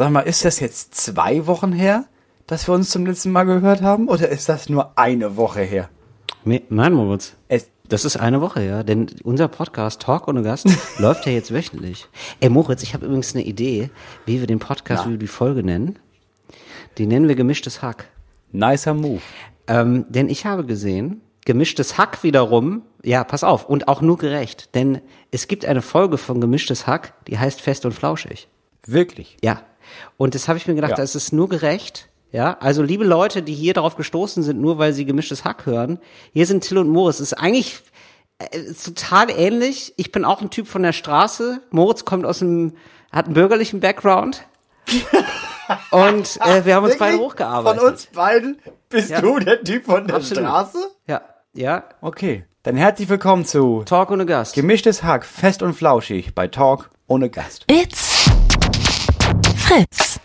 Sag 0.00 0.12
mal, 0.12 0.20
ist 0.20 0.46
das 0.46 0.60
jetzt 0.60 0.94
zwei 0.94 1.46
Wochen 1.46 1.72
her, 1.72 2.06
dass 2.46 2.66
wir 2.66 2.72
uns 2.74 2.88
zum 2.88 3.04
letzten 3.04 3.32
Mal 3.32 3.44
gehört 3.44 3.82
haben? 3.82 4.08
Oder 4.08 4.30
ist 4.30 4.48
das 4.48 4.70
nur 4.70 4.96
eine 4.98 5.36
Woche 5.36 5.60
her? 5.60 5.90
Nee, 6.42 6.62
Nein, 6.70 6.94
Moritz. 6.94 7.36
Es, 7.48 7.68
Das 7.86 8.06
ist 8.06 8.16
eine 8.16 8.40
Woche, 8.40 8.64
ja. 8.64 8.82
Denn 8.82 9.08
unser 9.24 9.48
Podcast 9.48 10.00
Talk 10.00 10.26
ohne 10.26 10.40
Gast 10.40 10.66
läuft 10.98 11.26
ja 11.26 11.32
jetzt 11.32 11.52
wöchentlich. 11.52 12.08
Ey, 12.40 12.48
Moritz, 12.48 12.82
ich 12.82 12.94
habe 12.94 13.04
übrigens 13.04 13.34
eine 13.34 13.44
Idee, 13.44 13.90
wie 14.24 14.40
wir 14.40 14.46
den 14.46 14.58
Podcast, 14.58 15.02
Ja. 15.04 15.08
wie 15.08 15.12
wir 15.12 15.18
die 15.18 15.26
Folge 15.26 15.62
nennen. 15.62 15.98
Die 16.96 17.04
nennen 17.06 17.28
wir 17.28 17.34
gemischtes 17.34 17.82
Hack. 17.82 18.06
nicer 18.52 18.94
Move. 18.94 19.20
Ähm, 19.66 20.06
denn 20.08 20.30
ich 20.30 20.46
habe 20.46 20.64
gesehen, 20.64 21.20
gemischtes 21.44 21.98
Hack 21.98 22.22
wiederum, 22.22 22.84
ja, 23.04 23.22
pass 23.22 23.44
auf, 23.44 23.68
und 23.68 23.86
auch 23.86 24.00
nur 24.00 24.16
gerecht. 24.16 24.74
Denn 24.74 25.02
es 25.30 25.46
gibt 25.46 25.66
eine 25.66 25.82
Folge 25.82 26.16
von 26.16 26.40
gemischtes 26.40 26.86
Hack, 26.86 27.12
die 27.26 27.38
heißt 27.38 27.60
Fest 27.60 27.84
und 27.84 27.92
Flauschig. 27.92 28.48
Wirklich. 28.86 29.36
Ja. 29.42 29.60
Und 30.16 30.34
das 30.34 30.48
habe 30.48 30.58
ich 30.58 30.66
mir 30.66 30.74
gedacht, 30.74 30.90
Ja. 30.92 30.96
das 30.96 31.14
ist 31.14 31.32
nur 31.32 31.48
gerecht. 31.48 32.08
Ja, 32.32 32.56
also 32.60 32.82
liebe 32.82 33.04
Leute, 33.04 33.42
die 33.42 33.54
hier 33.54 33.74
darauf 33.74 33.96
gestoßen 33.96 34.42
sind, 34.44 34.60
nur 34.60 34.78
weil 34.78 34.92
sie 34.92 35.04
gemischtes 35.04 35.44
Hack 35.44 35.66
hören, 35.66 35.98
hier 36.32 36.46
sind 36.46 36.62
Till 36.62 36.78
und 36.78 36.88
Moritz. 36.88 37.16
Es 37.16 37.32
ist 37.32 37.38
eigentlich 37.38 37.80
äh, 38.38 38.56
ist 38.56 38.84
total 38.84 39.30
ähnlich. 39.30 39.92
Ich 39.96 40.12
bin 40.12 40.24
auch 40.24 40.40
ein 40.40 40.50
Typ 40.50 40.68
von 40.68 40.82
der 40.84 40.92
Straße. 40.92 41.60
Moritz 41.70 42.04
kommt 42.04 42.24
aus 42.24 42.40
einem, 42.40 42.74
hat 43.10 43.24
einen 43.26 43.34
bürgerlichen 43.34 43.80
Background. 43.80 44.44
und 45.90 46.38
äh, 46.44 46.64
wir 46.64 46.74
haben 46.74 46.84
uns 46.84 46.98
beide 46.98 47.14
Wirklich? 47.14 47.30
hochgearbeitet. 47.32 47.80
Von 47.80 47.90
uns 47.90 48.06
beiden 48.06 48.58
bist 48.88 49.10
Ja. 49.10 49.20
du 49.20 49.38
der 49.38 49.62
Typ 49.62 49.84
von 49.86 50.06
der 50.06 50.16
Absolut. 50.16 50.44
Straße? 50.44 50.78
Ja, 51.06 51.22
ja. 51.52 51.84
Okay. 52.00 52.44
Dann 52.62 52.76
herzlich 52.76 53.08
willkommen 53.08 53.46
zu 53.46 53.82
Talk 53.86 54.10
ohne 54.10 54.26
Gast. 54.26 54.54
Gemischtes 54.54 55.02
Hack, 55.02 55.24
fest 55.24 55.62
und 55.62 55.74
flauschig 55.74 56.34
bei 56.34 56.46
Talk 56.46 56.90
ohne 57.06 57.30
Gast. 57.30 57.64
It's 57.70 58.09
Fritz. 59.70 60.18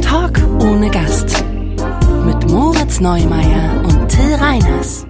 Talk 0.00 0.38
ohne 0.62 0.88
Gast. 0.90 1.44
Mit 2.24 2.48
Moritz 2.48 3.00
Neumeier 3.00 3.82
und 3.82 4.08
Till 4.08 4.34
Reiners. 4.34 5.04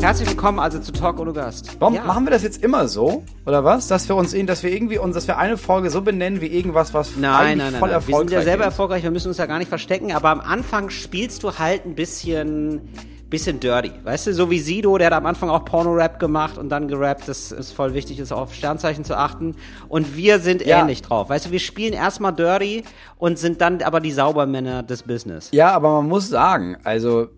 Herzlich 0.00 0.28
willkommen 0.28 0.60
also 0.60 0.78
zu 0.78 0.92
Talk 0.92 1.18
ohne 1.18 1.32
Gast. 1.32 1.76
Warum 1.80 1.94
ja. 1.94 2.04
machen 2.04 2.24
wir 2.24 2.30
das 2.30 2.44
jetzt 2.44 2.62
immer 2.62 2.86
so? 2.86 3.24
Oder 3.46 3.64
was? 3.64 3.88
Dass 3.88 4.08
wir 4.08 4.14
uns, 4.14 4.32
dass 4.46 4.62
wir 4.62 4.70
irgendwie 4.70 4.98
uns, 4.98 5.16
dass 5.16 5.26
wir 5.26 5.38
eine 5.38 5.56
Folge 5.56 5.90
so 5.90 6.02
benennen 6.02 6.40
wie 6.40 6.46
irgendwas, 6.46 6.94
was 6.94 7.16
Nein, 7.16 7.34
eigentlich 7.34 7.56
nein, 7.56 7.72
nein, 7.72 7.80
voll 7.80 7.88
nein. 7.88 7.90
Wir 7.90 7.94
erfolgreich 7.94 8.28
sind 8.28 8.32
ja 8.32 8.42
selber 8.42 8.62
ist. 8.62 8.66
erfolgreich, 8.66 9.02
wir 9.02 9.10
müssen 9.10 9.28
uns 9.28 9.38
ja 9.38 9.46
gar 9.46 9.58
nicht 9.58 9.68
verstecken, 9.68 10.12
aber 10.12 10.28
am 10.28 10.40
Anfang 10.40 10.88
spielst 10.90 11.42
du 11.42 11.58
halt 11.58 11.84
ein 11.84 11.96
bisschen, 11.96 12.82
bisschen 13.30 13.60
dirty. 13.60 13.92
Weißt 14.04 14.26
du, 14.26 14.34
so 14.34 14.50
wie 14.50 14.58
Sido, 14.58 14.98
der 14.98 15.06
hat 15.06 15.14
am 15.14 15.24
Anfang 15.26 15.48
auch 15.50 15.64
Porno-Rap 15.64 16.18
gemacht 16.18 16.58
und 16.58 16.68
dann 16.68 16.88
gerappt, 16.88 17.28
das 17.28 17.52
ist 17.52 17.72
voll 17.72 17.94
wichtig, 17.94 18.18
ist 18.18 18.32
auf 18.32 18.52
Sternzeichen 18.54 19.04
zu 19.04 19.16
achten. 19.16 19.54
Und 19.88 20.16
wir 20.16 20.40
sind 20.40 20.64
Ja. 20.66 20.80
ähnlich 20.80 21.02
drauf. 21.02 21.28
Weißt 21.30 21.46
du, 21.46 21.50
wir 21.52 21.60
spielen 21.60 21.92
erstmal 21.92 22.32
dirty 22.34 22.84
und 23.16 23.38
sind 23.38 23.60
dann 23.60 23.82
aber 23.82 24.00
die 24.00 24.12
Saubermänner 24.12 24.82
des 24.82 25.04
Business. 25.04 25.48
Ja, 25.52 25.70
aber 25.72 25.92
man 26.02 26.08
muss 26.08 26.28
sagen, 26.28 26.76
also 26.84 27.28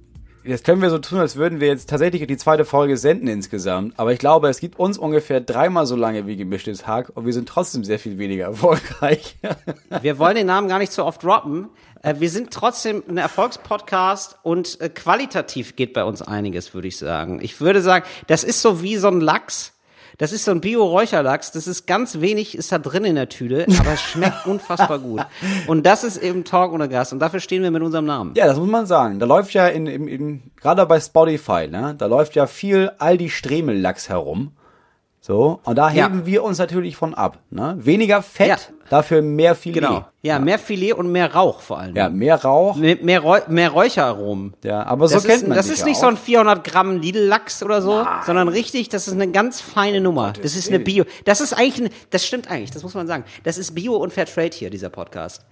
jetzt 0.45 0.65
können 0.65 0.83
wir 0.83 0.91
so 0.91 0.99
tun, 0.99 1.19
als 1.21 1.37
würden 1.37 1.61
wir 1.61 1.69
jetzt 1.69 1.89
tatsächlich 1.89 2.27
die 2.27 2.37
zweite 2.37 2.65
Folge 2.65 2.97
senden 2.97 3.29
insgesamt. 3.29 3.95
Aber 3.97 4.13
ich 4.13 4.19
glaube, 4.19 4.49
es 4.49 4.59
gibt 4.59 4.79
uns 4.79 4.99
ungefähr 4.99 5.41
dreimal 5.41 5.87
so 5.87 5.95
lange 5.95 6.27
wie 6.27 6.37
gemischtes 6.37 6.87
Hack 6.87 7.13
und 7.15 7.27
wir 7.27 7.33
sind 7.33 7.49
trotzdem 7.49 7.85
sehr 7.85 7.99
viel 8.01 8.19
weniger 8.19 8.47
erfolgreich. 8.47 9.37
Wir 10.01 10.19
wollen 10.19 10.35
den 10.37 10.47
Namen 10.47 10.67
gar 10.69 10.79
nicht 10.79 10.91
so 10.93 11.05
oft 11.05 11.23
droppen. 11.23 11.69
Äh, 12.03 12.15
Wir 12.19 12.31
sind 12.31 12.51
trotzdem 12.53 13.03
ein 13.09 13.17
Erfolgspodcast 13.19 14.39
und 14.43 14.81
äh, 14.81 14.89
qualitativ 14.89 15.77
geht 15.77 15.93
bei 15.93 16.05
uns 16.05 16.23
einiges, 16.23 16.75
würde 16.75 16.89
ich 16.89 16.97
sagen. 16.99 17.41
Ich 17.43 17.61
würde 17.61 17.81
sagen, 17.83 18.05
das 18.27 18.45
ist 18.45 18.61
so 18.63 18.83
wie 18.83 18.97
so 18.97 19.09
ein 19.09 19.21
Lachs. 19.21 19.73
Das 20.19 20.31
ist 20.33 20.45
so 20.45 20.51
ein 20.51 20.61
Bio-Räucherlachs. 20.61 21.53
Das 21.53 21.67
ist 21.67 21.87
ganz 21.87 22.21
wenig, 22.21 22.57
ist 22.57 22.71
da 22.71 22.79
drin 22.79 23.05
in 23.05 23.15
der 23.15 23.31
Tüte, 23.31 23.67
aber 23.81 23.93
es 23.95 24.03
schmeckt 24.03 24.47
unfassbar 24.47 24.99
gut. 24.99 25.23
Und 25.67 25.87
das 25.87 26.05
ist 26.05 26.19
eben 26.19 26.45
Talk 26.45 26.73
ohne 26.73 26.89
Gast. 26.89 27.15
Und 27.15 27.19
dafür 27.19 27.41
stehen 27.41 27.63
wir 27.63 27.71
mit 27.71 27.83
unserem 27.83 28.05
Namen. 28.05 28.35
ja, 28.37 28.47
das 28.47 28.59
muss 28.59 28.69
man 28.69 28.85
sagen. 28.87 29.19
Da 29.19 29.27
läuft 29.27 29.55
ja 29.55 29.69
in, 29.69 29.87
in, 29.87 30.09
in 30.09 30.43
gerade 30.61 30.85
bei 30.87 31.01
Spotify, 31.01 31.67
ne, 31.67 31.95
da 31.97 32.07
läuft 32.07 32.35
ja 32.35 32.47
viel 32.47 32.93
Aldi 32.99 33.31
Stremellachs 33.31 34.11
herum. 34.11 34.53
So, 35.25 35.61
und 35.63 35.77
da 35.79 35.89
Ja. 35.89 36.07
heben 36.07 36.27
wir 36.27 36.43
uns 36.43 36.59
natürlich 36.59 36.97
von 36.97 37.15
ab. 37.15 37.39
Ne? 37.51 37.77
Weniger 37.79 38.23
Fett, 38.23 38.49
Ja. 38.49 38.57
dafür 38.91 39.23
mehr 39.23 39.55
Filet. 39.55 39.75
Genau. 39.75 40.05
Ja, 40.21 40.41
mehr 40.41 40.59
Filet 40.59 40.95
und 40.95 41.13
mehr 41.13 41.33
Rauch 41.33 41.61
vor 41.61 41.79
allem. 41.79 41.95
Ja, 41.95 42.09
mehr 42.09 42.43
Rauch. 42.43 42.75
Mehr, 42.75 42.97
mehr, 43.01 43.43
mehr 43.47 43.71
Räucheraromen. 43.71 44.55
Ja, 44.65 44.83
aber 44.85 45.07
so 45.07 45.15
das 45.15 45.23
kennt 45.25 45.43
ist, 45.43 45.49
man 45.49 45.57
Das 45.57 45.69
ist 45.69 45.79
ja 45.79 45.85
nicht 45.85 45.99
auch. 45.99 46.01
so 46.03 46.07
ein 46.09 46.17
400 46.17 46.65
Gramm 46.65 46.97
Lidl-Lachs 47.01 47.63
oder 47.63 47.81
so, 47.83 48.05
sondern 48.27 48.49
richtig, 48.49 48.89
das 48.89 49.07
ist 49.07 49.15
eine 49.15 49.31
ganz 49.31 49.61
feine 49.61 50.01
Nummer. 50.01 50.33
Das 50.43 50.57
ist 50.57 50.69
eine 50.71 50.81
Bio. 50.81 51.05
Das 51.25 51.41
ist 51.41 51.53
eigentlich, 51.53 51.79
eine, 51.83 51.91
das 52.11 52.27
stimmt 52.27 52.51
eigentlich, 52.51 52.73
das 52.73 52.83
muss 52.83 52.95
man 52.95 53.07
sagen. 53.07 53.23
Das 53.45 53.59
ist 53.59 53.77
Bio 53.77 53.95
und 53.95 54.13
Fairtrade 54.13 54.57
hier, 54.57 54.71
dieser 54.71 54.91
Podcast. 54.91 55.47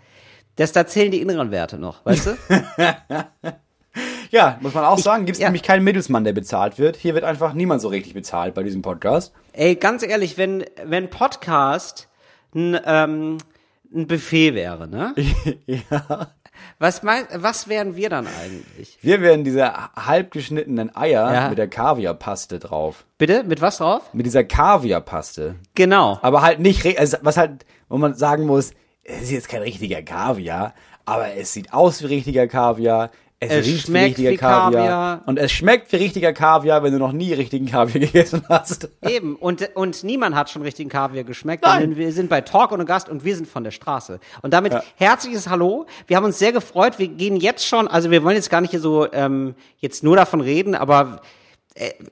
Das, 0.56 0.72
da 0.72 0.84
zählen 0.84 1.12
die 1.12 1.20
inneren 1.20 1.52
Werte 1.52 1.78
noch, 1.78 2.04
weißt 2.04 2.26
du? 2.26 2.36
Ja, 4.30 4.58
muss 4.60 4.74
man 4.74 4.84
auch 4.84 4.98
sagen, 4.98 5.24
gibt 5.26 5.36
es 5.36 5.42
ja. 5.42 5.48
nämlich 5.48 5.64
keinen 5.64 5.82
Mittelsmann, 5.82 6.22
der 6.22 6.32
bezahlt 6.32 6.78
wird. 6.78 6.96
Hier 6.96 7.14
wird 7.14 7.24
einfach 7.24 7.52
niemand 7.52 7.82
so 7.82 7.88
richtig 7.88 8.14
bezahlt 8.14 8.54
bei 8.54 8.62
diesem 8.62 8.80
Podcast. 8.80 9.32
Ey, 9.52 9.74
ganz 9.74 10.04
ehrlich, 10.04 10.38
wenn, 10.38 10.64
wenn 10.84 11.10
Podcast 11.10 12.08
ein, 12.54 12.78
ähm, 12.84 13.38
ein 13.92 14.06
Buffet 14.06 14.54
wäre, 14.54 14.86
ne? 14.86 15.14
ja. 15.66 16.28
Was 16.78 17.02
mein, 17.02 17.24
was 17.34 17.68
wären 17.68 17.96
wir 17.96 18.08
dann 18.08 18.26
eigentlich? 18.26 18.98
Wir 19.00 19.20
werden 19.20 19.44
diese 19.44 19.72
halb 19.96 20.30
geschnittenen 20.30 20.94
Eier 20.94 21.32
Ja. 21.32 21.48
mit 21.48 21.58
der 21.58 21.68
Kaviarpaste 21.68 22.58
drauf. 22.58 23.04
Bitte? 23.18 23.42
Mit 23.44 23.60
was 23.60 23.78
drauf? 23.78 24.12
Mit 24.12 24.26
dieser 24.26 24.44
Kaviarpaste. 24.44 25.56
Genau. 25.74 26.18
Aber 26.22 26.42
halt 26.42 26.60
nicht, 26.60 26.98
also 26.98 27.16
was 27.22 27.36
halt, 27.36 27.64
wo 27.88 27.98
man 27.98 28.14
sagen 28.14 28.46
muss, 28.46 28.72
es 29.02 29.22
ist 29.22 29.30
jetzt 29.30 29.48
kein 29.48 29.62
richtiger 29.62 30.02
Kaviar, 30.02 30.74
aber 31.04 31.34
es 31.34 31.52
sieht 31.52 31.72
aus 31.72 32.02
wie 32.02 32.06
richtiger 32.06 32.46
Kaviar. 32.46 33.10
Es, 33.42 33.50
Es 33.50 33.66
riecht 33.66 33.88
wie 33.88 33.90
schmeckt 33.90 34.06
richtiger 34.08 34.30
wie 34.32 34.36
Kaviar. 34.36 34.70
Kaviar. 34.70 35.22
Und 35.24 35.38
es 35.38 35.50
schmeckt 35.50 35.90
wie 35.92 35.96
richtiger 35.96 36.34
Kaviar, 36.34 36.82
wenn 36.82 36.92
du 36.92 36.98
noch 36.98 37.12
nie 37.12 37.32
richtigen 37.32 37.64
Kaviar 37.64 38.00
gegessen 38.06 38.44
hast. 38.50 38.90
Eben, 39.00 39.34
und, 39.36 39.70
und 39.74 40.04
niemand 40.04 40.36
hat 40.36 40.50
schon 40.50 40.60
richtigen 40.60 40.90
Kaviar 40.90 41.24
geschmeckt, 41.24 41.64
Nein. 41.64 41.80
denn 41.80 41.96
wir 41.96 42.12
sind 42.12 42.28
bei 42.28 42.42
Talk 42.42 42.70
ohne 42.70 42.84
Gast 42.84 43.08
und 43.08 43.24
wir 43.24 43.34
sind 43.34 43.48
von 43.48 43.64
der 43.64 43.70
Straße. 43.70 44.20
Und 44.42 44.52
damit 44.52 44.74
herzliches 44.96 45.48
Hallo. 45.48 45.86
Wir 46.06 46.18
haben 46.18 46.24
uns 46.24 46.38
sehr 46.38 46.52
gefreut. 46.52 46.98
Wir 46.98 47.08
gehen 47.08 47.36
jetzt 47.36 47.66
schon, 47.66 47.88
also 47.88 48.10
wir 48.10 48.22
wollen 48.22 48.36
jetzt 48.36 48.50
gar 48.50 48.60
nicht 48.60 48.72
hier 48.72 48.80
so 48.80 49.10
ähm, 49.10 49.54
jetzt 49.78 50.04
nur 50.04 50.16
davon 50.16 50.42
reden, 50.42 50.74
aber 50.74 51.22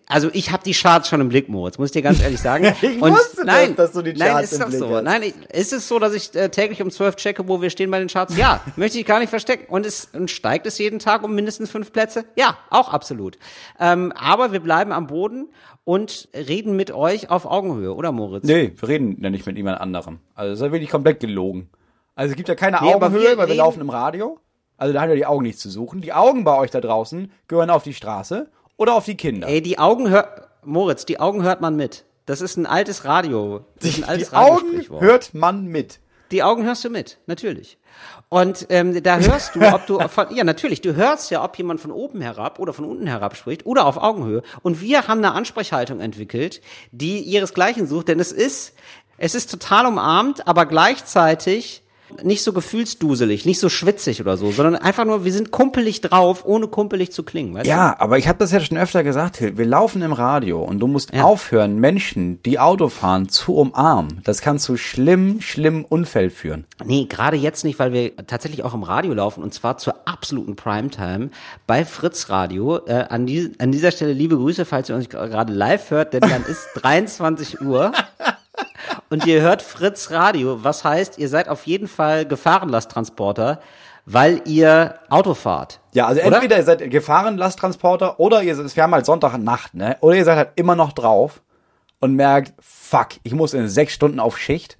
also 0.07 0.31
ich 0.33 0.53
habe 0.53 0.63
die 0.63 0.73
Charts 0.73 1.09
schon 1.09 1.21
im 1.21 1.29
Blick, 1.29 1.49
Moritz, 1.49 1.79
muss 1.79 1.89
ich 1.89 1.93
dir 1.93 2.03
ganz 2.03 2.23
ehrlich 2.23 2.41
sagen. 2.41 2.73
Ich 2.83 3.03
und 3.03 3.13
wusste 3.13 3.37
das, 3.39 3.45
nein, 3.45 3.77
dass 3.77 3.93
du 3.93 4.03
die 4.03 4.13
nein, 4.13 4.29
Charts 4.29 4.53
ist 4.53 4.53
im 4.53 4.61
doch 4.61 4.69
Blick 4.69 4.79
so. 4.79 4.95
hast. 4.95 5.03
Nein, 5.03 5.33
ist 5.53 5.73
es 5.73 5.89
so, 5.89 5.99
dass 5.99 6.15
ich 6.15 6.35
äh, 6.35 6.49
täglich 6.49 6.81
um 6.81 6.91
zwölf 6.91 7.17
checke, 7.17 7.49
wo 7.49 7.61
wir 7.61 7.71
stehen 7.71 7.91
bei 7.91 7.99
den 7.99 8.09
Charts? 8.09 8.37
Ja, 8.37 8.61
möchte 8.77 8.99
ich 8.99 9.05
gar 9.05 9.19
nicht 9.19 9.31
verstecken. 9.31 9.67
Und, 9.69 9.85
es, 9.85 10.09
und 10.13 10.31
steigt 10.31 10.67
es 10.67 10.79
jeden 10.79 11.01
Tag 11.01 11.25
um 11.25 11.35
mindestens 11.35 11.71
fünf 11.71 11.93
Plätze? 11.93 12.25
Ja, 12.37 12.57
auch 12.71 12.93
absolut. 12.93 13.37
Ähm, 13.81 14.13
aber 14.13 14.53
wir 14.53 14.61
bleiben 14.61 14.93
am 14.93 15.07
Boden 15.07 15.49
und 15.85 16.29
reden 16.35 16.77
mit 16.77 16.91
euch 16.93 17.31
auf 17.31 17.45
Augenhöhe, 17.45 17.95
oder 17.95 18.13
Moritz? 18.13 18.45
Nee, 18.45 18.73
wir 18.77 18.89
reden 18.89 19.19
ja 19.21 19.31
nicht 19.31 19.47
mit 19.47 19.57
jemand 19.57 19.81
anderem. 19.81 20.21
Also 20.35 20.51
das 20.51 20.61
ist 20.61 20.67
ja 20.67 20.73
wirklich 20.73 20.91
komplett 20.91 21.21
gelogen. 21.21 21.69
Also 22.15 22.31
es 22.31 22.37
gibt 22.37 22.49
ja 22.49 22.55
keine 22.55 22.79
Nee, 22.81 22.95
Augenhöhe, 22.95 23.23
wir 23.23 23.39
weil 23.39 23.49
wir 23.49 23.55
laufen 23.57 23.81
im 23.81 23.91
Radio. 23.91 24.39
Also 24.77 24.93
da 24.95 25.01
haben 25.01 25.11
ja 25.11 25.17
die 25.17 25.27
Augen 25.27 25.43
nichts 25.43 25.61
zu 25.61 25.71
suchen. 25.71 26.01
Die 26.01 26.13
Augen 26.13 26.45
bei 26.45 26.57
euch 26.57 26.71
da 26.71 26.81
draußen 26.81 27.33
gehören 27.49 27.71
auf 27.71 27.83
die 27.83 27.95
Straße 27.95 28.49
oder 28.79 28.95
auf 28.95 29.05
die 29.05 29.17
Kinder. 29.17 29.47
Ey, 29.47 29.61
die 29.61 29.79
Augen 29.79 30.09
hört, 30.09 30.49
Moritz, 30.65 31.05
die 31.05 31.21
Augen 31.21 31.43
hört 31.43 31.61
man 31.61 31.77
mit. 31.77 32.05
Das 32.25 32.41
ist 32.41 32.57
ein 32.57 32.65
altes 32.65 33.05
Radio. 33.05 33.65
Das 33.81 33.91
ist 33.91 33.99
ein 33.99 34.09
altes 34.09 34.31
die 34.31 34.37
Augen 34.37 35.01
hört 35.01 35.35
man 35.35 35.67
mit. 35.67 36.01
Die 36.31 36.43
Augen 36.43 36.65
hörst 36.65 36.85
du 36.85 36.91
mit, 36.91 37.19
natürlich. 37.27 37.79
Und 38.29 38.67
ähm, 38.69 39.03
da 39.03 39.19
hörst 39.19 39.55
du, 39.55 39.63
ob 39.63 39.87
du 39.87 39.99
von, 40.09 40.35
ja 40.35 40.45
natürlich, 40.45 40.83
du 40.83 40.95
hörst 40.95 41.31
ja, 41.31 41.43
ob 41.43 41.57
jemand 41.57 41.81
von 41.81 41.91
oben 41.91 42.21
herab 42.21 42.59
oder 42.59 42.75
von 42.75 42.85
unten 42.85 43.07
herab 43.07 43.35
spricht 43.35 43.65
oder 43.65 43.87
auf 43.87 43.97
Augenhöhe. 43.97 44.43
Und 44.63 44.81
wir 44.83 45.09
haben 45.09 45.19
eine 45.19 45.33
Ansprechhaltung 45.33 46.01
entwickelt, 46.01 46.61
die 46.93 47.21
ihresgleichen 47.21 47.87
sucht, 47.87 48.09
denn 48.09 48.21
es 48.21 48.31
ist, 48.31 48.75
es 49.17 49.35
ist 49.35 49.51
total 49.51 49.87
umarmt, 49.87 50.47
aber 50.47 50.67
gleichzeitig 50.67 51.83
nicht 52.23 52.43
so 52.43 52.53
gefühlsduselig, 52.53 53.45
nicht 53.45 53.61
so 53.61 53.69
schwitzig 53.69 54.21
oder 54.21 54.37
so, 54.37 54.51
sondern 54.53 54.77
einfach 54.77 55.05
nur, 55.05 55.25
wir 55.25 55.33
sind 55.33 55.51
kumpelig 55.51 56.01
drauf, 56.01 56.45
ohne 56.45 56.67
kumpelig 56.69 57.13
zu 57.13 57.23
klingen, 57.23 57.55
weißt 57.55 57.67
du? 57.67 57.71
Ja, 57.71 57.97
aber 57.99 58.19
ich 58.19 58.29
habe 58.29 58.39
das 58.39 58.53
ja 58.53 58.61
schon 58.61 58.79
öfter 58.79 59.05
gesagt, 59.05 59.37
Till. 59.37 59.59
Wir 59.59 59.67
laufen 59.67 60.03
im 60.03 60.13
Radio 60.13 60.63
und 60.63 60.81
du 60.81 60.87
musst 60.87 61.13
Ja. 61.15 61.25
aufhören, 61.25 61.77
Menschen, 61.79 62.43
die 62.43 62.59
Auto 62.59 62.89
fahren, 62.89 63.29
zu 63.29 63.55
umarmen. 63.55 64.21
Das 64.25 64.41
kann 64.41 64.59
zu 64.59 64.77
schlimm, 64.77 65.41
schlimmen 65.41 65.85
Unfällen 65.85 66.31
führen. 66.31 66.65
Nee, 66.85 67.07
gerade 67.07 67.37
jetzt 67.37 67.65
nicht, 67.65 67.79
weil 67.79 67.93
wir 67.93 68.17
tatsächlich 68.27 68.63
auch 68.65 68.75
im 68.75 68.83
Radio 68.83 69.13
laufen 69.15 69.43
und 69.43 69.53
zwar 69.55 69.79
zur 69.79 69.95
absoluten 70.07 70.57
Primetime 70.57 71.31
bei 71.67 71.85
Fritz 71.85 72.31
Radio. 72.31 72.79
Äh, 72.87 73.05
an, 73.09 73.27
die, 73.27 73.53
an 73.59 73.73
dieser 73.73 73.91
Stelle 73.91 74.13
liebe 74.13 74.37
Grüße, 74.37 74.65
falls 74.65 74.89
ihr 74.89 74.95
uns 74.97 75.09
gerade 75.09 75.53
live 75.53 75.91
hört, 75.91 76.15
denn 76.15 76.21
dann 76.21 76.45
ist 76.45 76.69
23 76.77 77.61
Uhr 77.61 77.93
und 79.11 79.27
ihr 79.27 79.41
hört 79.43 79.63
Fritz 79.63 80.11
Radio. 80.11 80.63
Was 80.65 80.85
heißt, 80.85 81.19
ihr 81.19 81.29
seid 81.29 81.49
auf 81.49 81.67
jeden 81.67 81.89
Fall 81.89 82.27
Gefahrenlasttransporter, 82.27 83.61
weil 84.07 84.43
ihr 84.47 84.95
Auto 85.11 85.35
fahrt. 85.35 85.81
Ja, 85.93 86.07
also 86.07 86.21
Oder? 86.23 86.37
entweder 86.37 86.57
ihr 86.57 86.65
seid 86.65 86.91
Gefahrenlasttransporter 86.91 88.19
oder 88.21 88.43
ihr 88.43 88.55
seid, 88.57 88.75
wir 88.75 88.83
haben 88.83 88.95
halt 88.95 89.07
Sonntagnacht, 89.07 89.75
ne? 89.75 89.97
Oder 90.01 90.17
ihr 90.17 90.25
seid 90.25 90.37
halt 90.37 90.51
immer 90.57 90.75
noch 90.77 90.93
drauf 90.93 91.43
und 92.01 92.15
merkt, 92.15 92.53
fuck, 92.61 93.09
ich 93.23 93.35
muss 93.35 93.55
in 93.55 93.69
sechs 93.69 93.93
Stunden 93.93 94.21
auf 94.21 94.39
Schicht. 94.39 94.79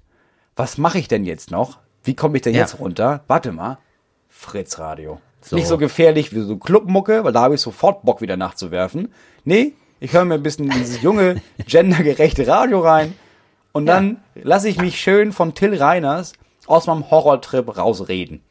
Was 0.55 0.77
mache 0.77 0.97
ich 0.99 1.07
denn 1.07 1.25
jetzt 1.25 1.51
noch? 1.51 1.77
Wie 2.03 2.15
komme 2.15 2.37
ich 2.37 2.41
denn 2.41 2.53
Ja. 2.53 2.61
jetzt 2.61 2.79
runter? 2.79 3.23
Warte 3.27 3.51
mal. 3.51 3.77
Fritz 4.29 4.79
Radio. 4.79 5.19
Nicht 5.51 5.67
so 5.67 5.77
gefährlich 5.77 6.33
wie 6.33 6.41
so 6.41 6.57
Clubmucke, 6.57 7.23
weil 7.23 7.31
da 7.31 7.41
habe 7.41 7.55
ich 7.55 7.61
sofort 7.61 8.03
Bock 8.03 8.21
wieder 8.21 8.35
nachzuwerfen. 8.35 9.13
Nee, 9.45 9.73
ich 9.99 10.13
höre 10.13 10.25
mir 10.25 10.35
ein 10.35 10.43
bisschen 10.43 10.69
dieses 10.69 11.01
junge, 11.01 11.41
gendergerechte 11.67 12.47
Radio 12.47 12.79
rein 12.81 13.13
und 13.71 13.85
dann 13.85 14.17
lasse 14.35 14.69
ich 14.69 14.79
mich 14.79 14.99
schön 14.99 15.31
von 15.31 15.53
Till 15.53 15.75
Reiners 15.75 16.33
aus 16.67 16.87
meinem 16.87 17.09
Horrortrip 17.09 17.77
rausreden. 17.77 18.41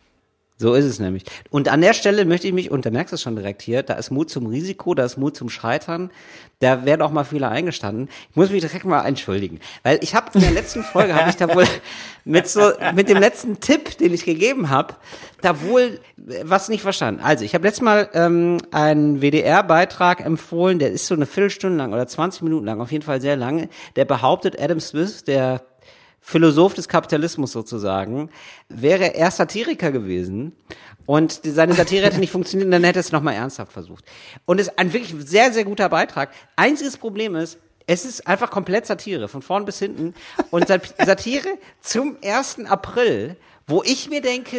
So 0.60 0.74
ist 0.74 0.86
es 0.86 0.98
nämlich. 0.98 1.22
Und 1.50 1.68
an 1.68 1.80
der 1.80 1.94
Stelle 1.94 2.24
möchte 2.24 2.48
ich 2.48 2.52
mich, 2.52 2.72
und 2.72 2.84
da 2.84 2.90
merkst 2.90 3.12
du 3.12 3.14
es 3.14 3.22
schon 3.22 3.36
direkt 3.36 3.62
hier, 3.62 3.84
da 3.84 3.94
ist 3.94 4.10
Mut 4.10 4.28
zum 4.28 4.46
Risiko, 4.46 4.92
da 4.92 5.04
ist 5.04 5.16
Mut 5.16 5.36
zum 5.36 5.48
Scheitern, 5.48 6.10
da 6.58 6.84
werden 6.84 7.00
auch 7.02 7.12
mal 7.12 7.22
Fehler 7.22 7.52
eingestanden. 7.52 8.08
Ich 8.30 8.36
muss 8.36 8.50
mich 8.50 8.62
direkt 8.62 8.84
mal 8.84 9.04
entschuldigen, 9.04 9.60
weil 9.84 10.00
ich 10.02 10.16
habe 10.16 10.30
in 10.34 10.40
der 10.40 10.50
letzten 10.50 10.82
Folge, 10.82 11.14
habe 11.14 11.30
ich 11.30 11.36
da 11.36 11.54
wohl 11.54 11.64
mit 12.24 12.48
so 12.48 12.72
mit 12.92 13.08
dem 13.08 13.18
letzten 13.18 13.60
Tipp, 13.60 13.98
den 13.98 14.12
ich 14.12 14.24
gegeben 14.24 14.68
habe, 14.68 14.94
da 15.42 15.62
wohl 15.62 16.00
äh, 16.28 16.42
was 16.42 16.68
nicht 16.68 16.82
verstanden. 16.82 17.20
Also 17.22 17.44
ich 17.44 17.54
habe 17.54 17.64
letztes 17.64 17.82
Mal 17.82 18.10
ähm, 18.14 18.58
einen 18.72 19.22
WDR-Beitrag 19.22 20.26
empfohlen, 20.26 20.80
der 20.80 20.90
ist 20.90 21.06
so 21.06 21.14
eine 21.14 21.26
Viertelstunde 21.26 21.76
lang 21.76 21.92
oder 21.92 22.08
20 22.08 22.42
Minuten 22.42 22.66
lang, 22.66 22.80
auf 22.80 22.90
jeden 22.90 23.04
Fall 23.04 23.20
sehr 23.20 23.36
lange, 23.36 23.68
der 23.94 24.06
behauptet, 24.06 24.60
Adam 24.60 24.80
Smith, 24.80 25.22
der 25.22 25.62
Philosoph 26.20 26.74
des 26.74 26.88
Kapitalismus 26.88 27.52
sozusagen, 27.52 28.30
wäre 28.68 29.14
er 29.14 29.30
Satiriker 29.30 29.90
gewesen 29.92 30.52
und 31.06 31.40
seine 31.42 31.74
Satire 31.74 32.06
hätte 32.06 32.18
nicht 32.18 32.32
funktioniert, 32.32 32.66
und 32.66 32.72
dann 32.72 32.84
hätte 32.84 33.00
es 33.00 33.12
nochmal 33.12 33.34
ernsthaft 33.34 33.72
versucht. 33.72 34.04
Und 34.44 34.60
es 34.60 34.68
ist 34.68 34.78
ein 34.78 34.92
wirklich 34.92 35.14
sehr, 35.26 35.52
sehr 35.52 35.64
guter 35.64 35.88
Beitrag. 35.88 36.30
Einziges 36.56 36.96
Problem 36.98 37.34
ist, 37.34 37.58
es 37.86 38.04
ist 38.04 38.26
einfach 38.26 38.50
komplett 38.50 38.84
Satire, 38.84 39.28
von 39.28 39.40
vorn 39.40 39.64
bis 39.64 39.78
hinten. 39.78 40.12
Und 40.50 40.68
Sat- 40.68 40.94
Satire 41.04 41.48
zum 41.80 42.18
1. 42.22 42.66
April, 42.66 43.36
wo 43.66 43.82
ich 43.82 44.10
mir 44.10 44.20
denke, 44.20 44.58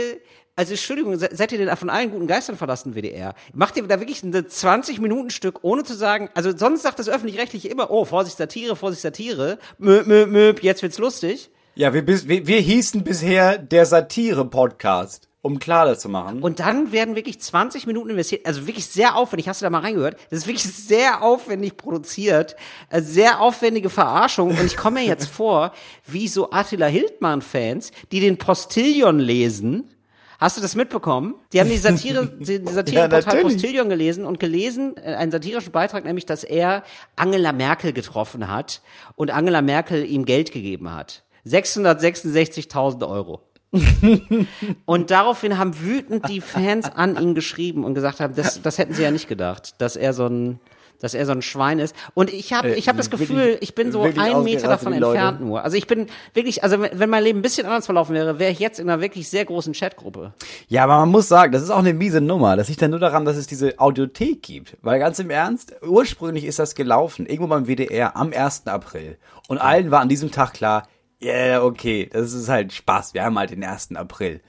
also 0.59 0.73
Entschuldigung, 0.73 1.17
se- 1.17 1.29
seid 1.31 1.53
ihr 1.53 1.57
denn 1.57 1.75
von 1.77 1.89
allen 1.89 2.11
guten 2.11 2.27
Geistern 2.27 2.57
verlassen, 2.57 2.93
WDR? 2.93 3.33
Macht 3.53 3.77
ihr 3.77 3.83
da 3.87 3.99
wirklich 4.01 4.21
ein 4.23 4.33
20-Minuten-Stück, 4.33 5.59
ohne 5.63 5.85
zu 5.85 5.95
sagen, 5.95 6.29
also 6.35 6.55
sonst 6.55 6.81
sagt 6.83 6.99
das 6.99 7.07
Öffentlich-Rechtliche 7.07 7.69
immer, 7.69 7.89
oh, 7.91 8.03
Vorsicht, 8.03 8.35
Satire, 8.37 8.75
Vorsicht, 8.75 9.01
Satire, 9.01 9.57
möp, 9.77 10.05
möp, 10.05 10.29
möp, 10.29 10.61
jetzt 10.63 10.81
wird's 10.83 10.97
lustig. 10.97 11.49
Ja, 11.75 11.93
wir, 11.93 12.05
wir, 12.05 12.45
wir 12.45 12.59
hießen 12.59 13.05
bisher 13.05 13.57
der 13.57 13.85
Satire-Podcast, 13.85 15.29
um 15.41 15.59
klar 15.59 15.85
das 15.85 15.99
zu 16.01 16.09
machen. 16.09 16.41
Und 16.41 16.59
dann 16.59 16.91
werden 16.91 17.15
wirklich 17.15 17.39
20 17.39 17.87
Minuten 17.87 18.09
investiert, 18.09 18.45
also 18.45 18.67
wirklich 18.67 18.87
sehr 18.87 19.15
aufwendig, 19.15 19.47
hast 19.47 19.61
du 19.61 19.65
da 19.65 19.69
mal 19.69 19.79
reingehört? 19.79 20.17
Das 20.29 20.39
ist 20.39 20.47
wirklich 20.47 20.63
sehr 20.65 21.21
aufwendig 21.21 21.77
produziert, 21.77 22.57
äh, 22.89 23.01
sehr 23.01 23.39
aufwendige 23.39 23.89
Verarschung 23.89 24.49
und 24.49 24.65
ich 24.65 24.75
komme 24.75 24.99
mir 24.99 25.05
jetzt 25.07 25.27
vor, 25.29 25.71
wie 26.05 26.27
so 26.27 26.51
Attila 26.51 26.87
Hildmann-Fans, 26.87 27.91
die 28.11 28.19
den 28.19 28.37
Postillion 28.37 29.19
lesen, 29.19 29.89
Hast 30.39 30.55
du 30.55 30.61
das 30.61 30.73
mitbekommen? 30.73 31.35
Die 31.51 31.59
haben 31.59 31.69
die 31.69 31.77
Satire, 31.77 32.25
die 32.39 32.61
Satireportal 32.65 33.21
natürlich. 33.21 33.43
Postillion 33.43 33.89
gelesen 33.89 34.25
und 34.25 34.39
gelesen, 34.39 34.95
äh, 34.97 35.15
einen 35.15 35.31
satirischen 35.31 35.73
Beitrag, 35.73 36.05
nämlich, 36.05 36.25
dass 36.25 36.45
er 36.45 36.83
Angela 37.17 37.51
Merkel 37.51 37.91
getroffen 37.91 38.47
hat 38.47 38.81
und 39.15 39.31
Angela 39.31 39.61
Merkel 39.61 40.05
ihm 40.05 40.23
Geld 40.23 40.51
gegeben 40.51 40.91
hat. 40.91 41.23
666.000 41.45 43.07
Euro. 43.07 43.41
Und 44.85 45.11
daraufhin 45.11 45.59
haben 45.59 45.79
wütend 45.79 46.27
die 46.27 46.41
Fans 46.41 46.85
an 46.85 47.15
ihn 47.21 47.35
geschrieben 47.35 47.83
und 47.83 47.93
gesagt 47.93 48.19
haben, 48.19 48.35
das, 48.35 48.63
das 48.63 48.79
hätten 48.79 48.95
sie 48.95 49.03
ja 49.03 49.11
nicht 49.11 49.27
gedacht, 49.27 49.75
dass 49.77 49.95
er 49.95 50.13
so 50.13 50.25
ein, 50.25 50.59
dass 50.99 51.13
er 51.13 51.25
so 51.25 51.31
ein 51.31 51.41
Schwein 51.41 51.79
ist. 51.79 51.95
Und 52.13 52.31
ich 52.31 52.53
habe, 52.53 52.75
ich 52.75 52.87
habe 52.87 52.97
das 52.97 53.09
Gefühl, 53.09 53.57
ich 53.61 53.75
bin 53.75 53.91
so 53.91 54.01
einen 54.01 54.43
Meter 54.43 54.67
davon 54.67 54.93
entfernt 54.93 55.41
nur. 55.41 55.63
Also 55.63 55.77
ich 55.77 55.87
bin 55.87 56.07
wirklich, 56.33 56.63
also 56.63 56.81
wenn 56.81 57.09
mein 57.09 57.23
Leben 57.23 57.39
ein 57.39 57.41
bisschen 57.41 57.65
anders 57.65 57.85
verlaufen 57.85 58.15
wäre, 58.15 58.39
wäre 58.39 58.51
ich 58.51 58.59
jetzt 58.59 58.79
in 58.79 58.89
einer 58.89 59.01
wirklich 59.01 59.29
sehr 59.29 59.45
großen 59.45 59.73
Chatgruppe. 59.73 60.33
Ja, 60.67 60.83
aber 60.83 60.97
man 60.97 61.09
muss 61.09 61.27
sagen, 61.27 61.51
das 61.51 61.63
ist 61.63 61.69
auch 61.69 61.79
eine 61.79 61.93
miese 61.93 62.21
Nummer. 62.21 62.55
Das 62.55 62.69
liegt 62.69 62.81
ja 62.81 62.87
nur 62.87 62.99
daran, 62.99 63.25
dass 63.25 63.37
es 63.37 63.47
diese 63.47 63.79
Audiothek 63.79 64.41
gibt. 64.41 64.77
Weil 64.81 64.99
ganz 64.99 65.19
im 65.19 65.29
Ernst, 65.29 65.75
ursprünglich 65.81 66.45
ist 66.45 66.59
das 66.59 66.75
gelaufen, 66.75 67.25
irgendwo 67.25 67.47
beim 67.47 67.67
WDR 67.67 68.15
am 68.15 68.33
1. 68.33 68.67
April. 68.67 69.17
Und 69.47 69.57
allen 69.57 69.91
war 69.91 70.01
an 70.01 70.09
diesem 70.09 70.31
Tag 70.31 70.53
klar, 70.53 70.87
ja, 71.21 71.33
yeah, 71.33 71.63
okay, 71.63 72.09
das 72.11 72.31
ist 72.31 72.47
halt 72.47 72.71
Spaß, 72.71 73.13
wir 73.13 73.23
haben 73.23 73.37
halt 73.37 73.51
den 73.51 73.63
1. 73.63 73.95
April. 73.95 74.41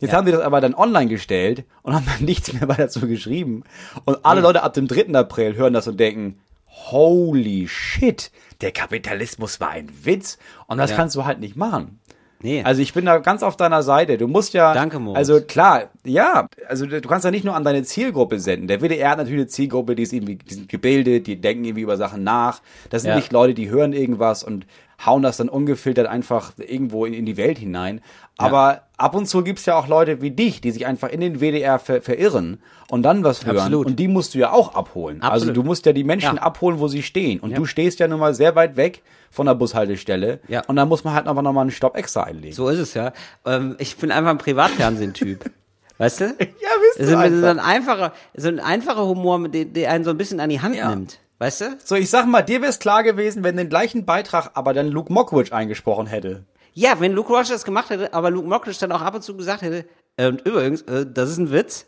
Jetzt 0.00 0.12
haben 0.12 0.26
sie 0.26 0.32
das 0.32 0.42
aber 0.42 0.60
dann 0.60 0.74
online 0.74 1.08
gestellt 1.08 1.64
und 1.82 1.94
haben 1.94 2.04
dann 2.06 2.24
nichts 2.26 2.52
mehr 2.52 2.68
weiter 2.68 2.84
dazu 2.84 3.06
geschrieben. 3.06 3.64
Und 4.04 4.24
alle 4.24 4.40
Leute 4.40 4.62
ab 4.62 4.74
dem 4.74 4.88
3. 4.88 5.14
April 5.14 5.56
hören 5.56 5.72
das 5.72 5.86
und 5.88 5.98
denken, 5.98 6.38
holy 6.68 7.68
shit, 7.68 8.30
der 8.60 8.72
Kapitalismus 8.72 9.60
war 9.60 9.70
ein 9.70 9.88
Witz. 10.04 10.38
Und 10.66 10.78
das 10.78 10.90
Ja. 10.90 10.96
kannst 10.96 11.16
du 11.16 11.24
halt 11.24 11.40
nicht 11.40 11.56
machen. 11.56 12.00
Nee. 12.42 12.62
Also 12.62 12.82
ich 12.82 12.92
bin 12.92 13.06
da 13.06 13.18
ganz 13.18 13.42
auf 13.42 13.56
deiner 13.56 13.82
Seite. 13.82 14.18
Du 14.18 14.28
musst 14.28 14.52
ja. 14.52 14.74
Danke, 14.74 14.98
Moritz. 14.98 15.16
Also 15.16 15.40
klar, 15.40 15.84
ja, 16.04 16.46
also 16.68 16.84
du 16.84 17.00
kannst 17.00 17.24
ja 17.24 17.30
nicht 17.30 17.44
nur 17.44 17.54
an 17.56 17.64
deine 17.64 17.84
Zielgruppe 17.84 18.38
senden. 18.38 18.68
Der 18.68 18.82
WDR 18.82 19.12
hat 19.12 19.18
natürlich 19.18 19.40
eine 19.40 19.46
Zielgruppe, 19.46 19.94
die 19.94 20.02
ist 20.02 20.12
irgendwie, 20.12 20.36
die 20.36 20.52
sind 20.54 20.68
gebildet, 20.68 21.26
die 21.26 21.40
denken 21.40 21.64
irgendwie 21.64 21.80
über 21.82 21.96
Sachen 21.96 22.22
nach. 22.22 22.60
Das 22.90 23.00
sind 23.00 23.12
Ja. 23.12 23.16
nicht 23.16 23.32
Leute, 23.32 23.54
die 23.54 23.70
hören 23.70 23.94
irgendwas 23.94 24.44
und 24.44 24.66
hauen 25.04 25.22
das 25.22 25.36
dann 25.36 25.48
ungefiltert 25.48 26.06
einfach 26.06 26.52
irgendwo 26.58 27.04
in, 27.06 27.14
in 27.14 27.26
die 27.26 27.36
Welt 27.36 27.58
hinein. 27.58 28.00
Aber 28.36 28.82
ab 28.96 29.14
und 29.14 29.26
zu 29.26 29.42
gibt's 29.44 29.64
ja 29.66 29.76
auch 29.76 29.86
Leute 29.86 30.20
wie 30.20 30.30
dich, 30.32 30.60
die 30.60 30.70
sich 30.72 30.86
einfach 30.86 31.08
in 31.08 31.20
den 31.20 31.40
WDR 31.40 31.78
ver 31.78 32.02
verirren 32.02 32.58
und 32.90 33.02
dann 33.02 33.22
was 33.22 33.46
hören. 33.46 33.58
Absolut. 33.58 33.86
Und 33.86 33.96
die 34.00 34.08
musst 34.08 34.34
du 34.34 34.38
ja 34.38 34.52
auch 34.52 34.74
abholen. 34.74 35.22
Also 35.22 35.34
Absolut. 35.44 35.56
du 35.56 35.62
musst 35.62 35.86
ja 35.86 35.92
die 35.92 36.04
Menschen 36.04 36.36
Ja. 36.36 36.42
abholen, 36.42 36.78
wo 36.80 36.88
sie 36.88 37.02
stehen. 37.02 37.38
Und 37.40 37.56
du 37.56 37.64
stehst 37.64 38.00
ja 38.00 38.08
nun 38.08 38.18
mal 38.20 38.34
sehr 38.34 38.54
weit 38.56 38.76
weg 38.76 39.02
von 39.30 39.46
der 39.46 39.54
Bushaltestelle. 39.54 40.40
Ja. 40.48 40.62
Und 40.66 40.76
dann 40.76 40.88
muss 40.88 41.04
man 41.04 41.14
halt 41.14 41.26
einfach 41.28 41.42
nochmal 41.42 41.62
einen 41.62 41.70
Stopp 41.70 41.96
extra 41.96 42.24
einlegen. 42.24 42.54
So 42.54 42.68
ist 42.68 42.78
es 42.80 42.94
ja. 42.94 43.12
Ähm, 43.46 43.76
ich 43.78 43.96
bin 43.96 44.10
einfach 44.10 44.30
ein 44.30 44.38
Privatfernsehen-Typ. 44.38 45.50
Weißt 45.98 46.20
du? 46.22 46.24
Ja, 46.24 46.34
bist 46.38 46.98
du 46.98 47.06
so, 47.06 47.16
einfach. 47.16 47.40
so 47.40 47.46
ein 47.46 47.58
einfacher, 47.60 48.12
so 48.36 48.48
ein 48.48 48.58
einfacher 48.60 49.06
Humor, 49.06 49.48
dem- 49.48 49.72
der 49.72 49.90
einen 49.90 50.04
so 50.04 50.10
ein 50.10 50.18
bisschen 50.18 50.40
an 50.40 50.50
die 50.50 50.60
Hand 50.60 50.74
Ja. 50.76 50.88
nimmt. 50.90 51.20
Weißt 51.38 51.60
du? 51.60 51.78
So, 51.82 51.96
ich 51.96 52.10
sag 52.10 52.26
mal, 52.26 52.42
dir 52.42 52.62
wär's 52.62 52.78
klar 52.78 53.02
gewesen, 53.02 53.44
wenn 53.44 53.56
den 53.56 53.68
gleichen 53.68 54.04
Beitrag 54.04 54.50
aber 54.54 54.72
dann 54.72 54.88
Luke 54.88 55.12
Mockridge 55.12 55.52
eingesprochen 55.52 56.06
hätte. 56.06 56.44
Ja, 56.72 57.00
wenn 57.00 57.12
Luke 57.12 57.32
Roche 57.32 57.52
das 57.52 57.64
gemacht 57.64 57.90
hätte, 57.90 58.12
aber 58.14 58.30
Luke 58.30 58.48
Mockridge 58.48 58.78
dann 58.80 58.92
auch 58.92 59.02
ab 59.02 59.14
und 59.14 59.22
zu 59.22 59.36
gesagt 59.36 59.62
hätte, 59.62 59.86
äh, 60.16 60.28
und 60.28 60.46
übrigens, 60.46 60.82
äh, 60.82 61.06
das 61.06 61.30
ist 61.30 61.38
ein 61.38 61.50
Witz. 61.50 61.86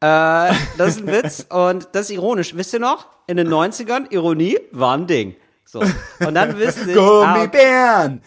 Äh, 0.00 0.52
das 0.76 0.96
ist 0.96 1.00
ein 1.00 1.06
Witz 1.06 1.46
und 1.50 1.88
das 1.92 2.02
ist 2.02 2.10
ironisch. 2.10 2.56
Wisst 2.56 2.72
ihr 2.72 2.80
noch? 2.80 3.06
In 3.26 3.36
den 3.36 3.48
90ern, 3.48 4.10
Ironie 4.10 4.58
war 4.72 4.96
ein 4.96 5.06
Ding. 5.06 5.36
So. 5.64 5.80
Und 5.80 6.34
dann 6.34 6.56
wüsste 6.56 6.90
ich, 6.90 6.98
ah, 6.98 7.34
Gummibären! 7.34 8.22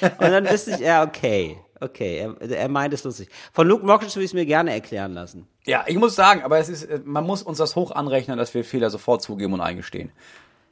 und 0.00 0.20
dann 0.20 0.48
wüsste 0.48 0.72
ich, 0.72 0.78
ja, 0.78 1.02
okay. 1.02 1.58
Okay, 1.80 2.18
er, 2.18 2.50
er 2.50 2.68
meint 2.68 2.94
es 2.94 3.04
lustig. 3.04 3.28
Von 3.52 3.66
Luke 3.68 3.84
Mockridge 3.84 4.14
würde 4.14 4.24
ich 4.24 4.30
es 4.30 4.34
mir 4.34 4.46
gerne 4.46 4.72
erklären 4.72 5.12
lassen. 5.12 5.46
Ja, 5.66 5.84
ich 5.86 5.96
muss 5.96 6.14
sagen, 6.14 6.42
aber 6.42 6.58
es 6.58 6.68
ist, 6.68 6.84
äh, 6.84 7.00
man 7.04 7.26
muss 7.26 7.42
uns 7.42 7.58
das 7.58 7.76
hoch 7.76 7.90
anrechnen, 7.90 8.38
dass 8.38 8.54
wir 8.54 8.64
Fehler 8.64 8.90
sofort 8.90 9.22
zugeben 9.22 9.52
und 9.52 9.60
eingestehen. 9.60 10.12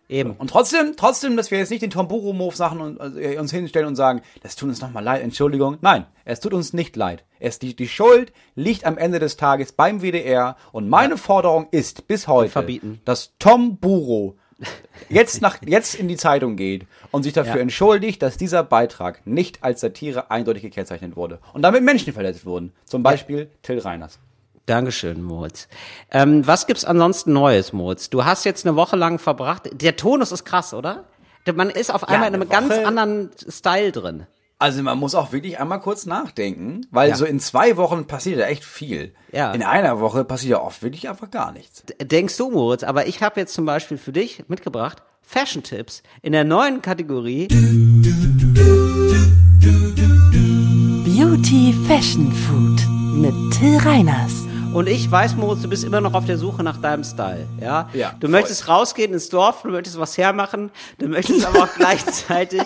Eben. 0.09 0.33
Und 0.33 0.51
trotzdem, 0.51 0.95
trotzdem, 0.97 1.37
dass 1.37 1.51
wir 1.51 1.59
jetzt 1.59 1.71
nicht 1.71 1.83
den 1.83 1.91
Tom 1.91 2.07
Buro-Move 2.07 2.55
Sachen 2.55 2.81
und, 2.81 3.17
äh, 3.17 3.39
uns 3.39 3.51
hinstellen 3.51 3.89
und 3.89 3.97
sagen, 3.97 4.23
das 4.43 4.55
tut 4.55 4.69
uns 4.69 4.81
nochmal 4.81 5.03
leid, 5.03 5.23
Entschuldigung. 5.23 5.79
Nein, 5.81 6.07
es 6.25 6.39
tut 6.39 6.55
uns 6.55 6.73
nicht 6.73 6.95
leid. 6.95 7.25
Es, 7.41 7.59
die, 7.59 7.75
die 7.75 7.89
Schuld 7.89 8.33
liegt 8.55 8.85
am 8.85 8.99
Ende 8.99 9.19
des 9.19 9.37
Tages 9.37 9.73
beim 9.73 10.03
WDR 10.03 10.57
und 10.71 10.89
meine 10.89 11.17
Forderung 11.17 11.67
ist 11.73 12.07
bis 12.07 12.29
heute, 12.29 12.51
Verbieten. 12.51 13.01
dass 13.05 13.35
Tom 13.39 13.79
Buro 13.79 14.37
jetzt 15.09 15.43
nach, 15.43 15.59
jetzt 15.67 15.95
in 15.95 16.09
die 16.09 16.17
Zeitung 16.17 16.57
geht 16.57 16.87
und 17.11 17.23
sich 17.23 17.33
dafür 17.33 17.57
Ja. 17.57 17.61
entschuldigt, 17.61 18.23
dass 18.23 18.37
dieser 18.37 18.63
Beitrag 18.63 19.27
nicht 19.27 19.63
als 19.63 19.81
Satire 19.81 20.31
eindeutig 20.31 20.63
gekennzeichnet 20.63 21.17
wurde 21.17 21.39
und 21.53 21.63
damit 21.63 21.83
Menschen 21.83 22.13
verletzt 22.13 22.47
wurden. 22.47 22.73
Zum 22.85 23.03
Beispiel 23.03 23.51
Till 23.63 23.79
Reiners. 23.79 24.19
Dankeschön, 24.67 25.23
Moritz. 25.23 25.69
Ähm, 26.11 26.45
was 26.47 26.67
gibt's 26.67 26.85
ansonsten 26.85 27.33
Neues, 27.33 27.73
Moritz? 27.73 28.11
Du 28.11 28.25
hast 28.25 28.45
jetzt 28.45 28.67
eine 28.67 28.75
Woche 28.75 28.97
lang 28.97 29.19
verbracht. 29.21 29.69
Der 29.73 29.95
Tonus 29.97 30.33
ist 30.33 30.45
krass, 30.45 30.75
oder? 30.75 31.05
Man 31.55 31.71
ist 31.71 31.95
auf 31.95 32.09
einmal 32.09 32.29
in 32.29 32.35
eine 32.35 32.43
einem 32.43 32.51
ganz 32.51 32.71
Woche. 32.73 32.85
anderen 32.87 33.31
Style 33.49 33.93
drin. 33.93 34.27
Also 34.59 34.83
man 34.83 34.99
muss 34.99 35.15
auch 35.15 35.33
wirklich 35.33 35.61
einmal 35.61 35.81
kurz 35.81 36.07
nachdenken, 36.07 36.87
weil 36.91 37.11
Ja. 37.11 37.17
so 37.17 37.27
in 37.27 37.41
zwei 37.41 37.77
Wochen 37.77 38.07
passiert 38.07 38.39
ja 38.39 38.47
echt 38.47 38.65
viel. 38.65 39.13
Ja. 39.31 39.53
In 39.53 39.63
einer 39.63 40.01
Woche 40.01 40.25
passiert 40.25 40.53
ja 40.53 40.61
oft 40.63 40.83
wirklich 40.83 41.11
einfach 41.11 41.31
gar 41.31 41.53
nichts. 41.53 41.83
Denkst 42.01 42.37
du, 42.39 42.51
Moritz? 42.51 42.83
Aber 42.83 43.07
ich 43.07 43.23
habe 43.23 43.39
jetzt 43.41 43.53
zum 43.53 43.67
Beispiel 43.67 43.99
für 43.99 44.13
dich 44.13 44.45
mitgebracht 44.49 45.03
Fashion-Tipps 45.21 46.03
in 46.23 46.33
der 46.33 46.45
neuen 46.45 46.81
Kategorie 46.81 47.49
Beauty 51.05 51.75
Fashion 51.87 52.33
Food 52.33 52.81
mit 53.15 53.35
Till 53.55 53.77
Reiners. 53.79 54.33
Und 54.75 54.89
ich 54.89 55.11
weiß, 55.11 55.37
Moritz, 55.37 55.63
du 55.63 55.69
bist 55.71 55.85
immer 55.85 56.03
noch 56.03 56.13
auf 56.13 56.27
der 56.27 56.37
Suche 56.37 56.63
nach 56.63 56.77
deinem 56.77 57.03
Style, 57.03 57.47
ja? 57.61 57.89
Ja, 57.95 58.11
Du 58.21 58.27
voll. 58.27 58.31
möchtest 58.31 58.69
rausgehen 58.69 59.13
ins 59.15 59.31
Dorf, 59.31 59.63
du 59.63 59.71
möchtest 59.71 59.99
was 59.99 60.19
hermachen, 60.19 60.71
du 60.99 61.09
möchtest 61.09 61.47
aber 61.47 61.63
auch 61.65 61.75
gleichzeitig 61.77 62.63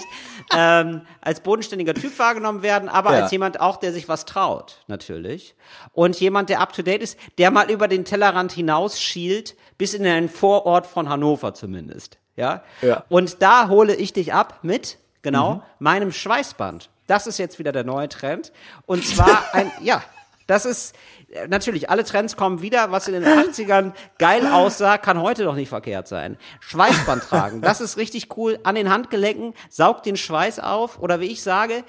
ähm, 0.56 1.02
als 1.20 1.40
bodenständiger 1.40 1.94
Typ 1.94 2.18
wahrgenommen 2.18 2.62
werden, 2.62 2.88
aber 2.88 3.14
Ja. 3.16 3.22
als 3.22 3.30
jemand 3.30 3.60
auch, 3.60 3.76
der 3.76 3.92
sich 3.92 4.08
was 4.08 4.24
traut, 4.24 4.78
natürlich. 4.88 5.54
Und 5.92 6.18
jemand, 6.18 6.48
der 6.48 6.60
up 6.60 6.72
to 6.72 6.82
date 6.82 7.02
ist, 7.02 7.16
der 7.38 7.52
mal 7.52 7.70
über 7.70 7.86
den 7.86 8.04
Tellerrand 8.04 8.50
hinausschielt, 8.52 9.54
bis 9.78 9.94
in 9.94 10.04
einen 10.04 10.28
Vorort 10.28 10.86
von 10.88 11.08
Hannover 11.08 11.54
zumindest, 11.54 12.18
ja? 12.36 12.62
Ja. 12.82 13.04
Und 13.08 13.40
da 13.40 13.68
hole 13.68 13.94
ich 13.94 14.12
dich 14.12 14.34
ab 14.34 14.58
mit, 14.62 14.98
genau, 15.22 15.62
meinem 15.78 16.10
Schweißband. 16.10 16.90
Das 17.06 17.28
ist 17.28 17.38
jetzt 17.38 17.58
wieder 17.60 17.70
der 17.72 17.84
neue 17.84 18.08
Trend. 18.08 18.50
Und 18.86 19.04
zwar 19.06 19.44
ein, 19.52 19.70
ja, 19.80 20.02
das 20.50 20.64
ist, 20.64 20.94
äh, 21.30 21.46
natürlich, 21.48 21.88
alle 21.90 22.04
Trends 22.04 22.36
kommen 22.36 22.60
wieder. 22.60 22.90
Was 22.90 23.06
in 23.08 23.14
den 23.14 23.24
80ern 23.24 23.92
geil 24.18 24.46
aussah, 24.46 24.98
kann 24.98 25.20
heute 25.22 25.44
doch 25.44 25.54
nicht 25.54 25.68
verkehrt 25.68 26.08
sein. 26.08 26.36
Schweißband 26.60 27.22
tragen, 27.22 27.60
das 27.62 27.80
ist 27.80 27.96
richtig 27.96 28.36
cool. 28.36 28.58
An 28.64 28.74
den 28.74 28.90
Handgelenken, 28.90 29.54
saugt 29.68 30.06
den 30.06 30.16
Schweiß 30.16 30.58
auf. 30.58 30.98
Oder 30.98 31.20
wie 31.20 31.26
ich 31.26 31.42
sage, 31.42 31.84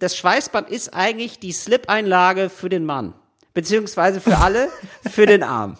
das 0.00 0.16
Schweißband 0.16 0.68
ist 0.68 0.92
eigentlich 0.92 1.38
die 1.38 1.52
Slip-Einlage 1.52 2.50
für 2.50 2.68
den 2.68 2.84
Mann. 2.84 3.14
Beziehungsweise 3.54 4.20
für 4.20 4.38
alle, 4.38 4.68
für 5.10 5.26
den 5.26 5.42
Arm. 5.42 5.76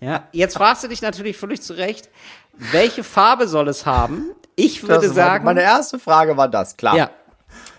Ja, 0.00 0.28
jetzt 0.32 0.56
fragst 0.56 0.84
du 0.84 0.88
dich 0.88 1.02
natürlich 1.02 1.36
völlig 1.36 1.60
zu 1.62 1.74
Recht, 1.74 2.08
welche 2.52 3.04
Farbe 3.04 3.46
soll 3.48 3.68
es 3.68 3.84
haben? 3.86 4.30
Ich 4.54 4.82
würde 4.82 5.06
Das 5.06 5.14
sagen, 5.14 5.44
Meine 5.44 5.62
erste 5.62 5.98
Frage 5.98 6.36
war 6.36 6.48
das, 6.48 6.76
klar. 6.76 6.96
ja, 6.96 7.10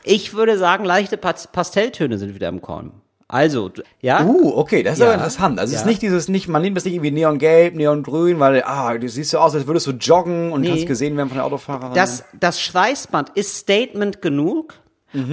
ich 0.08 0.34
würde 0.34 0.58
sagen, 0.58 0.86
leichte 0.86 1.18
Pas- 1.18 1.48
Pastelltöne 1.48 2.18
sind 2.18 2.34
wieder 2.36 2.50
im 2.50 2.62
Kommen. 2.62 3.02
Also, 3.30 3.72
ja, 4.00 4.24
Uh, 4.24 4.54
okay, 4.56 4.84
das 4.84 4.94
ist 4.94 5.00
Ja. 5.00 5.08
aber 5.08 5.16
interessant. 5.16 5.60
Also 5.60 5.72
es 5.72 5.76
Ja. 5.76 5.82
ist 5.82 5.86
nicht 5.86 6.02
dieses, 6.02 6.30
nicht, 6.30 6.48
man 6.48 6.62
nimmt 6.62 6.78
das 6.78 6.86
nicht 6.86 6.94
irgendwie 6.94 7.12
neongelb, 7.12 7.76
neongrün, 7.76 8.40
weil, 8.40 8.64
ah, 8.64 8.98
du 8.98 9.10
siehst 9.10 9.32
so 9.32 9.40
aus, 9.40 9.54
als 9.54 9.68
würdest 9.68 9.86
du 9.88 9.92
joggen 9.92 10.54
und 10.54 10.62
Nee. 10.62 10.70
kannst 10.70 10.88
gesehen 10.88 11.18
werden 11.18 11.28
von 11.28 11.36
der 11.38 11.46
Autofahrerin. 11.46 11.94
das, 11.94 12.24
das 12.40 12.62
Schweißband 12.62 13.32
ist 13.36 13.56
Statement 13.58 14.22
genug 14.22 14.76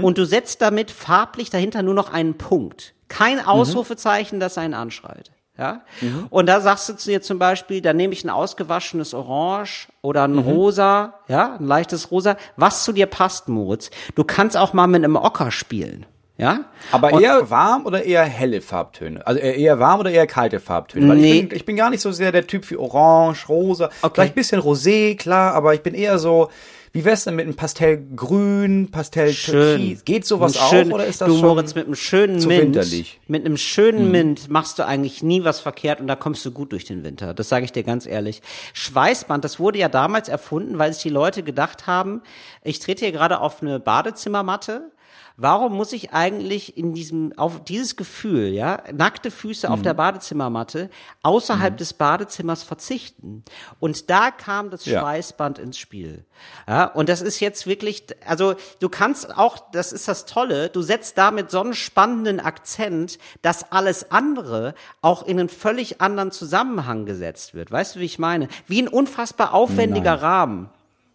und 0.02 0.19
du 0.19 0.25
setzt 0.25 0.61
damit 0.62 0.90
farblich 0.90 1.50
dahinter 1.50 1.83
nur 1.83 1.95
noch 1.95 2.12
einen 2.12 2.35
Punkt. 2.38 2.95
Kein 3.09 3.38
Ausrufezeichen, 3.45 4.40
das 4.40 4.57
einen 4.59 4.73
anschreit. 4.75 5.31
Ja? 5.56 5.82
Und 6.30 6.46
da 6.46 6.61
sagst 6.61 6.88
du 6.88 6.94
zu 6.96 7.11
dir 7.11 7.23
zum 7.23 7.38
Beispiel, 7.38 7.80
da 7.80 7.92
nehme 7.92 8.12
ich 8.12 8.25
ein 8.25 8.30
ausgewaschenes 8.30 9.14
Orange 9.14 9.87
oder 10.02 10.25
ein 10.26 10.38
Rosa, 10.38 11.14
ja, 11.28 11.56
ein 11.61 11.66
leichtes 11.66 12.11
Rosa, 12.11 12.37
was 12.56 12.82
zu 12.84 12.92
dir 12.92 13.06
passt, 13.06 13.49
Moritz. 13.49 13.90
Du 14.16 14.25
kannst 14.25 14.56
auch 14.56 14.73
mal 14.73 14.88
mit 14.88 15.04
einem 15.04 15.16
Ocker 15.16 15.50
spielen. 15.50 16.06
Ja? 16.37 16.64
aber 16.90 17.12
Und- 17.12 17.23
eher 17.23 17.49
warm 17.49 17.87
oder 17.87 18.02
eher 18.04 18.25
helle 18.25 18.61
Farbtöne? 18.61 19.25
Also 19.25 19.38
eher 19.38 19.54
eher 19.56 19.78
warm 19.78 20.00
oder 20.00 20.11
eher 20.11 20.26
kalte 20.26 20.58
Farbtöne? 20.58 21.08
Weil 21.08 21.18
Nee. 21.18 21.32
ich, 21.42 21.49
bin, 21.49 21.56
ich 21.56 21.64
bin 21.64 21.76
gar 21.76 21.90
nicht 21.90 22.00
so 22.00 22.11
sehr 22.11 22.32
der 22.32 22.44
Typ 22.49 22.64
für 22.64 22.80
Orange, 22.80 23.49
Rosa, 23.49 23.90
Okay. 24.02 24.11
vielleicht 24.14 24.32
ein 24.32 24.34
bisschen 24.34 24.61
Rosé, 24.61 25.16
klar, 25.16 25.54
aber 25.54 25.75
ich 25.75 25.82
bin 25.82 25.94
eher 25.94 26.18
so, 26.18 26.49
wie 26.94 27.04
wär's 27.04 27.24
denn 27.24 27.34
mit 27.34 27.44
einem 27.44 27.56
Pastellgrün, 27.56 28.88
Pastell 28.92 29.32
Schön. 29.32 30.00
Geht 30.04 30.24
sowas 30.24 30.56
schön, 30.70 30.90
auch 30.92 30.94
oder 30.94 31.06
ist 31.06 31.20
das 31.20 31.28
du, 31.28 31.34
schon 31.34 31.48
Moritz, 31.48 31.74
mit 31.74 31.86
einem 31.86 31.96
schönen 31.96 32.38
zu 32.38 32.46
Mint, 32.46 32.62
winterlich? 32.62 33.18
Mhm. 33.26 33.32
mit 33.32 33.44
einem 33.44 33.56
schönen 33.56 34.10
Mint 34.12 34.48
machst 34.48 34.78
du 34.78 34.86
eigentlich 34.86 35.20
nie 35.20 35.42
was 35.42 35.58
verkehrt 35.58 35.98
und 36.00 36.06
da 36.06 36.14
kommst 36.14 36.46
du 36.46 36.52
gut 36.52 36.70
durch 36.70 36.84
den 36.84 37.02
Winter. 37.02 37.34
Das 37.34 37.48
sage 37.48 37.64
ich 37.64 37.72
dir 37.72 37.82
ganz 37.82 38.06
ehrlich. 38.06 38.42
Schweißband, 38.74 39.44
das 39.44 39.58
wurde 39.58 39.80
ja 39.80 39.88
damals 39.88 40.28
erfunden, 40.28 40.78
weil 40.78 40.92
sich 40.92 41.02
die 41.02 41.08
Leute 41.08 41.42
gedacht 41.42 41.88
haben, 41.88 42.22
ich 42.62 42.78
trete 42.78 43.04
hier 43.04 43.12
gerade 43.12 43.40
auf 43.40 43.60
eine 43.60 43.80
Badezimmermatte. 43.80 44.92
Warum 45.36 45.74
muss 45.74 45.92
ich 45.92 46.12
eigentlich 46.12 46.76
in 46.76 46.94
diesem, 46.94 47.32
auf 47.36 47.64
dieses 47.64 47.96
Gefühl, 47.96 48.46
ja, 48.48 48.82
nackte 48.92 49.32
Füße 49.32 49.68
auf 49.68 49.80
Mhm. 49.80 49.82
der 49.82 49.94
Badezimmermatte 49.94 50.90
außerhalb 51.24 51.76
des 51.76 51.92
Badezimmers 51.94 52.62
verzichten? 52.62 53.42
Und 53.80 54.10
da 54.10 54.30
kam 54.30 54.70
das 54.70 54.84
Ja. 54.84 55.00
Schweißband 55.00 55.58
ins 55.58 55.76
Spiel. 55.76 56.24
Ja, 56.68 56.84
und 56.84 57.08
das 57.08 57.20
ist 57.20 57.40
jetzt 57.40 57.66
wirklich, 57.66 58.04
also 58.26 58.54
du 58.78 58.88
kannst 58.88 59.36
auch, 59.36 59.58
das 59.72 59.92
ist 59.92 60.06
das 60.06 60.24
Tolle, 60.26 60.68
du 60.68 60.82
setzt 60.82 61.18
damit 61.18 61.50
so 61.50 61.60
einen 61.60 61.74
spannenden 61.74 62.38
Akzent, 62.38 63.18
dass 63.42 63.72
alles 63.72 64.12
andere 64.12 64.74
auch 65.00 65.24
in 65.26 65.40
einen 65.40 65.48
völlig 65.48 66.00
anderen 66.00 66.30
Zusammenhang 66.30 67.06
gesetzt 67.06 67.54
wird. 67.54 67.72
Weißt 67.72 67.96
du, 67.96 68.00
wie 68.00 68.04
ich 68.04 68.20
meine? 68.20 68.46
Wie 68.68 68.80
ein 68.80 68.88
unfassbar 68.88 69.52
aufwendiger 69.52 70.22
Rahmen. 70.22 70.70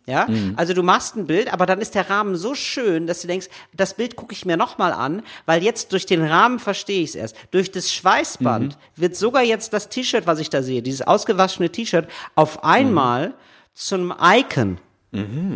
Ja, 0.09 0.27
also 0.55 0.73
du 0.73 0.81
machst 0.81 1.15
ein 1.15 1.27
Bild, 1.27 1.53
aber 1.53 1.65
dann 1.67 1.79
ist 1.81 1.93
der 1.93 2.09
Rahmen 2.09 2.35
so 2.35 2.55
schön, 2.55 3.05
dass 3.05 3.21
du 3.21 3.27
denkst, 3.27 3.47
das 3.73 3.93
Bild 3.93 4.15
gucke 4.15 4.33
ich 4.33 4.43
mir 4.45 4.57
nochmal 4.57 4.91
an, 4.91 5.21
weil 5.45 5.61
jetzt 5.63 5.91
durch 5.93 6.05
den 6.07 6.23
Rahmen 6.25 6.57
verstehe 6.57 7.03
ich 7.03 7.09
es 7.09 7.15
erst. 7.15 7.35
Durch 7.51 7.71
das 7.71 7.91
Schweißband 7.93 8.77
wird 8.95 9.15
sogar 9.15 9.43
jetzt 9.43 9.71
das 9.73 9.89
T-Shirt, 9.89 10.25
was 10.25 10.39
ich 10.39 10.49
da 10.49 10.63
sehe, 10.63 10.81
dieses 10.81 11.03
ausgewaschene 11.05 11.69
T-Shirt, 11.69 12.07
auf 12.35 12.63
einmal 12.63 13.33
zum 13.75 14.13
Icon. 14.21 14.79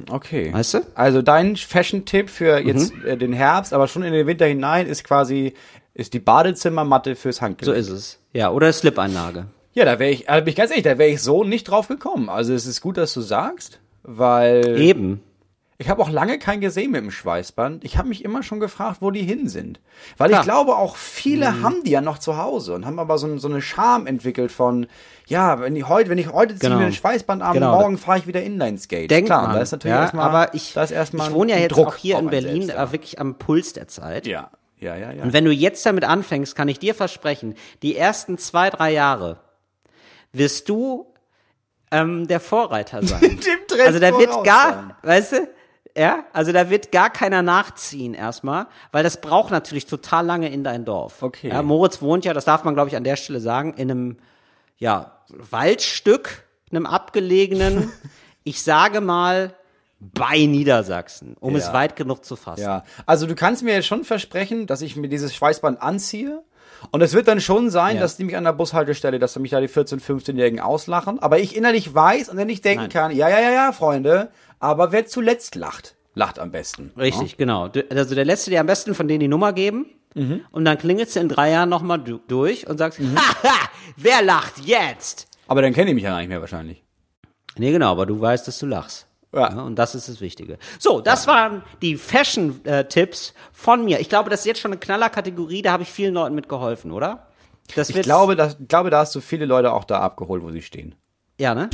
Okay. 0.09 0.53
Weißt 0.53 0.73
du? 0.75 0.79
Also 0.95 1.21
dein 1.21 1.55
Fashion-Tipp 1.55 2.29
für 2.29 2.59
jetzt 2.59 2.93
Mhm. 2.95 3.05
äh, 3.05 3.17
den 3.17 3.33
Herbst, 3.33 3.73
aber 3.73 3.87
schon 3.87 4.03
in 4.03 4.13
den 4.13 4.25
Winter 4.27 4.45
hinein, 4.45 4.87
ist 4.87 5.03
quasi 5.03 5.53
ist 5.93 6.13
die 6.13 6.19
Badezimmermatte 6.19 7.15
fürs 7.15 7.35
So 7.37 7.41
Handgelenk. 7.43 7.77
ist 7.77 7.89
es. 7.89 8.19
Ja, 8.33 8.49
oder 8.51 8.73
Slip-Einlage. 8.73 9.45
ja, 9.73 9.85
da 9.85 9.99
wäre 9.99 10.09
ich, 10.11 10.27
also 10.29 10.43
bin 10.43 10.49
ich 10.51 10.55
ganz 10.55 10.71
ehrlich, 10.71 10.83
da 10.85 10.97
wäre 10.97 11.09
ich 11.11 11.21
so 11.21 11.43
nicht 11.43 11.65
drauf 11.65 11.87
gekommen. 11.87 12.29
Also 12.29 12.53
es 12.53 12.65
ist 12.65 12.81
gut, 12.81 12.97
dass 12.97 13.13
du 13.13 13.21
sagst, 13.21 13.79
weil 14.03 14.79
Eben. 14.79 15.21
ich 15.77 15.89
habe 15.89 16.01
auch 16.01 16.09
lange 16.09 16.37
keinen 16.39 16.61
gesehen 16.61 16.91
mit 16.91 17.01
dem 17.01 17.11
Schweißband. 17.11 17.83
Ich 17.83 17.97
habe 17.97 18.09
mich 18.09 18.23
immer 18.23 18.43
schon 18.43 18.59
gefragt, 18.59 18.97
wo 19.01 19.11
die 19.11 19.23
hin 19.23 19.47
sind. 19.49 19.79
Weil 20.17 20.29
ich 20.29 20.33
Klar. 20.35 20.43
glaube, 20.43 20.75
auch 20.75 20.95
viele 20.95 21.61
haben 21.61 21.83
die 21.83 21.91
ja 21.91 22.01
noch 22.01 22.17
zu 22.19 22.37
Hause 22.37 22.73
und 22.75 22.85
haben 22.85 22.99
aber 22.99 23.17
so, 23.17 23.37
so 23.37 23.47
eine 23.47 23.61
Scham 23.61 24.05
entwickelt 24.07 24.51
von, 24.51 24.87
ja, 25.27 25.59
wenn 25.61 25.75
ich 25.75 25.87
heute, 25.87 26.09
wenn 26.09 26.17
ich 26.17 26.31
heute 26.31 26.55
ziehe 26.55 26.69
Genau. 26.69 26.79
mir 26.81 26.87
ein 26.87 26.93
Schweißband 26.93 27.41
an, 27.41 27.53
Genau. 27.53 27.79
morgen 27.79 27.97
fahre 27.97 28.19
ich 28.19 28.27
wieder 28.27 28.43
Inline-Skate. 28.43 29.09
Denkt 29.09 29.29
Klar, 29.29 29.43
man. 29.47 29.55
da 29.55 29.61
ist 29.61 29.71
natürlich 29.71 29.95
ja, 29.95 30.01
erstmal, 30.01 30.29
aber 30.29 30.53
ich, 30.53 30.73
da 30.73 30.83
ist 30.83 30.91
erstmal 30.91 31.27
ich 31.29 31.33
wohne 31.33 31.51
ja 31.53 31.57
jetzt 31.59 31.71
Druck 31.75 31.87
auch 31.87 31.95
hier 31.95 32.19
in 32.19 32.29
Berlin, 32.29 32.63
selbst, 32.63 32.81
äh, 32.81 32.91
wirklich 32.91 33.19
am 33.19 33.37
Puls 33.37 33.73
der 33.73 33.87
Zeit. 33.87 34.27
Ja, 34.27 34.51
ja, 34.79 34.95
ja, 34.97 35.11
ja. 35.13 35.23
Und 35.23 35.31
wenn 35.33 35.45
du 35.45 35.51
jetzt 35.51 35.85
damit 35.85 36.03
anfängst, 36.03 36.55
kann 36.55 36.67
ich 36.67 36.77
dir 36.77 36.93
versprechen, 36.93 37.55
die 37.81 37.95
ersten 37.95 38.37
zwei, 38.37 38.69
drei 38.69 38.91
Jahre 38.91 39.37
wirst 40.33 40.67
du 40.67 41.12
ähm, 41.93 42.27
der 42.27 42.39
Vorreiter 42.39 43.01
sein. 43.07 43.21
Dem 43.21 43.39
Trend 43.67 43.81
also 43.87 43.99
da 43.99 44.17
wird 44.17 44.43
gar, 44.43 44.73
sein. 44.73 44.93
weißt 45.03 45.31
du, 45.33 45.47
ja, 45.95 46.25
also 46.33 46.51
da 46.51 46.69
wird 46.69 46.91
gar 46.91 47.09
keiner 47.11 47.41
nachziehen 47.43 48.13
erstmal, 48.15 48.65
weil 48.91 49.03
das 49.03 49.21
braucht 49.21 49.51
natürlich 49.51 49.85
total 49.85 50.25
lange 50.25 50.49
in 50.51 50.63
dein 50.63 50.85
Dorf. 50.85 51.21
Okay. 51.21 51.49
Ja, 51.49 51.61
Moritz 51.61 52.01
wohnt 52.01 52.25
ja, 52.25 52.33
das 52.33 52.45
darf 52.45 52.63
man 52.63 52.73
glaube 52.73 52.89
ich 52.89 52.95
an 52.95 53.03
der 53.03 53.15
Stelle 53.15 53.39
sagen, 53.39 53.73
in 53.75 53.91
einem 53.91 54.17
ja, 54.77 55.19
Waldstück, 55.29 56.43
einem 56.71 56.85
abgelegenen, 56.87 57.91
ich 58.43 58.63
sage 58.63 58.99
mal 59.01 59.53
bei 59.99 60.45
Niedersachsen, 60.45 61.37
um 61.39 61.55
es 61.55 61.67
Ja. 61.67 61.73
weit 61.73 61.95
genug 61.95 62.25
zu 62.25 62.35
fassen. 62.35 62.63
Ja, 62.63 62.83
also 63.05 63.25
du 63.27 63.35
kannst 63.35 63.63
mir 63.63 63.73
jetzt 63.75 63.85
schon 63.87 64.03
versprechen, 64.03 64.67
dass 64.67 64.81
ich 64.81 64.95
mir 64.97 65.07
dieses 65.07 65.33
Schweißband 65.33 65.81
anziehe. 65.81 66.41
Und 66.91 67.01
es 67.01 67.13
wird 67.13 67.27
dann 67.27 67.41
schon 67.41 67.69
sein, 67.69 67.95
Ja. 67.95 68.01
dass 68.01 68.17
die 68.17 68.23
mich 68.23 68.35
an 68.37 68.43
der 68.43 68.53
Bushaltestelle, 68.53 69.19
dass 69.19 69.37
mich 69.39 69.51
da 69.51 69.59
die 69.61 69.67
14-, 69.69 69.99
15-Jährigen 70.01 70.59
auslachen. 70.59 71.19
Aber 71.19 71.39
ich 71.39 71.55
innerlich 71.55 71.93
weiß 71.93 72.29
und 72.29 72.37
dann 72.37 72.47
nicht 72.47 72.63
denken 72.65 72.83
Nein. 72.83 72.89
kann, 72.91 73.11
ja, 73.15 73.29
ja, 73.29 73.39
ja, 73.39 73.51
ja, 73.51 73.71
Freunde, 73.71 74.29
aber 74.59 74.91
wer 74.91 75.05
zuletzt 75.05 75.55
lacht, 75.55 75.95
lacht 76.15 76.39
am 76.39 76.51
besten. 76.51 76.91
Richtig, 76.97 77.37
genau. 77.37 77.67
Du- 77.67 77.85
Also 77.89 78.15
der 78.15 78.25
lässt 78.25 78.47
dir 78.47 78.59
am 78.59 78.67
besten 78.67 78.93
von 78.95 79.07
denen 79.07 79.19
die 79.21 79.27
Nummer 79.27 79.53
geben 79.53 79.85
und 80.51 80.63
dann 80.65 80.77
klingelst 80.77 81.15
du 81.15 81.21
in 81.21 81.27
drei 81.29 81.49
Jahren 81.51 81.69
nochmal 81.69 81.97
du 81.99 82.19
durch 82.27 82.67
und 82.67 82.77
sagst, 82.77 82.99
haha, 82.99 83.53
wer 83.97 84.21
lacht 84.21 84.59
jetzt? 84.63 85.27
Aber 85.47 85.61
dann 85.63 85.73
kenne 85.73 85.89
ich 85.89 85.95
mich 85.95 86.03
ja 86.03 86.11
gar 86.11 86.19
nicht 86.19 86.29
mehr 86.29 86.39
wahrscheinlich. 86.39 86.83
Nee, 87.57 87.71
genau, 87.71 87.91
aber 87.91 88.05
du 88.05 88.19
weißt, 88.21 88.47
dass 88.47 88.59
du 88.59 88.65
lachst. 88.67 89.07
Ja. 89.33 89.61
und 89.61 89.75
das 89.75 89.95
ist 89.95 90.07
das 90.09 90.21
Wichtige. 90.21 90.57
So, 90.79 91.01
das 91.01 91.27
waren 91.27 91.63
die 91.81 91.97
Fashion-Tipps 91.97 93.33
von 93.51 93.83
mir. 93.83 93.99
Ich 93.99 94.09
glaube, 94.09 94.29
das 94.29 94.41
ist 94.41 94.45
jetzt 94.45 94.59
schon 94.59 94.71
eine 94.71 94.79
Knallerkategorie, 94.79 95.61
da 95.61 95.71
habe 95.71 95.83
ich 95.83 95.91
vielen 95.91 96.13
Leuten 96.13 96.35
mitgeholfen, 96.35 96.91
oder? 96.91 97.27
Das 97.75 97.89
Ich 97.89 98.01
glaube, 98.01 98.33
ich 98.33 98.67
glaube, 98.67 98.89
da 98.89 98.99
hast 98.99 99.15
du 99.15 99.21
viele 99.21 99.45
Leute 99.45 99.73
auch 99.73 99.85
da 99.85 99.99
abgeholt, 99.99 100.43
wo 100.43 100.51
sie 100.51 100.61
stehen. 100.61 100.95
Ja, 101.39 101.55
ne? 101.55 101.69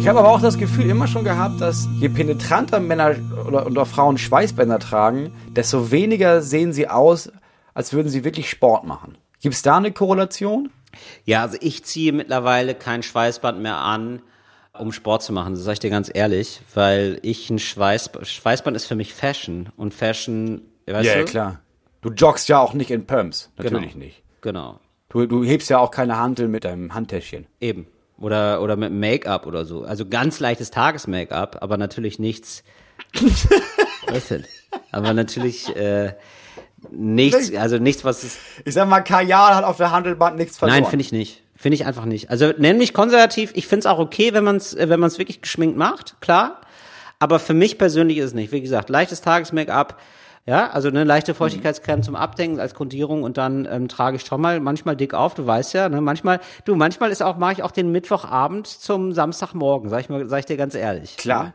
Ich 0.00 0.08
habe 0.08 0.18
aber 0.18 0.30
auch 0.30 0.40
das 0.40 0.56
Gefühl 0.56 0.88
immer 0.88 1.06
schon 1.06 1.24
gehabt, 1.24 1.60
dass 1.60 1.86
je 2.00 2.08
penetranter 2.08 2.80
Männer 2.80 3.14
oder, 3.46 3.66
oder 3.66 3.84
Frauen 3.84 4.16
Schweißbänder 4.16 4.78
tragen, 4.78 5.32
desto 5.54 5.90
weniger 5.90 6.40
sehen 6.40 6.72
sie 6.72 6.88
aus, 6.88 7.30
als 7.74 7.92
würden 7.92 8.08
sie 8.08 8.24
wirklich 8.24 8.48
Sport 8.48 8.84
machen. 8.84 9.18
Gibt 9.40 9.54
es 9.54 9.62
da 9.62 9.76
eine 9.76 9.92
Korrelation? 9.92 10.70
Ja, 11.24 11.42
also 11.42 11.56
ich 11.60 11.84
ziehe 11.84 12.12
mittlerweile 12.12 12.74
kein 12.74 13.02
Schweißband 13.02 13.60
mehr 13.60 13.76
an, 13.76 14.22
um 14.78 14.92
Sport 14.92 15.22
zu 15.22 15.32
machen. 15.32 15.54
Das 15.54 15.62
sage 15.64 15.74
ich 15.74 15.78
dir 15.80 15.90
ganz 15.90 16.10
ehrlich, 16.12 16.60
weil 16.74 17.18
ich 17.22 17.50
ein 17.50 17.58
Schweißband, 17.58 18.26
Schweißband 18.26 18.76
ist 18.76 18.86
für 18.86 18.94
mich 18.96 19.14
Fashion 19.14 19.68
und 19.76 19.94
Fashion, 19.94 20.62
weißt 20.86 21.06
ja, 21.06 21.14
du? 21.14 21.18
ja, 21.20 21.24
klar. 21.26 21.60
Du 22.02 22.10
joggst 22.10 22.48
ja 22.48 22.58
auch 22.58 22.72
nicht 22.74 22.90
in 22.90 23.06
Pumps. 23.06 23.50
Natürlich 23.56 23.92
Genau. 23.92 24.04
nicht. 24.04 24.22
Genau, 24.40 24.80
Du, 25.10 25.26
du 25.26 25.42
hebst 25.44 25.68
ja 25.70 25.78
auch 25.78 25.90
keine 25.90 26.16
Hantel 26.18 26.46
mit 26.48 26.64
deinem 26.64 26.94
Handtäschchen. 26.94 27.46
eben. 27.60 27.86
Oder, 28.16 28.60
oder 28.62 28.76
mit 28.76 28.92
Make-up 28.92 29.46
oder 29.46 29.64
so. 29.64 29.82
Also 29.82 30.06
ganz 30.06 30.40
leichtes 30.40 30.70
Tages-Make-up, 30.70 31.58
aber 31.62 31.76
natürlich 31.78 32.18
nichts. 32.18 32.62
Was 34.08 34.28
denn? 34.28 34.44
Aber 34.92 35.14
natürlich 35.14 35.74
äh, 35.74 36.14
nichts, 36.90 37.54
also 37.54 37.78
nichts, 37.78 38.04
was 38.04 38.22
es 38.24 38.38
Ich 38.64 38.74
sag 38.74 38.88
mal, 38.88 39.00
Kajal 39.00 39.54
hat 39.54 39.64
auf 39.64 39.76
der 39.76 39.90
Handelband 39.90 40.36
nichts 40.36 40.58
verloren. 40.58 40.80
Nein, 40.80 40.90
finde 40.90 41.04
ich 41.04 41.12
nicht. 41.12 41.42
Finde 41.56 41.74
ich 41.74 41.84
einfach 41.84 42.06
nicht. 42.06 42.30
Also 42.30 42.52
nenn 42.56 42.78
mich 42.78 42.94
konservativ. 42.94 43.52
Ich 43.54 43.66
finde 43.66 43.80
es 43.80 43.86
auch 43.86 43.98
okay, 43.98 44.32
wenn 44.32 44.44
man 44.44 44.56
es 44.56 44.76
wenn 44.78 44.98
man's 44.98 45.18
wirklich 45.18 45.42
geschminkt 45.42 45.76
macht, 45.76 46.20
klar. 46.20 46.62
Aber 47.18 47.38
für 47.38 47.52
mich 47.52 47.76
persönlich 47.76 48.16
ist 48.16 48.26
es 48.26 48.34
nicht. 48.34 48.50
Wie 48.50 48.62
gesagt, 48.62 48.88
leichtes 48.88 49.20
Tages-Make-up 49.20 50.00
Ja, 50.46 50.70
also 50.70 50.88
eine 50.88 51.04
leichte 51.04 51.34
Feuchtigkeitscreme 51.34 52.02
zum 52.02 52.16
Abdenken 52.16 52.60
als 52.60 52.74
Grundierung 52.74 53.24
und 53.24 53.36
dann 53.36 53.68
ähm, 53.70 53.88
trage 53.88 54.16
ich 54.16 54.24
schon 54.24 54.40
mal 54.40 54.58
manchmal 54.58 54.96
dick 54.96 55.12
auf, 55.12 55.34
du 55.34 55.46
weißt 55.46 55.74
ja, 55.74 55.88
ne, 55.90 56.00
manchmal, 56.00 56.40
du, 56.64 56.76
manchmal 56.76 57.10
ist 57.10 57.22
auch, 57.22 57.36
mache 57.36 57.52
ich 57.52 57.62
auch 57.62 57.72
den 57.72 57.92
Mittwochabend 57.92 58.66
zum 58.66 59.12
Samstagmorgen, 59.12 59.90
sag 59.90 60.00
ich 60.00 60.08
mal, 60.08 60.26
sag 60.28 60.38
ich 60.38 60.46
dir 60.46 60.56
ganz 60.56 60.74
ehrlich. 60.74 61.18
Klar. 61.18 61.52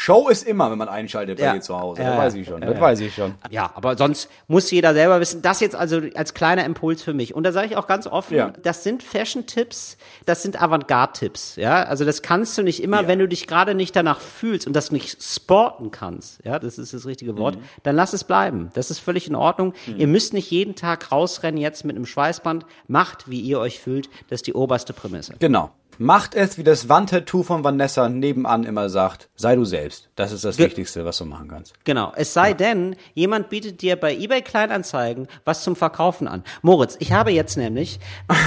Show 0.00 0.28
ist 0.28 0.46
immer, 0.46 0.70
wenn 0.70 0.78
man 0.78 0.88
einschaltet 0.88 1.38
bei 1.38 1.44
Ja. 1.44 1.54
dir 1.54 1.60
zu 1.60 1.76
Hause. 1.78 2.00
Ja, 2.02 2.10
das 2.10 2.14
ja. 2.16 2.22
weiß 2.22 2.34
ich 2.34 2.46
schon. 2.46 2.60
Das 2.60 2.80
weiß 2.80 3.00
ich 3.00 3.14
schon. 3.16 3.34
Ja, 3.50 3.72
aber 3.74 3.96
sonst 3.96 4.30
muss 4.46 4.70
jeder 4.70 4.94
selber 4.94 5.18
wissen. 5.18 5.42
Das 5.42 5.58
jetzt 5.58 5.74
also 5.74 6.00
als 6.14 6.34
kleiner 6.34 6.64
Impuls 6.64 7.02
für 7.02 7.14
mich. 7.14 7.34
Und 7.34 7.42
da 7.42 7.50
sage 7.50 7.66
ich 7.66 7.76
auch 7.76 7.88
ganz 7.88 8.06
offen, 8.06 8.36
Ja. 8.36 8.52
das 8.62 8.84
sind 8.84 9.02
Fashion-Tipps, 9.02 9.96
das 10.24 10.42
sind 10.44 10.62
Avantgarde-Tipps. 10.62 11.56
Ja, 11.56 11.82
also 11.82 12.04
das 12.04 12.22
kannst 12.22 12.56
du 12.56 12.62
nicht 12.62 12.80
immer, 12.80 13.02
Ja. 13.02 13.08
wenn 13.08 13.18
du 13.18 13.26
dich 13.26 13.48
gerade 13.48 13.74
nicht 13.74 13.96
danach 13.96 14.20
fühlst 14.20 14.68
und 14.68 14.72
das 14.76 14.92
nicht 14.92 15.20
sporten 15.20 15.90
kannst. 15.90 16.44
Ja, 16.44 16.60
das 16.60 16.78
ist 16.78 16.94
das 16.94 17.04
richtige 17.04 17.36
Wort. 17.36 17.56
Mhm. 17.56 17.62
Dann 17.82 17.96
lass 17.96 18.12
es 18.12 18.22
bleiben. 18.22 18.70
Das 18.74 18.92
ist 18.92 19.00
völlig 19.00 19.26
in 19.26 19.34
Ordnung. 19.34 19.74
Ihr 19.96 20.06
müsst 20.06 20.32
nicht 20.32 20.48
jeden 20.52 20.76
Tag 20.76 21.10
rausrennen 21.10 21.60
jetzt 21.60 21.84
mit 21.84 21.96
einem 21.96 22.06
Schweißband. 22.06 22.64
Macht, 22.86 23.28
wie 23.28 23.40
ihr 23.40 23.58
euch 23.58 23.80
fühlt. 23.80 24.08
Das 24.30 24.36
ist 24.38 24.46
die 24.46 24.54
oberste 24.54 24.92
Prämisse. 24.92 25.34
Genau. 25.40 25.70
Macht 25.98 26.34
es, 26.34 26.56
wie 26.58 26.62
das 26.64 26.88
Wandtattoo 26.88 27.42
von 27.42 27.64
Vanessa 27.64 28.08
nebenan 28.08 28.64
immer 28.64 28.88
sagt. 28.88 29.28
Sei 29.34 29.56
du 29.56 29.64
selbst. 29.64 30.08
Das 30.14 30.30
ist 30.32 30.44
das 30.44 30.56
Ge- 30.56 30.66
Wichtigste, 30.66 31.04
was 31.04 31.18
du 31.18 31.24
machen 31.24 31.48
kannst. 31.48 31.74
Genau. 31.84 32.12
Es 32.14 32.32
sei 32.32 32.54
denn, 32.54 32.94
jemand 33.14 33.48
bietet 33.50 33.82
dir 33.82 33.96
bei 33.96 34.14
eBay 34.16 34.42
Kleinanzeigen 34.42 35.26
was 35.44 35.62
zum 35.64 35.74
Verkaufen 35.76 36.28
an. 36.28 36.44
Moritz, 36.62 36.96
ich 37.00 37.12
habe 37.12 37.32
jetzt 37.32 37.56
nämlich, 37.56 37.98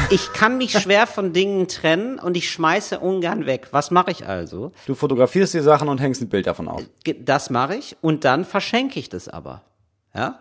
ich 0.09 0.31
kann 0.33 0.57
mich 0.57 0.71
schwer 0.79 1.07
von 1.07 1.33
Dingen 1.33 1.67
trennen 1.67 2.19
und 2.19 2.37
ich 2.37 2.49
schmeiße 2.49 2.99
ungern 2.99 3.45
weg. 3.45 3.67
Was 3.71 3.91
mache 3.91 4.11
ich 4.11 4.25
also? 4.25 4.71
Du 4.87 4.95
fotografierst 4.95 5.53
die 5.53 5.59
Sachen 5.59 5.89
und 5.89 5.99
hängst 5.99 6.21
ein 6.21 6.29
Bild 6.29 6.47
davon 6.47 6.67
auf. 6.69 6.81
Ge- 7.03 7.17
Das 7.23 7.49
mache 7.49 7.75
ich 7.75 7.97
und 8.01 8.23
dann 8.25 8.45
verschenke 8.45 8.99
ich 8.99 9.09
das 9.09 9.27
aber. 9.27 9.61
Ja? 10.15 10.39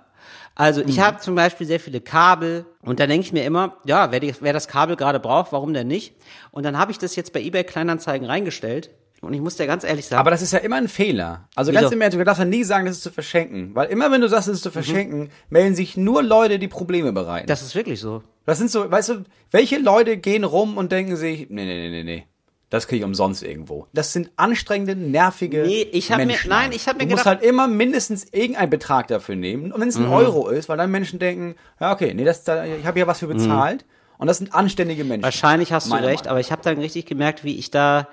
Also 0.55 0.83
ich 0.83 1.01
habe 1.01 1.21
zum 1.21 1.35
Beispiel 1.35 1.67
sehr 1.67 1.81
viele 1.81 2.01
Kabel 2.01 2.67
und 2.83 3.01
da 3.01 3.07
denke 3.07 3.27
ich 3.27 3.33
mir 3.33 3.45
immer, 3.45 3.77
ja, 3.85 4.13
wer, 4.13 4.21
die, 4.21 4.35
wer 4.41 4.53
das 4.53 4.69
Kabel 4.69 4.97
gerade 4.97 5.21
braucht, 5.21 5.53
warum 5.53 5.73
denn 5.73 5.87
nicht? 5.87 6.15
Und 6.51 6.65
dann 6.65 6.79
habe 6.79 6.93
ich 6.93 6.99
das 6.99 7.17
jetzt 7.17 7.33
bei 7.33 7.41
eBay 7.41 7.65
Kleinanzeigen 7.65 8.27
reingestellt 8.27 8.91
und 9.21 9.35
ich 9.35 9.41
muss 9.41 9.57
dir 9.57 9.67
ganz 9.67 9.85
ehrlich 9.85 10.07
sagen, 10.07 10.21
Aber 10.21 10.31
das 10.31 10.41
ist 10.41 10.53
ja 10.53 10.59
immer 10.61 10.77
ein 10.77 10.89
Fehler. 10.89 11.49
Also 11.55 11.73
Wieso? 11.73 11.83
ganz 11.83 11.93
im 11.93 12.01
Ernst, 12.01 12.19
du 12.19 12.25
darfst 12.25 12.39
ja 12.39 12.47
nie 12.47 12.65
sagen, 12.65 12.87
das 12.87 12.97
ist 12.97 13.03
zu 13.03 13.11
verschenken. 13.11 13.75
Weil 13.75 13.89
immer 13.91 14.11
wenn 14.11 14.21
du 14.21 14.29
sagst, 14.29 14.49
das 14.49 14.57
ist 14.57 14.63
zu 14.63 14.71
verschenken, 14.71 15.31
melden 15.51 15.75
sich 15.75 15.97
nur 15.97 16.23
Leute, 16.23 16.59
die 16.59 16.69
Probleme 16.69 17.13
bereiten. 17.13 17.47
das 17.47 17.63
ist 17.63 17.75
wirklich 17.75 18.01
so. 18.01 18.23
Das 18.47 18.59
sind 18.59 18.71
so, 18.71 18.91
weißt 18.91 19.09
du, 19.11 19.25
welche 19.51 19.79
Leute 19.79 20.17
gehen 20.17 20.45
rum 20.45 20.79
und 20.79 20.91
denken 20.91 21.17
sich, 21.17 21.51
nee, 21.51 21.65
nee, 21.65 21.89
nee, 21.89 21.91
nee, 21.91 22.05
nee. 22.05 22.25
Das 22.71 22.87
kriege 22.87 23.01
ich 23.01 23.05
umsonst 23.05 23.43
irgendwo. 23.43 23.87
Das 23.93 24.13
sind 24.13 24.31
anstrengende, 24.37 24.95
nervige 24.95 25.63
Nee, 25.67 25.83
ich 25.91 26.11
hab 26.13 26.19
mir- 26.19 26.27
Menschen. 26.27 26.49
nein, 26.51 26.71
ich 26.73 26.87
hab 26.87 26.97
mir 26.97 27.05
Du 27.05 27.11
musst 27.11 27.25
gedacht- 27.25 27.41
halt 27.41 27.43
immer 27.49 27.67
mindestens 27.67 28.25
irgendeinen 28.33 28.71
Betrag 28.71 29.09
dafür 29.09 29.35
nehmen. 29.37 29.73
Und 29.73 29.81
wenn 29.81 29.89
es 29.89 29.97
ein 29.97 30.07
Euro 30.07 30.49
ist, 30.49 30.69
weil 30.69 30.77
dann 30.79 30.91
Menschen 30.91 31.19
denken, 31.19 31.57
ja, 31.81 31.93
okay, 31.93 32.15
nee, 32.15 32.25
das, 32.25 32.45
da, 32.45 32.65
ich 32.65 32.87
habe 32.87 32.99
ja 33.01 33.07
was 33.09 33.19
für 33.19 33.27
bezahlt. 33.27 33.85
Und 34.19 34.27
das 34.29 34.39
sind 34.39 34.55
anständige 34.55 35.03
Menschen. 35.05 35.25
Wahrscheinlich 35.25 35.73
hast 35.73 35.89
du 35.91 35.95
recht, 35.95 36.05
Meinung. 36.05 36.27
aber 36.29 36.41
ich 36.41 36.53
habe 36.53 36.63
dann 36.63 36.79
richtig 36.79 37.07
gemerkt, 37.07 37.43
wie 37.45 37.59
ich 37.59 37.71
da 37.71 38.07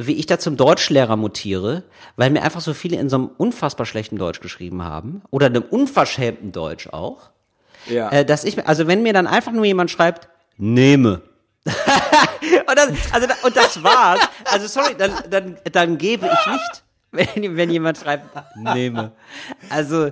wie 0.00 0.14
ich 0.14 0.24
da 0.26 0.38
zum 0.38 0.56
Deutschlehrer 0.56 1.16
mutiere, 1.16 1.84
weil 2.16 2.30
mir 2.30 2.42
einfach 2.42 2.62
so 2.62 2.72
viele 2.74 2.96
in 2.96 3.08
so 3.10 3.16
einem 3.16 3.30
unfassbar 3.36 3.84
schlechten 3.86 4.16
Deutsch 4.16 4.40
geschrieben 4.40 4.82
haben 4.82 5.20
oder 5.30 5.46
einem 5.46 5.62
unverschämten 5.62 6.50
Deutsch 6.50 6.88
auch, 6.88 7.30
Ja. 7.88 8.08
äh, 8.10 8.24
dass 8.24 8.42
ich 8.44 8.56
mir- 8.56 8.66
also 8.66 8.86
wenn 8.86 9.02
mir 9.02 9.12
dann 9.12 9.26
einfach 9.26 9.52
nur 9.52 9.66
jemand 9.66 9.90
schreibt, 9.90 10.28
nehme. 10.56 11.20
Und, 11.64 12.76
das, 12.76 12.90
also, 13.12 13.26
und 13.44 13.56
das 13.56 13.82
war's. 13.82 14.20
Also 14.44 14.66
sorry, 14.66 14.94
dann, 14.96 15.12
dann, 15.30 15.56
dann 15.70 15.98
gebe 15.98 16.26
ich 16.26 16.52
nicht, 16.52 16.84
wenn, 17.12 17.56
wenn 17.56 17.70
jemand 17.70 17.98
schreibt, 17.98 18.26
nehme. 18.56 19.12
Also 19.68 20.10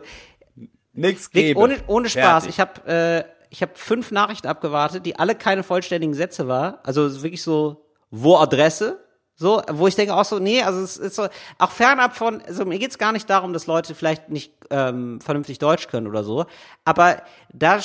Wirklich, 0.93 1.31
gebe. 1.31 1.59
ohne, 1.59 1.79
ohne 1.87 2.09
Spaß. 2.09 2.45
Fertig. 2.45 2.51
Ich 2.51 2.61
habe 2.61 2.87
äh, 2.87 3.25
ich 3.51 3.63
hab 3.63 3.77
fünf 3.79 4.11
Nachrichten 4.11 4.47
abgewartet, 4.47 5.05
die 5.07 5.19
alle 5.19 5.35
keine 5.35 5.63
vollständigen 5.63 6.15
Sätze 6.15 6.49
war. 6.49 6.81
Also 6.85 7.23
wirklich 7.23 7.43
so, 7.43 7.85
wo 8.11 8.37
Adresse? 8.37 9.05
So, 9.35 9.63
wo 9.71 9.87
ich 9.87 9.97
denke 9.97 10.15
auch 10.15 10.27
so, 10.27 10.39
nee, 10.39 10.63
also 10.63 10.83
es 10.83 10.99
ist 10.99 11.17
so, 11.17 11.27
auch 11.59 11.71
fernab 11.71 12.15
von, 12.15 12.43
also 12.43 12.67
mir 12.67 12.79
geht's 12.79 12.99
gar 12.99 13.11
nicht 13.11 13.29
darum, 13.31 13.55
dass 13.55 13.67
Leute 13.67 13.95
vielleicht 13.95 14.29
nicht 14.29 14.53
ähm, 14.69 15.19
vernünftig 15.23 15.59
Deutsch 15.59 15.89
können 15.89 16.07
oder 16.07 16.25
so, 16.25 16.45
aber 16.85 17.23
da, 17.51 17.81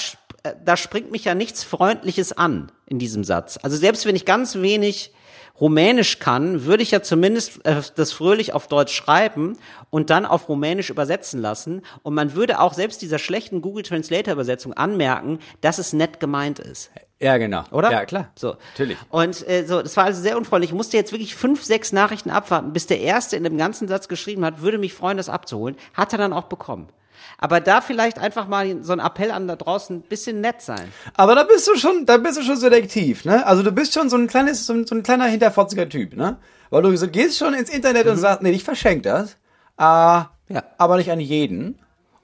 da 0.64 0.78
springt 0.78 1.12
mich 1.12 1.26
ja 1.26 1.36
nichts 1.36 1.64
Freundliches 1.64 2.34
an 2.34 2.72
in 2.86 3.00
diesem 3.00 3.24
Satz. 3.24 3.60
Also 3.62 3.78
selbst 3.78 4.06
wenn 4.06 4.16
ich 4.16 4.26
ganz 4.26 4.56
wenig 4.56 5.12
Rumänisch 5.60 6.20
kann, 6.20 6.66
würde 6.66 6.84
ich 6.84 6.92
ja 6.92 7.02
zumindest 7.02 7.66
äh, 7.66 7.82
das 7.96 8.12
fröhlich 8.12 8.54
auf 8.54 8.68
Deutsch 8.68 8.94
schreiben 8.94 9.58
und 9.90 10.10
dann 10.10 10.26
auf 10.26 10.50
Rumänisch 10.50 10.90
übersetzen 10.90 11.40
lassen. 11.40 11.82
Und 12.04 12.14
man 12.14 12.34
würde 12.34 12.60
auch 12.60 12.74
selbst 12.74 13.02
dieser 13.02 13.20
schlechten 13.20 13.62
Google 13.62 13.84
Translator 13.84 14.34
Übersetzung 14.34 14.74
anmerken, 14.74 15.40
dass 15.62 15.78
es 15.78 15.94
nett 15.94 16.20
gemeint 16.20 16.60
ist. 16.60 16.92
Ja, 17.22 17.38
genau. 17.38 17.64
Oder? 17.72 17.90
Ja, 17.90 18.06
klar. 18.06 18.32
So. 18.36 18.58
Natürlich. 18.74 18.98
Und 19.10 19.48
äh, 19.48 19.66
so, 19.66 19.82
das 19.82 19.96
war 19.96 20.04
also 20.04 20.22
sehr 20.22 20.38
unfreundlich. 20.38 20.72
Ich 20.72 20.76
musste 20.76 20.98
jetzt 20.98 21.14
wirklich 21.14 21.36
fünf, 21.36 21.64
sechs 21.64 21.94
Nachrichten 21.94 22.32
abwarten, 22.32 22.74
bis 22.74 22.88
der 22.88 23.00
erste 23.00 23.38
in 23.38 23.46
dem 23.46 23.58
ganzen 23.58 23.88
Satz 23.88 24.10
geschrieben 24.10 24.44
hat, 24.44 24.62
würde 24.62 24.78
mich 24.78 24.94
freuen, 24.94 25.16
das 25.16 25.30
abzuholen. 25.30 25.78
Hat 25.94 26.12
er 26.12 26.18
dann 26.18 26.34
auch 26.34 26.46
bekommen. 26.46 26.90
Aber 27.38 27.60
da 27.60 27.82
vielleicht 27.82 28.18
einfach 28.20 28.48
mal 28.48 28.84
so 28.84 28.94
ein 28.94 29.00
Appell 29.00 29.32
an 29.32 29.48
da 29.48 29.56
draußen, 29.56 29.98
ein 29.98 30.02
bisschen 30.02 30.42
nett 30.42 30.62
sein. 30.62 30.92
Aber 31.16 31.36
da 31.36 31.44
bist 31.44 31.68
du 31.68 31.76
schon, 31.76 32.06
da 32.06 32.18
bist 32.18 32.38
du 32.38 32.44
schon 32.44 32.58
selektiv, 32.58 33.26
ne? 33.26 33.46
Also 33.46 33.62
du 33.64 33.72
bist 33.72 33.94
schon 33.94 34.10
so 34.10 34.18
ein 34.18 34.28
kleines, 34.28 34.66
so 34.66 34.74
ein, 34.74 34.86
so 34.88 34.96
ein 34.96 35.04
kleiner 35.04 35.26
hinterfotziger 35.26 35.90
Typ, 35.90 36.16
ne? 36.16 36.38
Weil 36.70 36.82
du 36.84 36.96
so, 36.98 37.08
gehst 37.08 37.38
schon 37.38 37.54
ins 37.54 37.70
Internet 37.70 38.08
und 38.08 38.18
sagst, 38.18 38.42
nee, 38.42 38.52
ich 38.52 38.64
verschenk 38.64 39.04
das, 39.04 39.32
äh, 39.78 39.84
Ja. 39.84 40.30
aber 40.78 40.98
nicht 40.98 41.12
an 41.12 41.20
jeden. 41.20 41.78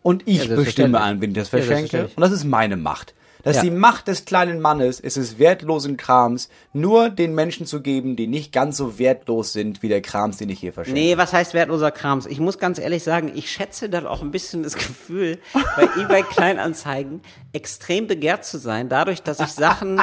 Und 0.03 0.23
ich 0.25 0.37
selbstverständlich. 0.39 0.65
bestimme 0.65 1.01
an, 1.01 1.21
wen 1.21 1.29
ich 1.31 1.35
das 1.37 1.51
Ja, 1.51 1.57
verschenke. 1.59 1.75
selbstverständlich. 1.89 2.17
und 2.17 2.21
das 2.21 2.31
ist 2.31 2.43
meine 2.45 2.77
Macht. 2.77 3.13
Das 3.43 3.57
ist 3.57 3.63
Ja. 3.63 3.69
die 3.69 3.75
Macht 3.75 4.07
des 4.07 4.25
kleinen 4.25 4.59
Mannes, 4.59 4.99
ist 4.99 5.17
es 5.17 5.39
wertlosen 5.39 5.97
Krams, 5.97 6.49
nur 6.73 7.09
den 7.09 7.33
Menschen 7.35 7.65
zu 7.65 7.81
geben, 7.81 8.15
die 8.15 8.27
nicht 8.27 8.51
ganz 8.51 8.77
so 8.77 8.99
wertlos 8.99 9.53
sind 9.53 9.81
wie 9.81 9.89
der 9.89 10.01
Krams, 10.01 10.37
den 10.37 10.49
ich 10.49 10.59
hier 10.59 10.73
verschenke. 10.73 10.99
Nee, 10.99 11.17
was 11.17 11.33
heißt 11.33 11.53
wertloser 11.53 11.91
Krams? 11.91 12.25
Ich 12.25 12.39
muss 12.39 12.59
ganz 12.59 12.77
ehrlich 12.79 13.03
sagen, 13.03 13.31
ich 13.33 13.49
schätze 13.51 13.89
dann 13.89 14.05
auch 14.05 14.21
ein 14.21 14.31
bisschen 14.31 14.63
das 14.63 14.75
Gefühl, 14.75 15.39
bei 15.53 15.83
eBay 16.01 16.23
Kleinanzeigen 16.23 17.21
extrem 17.53 18.07
begehrt 18.07 18.45
zu 18.45 18.57
sein, 18.57 18.89
dadurch, 18.89 19.23
dass 19.23 19.39
ich 19.39 19.51
Sachen, 19.51 20.01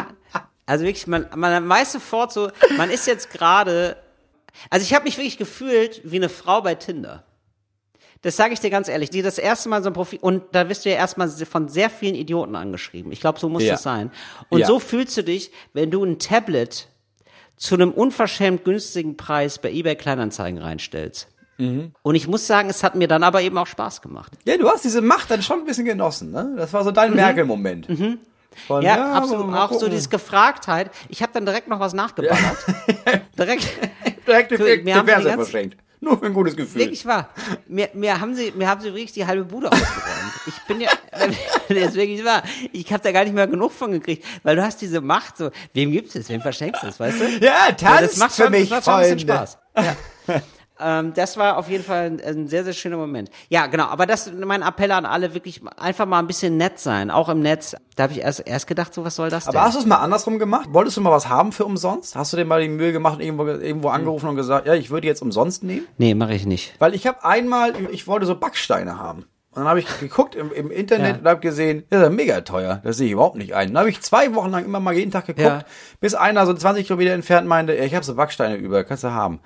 also 0.67 0.85
wirklich, 0.85 1.07
man, 1.07 1.27
man 1.37 1.69
weiß 1.69 1.93
sofort 1.93 2.33
so, 2.33 2.51
man 2.77 2.91
ist 2.91 3.07
jetzt 3.07 3.31
gerade, 3.31 3.97
also 4.71 4.83
ich 4.85 4.95
habe 4.95 5.05
mich 5.05 5.17
wirklich 5.17 5.39
gefühlt 5.39 6.01
wie 6.05 6.17
eine 6.17 6.29
Frau 6.29 6.61
bei 6.63 6.75
Tinder. 6.75 7.25
Das 8.23 8.37
sage 8.37 8.53
ich 8.53 8.61
dir 8.61 8.71
ganz 8.71 8.89
ehrlich, 8.89 9.11
die 9.11 9.23
das 9.23 9.39
erste 9.39 9.69
Mal 9.69 9.83
so 9.83 9.91
ein 9.91 9.93
Profil, 9.93 10.19
und 10.21 10.43
da 10.53 10.69
wirst 10.69 10.85
du 10.85 10.91
ja 10.91 10.97
erstmal 10.97 11.29
von 11.29 11.69
sehr 11.69 11.89
vielen 11.89 12.15
Idioten 12.17 12.57
angeschrieben. 12.57 13.13
Ich 13.13 13.21
glaube, 13.21 13.39
so 13.39 13.49
muss 13.49 13.63
Ja. 13.63 13.75
es 13.75 13.83
sein. 13.83 14.11
Und 14.49 14.61
Ja. 14.61 14.67
so 14.67 14.81
fühlst 14.81 15.17
du 15.17 15.23
dich, 15.23 15.53
wenn 15.73 15.91
du 15.91 16.03
ein 16.05 16.19
Tablet 16.19 16.89
zu 17.57 17.75
einem 17.75 17.91
unverschämt 17.93 18.65
günstigen 18.65 19.17
Preis 19.17 19.59
bei 19.59 19.71
eBay 19.71 19.95
Kleinanzeigen 19.97 20.61
reinstellst. 20.61 21.29
Mhm. 21.59 21.93
Und 22.03 22.15
ich 22.15 22.29
muss 22.29 22.47
sagen, 22.47 22.71
es 22.71 22.83
hat 22.85 22.95
mir 22.95 23.09
dann 23.09 23.23
aber 23.25 23.41
eben 23.43 23.59
auch 23.59 23.67
Spaß 23.67 24.01
gemacht. 24.03 24.33
Ja, 24.45 24.57
du 24.57 24.69
hast 24.69 24.85
diese 24.85 25.01
Macht 25.01 25.31
dann 25.31 25.43
schon 25.43 25.61
ein 25.61 25.65
bisschen 25.65 25.85
genossen, 25.85 26.31
ne? 26.31 26.55
Das 26.57 26.73
war 26.73 26.85
so 26.85 26.91
dein 26.93 27.15
Merkel-Moment. 27.15 27.87
Von, 28.67 28.79
Mhm. 28.79 28.83
Ja, 28.85 29.13
absolut. 29.13 29.55
Auch 29.55 29.71
so 29.73 29.79
gucken. 29.79 29.91
diese 29.93 30.09
Gefragtheit. 30.09 30.91
Ich 31.09 31.21
habe 31.23 31.33
dann 31.33 31.47
direkt 31.47 31.69
noch 31.69 31.79
was 31.81 31.95
nachgeballert. 31.95 32.57
direkt. 33.39 33.67
Direkt 34.27 34.51
Du, 34.53 34.57
den 34.59 34.85
mir 34.85 34.95
haben 34.97 35.07
die 35.07 35.13
Verse 35.13 35.31
verschenkt. 35.33 35.77
Nur 36.01 36.19
für 36.19 36.27
ein 36.27 36.35
gutes 36.35 36.57
Gefühl. 36.57 36.83
Wirklich 36.83 37.05
wahr. 37.07 37.31
Mir, 37.67 37.89
mir, 37.95 38.21
haben 38.21 38.35
sie, 38.35 38.53
mir 38.53 38.69
haben 38.69 38.81
sie 38.81 38.89
wirklich 38.89 39.13
die 39.13 39.27
halbe 39.27 39.45
Bude 39.45 39.71
ausgeräumt. 39.73 40.33
Ich 40.47 40.55
bin 40.67 40.81
ja, 40.81 40.91
das 41.69 41.77
ist 41.77 41.95
wirklich 41.95 42.25
wahr. 42.25 42.43
Ich 42.73 42.93
habe 42.93 43.03
da 43.03 43.13
gar 43.13 43.25
nicht 43.25 43.35
mehr 43.35 43.47
genug 43.47 43.73
von 43.73 43.91
gekriegt, 43.93 44.25
weil 44.45 44.57
du 44.57 44.63
hast 44.63 44.81
diese 44.81 45.01
Macht 45.01 45.37
so, 45.37 45.51
wem 45.75 45.91
gibt's 45.91 46.15
es, 46.15 46.29
wem 46.29 46.41
verschenkst 46.41 46.83
du 46.83 46.87
es, 46.87 47.01
weißt 47.01 47.21
du? 47.21 47.45
Ja, 47.45 47.73
tanzt 47.73 48.03
das 48.03 48.17
macht 48.17 48.33
für 48.33 48.43
schon, 48.45 48.53
mich, 48.53 48.69
das 48.69 48.71
macht 48.71 48.85
schon 48.85 48.95
ein 48.95 49.15
bisschen. 49.15 49.29
Spaß. 49.29 49.59
Ja. 49.77 49.97
ähm, 50.81 51.13
das 51.15 51.37
war 51.37 51.57
auf 51.57 51.69
jeden 51.69 51.85
Fall 51.85 52.07
ein, 52.07 52.21
ein 52.21 52.49
sehr, 52.49 52.65
sehr 52.65 52.73
schöner 52.73 52.97
Moment. 52.97 53.31
Ja, 53.49 53.67
genau, 53.67 53.87
aber 53.87 54.07
das 54.07 54.31
mein 54.33 54.63
Appell 54.63 54.91
an 54.93 55.07
alle, 55.07 55.35
wirklich 55.35 55.61
einfach 55.77 56.07
mal 56.07 56.19
ein 56.19 56.27
bisschen 56.27 56.57
nett 56.57 56.79
sein, 56.79 57.11
auch 57.11 57.29
im 57.29 57.41
Netz. 57.41 57.75
Da 57.97 58.05
habe 58.05 58.13
ich 58.13 58.21
erst, 58.21 58.47
erst 58.47 58.67
gedacht, 58.67 58.95
so 58.95 59.05
was 59.05 59.17
soll 59.17 59.31
das 59.31 59.45
denn? 59.47 59.57
Aber 59.57 59.65
hast 59.67 59.75
du 59.75 59.81
es 59.81 59.87
mal 59.87 59.97
andersrum 59.97 60.39
gemacht? 60.39 60.69
Wolltest 60.73 60.97
du 60.97 61.01
mal 61.01 61.11
was 61.13 61.29
haben 61.29 61.53
für 61.53 61.65
umsonst? 61.65 62.15
Hast 62.17 62.33
du 62.33 62.37
dir 62.37 62.45
mal 62.45 62.61
die 62.63 62.69
Mühe 62.69 62.93
gemacht 62.93 63.17
und 63.17 63.21
irgendwo, 63.23 63.47
irgendwo 63.47 63.89
angerufen 63.89 64.29
und 64.29 64.37
gesagt, 64.37 64.67
ja, 64.67 64.75
ich 64.75 64.91
würde 64.91 65.07
jetzt 65.07 65.23
umsonst 65.23 65.63
nehmen? 65.65 65.87
nee, 65.99 66.15
mache 66.15 66.35
ich 66.35 66.47
nicht. 66.47 66.75
Weil 66.79 66.95
ich 66.95 67.07
habe 67.07 67.25
einmal, 67.25 67.73
ich 67.91 68.07
wollte 68.07 68.27
so 68.27 68.35
Backsteine 68.37 68.99
haben. 68.99 69.25
Und 69.51 69.63
dann 69.63 69.69
habe 69.69 69.81
ich 69.81 69.87
geguckt 69.99 70.35
im, 70.37 70.53
im 70.53 70.71
Internet 70.71 71.15
Ja. 71.17 71.21
und 71.21 71.27
habe 71.27 71.41
gesehen, 71.41 71.85
das 71.91 72.01
ist 72.01 72.05
ja 72.05 72.11
mega 72.11 72.41
teuer. 72.43 72.81
Das 72.85 72.99
sehe 72.99 73.07
ich 73.07 73.13
überhaupt 73.15 73.35
nicht 73.37 73.55
ein. 73.55 73.69
Dann 73.69 73.79
habe 73.79 73.91
ich 73.91 74.01
zwei 74.03 74.33
Wochen 74.37 74.51
lang 74.51 74.65
immer 74.65 74.79
mal 74.79 74.95
jeden 74.95 75.11
Tag 75.11 75.27
geguckt, 75.27 75.47
Ja. 75.47 75.65
bis 76.01 76.15
einer 76.15 76.47
so 76.47 76.55
20 76.55 76.87
Kilometer 76.87 77.13
entfernt 77.13 77.49
meinte, 77.49 77.75
ich 77.75 77.95
habe 77.95 78.05
so 78.05 78.15
Backsteine 78.15 78.55
über, 78.57 78.85
kannst 78.85 79.03
du 79.03 79.11
haben. 79.11 79.41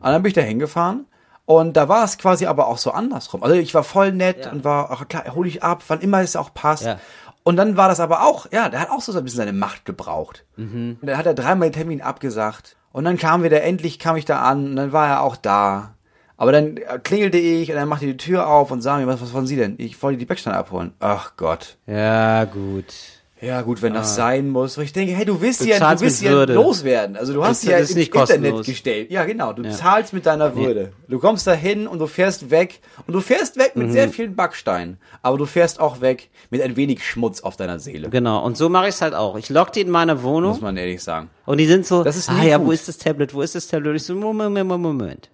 Und 0.00 0.06
dann 0.10 0.22
bin 0.22 0.28
ich 0.28 0.34
da 0.34 0.40
hingefahren 0.42 1.06
und 1.44 1.76
da 1.76 1.88
war 1.88 2.04
es 2.04 2.18
quasi 2.18 2.46
aber 2.46 2.66
auch 2.68 2.78
so 2.78 2.90
andersrum. 2.90 3.42
Also 3.42 3.54
ich 3.56 3.74
war 3.74 3.84
voll 3.84 4.12
nett 4.12 4.44
Ja. 4.46 4.52
und 4.52 4.64
war, 4.64 4.90
ach 4.90 5.08
klar, 5.08 5.24
hol 5.34 5.46
ich 5.46 5.62
ab, 5.62 5.82
wann 5.88 6.00
immer 6.00 6.20
es 6.20 6.36
auch 6.36 6.52
passt. 6.54 6.84
Ja. 6.84 6.98
Und 7.44 7.56
dann 7.56 7.76
war 7.76 7.88
das 7.88 8.00
aber 8.00 8.24
auch, 8.24 8.46
ja, 8.50 8.68
der 8.68 8.80
hat 8.80 8.90
auch 8.90 9.00
so 9.00 9.16
ein 9.16 9.22
bisschen 9.22 9.36
seine 9.38 9.52
Macht 9.52 9.84
gebraucht. 9.84 10.44
Mhm. 10.56 10.98
Und 11.00 11.06
dann 11.06 11.16
hat 11.16 11.26
er 11.26 11.34
dreimal 11.34 11.68
den 11.70 11.74
Termin 11.74 12.02
abgesagt. 12.02 12.76
Und 12.90 13.04
dann 13.04 13.18
kam 13.18 13.42
wieder, 13.42 13.62
endlich 13.62 13.98
kam 13.98 14.16
ich 14.16 14.24
da 14.24 14.40
an 14.40 14.64
und 14.70 14.76
dann 14.76 14.92
war 14.92 15.06
er 15.06 15.22
auch 15.22 15.36
da. 15.36 15.94
Aber 16.38 16.50
dann 16.52 16.76
äh, 16.76 16.98
klingelte 17.02 17.38
ich 17.38 17.70
und 17.70 17.76
dann 17.76 17.88
machte 17.88 18.06
die 18.06 18.16
Tür 18.16 18.48
auf 18.48 18.70
und 18.70 18.82
sah 18.82 18.96
mir, 18.98 19.06
was, 19.06 19.20
was 19.22 19.32
wollen 19.32 19.46
Sie 19.46 19.56
denn? 19.56 19.74
Ich 19.78 20.02
wollte 20.02 20.18
die 20.18 20.26
Backsteine 20.26 20.56
abholen. 20.56 20.92
Ach 20.98 21.32
Gott. 21.36 21.76
Ja, 21.86 22.44
gut. 22.44 22.92
Ja, 23.38 23.60
gut, 23.60 23.82
wenn 23.82 23.92
das 23.92 24.16
sein 24.16 24.48
muss. 24.48 24.78
Ich 24.78 24.94
denke, 24.94 25.12
hey, 25.12 25.26
du 25.26 25.38
willst 25.42 25.60
sie 25.60 25.68
ja, 25.68 25.94
du 25.94 26.00
willst 26.00 26.22
ja 26.22 26.30
Würde. 26.30 26.54
loswerden. 26.54 27.16
Also 27.18 27.34
du 27.34 27.44
hast 27.44 27.60
sie 27.60 27.70
ja 27.70 27.76
ins 27.76 27.90
Internet 27.90 28.10
kostenlos. 28.10 28.66
gestellt. 28.66 29.10
Ja, 29.10 29.26
genau. 29.26 29.52
Du 29.52 29.62
zahlst 29.70 30.14
mit 30.14 30.24
deiner 30.24 30.56
Würde. 30.56 30.92
Du 31.06 31.18
kommst 31.18 31.46
dahin 31.46 31.86
und 31.86 31.98
du 31.98 32.06
fährst 32.06 32.50
weg. 32.50 32.80
Und 33.06 33.12
du 33.12 33.20
fährst 33.20 33.58
weg 33.58 33.72
Mhm. 33.76 33.82
mit 33.82 33.92
sehr 33.92 34.08
vielen 34.08 34.36
Backsteinen. 34.36 34.98
Aber 35.20 35.36
du 35.36 35.44
fährst 35.44 35.80
auch 35.80 36.00
weg 36.00 36.30
mit 36.48 36.62
ein 36.62 36.76
wenig 36.76 37.04
Schmutz 37.06 37.42
auf 37.42 37.56
deiner 37.58 37.78
Seele. 37.78 38.08
Genau. 38.08 38.42
Und 38.42 38.56
so 38.56 38.70
mache 38.70 38.88
ich 38.88 38.94
es 38.94 39.02
halt 39.02 39.12
auch. 39.12 39.36
Ich 39.36 39.50
lock 39.50 39.70
die 39.70 39.82
in 39.82 39.90
meine 39.90 40.22
Wohnung 40.22 40.52
Muss 40.52 40.62
man 40.62 40.78
ehrlich 40.78 41.02
sagen. 41.02 41.28
und 41.44 41.58
die 41.58 41.66
sind 41.66 41.84
so, 41.86 42.04
Das 42.04 42.16
ist 42.16 42.30
ah 42.30 42.42
ja, 42.42 42.56
gut. 42.56 42.68
wo 42.68 42.72
ist 42.72 42.88
das 42.88 42.96
Tablet, 42.96 43.34
wo 43.34 43.42
ist 43.42 43.54
das 43.54 43.66
Tablet? 43.68 43.90
Und 43.90 43.96
ich 43.96 44.02
so, 44.04 44.14
Moment, 44.14 44.54
Moment, 44.54 44.82
Moment. 44.82 45.30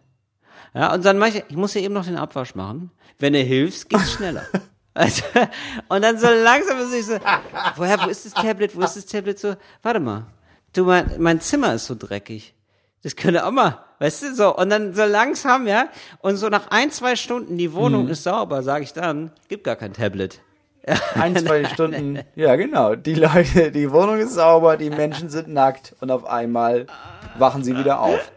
Ja, 0.75 0.93
und 0.93 1.05
dann 1.05 1.19
mache 1.19 1.29
ich, 1.39 1.45
ich 1.51 1.57
muss 1.57 1.75
ja 1.75 1.83
eben 1.83 1.95
noch 1.95 2.07
den 2.07 2.17
Abwasch 2.17 2.57
machen. 2.57 2.91
Wenn 3.21 3.35
du 3.35 3.39
hilfst, 3.39 3.89
geht's 3.89 4.11
schneller. 4.13 4.43
Also, 4.95 5.23
und 5.89 6.03
dann 6.03 6.19
so 6.19 6.29
langsam 6.29 6.79
ist 6.81 6.93
ich 6.93 7.07
so, 7.07 7.19
woher, 7.77 7.99
wo 8.05 8.11
ist 8.11 8.27
das 8.27 8.35
Tablet, 8.35 8.77
wo 8.77 8.83
ist 8.83 8.97
das 8.97 9.07
Tablet 9.07 9.39
so, 9.39 9.55
warte 9.83 10.01
mal, 10.01 10.27
du, 10.75 10.85
mein, 10.85 11.15
mein 11.19 11.41
Zimmer 11.41 11.75
ist 11.75 11.87
so 11.87 11.95
dreckig. 11.95 12.55
Das 13.03 13.17
könnte 13.17 13.45
auch 13.47 13.51
mal, 13.51 13.79
weißt 14.01 14.23
du, 14.23 14.35
so, 14.35 14.55
und 14.55 14.71
dann 14.71 14.95
so 14.95 15.05
langsam, 15.05 15.67
ja, 15.67 15.89
und 16.21 16.37
so 16.37 16.49
nach 16.49 16.69
ein, 16.71 16.91
zwei 16.91 17.17
Stunden, 17.17 17.57
die 17.57 17.73
Wohnung 17.73 18.09
ist 18.09 18.23
sauber, 18.23 18.63
sage 18.63 18.85
ich 18.85 18.93
dann, 18.93 19.33
gibt 19.49 19.65
gar 19.65 19.77
kein 19.77 19.93
Tablet. 19.93 20.41
Ein, 21.15 21.37
zwei 21.37 21.65
Stunden. 21.73 22.21
Ja, 22.35 22.57
genau. 22.57 22.95
Die 22.95 23.15
Leute, 23.15 23.71
die 23.71 23.91
Wohnung 23.93 24.19
ist 24.19 24.35
sauber, 24.35 24.77
die 24.77 24.91
Menschen 24.91 25.31
sind 25.31 25.49
nackt 25.49 25.95
und 26.01 26.11
auf 26.11 26.25
einmal 26.25 26.87
wachen 27.39 27.65
sie 27.65 27.77
wieder 27.77 28.01
auf. 28.01 28.33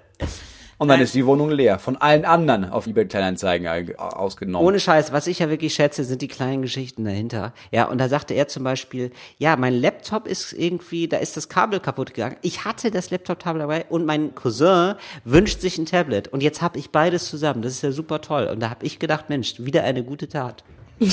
Und 0.78 0.90
dann 0.90 1.00
ist 1.00 1.16
die 1.16 1.26
Wohnung 1.26 1.50
leer. 1.52 1.80
Von 1.80 1.96
allen 1.96 2.26
anderen 2.26 2.70
auf 2.70 2.86
eBay 2.86 3.06
Kleinanzeigen 3.06 3.66
ei- 3.68 3.98
ausgenommen. 3.98 4.68
Ohne 4.68 4.80
Scheiß, 4.80 5.14
was 5.14 5.26
ich 5.28 5.40
ja 5.40 5.50
wirklich 5.50 5.74
schätze, 5.74 6.04
sind 6.04 6.22
die 6.22 6.28
kleinen 6.28 6.62
Geschichten 6.62 7.06
dahinter. 7.06 7.54
Ja, 7.72 7.86
und 7.86 7.98
da 7.98 8.10
sagte 8.10 8.34
er 8.34 8.48
zum 8.50 8.64
Beispiel, 8.66 9.12
ja, 9.38 9.56
mein 9.56 9.74
Laptop 9.74 10.28
ist 10.28 10.52
irgendwie, 10.52 11.08
da 11.08 11.18
ist 11.18 11.38
das 11.38 11.48
Kabel 11.48 11.80
kaputt 11.80 12.14
gegangen. 12.14 12.36
Ich 12.42 12.66
hatte 12.66 12.92
das 12.92 13.10
Laptop-Tablet 13.10 13.62
dabei 13.64 13.86
und 13.88 14.06
mein 14.06 14.36
Cousin 14.36 14.96
wünscht 15.24 15.62
sich 15.62 15.78
ein 15.78 15.86
Tablet. 15.86 16.28
Und 16.28 16.44
jetzt 16.44 16.62
habe 16.62 16.78
ich 16.78 16.90
beides 16.92 17.30
zusammen. 17.30 17.62
Das 17.62 17.72
ist 17.72 17.82
ja 17.82 17.92
super 17.94 18.20
toll. 18.20 18.48
Und 18.52 18.60
da 18.60 18.70
habe 18.70 18.86
ich 18.86 19.00
gedacht, 19.00 19.30
Mensch, 19.30 19.56
wieder 19.60 19.84
eine 19.84 20.04
gute 20.04 20.28
Tat. 20.28 20.64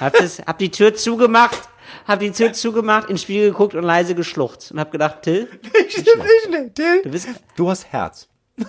hab, 0.00 0.12
das, 0.14 0.40
hab 0.40 0.58
die 0.58 0.70
Tür 0.70 0.94
zugemacht, 0.94 1.60
hab 2.06 2.20
die 2.20 2.30
Tür 2.32 2.52
zugemacht, 2.52 3.10
ins 3.10 3.22
Spiegel 3.22 3.50
geguckt 3.50 3.74
und 3.74 3.82
leise 3.84 4.14
geschluchzt. 4.14 4.72
Und 4.72 4.80
hab 4.80 4.90
gedacht, 4.92 5.22
Till, 5.22 5.46
Till, 6.74 7.02
du 7.02 7.10
bist, 7.10 7.28
du 7.56 7.70
hast 7.70 7.86
Herz. 7.92 8.28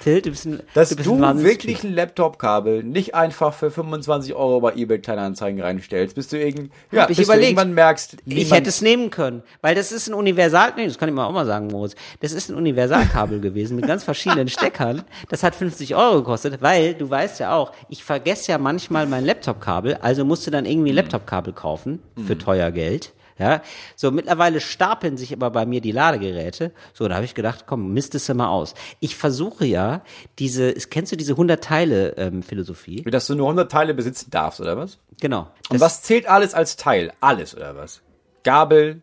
Till, 0.00 0.22
du 0.22 0.30
bist 0.30 0.46
ein, 0.46 0.60
Dass 0.74 0.90
du 0.90 0.94
du, 0.94 0.98
bist 1.02 1.10
ein 1.10 1.20
Wahnsinnstyp. 1.20 1.60
wirklich 1.64 1.82
ein 1.82 1.92
Laptop-Kabel 1.92 2.84
nicht 2.84 3.16
einfach 3.16 3.52
für 3.52 3.72
25 3.72 4.34
Euro 4.34 4.60
bei 4.60 4.74
eBay 4.76 5.00
Kleinanzeigen 5.00 5.60
reinstellst, 5.60 6.14
bis 6.14 6.28
du, 6.28 6.38
irgend, 6.38 6.70
ja, 6.92 7.02
Hab 7.02 7.10
ich 7.10 7.16
bis 7.16 7.26
du 7.26 7.32
überlegt. 7.32 7.50
irgendwann 7.50 7.74
merkst, 7.74 8.16
Ich 8.24 8.52
hätte 8.52 8.68
es 8.68 8.80
nehmen 8.82 9.10
können, 9.10 9.42
weil 9.62 9.74
das 9.74 9.90
ist 9.90 10.06
ein 10.06 10.14
Universal, 10.14 10.74
nee, 10.76 10.86
das 10.86 10.96
kann 10.98 11.08
ich 11.08 11.14
mal 11.16 11.26
auch 11.26 11.32
mal 11.32 11.44
sagen, 11.46 11.66
Moritz. 11.66 11.96
Das 12.20 12.30
ist 12.30 12.48
ein 12.48 12.54
Universalkabel 12.54 13.40
gewesen 13.40 13.74
mit 13.74 13.88
ganz 13.88 14.04
verschiedenen 14.04 14.46
Steckern. 14.48 15.02
Das 15.28 15.42
hat 15.42 15.56
50 15.56 15.96
Euro 15.96 16.18
gekostet, 16.18 16.62
weil 16.62 16.94
du 16.94 17.10
weißt 17.10 17.40
ja 17.40 17.56
auch, 17.56 17.72
ich 17.88 18.04
vergesse 18.04 18.52
ja 18.52 18.58
manchmal 18.58 19.06
mein 19.06 19.24
Laptop-Kabel, 19.24 19.96
also 20.02 20.24
musste 20.24 20.52
dann 20.52 20.66
irgendwie 20.66 20.92
ein 20.92 20.96
Laptop-Kabel 20.96 21.52
kaufen 21.52 22.00
für 22.24 22.38
teuer 22.38 22.70
Geld. 22.70 23.12
Ja, 23.38 23.60
so 23.96 24.10
mittlerweile 24.10 24.60
stapeln 24.60 25.16
sich 25.18 25.32
aber 25.32 25.50
bei 25.50 25.66
mir 25.66 25.80
die 25.80 25.92
Ladegeräte. 25.92 26.72
So, 26.94 27.06
da 27.06 27.16
habe 27.16 27.24
ich 27.26 27.34
gedacht, 27.34 27.64
komm, 27.66 27.92
mistest 27.92 28.28
du 28.28 28.34
mal 28.34 28.48
aus. 28.48 28.74
Ich 29.00 29.16
versuche 29.16 29.66
ja 29.66 30.02
diese, 30.38 30.72
kennst 30.72 31.12
du 31.12 31.16
diese 31.16 31.32
100 31.32 31.62
Teile 31.62 32.16
ähm, 32.16 32.42
Philosophie? 32.42 33.02
dass 33.02 33.26
du 33.26 33.34
nur 33.34 33.46
100 33.46 33.70
Teile 33.70 33.94
besitzen 33.94 34.30
darfst, 34.30 34.60
oder 34.60 34.76
was? 34.76 34.98
Genau. 35.20 35.48
Und 35.68 35.80
was 35.80 36.02
zählt 36.02 36.26
alles 36.28 36.54
als 36.54 36.76
Teil? 36.76 37.12
Alles, 37.20 37.54
oder 37.54 37.76
was? 37.76 38.02
Gabel, 38.42 39.02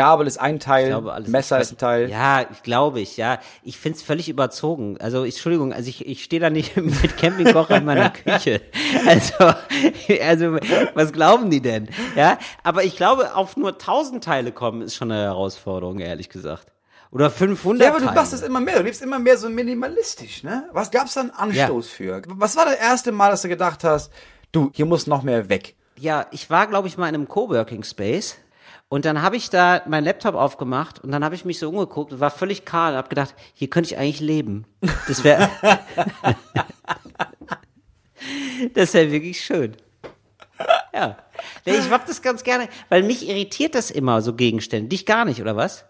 Gabel 0.00 0.26
ist 0.26 0.38
ein 0.38 0.58
Teil, 0.60 0.88
glaube, 0.88 1.12
alles 1.12 1.28
Messer 1.28 1.60
ist 1.60 1.72
ein 1.72 1.76
Teil. 1.78 2.08
Ja, 2.10 2.42
ich 2.50 2.62
glaube 2.62 3.00
ich, 3.00 3.16
ja. 3.18 3.38
Ich 3.62 3.76
find's 3.78 4.02
völlig 4.02 4.28
überzogen. 4.30 4.96
Also, 5.00 5.24
ich, 5.24 5.34
Entschuldigung, 5.34 5.72
also 5.74 5.88
ich, 5.88 6.06
ich 6.06 6.24
stehe 6.24 6.40
da 6.40 6.48
nicht 6.48 6.74
mit 6.76 7.16
Campingkocher 7.18 7.76
in 7.76 7.84
meiner 7.84 8.10
Küche. 8.24 8.62
Also, 9.06 9.34
also, 10.22 10.56
was 10.94 11.12
glauben 11.12 11.50
die 11.50 11.60
denn? 11.60 11.88
Ja, 12.16 12.38
aber 12.62 12.84
ich 12.84 12.96
glaube, 12.96 13.34
auf 13.36 13.56
nur 13.56 13.72
1000 13.72 14.24
Teile 14.24 14.52
kommen 14.52 14.82
ist 14.82 14.94
schon 14.96 15.12
eine 15.12 15.22
Herausforderung, 15.22 15.98
ehrlich 15.98 16.28
gesagt. 16.28 16.66
Oder 17.12 17.28
500 17.30 17.82
Ja, 17.82 17.90
aber 17.90 17.98
du 18.00 18.06
Teile. 18.06 18.16
machst 18.20 18.32
es 18.32 18.42
immer 18.42 18.60
mehr. 18.60 18.78
Du 18.78 18.84
lebst 18.84 19.02
immer 19.02 19.18
mehr 19.18 19.36
so 19.36 19.48
minimalistisch, 19.50 20.44
ne? 20.44 20.68
Was 20.72 20.90
gab's 20.90 21.14
da 21.14 21.20
einen 21.22 21.30
Anstoß 21.30 21.88
für? 21.88 22.22
Was 22.28 22.56
war 22.56 22.64
das 22.66 22.76
erste 22.76 23.12
Mal, 23.12 23.30
dass 23.30 23.42
du 23.42 23.48
gedacht 23.48 23.84
hast, 23.84 24.12
du, 24.52 24.70
hier 24.72 24.86
muss 24.86 25.06
noch 25.06 25.22
mehr 25.22 25.48
weg? 25.48 25.74
Ja, 25.98 26.26
ich 26.30 26.48
war, 26.48 26.66
glaube 26.68 26.88
ich, 26.88 26.96
mal 26.96 27.08
in 27.08 27.14
einem 27.16 27.28
Coworking 27.28 27.82
Space. 27.82 28.36
Und 28.90 29.04
dann 29.04 29.22
habe 29.22 29.36
ich 29.36 29.50
da 29.50 29.82
meinen 29.86 30.02
Laptop 30.02 30.34
aufgemacht 30.34 30.98
und 30.98 31.12
dann 31.12 31.24
habe 31.24 31.36
ich 31.36 31.44
mich 31.44 31.60
so 31.60 31.68
umgeguckt 31.68 32.12
und 32.12 32.18
war 32.18 32.32
völlig 32.32 32.64
kahl 32.64 32.92
und 32.92 32.98
habe 32.98 33.08
gedacht, 33.08 33.36
hier 33.54 33.70
könnte 33.70 33.92
ich 33.92 33.98
eigentlich 33.98 34.18
leben. 34.18 34.66
Das 35.06 35.22
wäre 35.22 35.48
Das 38.74 38.92
wäre 38.92 39.12
wirklich 39.12 39.40
schön. 39.40 39.76
Ja. 40.92 41.18
Ich 41.64 41.88
mag 41.88 42.04
das 42.06 42.20
ganz 42.20 42.42
gerne, 42.42 42.68
weil 42.88 43.04
mich 43.04 43.28
irritiert 43.28 43.76
das 43.76 43.92
immer, 43.92 44.22
so 44.22 44.34
Gegenstände. 44.34 44.88
Dich 44.88 45.06
gar 45.06 45.24
nicht, 45.24 45.40
oder 45.40 45.54
was? 45.54 45.84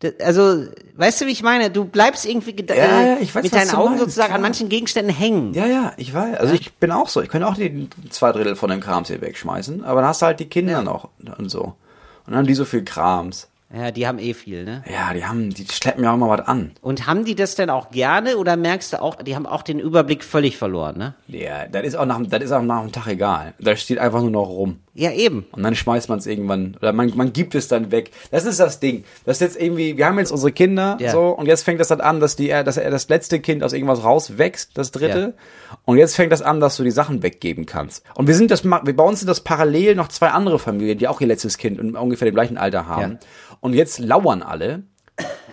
Das, 0.00 0.18
also, 0.20 0.64
weißt 0.94 1.20
du, 1.20 1.26
wie 1.26 1.32
ich 1.32 1.42
meine? 1.42 1.70
Du 1.70 1.84
bleibst 1.84 2.24
irgendwie 2.24 2.56
Ja, 2.68 2.74
ja, 2.74 3.16
äh, 3.18 3.34
weiß, 3.34 3.42
mit 3.42 3.54
deinen 3.54 3.70
Augen 3.72 3.90
meinst, 3.90 4.00
sozusagen 4.04 4.32
an 4.32 4.40
manchen 4.40 4.70
Gegenständen 4.70 5.14
hängen. 5.14 5.52
Ja, 5.52 5.66
ja, 5.66 5.92
ich 5.98 6.14
weiß. 6.14 6.38
Also 6.38 6.54
ich 6.54 6.72
bin 6.76 6.90
auch 6.90 7.10
so. 7.10 7.20
Ich 7.20 7.28
könnte 7.28 7.46
auch 7.46 7.54
die 7.54 7.88
zwei 8.08 8.32
Drittel 8.32 8.56
von 8.56 8.70
dem 8.70 8.80
Krams 8.80 9.08
hier 9.08 9.20
wegschmeißen, 9.20 9.84
aber 9.84 10.00
dann 10.00 10.08
hast 10.08 10.22
du 10.22 10.26
halt 10.26 10.40
die 10.40 10.48
Kinder 10.48 10.80
noch 10.80 11.10
und 11.36 11.50
so. 11.50 11.74
Und 12.30 12.34
dann 12.34 12.44
haben 12.44 12.46
die 12.46 12.54
so 12.54 12.64
viel 12.64 12.84
Krams. 12.84 13.48
Ja, 13.74 13.90
die 13.90 14.06
haben 14.06 14.20
eh 14.20 14.34
viel, 14.34 14.64
ne? 14.64 14.84
Ja, 14.88 15.12
die 15.12 15.24
haben, 15.24 15.50
die 15.50 15.66
schleppen 15.66 16.04
ja 16.04 16.12
auch 16.12 16.16
mal 16.16 16.28
was 16.28 16.46
an. 16.46 16.70
Und 16.80 17.08
haben 17.08 17.24
die 17.24 17.34
das 17.34 17.56
denn 17.56 17.70
auch 17.70 17.90
gerne 17.90 18.36
oder 18.36 18.56
merkst 18.56 18.92
du 18.92 19.02
auch, 19.02 19.16
die 19.16 19.34
haben 19.34 19.46
auch 19.46 19.62
den 19.62 19.80
Überblick 19.80 20.22
völlig 20.22 20.56
verloren, 20.56 20.96
ne? 20.96 21.14
Ja, 21.26 21.66
das 21.66 21.84
ist 21.84 21.96
auch 21.96 22.06
nach, 22.06 22.20
das 22.24 22.44
ist 22.44 22.52
auch 22.52 22.62
nach 22.62 22.82
dem 22.82 22.92
Tag 22.92 23.08
egal. 23.08 23.54
Da 23.58 23.74
steht 23.74 23.98
einfach 23.98 24.20
nur 24.20 24.30
noch 24.30 24.48
rum. 24.48 24.78
Ja, 24.92 25.12
eben. 25.12 25.46
Und 25.52 25.62
dann 25.62 25.76
schmeißt 25.76 26.08
man 26.08 26.18
es 26.18 26.26
irgendwann, 26.26 26.76
oder 26.80 26.92
man, 26.92 27.12
man 27.16 27.32
gibt 27.32 27.54
es 27.54 27.68
dann 27.68 27.92
weg. 27.92 28.10
Das 28.32 28.44
ist 28.44 28.58
das 28.58 28.80
Ding. 28.80 29.04
Das 29.24 29.36
ist 29.36 29.40
jetzt 29.40 29.60
irgendwie, 29.60 29.96
wir 29.96 30.06
haben 30.06 30.18
jetzt 30.18 30.32
unsere 30.32 30.50
Kinder, 30.50 30.98
Ja. 31.00 31.12
so, 31.12 31.28
und 31.28 31.46
jetzt 31.46 31.62
fängt 31.62 31.78
das 31.80 31.88
dann 31.88 32.00
an, 32.00 32.18
dass 32.18 32.34
die, 32.34 32.48
dass 32.48 32.76
er 32.76 32.90
das 32.90 33.08
letzte 33.08 33.38
Kind 33.40 33.62
aus 33.62 33.72
irgendwas 33.72 34.02
rauswächst, 34.02 34.76
das 34.76 34.90
dritte. 34.90 35.34
Und 35.84 35.98
jetzt 35.98 36.16
fängt 36.16 36.32
das 36.32 36.42
an, 36.42 36.58
dass 36.58 36.76
du 36.76 36.82
die 36.82 36.90
Sachen 36.90 37.22
weggeben 37.22 37.66
kannst. 37.66 38.02
Und 38.16 38.26
wir 38.26 38.34
sind 38.34 38.50
das, 38.50 38.64
wir 38.64 38.80
bei 38.96 39.04
uns 39.04 39.20
sind 39.20 39.28
das 39.28 39.42
parallel 39.42 39.94
noch 39.94 40.08
zwei 40.08 40.28
andere 40.30 40.58
Familien, 40.58 40.98
die 40.98 41.06
auch 41.06 41.20
ihr 41.20 41.28
letztes 41.28 41.56
Kind 41.56 41.78
in 41.78 41.94
ungefähr 41.94 42.26
dem 42.28 42.34
gleichen 42.34 42.58
Alter 42.58 42.86
haben. 42.86 43.12
Ja. 43.12 43.18
Und 43.60 43.74
jetzt 43.74 44.00
lauern 44.00 44.42
alle 44.42 44.82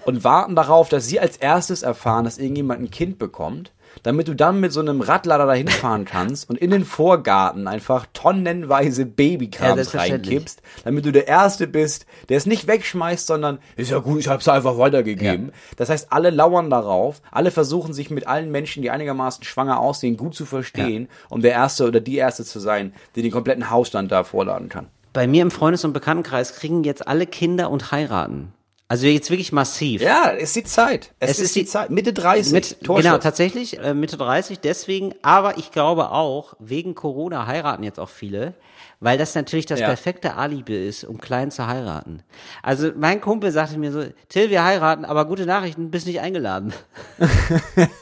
und 0.06 0.24
warten 0.24 0.56
darauf, 0.56 0.90
dass 0.90 1.06
sie 1.08 1.20
als 1.20 1.38
erstes 1.38 1.84
erfahren, 1.84 2.26
dass 2.26 2.38
irgendjemand 2.40 2.82
ein 2.82 2.90
Kind 2.90 3.20
bekommt, 3.20 3.72
damit 4.04 4.28
du 4.28 4.36
dann 4.36 4.60
mit 4.60 4.72
so 4.72 4.80
einem 4.80 5.02
Radlader 5.02 5.46
dahin 5.46 5.68
fahren 5.68 6.06
kannst 6.10 6.50
und 6.50 6.58
in 6.58 6.72
den 6.72 6.86
Vorgarten 6.86 7.68
einfach 7.68 8.06
tonnenweise 8.14 9.04
Ja, 9.04 9.08
Babykrams 9.16 9.76
selbstverständlich. 9.76 10.36
reinkippst, 10.36 10.62
damit 10.84 11.06
du 11.06 11.12
der 11.12 11.28
Erste 11.28 11.68
bist, 11.68 12.06
der 12.30 12.38
es 12.38 12.46
nicht 12.46 12.68
wegschmeißt, 12.68 13.28
sondern 13.28 13.60
ist 13.76 13.92
ja 13.92 14.00
gut, 14.00 14.20
ich 14.20 14.28
hab's 14.28 14.48
einfach 14.48 14.78
weitergegeben. 14.78 15.52
Das 15.76 15.90
heißt, 15.90 16.12
alle 16.12 16.30
lauern 16.30 16.70
darauf, 16.70 17.22
alle 17.32 17.52
versuchen 17.52 17.94
sich 17.94 18.10
mit 18.10 18.28
allen 18.28 18.52
Menschen, 18.52 18.82
die 18.82 18.92
einigermaßen 18.92 19.44
schwanger 19.44 19.80
aussehen, 19.80 20.18
gut 20.18 20.36
zu 20.36 20.46
verstehen, 20.46 21.08
um 21.30 21.42
der 21.42 21.52
Erste 21.52 21.88
oder 21.88 22.00
die 22.00 22.18
Erste 22.18 22.44
zu 22.46 22.60
sein, 22.60 22.94
die 23.16 23.22
den 23.22 23.32
kompletten 23.32 23.70
Hausstand 23.70 24.12
da 24.12 24.24
vorladen 24.24 24.70
kann. 24.70 24.88
Bei 25.14 25.26
mir 25.28 25.42
im 25.42 25.52
Freundes- 25.52 25.84
und 25.86 25.94
Bekanntenkreis 25.94 26.56
kriegen 26.56 26.84
jetzt 26.84 27.08
alle 27.08 27.26
Kinder 27.26 27.72
und 27.72 27.92
heiraten. 27.92 28.54
Also 28.90 29.06
jetzt 29.08 29.30
wirklich 29.30 29.52
massiv. 29.52 30.02
Ja, 30.02 30.32
es 30.32 30.44
ist 30.44 30.56
die 30.56 30.64
Zeit. 30.64 31.12
Es, 31.20 31.32
Es 31.32 31.40
ist, 31.40 31.46
ist 31.48 31.56
die 31.58 31.66
Zeit. 31.66 31.90
Mitte 31.90 32.14
30. 32.14 32.54
Mit, 32.54 32.78
genau, 32.82 33.18
tatsächlich, 33.18 33.78
äh, 33.80 33.94
Mitte 33.94 34.16
30, 34.16 34.62
deswegen, 34.62 35.14
aber 35.22 35.58
ich 35.58 35.72
glaube 35.72 36.12
auch, 36.12 36.54
wegen 36.60 36.96
Corona 36.96 37.48
heiraten 37.48 37.84
jetzt 37.84 38.00
auch 38.00 38.08
viele, 38.08 38.54
weil 39.02 39.18
das 39.18 39.36
natürlich 39.36 39.66
das 39.66 39.82
Ja. 39.82 39.88
perfekte 39.88 40.36
Alibi 40.36 40.88
ist, 40.88 41.04
um 41.04 41.18
klein 41.20 41.52
zu 41.52 41.68
heiraten. 41.68 42.24
Also 42.64 42.92
mein 42.96 43.20
Kumpel 43.20 43.52
sagte 43.52 43.78
mir 43.78 43.92
so, 43.92 44.06
Till, 44.30 44.50
wir 44.50 44.64
heiraten, 44.64 45.04
aber 45.04 45.26
gute 45.26 45.46
Nachrichten, 45.46 45.92
bist 45.92 46.08
nicht 46.08 46.22
eingeladen. 46.22 46.72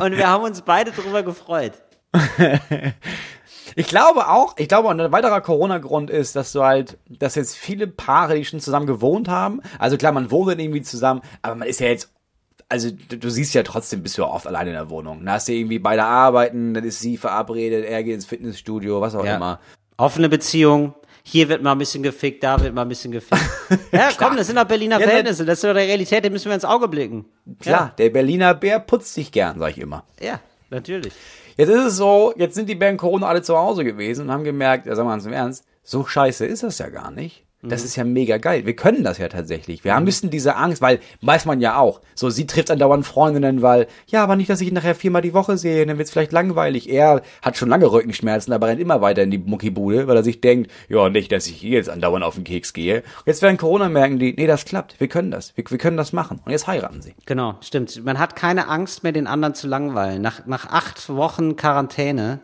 Und 0.00 0.16
wir 0.16 0.26
haben 0.28 0.44
uns 0.44 0.62
beide 0.62 0.90
drüber 0.90 1.22
gefreut. 1.22 1.72
Ich 3.76 3.86
glaube 3.88 4.28
auch, 4.28 4.56
ich 4.58 4.68
glaube, 4.68 4.88
ein 4.90 5.12
weiterer 5.12 5.40
Corona-Grund 5.40 6.10
ist, 6.10 6.36
dass 6.36 6.52
du 6.52 6.62
halt, 6.62 6.98
dass 7.08 7.34
jetzt 7.34 7.56
viele 7.56 7.86
Paare, 7.86 8.36
die 8.36 8.44
schon 8.44 8.60
zusammen 8.60 8.86
gewohnt 8.86 9.28
haben, 9.28 9.60
also 9.78 9.96
klar, 9.96 10.12
man 10.12 10.30
wohnt 10.30 10.52
dann 10.52 10.58
irgendwie 10.60 10.82
zusammen, 10.82 11.22
aber 11.42 11.54
man 11.56 11.68
ist 11.68 11.80
ja 11.80 11.88
jetzt, 11.88 12.10
also 12.68 12.90
du, 12.90 13.28
siehst 13.30 13.54
ja 13.54 13.62
trotzdem, 13.62 14.02
bist 14.02 14.16
du 14.18 14.22
ja 14.22 14.28
oft 14.28 14.46
alleine 14.46 14.70
in 14.70 14.76
der 14.76 14.90
Wohnung. 14.90 15.18
Dann 15.24 15.34
hast 15.34 15.48
du 15.48 15.52
irgendwie 15.52 15.78
beide 15.78 16.04
arbeiten, 16.04 16.74
dann 16.74 16.84
ist 16.84 17.00
sie 17.00 17.16
verabredet, 17.16 17.84
er 17.84 18.02
geht 18.02 18.14
ins 18.14 18.26
Fitnessstudio, 18.26 19.00
was 19.00 19.14
auch 19.14 19.24
Ja. 19.24 19.36
immer. 19.36 19.60
Offene 19.96 20.28
Beziehung. 20.28 20.94
Hier 21.26 21.48
wird 21.48 21.62
mal 21.62 21.72
ein 21.72 21.78
bisschen 21.78 22.02
gefickt, 22.02 22.42
da 22.44 22.60
wird 22.60 22.74
mal 22.74 22.82
ein 22.82 22.88
bisschen 22.88 23.10
gefickt. 23.12 23.40
Ja, 23.92 24.10
komm, 24.18 24.36
das 24.36 24.46
sind 24.46 24.56
doch 24.56 24.64
Berliner 24.64 24.98
Ja, 25.00 25.06
Verhältnisse. 25.06 25.44
Das 25.44 25.58
ist 25.58 25.64
doch 25.64 25.72
die 25.72 25.78
Realität, 25.78 26.24
die 26.24 26.30
müssen 26.30 26.46
wir 26.48 26.54
ins 26.54 26.64
Auge 26.66 26.86
blicken. 26.88 27.24
Klar, 27.60 27.94
der 27.96 28.10
Berliner 28.10 28.52
Bär 28.54 28.78
putzt 28.78 29.14
sich 29.14 29.32
gern, 29.32 29.58
sag 29.58 29.70
ich 29.70 29.78
immer. 29.78 30.04
Ja, 30.20 30.26
ja 30.26 30.40
natürlich. 30.70 31.14
Jetzt 31.56 31.68
ist 31.68 31.84
es 31.84 31.96
so, 31.96 32.32
jetzt 32.36 32.54
sind 32.54 32.68
die 32.68 32.80
während 32.80 32.98
Corona 32.98 33.28
alle 33.28 33.42
zu 33.42 33.56
Hause 33.56 33.84
gewesen 33.84 34.22
und 34.22 34.32
haben 34.32 34.44
gemerkt, 34.44 34.86
ja, 34.86 34.94
sagen 34.94 35.08
wir 35.08 35.16
mal 35.16 35.24
im 35.24 35.32
Ernst, 35.32 35.64
so 35.82 36.04
scheiße 36.04 36.46
ist 36.46 36.62
das 36.62 36.78
ja 36.78 36.88
gar 36.88 37.10
nicht. 37.10 37.46
Das 37.68 37.84
ist 37.84 37.96
ja 37.96 38.04
mega 38.04 38.36
geil. 38.38 38.66
Wir 38.66 38.76
können 38.76 39.02
das 39.04 39.18
ja 39.18 39.28
tatsächlich. 39.28 39.84
Wir 39.84 39.94
haben 39.94 40.04
müssen 40.04 40.30
diese 40.30 40.56
Angst, 40.56 40.82
weil 40.82 41.00
weiß 41.22 41.44
man 41.46 41.60
ja 41.60 41.78
auch. 41.78 42.00
So, 42.14 42.30
sie 42.30 42.46
trifft 42.46 42.70
andauernd 42.70 43.06
Freundinnen, 43.06 43.62
weil, 43.62 43.86
ja, 44.06 44.22
aber 44.22 44.36
nicht, 44.36 44.50
dass 44.50 44.60
ich 44.60 44.68
ihn 44.68 44.74
nachher 44.74 44.94
viermal 44.94 45.22
die 45.22 45.34
Woche 45.34 45.56
sehe, 45.56 45.84
dann 45.86 45.98
wird's 45.98 46.10
vielleicht 46.10 46.32
langweilig. 46.32 46.88
Er 46.90 47.22
hat 47.42 47.56
schon 47.56 47.68
lange 47.68 47.90
Rückenschmerzen, 47.90 48.52
aber 48.52 48.68
rennt 48.68 48.80
immer 48.80 49.00
weiter 49.00 49.22
in 49.22 49.30
die 49.30 49.38
Muckibude, 49.38 50.06
weil 50.06 50.16
er 50.16 50.24
sich 50.24 50.40
denkt, 50.40 50.70
ja, 50.88 51.08
nicht, 51.08 51.32
dass 51.32 51.46
ich 51.46 51.56
hier 51.56 51.78
jetzt 51.78 51.88
andauernd 51.90 52.24
auf 52.24 52.34
den 52.34 52.44
Keks 52.44 52.72
gehe. 52.72 53.02
Jetzt 53.26 53.42
während 53.42 53.58
Corona 53.58 53.88
merken 53.88 54.18
die, 54.18 54.34
nee, 54.36 54.46
das 54.46 54.64
klappt. 54.64 55.00
Wir 55.00 55.08
können 55.08 55.30
das. 55.30 55.56
Wir, 55.56 55.64
wir 55.68 55.78
können 55.78 55.96
das 55.96 56.12
machen. 56.12 56.40
Und 56.44 56.52
jetzt 56.52 56.66
heiraten 56.66 57.02
sie. 57.02 57.14
Genau, 57.26 57.54
stimmt. 57.60 58.04
Man 58.04 58.18
hat 58.18 58.36
keine 58.36 58.68
Angst 58.68 59.02
mehr, 59.02 59.12
den 59.12 59.26
anderen 59.26 59.54
zu 59.54 59.66
langweilen. 59.68 60.22
Nach, 60.22 60.46
nach 60.46 60.66
acht 60.66 61.08
Wochen 61.08 61.56
Quarantäne 61.56 62.40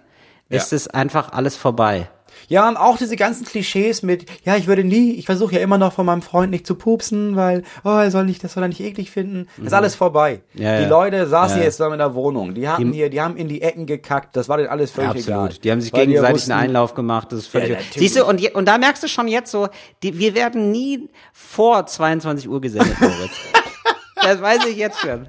ist 0.49 0.73
Ja. 0.73 0.77
es 0.77 0.89
einfach 0.89 1.33
alles 1.33 1.57
vorbei. 1.57 2.09
Ja, 2.51 2.69
und 2.69 2.77
auch 2.77 2.99
diese 2.99 3.15
ganzen 3.15 3.47
Klischees 3.47 4.03
mit, 4.03 4.27
ja, 4.45 4.57
ich 4.57 4.67
würde 4.67 4.83
nie, 4.83 5.13
ich 5.13 5.27
versuche 5.27 5.55
ja 5.55 5.61
immer 5.61 5.79
noch 5.79 5.93
von 5.93 6.05
meinem 6.05 6.21
Freund 6.21 6.51
nicht 6.51 6.67
zu 6.67 6.75
pupsen, 6.75 7.37
weil, 7.37 7.63
oh, 7.85 7.91
er 7.91 8.11
soll 8.11 8.25
nicht, 8.25 8.43
das 8.43 8.55
soll 8.55 8.65
er 8.65 8.69
nicht 8.69 8.81
eklig 8.81 9.13
finden. 9.13 9.47
Das 9.57 9.69
ist 9.69 9.73
alles 9.73 9.95
vorbei. 9.95 10.43
Mhm. 10.55 10.63
Ja, 10.63 10.77
die 10.79 10.83
ja. 10.83 10.89
Leute 10.89 11.29
saßen 11.29 11.59
Ja. 11.59 11.65
jetzt 11.65 11.79
da 11.79 11.93
in 11.93 11.99
der 11.99 12.17
Wohnung, 12.17 12.53
die 12.55 12.69
hatten 12.69 12.93
hier, 12.93 13.09
die 13.09 13.21
haben 13.21 13.37
in 13.37 13.47
die 13.47 13.63
Ecken 13.63 13.87
gekackt, 13.87 14.35
das 14.35 14.49
war 14.49 14.57
denen 14.57 14.69
alles 14.69 14.91
völlig 14.91 15.29
egal. 15.29 15.45
Absolut. 15.45 15.63
Die 15.65 15.71
haben 15.71 15.81
sich 15.81 15.93
Weil 15.93 16.01
die 16.01 16.07
gegenseitig 16.09 16.35
wussten, 16.35 16.53
einen 16.53 16.63
Einlauf 16.63 16.95
gemacht. 16.95 17.31
Das 17.31 17.39
ist 17.39 17.47
völlig. 17.47 17.71
Ja. 17.71 17.77
Siehst 17.95 18.17
du, 18.17 18.25
und, 18.25 18.55
und 18.57 18.67
da 18.67 18.79
merkst 18.79 19.05
du 19.05 19.07
schon 19.07 19.29
jetzt 19.29 19.53
so, 19.53 19.69
die, 20.03 20.19
wir 20.19 20.35
werden 20.35 20.73
nie 20.73 21.09
vor 21.33 21.87
22 21.87 22.49
Uhr 22.49 22.61
gesendet, 22.61 23.01
Moritz. 23.01 23.31
das 24.17 24.43
weiß 24.43 24.67
ich 24.67 24.77
jetzt 24.77 24.99
schon. 24.99 25.29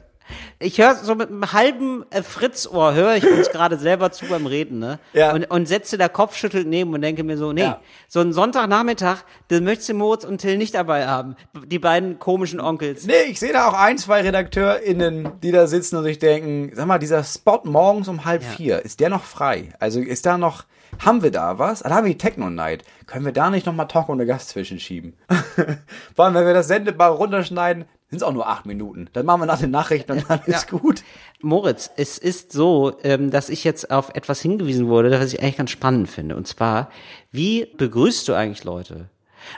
Ich 0.62 0.78
höre 0.80 0.96
so 0.96 1.16
mit 1.16 1.30
einem 1.30 1.52
halben 1.54 2.06
äh, 2.12 2.22
Fritzohr, 2.24 2.94
höre 2.94 3.16
ich 3.16 3.28
uns 3.30 3.50
gerade 3.52 3.78
selber 3.78 4.12
zu 4.12 4.26
beim 4.28 4.46
Reden, 4.46 4.80
ne? 4.80 5.00
Ja. 5.14 5.34
Und, 5.34 5.46
und 5.46 5.68
setze 5.68 5.98
da 5.98 6.08
kopfschüttelt 6.08 6.68
neben 6.68 6.94
und 6.94 7.02
denke 7.02 7.24
mir 7.24 7.38
so, 7.38 7.52
nee, 7.52 7.62
Ja. 7.62 7.80
so 8.08 8.20
einen 8.20 8.32
Sonntagnachmittag, 8.32 9.24
den 9.50 9.64
möchtest 9.64 9.90
du 9.90 9.94
Moritz 9.96 10.24
und 10.24 10.38
Till 10.40 10.58
nicht 10.58 10.76
dabei 10.76 11.08
haben. 11.08 11.36
Die 11.66 11.80
beiden 11.80 12.20
komischen 12.20 12.60
Onkels. 12.60 13.06
Nee, 13.06 13.24
ich 13.30 13.40
sehe 13.40 13.54
da 13.54 13.68
auch 13.68 13.74
ein, 13.74 13.98
zwei 13.98 14.22
RedakteurInnen, 14.22 15.32
die 15.42 15.52
da 15.52 15.68
sitzen 15.68 15.96
und 15.98 16.04
sich 16.04 16.20
denken, 16.20 16.72
sag 16.76 16.86
mal, 16.88 17.00
dieser 17.00 17.24
Spot 17.24 17.62
morgens 17.64 18.08
um 18.08 18.26
halb 18.26 18.44
vier, 18.44 18.84
ist 18.86 19.00
der 19.00 19.10
noch 19.10 19.24
frei? 19.24 19.70
Also 19.80 20.00
ist 20.00 20.26
da 20.26 20.38
noch, 20.38 20.66
haben 21.00 21.24
wir 21.24 21.32
da 21.32 21.58
was? 21.58 21.82
Ah, 21.84 21.90
Da 21.90 21.96
haben 21.96 22.06
wir 22.06 22.12
die 22.14 22.18
Techno-Night. 22.18 22.84
Können 23.08 23.26
wir 23.26 23.32
da 23.34 23.50
nicht 23.50 23.66
nochmal 23.66 23.88
Talk 23.88 24.10
ohne 24.10 24.26
Gast 24.26 24.50
zwischenschieben? 24.50 25.14
Vor 26.16 26.26
allem, 26.26 26.34
wenn 26.36 26.46
wir 26.46 26.54
das 26.54 26.68
Sendebar 26.68 27.12
runterschneiden, 27.12 27.86
sind 28.12 28.18
es 28.18 28.24
auch 28.24 28.34
nur 28.34 28.48
acht 28.48 28.66
Minuten. 28.66 29.10
Dann 29.14 29.26
machen 29.26 29.42
wir 29.42 29.46
nach 29.46 29.60
den 29.60 29.72
Nachrichten 29.72 30.12
und 30.12 30.30
dann 30.30 30.42
ist 30.46 30.70
gut. 30.70 31.02
Moritz, 31.42 31.90
es 31.96 32.18
ist 32.18 32.52
so, 32.52 32.98
ähm, 33.04 33.32
dass 33.32 33.48
ich 33.48 33.64
jetzt 33.64 33.90
auf 33.90 34.14
etwas 34.14 34.42
hingewiesen 34.42 34.90
wurde, 34.90 35.12
was 35.12 35.32
ich 35.32 35.42
eigentlich 35.42 35.58
ganz 35.58 35.72
spannend 35.72 36.10
finde. 36.10 36.36
Und 36.36 36.46
zwar, 36.46 36.90
wie 37.32 37.66
begrüßt 37.78 38.28
du 38.28 38.34
eigentlich 38.34 38.66
Leute? 38.66 39.10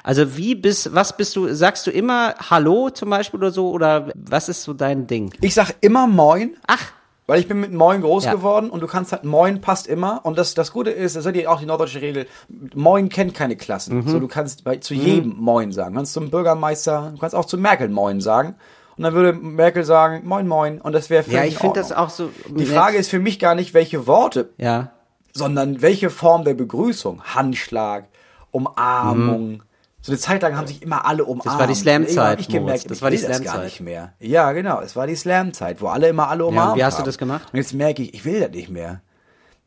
Also 0.03 0.37
wie 0.37 0.53
bist, 0.53 0.93
was 0.93 1.17
bist 1.17 1.35
du, 1.35 1.51
sagst 1.53 1.87
du 1.87 1.91
immer 1.91 2.35
Hallo 2.49 2.91
zum 2.91 3.09
Beispiel 3.09 3.39
oder 3.39 3.51
so, 3.51 3.71
oder 3.71 4.11
was 4.13 4.49
ist 4.49 4.61
so 4.61 4.73
dein 4.73 5.07
Ding? 5.07 5.33
Ich 5.41 5.55
sag 5.55 5.73
immer 5.81 6.05
Moin. 6.05 6.55
Ach, 6.67 6.93
Weil 7.25 7.39
ich 7.39 7.47
bin 7.47 7.61
mit 7.61 7.71
Moin 7.71 8.01
groß 8.01 8.25
Ja. 8.25 8.33
geworden 8.33 8.69
und 8.69 8.81
du 8.81 8.87
kannst 8.87 9.13
halt 9.13 9.23
Moin 9.23 9.61
passt 9.61 9.87
immer 9.87 10.21
und 10.23 10.37
das 10.37 10.55
das 10.55 10.73
Gute 10.73 10.89
ist, 10.89 11.15
das 11.15 11.25
ist 11.25 11.35
ja 11.35 11.49
auch 11.49 11.59
die 11.59 11.65
norddeutsche 11.65 12.01
Regel, 12.01 12.27
Moin 12.75 13.07
kennt 13.07 13.33
keine 13.33 13.55
Klassen. 13.55 13.97
Mhm. 13.97 14.07
So 14.09 14.19
du 14.19 14.27
kannst 14.27 14.63
bei, 14.65 14.77
zu 14.77 14.93
jedem 14.93 15.37
Moin 15.37 15.71
sagen. 15.71 15.93
Du 15.93 15.99
kannst 15.99 16.13
zum 16.13 16.29
Bürgermeister, 16.29 17.11
du 17.13 17.19
kannst 17.19 17.35
auch 17.35 17.45
zu 17.45 17.57
Merkel 17.57 17.87
Moin 17.87 18.19
sagen 18.19 18.55
und 18.97 19.03
dann 19.03 19.13
würde 19.13 19.33
Merkel 19.33 19.85
sagen 19.85 20.27
Moin 20.27 20.47
Moin 20.47 20.81
und 20.81 20.93
das 20.93 21.09
wäre 21.09 21.23
völlig 21.23 21.39
ja, 21.39 21.45
ich 21.45 21.53
in 21.53 21.59
finde 21.59 21.79
das 21.79 21.93
auch 21.93 22.09
so. 22.09 22.29
Die 22.49 22.65
Frage 22.65 22.97
ist 22.97 23.09
für 23.09 23.19
mich 23.19 23.39
gar 23.39 23.55
nicht 23.55 23.73
welche 23.73 24.05
Worte, 24.05 24.49
ja, 24.57 24.91
sondern 25.31 25.81
welche 25.81 26.09
Form 26.09 26.43
der 26.43 26.55
Begrüßung, 26.55 27.23
Handschlag, 27.23 28.05
Umarmung. 28.51 29.63
So 30.03 30.11
eine 30.11 30.19
Zeit 30.19 30.41
lang 30.41 30.57
haben 30.57 30.67
sich 30.67 30.81
immer 30.81 31.05
alle 31.05 31.23
umarmt. 31.23 31.55
Mhm. 31.55 31.59
war 31.59 31.67
die 31.67 31.75
Slam-Zeit, 31.75 32.41
ich 32.41 32.49
gemerkt. 32.49 32.91
Das 32.91 33.01
war 33.01 33.09
die 33.09 33.15
das 33.15 33.25
gar 33.25 33.39
Slam-Zeit. 33.39 33.63
nicht 33.63 33.79
mehr. 33.79 34.13
Ja, 34.19 34.51
genau, 34.51 34.81
es 34.81 34.97
war 34.97 35.07
die 35.07 35.15
Slam-Zeit, 35.15 35.81
wo 35.81 35.87
alle 35.87 36.09
immer 36.09 36.27
alle 36.27 36.45
umarmt 36.45 36.77
wie 36.77 36.83
hast 36.83 36.95
du 36.95 36.99
haben. 36.99 37.05
das 37.05 37.17
gemacht? 37.17 37.47
Und 37.53 37.57
jetzt 37.57 37.73
merke 37.73 38.03
ich, 38.03 38.13
ich 38.13 38.25
will 38.25 38.41
das 38.41 38.51
nicht 38.51 38.69
mehr. 38.69 39.01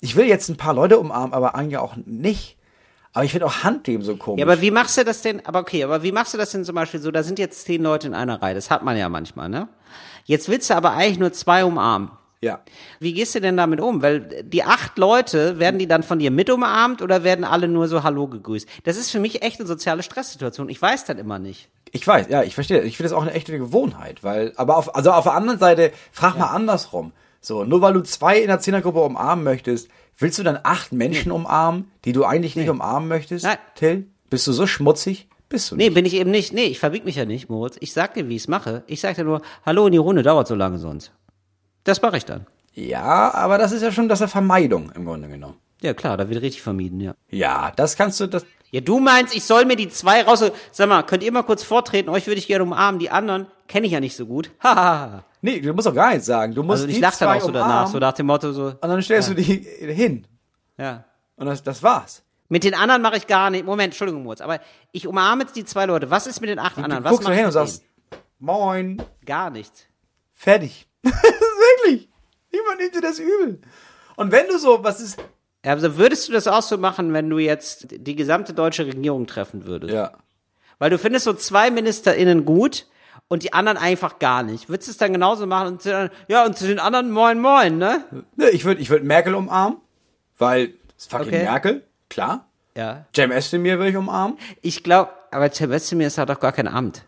Ich 0.01 0.15
will 0.15 0.27
jetzt 0.27 0.51
ein 0.51 0.59
paar 0.59 0.75
Leute 0.75 0.99
umarmen, 0.99 1.33
aber 1.33 1.55
eigentlich 1.55 1.79
auch 1.79 1.97
nicht. 2.05 2.59
Aber 3.15 3.25
ich 3.25 3.31
finde 3.33 3.47
auch 3.47 3.65
Handgeben 3.65 4.05
so 4.05 4.15
komisch. 4.19 4.41
Ja, 4.41 4.45
aber 4.45 4.61
wie 4.61 4.71
machst 4.71 4.99
du 4.99 5.05
das 5.05 5.23
denn? 5.23 5.45
Aber 5.47 5.61
okay, 5.61 5.83
aber 5.83 6.03
wie 6.03 6.13
machst 6.13 6.35
du 6.35 6.39
das 6.39 6.51
denn 6.51 6.67
zum 6.67 6.75
Beispiel 6.75 7.01
so? 7.01 7.11
Da 7.11 7.23
sind 7.23 7.39
jetzt 7.39 7.65
zehn 7.65 7.83
Leute 7.83 8.07
in 8.07 8.13
einer 8.13 8.43
Reihe. 8.43 8.55
Das 8.55 8.71
hat 8.71 8.83
man 8.83 8.95
ja 8.99 9.09
manchmal, 9.09 9.49
ne? 9.49 9.69
Jetzt 10.27 10.51
willst 10.51 10.69
du 10.69 10.75
aber 10.75 10.91
eigentlich 10.93 11.19
nur 11.19 11.33
zwei 11.33 11.65
umarmen. 11.65 12.11
Ja. 12.43 12.61
Wie 13.01 13.13
gehst 13.15 13.35
du 13.35 13.41
denn 13.41 13.57
damit 13.57 13.81
um? 13.81 14.03
Weil 14.03 14.43
die 14.45 14.63
acht 14.63 14.99
Leute, 14.99 15.59
werden 15.59 15.79
die 15.79 15.87
dann 15.89 16.03
von 16.03 16.19
dir 16.19 16.31
mit 16.31 16.51
umarmt 16.51 17.03
oder 17.03 17.25
werden 17.25 17.45
alle 17.45 17.69
nur 17.69 17.89
so 17.89 18.03
Hallo 18.03 18.29
gegrüßt? 18.29 18.69
Das 18.85 18.97
ist 18.97 19.11
für 19.11 19.21
mich 19.21 19.43
echt 19.43 19.59
eine 19.61 19.67
soziale 19.67 20.03
Stresssituation. 20.03 20.69
Ich 20.69 20.81
weiß 20.81 21.05
das 21.05 21.17
immer 21.19 21.39
nicht. 21.39 21.69
Ich 21.93 22.07
weiß, 22.07 22.27
ja, 22.29 22.43
ich 22.43 22.55
verstehe. 22.55 22.83
Ich 22.83 22.97
finde 22.97 23.11
das 23.11 23.17
auch 23.19 23.23
eine 23.23 23.33
echte 23.33 23.57
Gewohnheit, 23.59 24.23
weil, 24.23 24.53
aber 24.57 24.77
auf, 24.77 24.95
also 24.95 25.13
auf 25.13 25.25
der 25.25 25.35
anderen 25.35 25.59
Seite, 25.59 25.93
frag 26.13 26.39
mal 26.39 26.47
andersrum. 26.49 27.13
So, 27.41 27.65
nur 27.65 27.81
weil 27.81 27.93
du 27.95 28.03
zwei 28.03 28.39
in 28.41 28.49
der 28.49 28.61
Zehnergruppe 28.61 29.01
umarmen 29.01 29.45
möchtest, 29.45 29.89
willst 30.19 30.39
du 30.39 30.43
dann 30.43 30.59
acht 30.63 30.93
Menschen 30.93 31.31
umarmen, 31.33 31.91
die 32.05 32.13
du 32.13 32.25
eigentlich 32.25 32.57
nicht 32.57 32.69
umarmen 32.69 33.09
möchtest? 33.09 33.45
Nein. 33.45 33.59
Till? 33.77 34.07
Bist 34.31 34.47
du 34.47 34.53
so 34.53 34.67
schmutzig? 34.67 35.29
Bist 35.49 35.71
du 35.71 35.77
Nee, 35.77 35.85
nicht. 35.85 35.95
bin 35.95 36.05
ich 36.05 36.15
eben 36.15 36.33
nicht. 36.33 36.53
Nee, 36.53 36.65
ich 36.65 36.81
verbieg 36.81 37.05
mich 37.05 37.15
ja 37.17 37.25
nicht, 37.25 37.49
Moritz. 37.49 37.77
Ich 37.81 37.93
sag 37.93 38.15
dir, 38.15 38.29
wie 38.29 38.35
ich 38.35 38.43
es 38.43 38.49
mache. 38.49 38.83
Ich 38.89 39.01
sag 39.01 39.15
dir 39.15 39.23
nur, 39.25 39.43
Hallo 39.65 39.87
in 39.87 39.93
die 39.93 39.99
Runde, 39.99 40.23
dauert 40.25 40.49
so 40.49 40.57
lange 40.57 40.79
sonst. 40.79 41.13
Das 41.87 42.03
mache 42.03 42.17
ich 42.19 42.25
dann. 42.25 42.47
Ja, 42.75 43.33
aber 43.33 43.57
das 43.57 43.73
ist 43.73 43.81
ja 43.83 43.91
schon 43.91 44.09
das 44.09 44.19
ist 44.21 44.25
ja 44.25 44.29
Vermeidung 44.29 44.93
im 44.95 45.07
Grunde 45.07 45.29
genommen. 45.29 45.57
Ja, 45.81 45.95
klar, 45.95 46.17
da 46.17 46.29
wird 46.29 46.43
richtig 46.43 46.63
vermieden, 46.63 47.01
ja. 47.01 47.15
Ja, 47.31 47.73
das 47.77 47.97
kannst 47.97 48.19
du, 48.21 48.27
das, 48.27 48.45
Ja, 48.71 48.81
du 48.81 48.99
meinst, 48.99 49.35
ich 49.35 49.45
soll 49.45 49.65
mir 49.67 49.77
die 49.77 49.89
zwei 49.89 50.23
raus. 50.23 50.45
Sag 50.73 50.89
mal, 50.89 51.03
könnt 51.03 51.23
ihr 51.23 51.31
mal 51.33 51.43
kurz 51.43 51.63
vortreten? 51.63 52.11
Euch 52.11 52.27
würde 52.27 52.39
ich 52.39 52.47
gerne 52.49 52.65
umarmen. 52.65 52.99
Die 52.99 53.11
anderen 53.11 53.47
kenne 53.69 53.87
ich 53.87 53.93
ja 53.93 54.01
nicht 54.01 54.17
so 54.17 54.27
gut. 54.27 54.51
Hahaha. 54.63 55.25
nee, 55.43 55.61
du 55.61 55.73
musst 55.75 55.87
doch 55.87 55.95
gar 55.95 56.11
nichts 56.11 56.27
sagen. 56.27 56.55
Du 56.55 56.63
musst 56.63 56.83
also 56.83 56.89
ich 56.89 56.97
die 56.97 57.01
lach 57.01 57.17
dann 57.17 57.37
auch 57.37 57.41
so 57.41 57.51
danach, 57.53 57.67
umarmen 57.67 57.93
so 57.93 57.99
nach 57.99 58.13
dem 58.15 58.27
Motto 58.27 58.53
so. 58.53 58.65
und 58.67 58.83
dann 58.83 59.01
stellst 59.03 59.31
du 59.31 59.35
die 59.35 59.43
hin. 59.45 60.27
Ja. 60.77 61.05
Und 61.37 61.47
das, 61.47 61.63
das 61.63 61.83
war's. 61.83 62.23
Mit 62.49 62.65
den 62.65 62.75
anderen 62.75 63.03
mache 63.03 63.17
ich 63.17 63.27
gar 63.27 63.51
nicht. 63.51 63.65
Moment, 63.65 63.89
Entschuldigung, 63.89 64.23
Moritz. 64.23 64.41
Aber 64.41 64.61
ich 64.93 65.07
umarme 65.07 65.45
jetzt 65.45 65.57
die 65.57 65.65
zwei 65.65 65.87
Leute. 65.87 66.11
Was 66.11 66.27
ist 66.27 66.41
mit 66.41 66.51
den 66.51 66.59
acht 66.59 66.79
anderen? 66.79 67.03
du 67.03 67.05
Was 67.05 67.11
guckst 67.13 67.29
mache 67.29 67.37
hin 67.37 67.47
und 67.47 67.53
sagst, 67.53 67.85
moin? 68.39 69.03
Gar 69.25 69.51
nichts. 69.51 69.87
fertig. 70.35 70.89
Wirklich. 71.85 72.09
Niemand 72.53 72.79
nimmt 72.81 72.95
dir 72.95 73.01
das 73.01 73.19
übel. 73.19 73.61
Und 74.17 74.33
wenn 74.33 74.47
du 74.49 74.59
so, 74.59 74.83
was 74.83 75.01
ist, 75.01 75.19
Also 75.65 75.97
würdest 75.99 76.29
du 76.29 76.33
das 76.33 76.47
auch 76.49 76.63
so 76.63 76.79
machen, 76.79 77.13
wenn 77.13 77.29
du 77.29 77.39
jetzt 77.39 77.87
die 77.91 78.17
gesamte 78.17 78.53
deutsche 78.55 78.87
Regierung 78.87 79.27
treffen 79.27 79.67
würdest? 79.67 79.93
ja. 79.95 80.13
Weil 80.79 80.91
du 80.91 80.99
findest 80.99 81.25
so 81.25 81.33
zwei 81.33 81.71
MinisterInnen 81.71 82.45
gut 82.45 82.87
und 83.29 83.43
die 83.45 83.55
anderen 83.55 83.79
einfach 83.79 84.19
gar 84.19 84.43
nicht. 84.43 84.69
Würdest 84.69 84.89
du 84.89 84.93
es 84.93 84.99
dann 84.99 85.13
genauso 85.15 85.47
machen 85.47 85.69
und 85.69 85.83
zu, 85.83 85.89
den- 85.89 86.11
ja, 86.29 86.45
und 86.45 86.59
zu 86.59 86.67
den 86.67 86.79
anderen 86.79 87.11
moin 87.11 87.41
moin, 87.41 87.79
ne? 87.79 88.05
Ne, 88.37 88.51
ich 88.51 88.67
würde 88.67 88.83
ich 88.83 88.91
würd 88.91 89.03
Merkel 89.03 89.35
umarmen, 89.35 89.79
weil 90.37 90.75
es 90.99 91.05
ist 91.05 91.11
fucking 91.11 91.29
Okay. 91.29 91.43
Merkel, 91.45 91.83
klar. 92.11 92.47
Ja. 92.77 93.07
Cem 93.15 93.33
Özdemir 93.33 93.79
würde 93.79 93.89
ich 93.93 93.97
umarmen. 93.97 94.37
Ich 94.61 94.83
glaube, 94.85 95.13
aber 95.31 95.51
Cem 95.51 95.73
Özdemir 95.73 96.09
ist 96.09 96.19
halt 96.19 96.29
doch 96.29 96.41
gar 96.41 96.53
kein 96.53 96.69
Amt. 96.69 97.05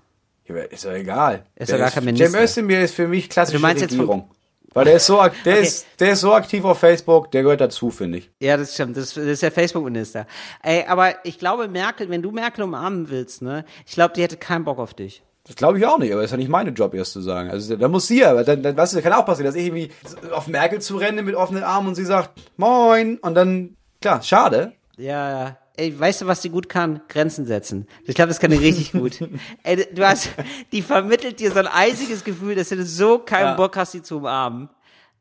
Ist 0.71 0.85
doch 0.85 0.93
egal. 0.93 1.45
Ist 1.57 1.73
doch 1.73 1.79
gar 1.79 1.91
kein 1.91 2.03
Cem 2.05 2.15
Minister. 2.15 2.43
Özdemir 2.43 2.81
ist 2.81 2.95
für 2.95 3.09
mich 3.09 3.29
klassische 3.29 3.59
Du 3.59 3.63
meinst 3.63 3.83
jetzt 3.83 3.93
Regierung. 3.93 4.31
Weil 4.75 4.85
der 4.85 4.95
ist 4.97 5.07
so, 5.07 5.17
der 5.17 5.27
Okay. 5.55 5.63
ist, 5.63 5.87
der 5.99 6.13
ist 6.13 6.21
so 6.21 6.35
aktiv 6.35 6.63
auf 6.65 6.79
Facebook, 6.79 7.31
der 7.33 7.43
gehört 7.43 7.61
dazu, 7.61 7.91
finde 7.91 8.19
ich. 8.19 8.31
Ja, 8.41 8.57
das 8.57 8.75
stimmt. 8.75 8.97
Das, 8.97 9.15
das 9.15 9.25
ist 9.25 9.43
der 9.43 9.51
Facebook-Minister. 9.51 10.27
Ey, 10.63 10.85
aber 10.87 11.25
ich 11.25 11.39
glaube, 11.39 11.69
Merkel, 11.69 12.11
wenn 12.11 12.23
du 12.23 12.31
Merkel 12.31 12.65
umarmen 12.65 13.09
willst, 13.11 13.43
ne, 13.43 13.65
ich 13.87 13.95
glaube, 13.95 14.13
die 14.15 14.23
hätte 14.23 14.37
keinen 14.37 14.65
Bock 14.65 14.79
auf 14.79 14.95
dich. 14.95 15.23
Das 15.45 15.57
glaube 15.57 15.79
ich 15.79 15.87
auch 15.87 15.99
nicht, 15.99 16.13
aber 16.13 16.21
das 16.21 16.29
ist 16.29 16.33
ja 16.33 16.37
nicht 16.37 16.51
mein 16.51 16.75
Job, 16.75 16.93
erst 16.93 17.13
zu 17.13 17.23
sagen. 17.23 17.49
Also 17.51 17.75
da 17.77 17.89
muss 17.89 18.07
sie 18.07 18.21
ja, 18.21 18.31
aber 18.31 18.45
dann, 18.45 18.63
dann 18.63 18.77
weißt 18.77 18.95
du, 18.95 19.01
kann 19.01 19.15
auch 19.15 19.25
passieren, 19.25 19.47
dass 19.47 19.55
ich 19.55 19.65
irgendwie 19.67 19.91
auf 20.31 20.47
Merkel 20.47 20.83
zurenne 20.83 21.23
mit 21.23 21.35
offenen 21.35 21.63
Armen 21.63 21.89
und 21.89 21.95
sie 21.95 22.05
sagt, 22.05 22.39
moin, 22.59 23.17
und 23.19 23.35
dann, 23.35 23.75
klar, 24.03 24.23
schade. 24.23 24.73
Ja, 24.99 25.31
ja. 25.31 25.57
Ey, 25.79 25.97
weißt 25.99 26.23
du, 26.23 26.27
was 26.27 26.41
die 26.41 26.51
gut 26.51 26.69
kann? 26.69 27.01
Grenzen 27.09 27.47
setzen. 27.47 27.87
Ich 28.05 28.17
glaube, 28.17 28.29
das 28.29 28.41
kann 28.41 28.51
die 28.51 28.57
richtig 28.57 28.91
gut. 28.91 29.21
Ey, 29.63 29.87
du 29.95 30.05
hast, 30.05 30.31
die 30.73 30.83
vermittelt 30.83 31.39
dir 31.39 31.53
so 31.53 31.61
ein 31.61 31.69
eisiges 31.69 32.25
Gefühl, 32.25 32.57
dass 32.57 32.71
du 32.71 32.85
so 32.85 33.21
keinen 33.21 33.45
Ja. 33.45 33.55
Bock 33.55 33.77
hast, 33.77 33.93
sie 33.93 34.03
zu 34.03 34.17
umarmen. 34.17 34.69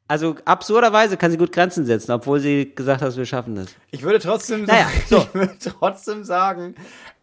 Also 0.08 0.36
absurderweise 0.46 1.16
kann 1.16 1.30
sie 1.30 1.38
gut 1.38 1.52
Grenzen 1.52 1.86
setzen, 1.86 2.12
obwohl 2.12 2.40
sie 2.40 2.74
gesagt 2.74 3.02
hat, 3.04 3.16
wir 3.16 3.26
schaffen 3.26 3.54
das. 3.56 3.68
Ich 3.92 4.02
würde 4.02 4.18
trotzdem 4.18 4.64
Naja, 4.64 4.88
so. 5.08 5.18
ich 5.28 5.34
würde 5.36 5.58
trotzdem 5.60 6.24
sagen, 6.24 6.74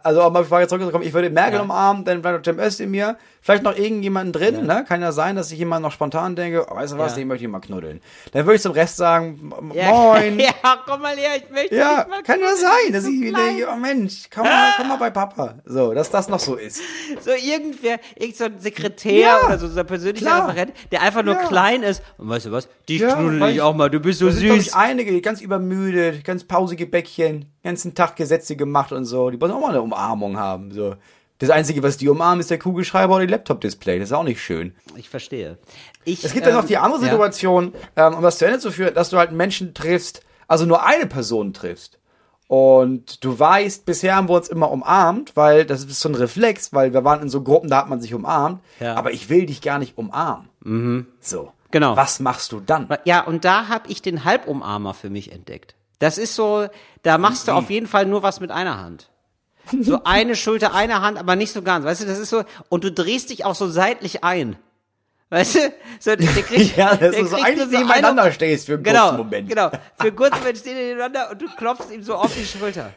Also 0.05 0.23
um 0.23 0.37
auf 0.37 0.43
die 0.43 0.49
Frage 0.51 0.69
zurückzukommen, 0.69 1.03
ich 1.05 1.15
würde 1.15 1.31
Merkel 1.31 1.55
Ja. 1.57 1.63
umarmen, 1.63 2.05
dann 2.05 2.21
vielleicht 2.21 2.37
noch 2.37 2.45
Cem 2.45 2.59
Özdemir, 2.61 3.17
vielleicht 3.41 3.63
noch 3.63 3.75
irgendjemanden 3.77 4.35
drin, 4.35 4.67
ne? 4.67 4.85
Kann 4.87 5.01
ja 5.01 5.13
sein, 5.13 5.35
dass 5.35 5.51
ich 5.51 5.59
jemand 5.59 5.83
noch 5.83 5.93
spontan 5.93 6.37
denke, 6.37 6.67
oh, 6.71 6.77
weißt 6.77 6.93
du 6.93 6.99
was, 6.99 7.13
Ja. 7.13 7.17
den 7.19 7.29
möchte 7.29 7.45
ich 7.47 7.51
mal 7.51 7.61
knuddeln. 7.61 8.03
Dann 8.33 8.45
würde 8.45 8.57
ich 8.57 8.61
zum 8.63 8.73
Rest 8.73 8.99
sagen, 8.99 9.51
Ja, 9.73 9.91
moin. 9.91 10.39
Ja, 10.41 10.53
komm 10.87 11.01
mal 11.01 11.17
her, 11.17 11.31
ich 11.39 11.51
möchte 11.51 11.75
Ja, 11.75 12.03
dich 12.03 12.09
mal 12.11 12.23
kann 12.23 12.39
ja 12.41 12.55
sein, 12.55 12.93
dass 12.93 13.07
ich 13.07 13.19
wieder, 13.19 13.39
denke, 13.39 13.67
oh 13.73 13.77
Mensch, 13.77 14.25
komm 14.33 14.45
mal, 14.45 14.73
komm 14.77 14.89
mal 14.89 14.97
bei 14.97 15.09
Papa. 15.25 15.55
So, 15.65 15.95
dass 15.95 16.11
das 16.11 16.29
noch 16.29 16.39
so 16.41 16.57
ist. 16.57 16.83
So 17.21 17.31
irgendwer, 17.31 17.99
irgend 18.17 18.37
so 18.37 18.45
ein 18.45 18.59
Sekretär 18.59 19.13
Ja, 19.21 19.41
oder 19.47 19.59
so, 19.59 19.69
so 19.69 19.81
ein 19.81 19.87
persönlicher 19.87 20.27
klar. 20.27 20.49
Referent, 20.49 20.73
der 20.93 21.01
einfach 21.01 21.23
nur 21.23 21.35
Ja. 21.37 21.47
klein 21.47 21.83
ist. 21.83 22.03
Und 22.19 22.29
weißt 22.29 22.45
du 22.45 22.53
was? 22.53 22.69
Dich 22.91 23.01
Ja, 23.01 23.15
knuddel 23.15 23.49
ich 23.49 23.63
auch 23.63 23.75
mal, 23.75 23.89
du 23.89 24.01
bist 24.01 24.19
so 24.19 24.29
süß. 24.29 24.67
ich, 24.67 24.75
einige, 24.75 25.13
die 25.13 25.23
ganz 25.23 25.41
übermüdet, 25.41 26.25
ganz 26.25 26.45
pausige 26.45 26.87
Bäckchen, 26.87 27.47
ganzen 27.65 27.95
Tag 27.95 28.15
Gesetze 28.17 28.55
gemacht 28.55 28.93
und 28.93 29.05
so. 29.05 29.31
Die 29.31 29.41
wollen 29.41 29.51
auch 29.51 29.61
mal 29.61 29.71
eine 29.71 29.83
Umarmung 29.83 30.39
haben. 30.39 30.71
So. 30.71 30.95
Das 31.39 31.51
Einzige, 31.51 31.83
was 31.83 31.97
die 31.97 32.09
umarmen, 32.09 32.41
ist 32.41 32.51
der 32.51 32.59
Kugelschreiber 32.59 33.17
oder 33.17 33.27
die 33.27 33.33
Laptop-Display. 33.33 33.99
Das 33.99 34.11
ist 34.11 34.13
auch 34.13 34.23
nicht 34.23 34.41
schön. 34.41 34.75
Ich 34.97 35.09
verstehe. 35.09 35.59
Ich, 36.05 36.23
Es 36.25 36.33
gibt 36.33 36.47
dann 36.47 36.53
ähm, 36.55 36.61
noch 36.61 36.67
die 36.67 36.77
andere 36.77 37.03
ja. 37.03 37.11
Situation, 37.11 37.75
ähm, 37.97 38.15
um 38.15 38.23
das 38.23 38.39
zu 38.39 38.47
Ende 38.47 38.61
zu 38.61 38.71
führen, 38.71 38.95
dass 38.95 39.11
du 39.11 39.19
halt 39.19 39.33
Menschen 39.33 39.75
triffst, 39.75 40.23
also 40.47 40.65
nur 40.67 40.85
eine 40.85 41.07
Person 41.07 41.53
triffst. 41.53 41.99
Und 42.47 43.25
du 43.25 43.37
weißt, 43.39 43.87
bisher 43.87 44.15
haben 44.15 44.29
wir 44.29 44.35
uns 44.35 44.49
immer 44.49 44.71
umarmt, 44.71 45.35
weil 45.35 45.65
das 45.65 45.85
ist 45.85 45.99
so 45.99 46.11
ein 46.11 46.15
Reflex, 46.15 46.73
weil 46.73 46.93
wir 46.93 47.03
waren 47.03 47.23
in 47.23 47.29
so 47.31 47.43
Gruppen, 47.43 47.71
da 47.71 47.79
hat 47.79 47.89
man 47.89 48.01
sich 48.01 48.15
umarmt. 48.15 48.61
Ja. 48.79 48.95
Aber 48.95 49.13
ich 49.13 49.29
will 49.31 49.47
dich 49.47 49.63
gar 49.63 49.79
nicht 49.79 49.97
umarmen. 49.97 51.07
So. 51.21 51.53
Genau. 51.71 51.97
Was 51.97 52.21
machst 52.21 52.53
du 52.53 52.61
dann? 52.61 52.87
Ja, 53.05 53.23
und 53.23 53.45
da 53.45 53.67
habe 53.69 53.91
ich 53.91 54.03
den 54.03 54.25
Halbumarmer 54.25 54.95
für 54.95 55.11
mich 55.11 55.33
entdeckt. 55.33 55.75
Das 56.05 56.19
ist 56.19 56.35
so, 56.35 56.69
da 57.03 57.17
machst 57.17 57.49
du 57.49 57.53
auf 57.53 57.71
jeden 57.71 57.87
Fall 57.87 58.05
nur 58.05 58.23
was 58.23 58.39
mit 58.39 58.51
einer 58.51 58.79
Hand. 58.79 59.09
So 59.81 60.01
eine 60.05 60.37
Schulter, 60.37 60.75
eine 60.75 61.01
Hand, 61.01 61.17
aber 61.17 61.35
nicht 61.35 61.51
so 61.51 61.63
ganz. 61.63 61.87
Weißt 61.87 62.03
du, 62.03 62.07
das 62.07 62.19
ist 62.19 62.29
so, 62.29 62.45
und 62.69 62.85
du 62.85 62.93
drehst 62.93 63.31
dich 63.31 63.47
auch 63.47 63.55
so 63.55 63.69
seitlich 63.69 64.23
ein. 64.23 64.57
Weißt 65.31 65.55
du? 65.55 65.61
So, 66.01 66.15
der 66.15 66.29
kriegt, 66.29 66.77
Ja, 66.77 66.95
dass 66.95 67.17
du 67.17 67.25
so 67.25 67.37
eigentlich 67.37 67.71
so 67.71 67.79
nebeneinander 67.79 68.31
stehst 68.33 68.67
für 68.67 68.75
einen 68.75 68.83
genau, 68.83 69.09
kurzen 69.09 69.17
Moment. 69.17 69.49
Genau, 69.49 69.71
für 69.71 70.09
einen 70.09 70.17
kurzen 70.17 70.39
Moment 70.41 70.59
stehen 70.59 70.77
die 70.77 70.83
nebeneinander 70.83 71.31
und 71.31 71.41
du 71.41 71.47
klopfst 71.57 71.91
ihm 71.91 72.03
so 72.03 72.17
auf 72.17 72.35
die 72.35 72.45
Schulter. 72.45 72.93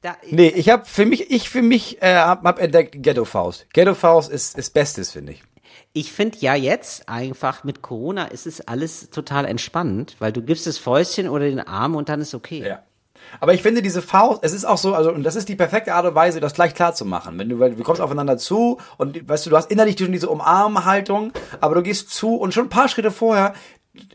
Da, 0.00 0.16
Nee, 0.30 0.48
ich 0.48 0.70
habe 0.70 0.86
für 0.86 1.04
mich, 1.04 1.30
ich 1.30 1.50
für 1.50 1.60
mich 1.60 2.00
äh, 2.00 2.14
hab, 2.14 2.44
hab 2.44 2.58
entdeckt 2.60 3.02
Ghetto 3.02 3.26
Faust. 3.26 3.66
Ghetto 3.74 3.94
Faust 3.94 4.30
ist 4.30 4.56
ist 4.56 4.72
Bestes, 4.72 5.10
finde 5.10 5.32
ich. 5.32 5.42
Ich 5.92 6.12
finde 6.12 6.38
ja 6.40 6.54
jetzt 6.54 7.08
einfach 7.08 7.64
mit 7.64 7.82
Corona 7.82 8.26
ist 8.26 8.46
es 8.46 8.60
alles 8.60 9.10
total 9.10 9.46
entspannt, 9.46 10.16
weil 10.18 10.32
du 10.32 10.42
gibst 10.42 10.66
das 10.66 10.78
Fäustchen 10.78 11.28
oder 11.28 11.46
den 11.46 11.60
Arm 11.60 11.94
und 11.94 12.08
dann 12.08 12.20
ist 12.20 12.34
okay. 12.34 12.66
Ja. 12.66 12.82
Aber 13.40 13.54
ich 13.54 13.62
finde 13.62 13.82
diese 13.82 14.02
Faust, 14.02 14.40
es 14.42 14.52
ist 14.52 14.64
auch 14.64 14.78
so, 14.78 14.94
also 14.94 15.12
und 15.12 15.22
das 15.22 15.36
ist 15.36 15.48
die 15.48 15.56
perfekte 15.56 15.94
Art 15.94 16.06
und 16.06 16.14
Weise, 16.14 16.40
das 16.40 16.54
gleich 16.54 16.74
klar 16.74 16.94
zu 16.94 17.04
machen. 17.04 17.38
Wenn 17.38 17.48
du, 17.48 17.58
weil 17.58 17.74
du 17.74 17.82
kommst 17.82 18.00
aufeinander 18.00 18.38
zu 18.38 18.78
und 18.96 19.28
weißt 19.28 19.46
du, 19.46 19.50
du 19.50 19.56
hast 19.56 19.70
innerlich 19.70 19.98
schon 19.98 20.12
diese 20.12 20.28
Umarmhaltung, 20.28 21.32
aber 21.60 21.74
du 21.74 21.82
gehst 21.82 22.10
zu 22.10 22.36
und 22.36 22.54
schon 22.54 22.66
ein 22.66 22.70
paar 22.70 22.88
Schritte 22.88 23.10
vorher 23.10 23.54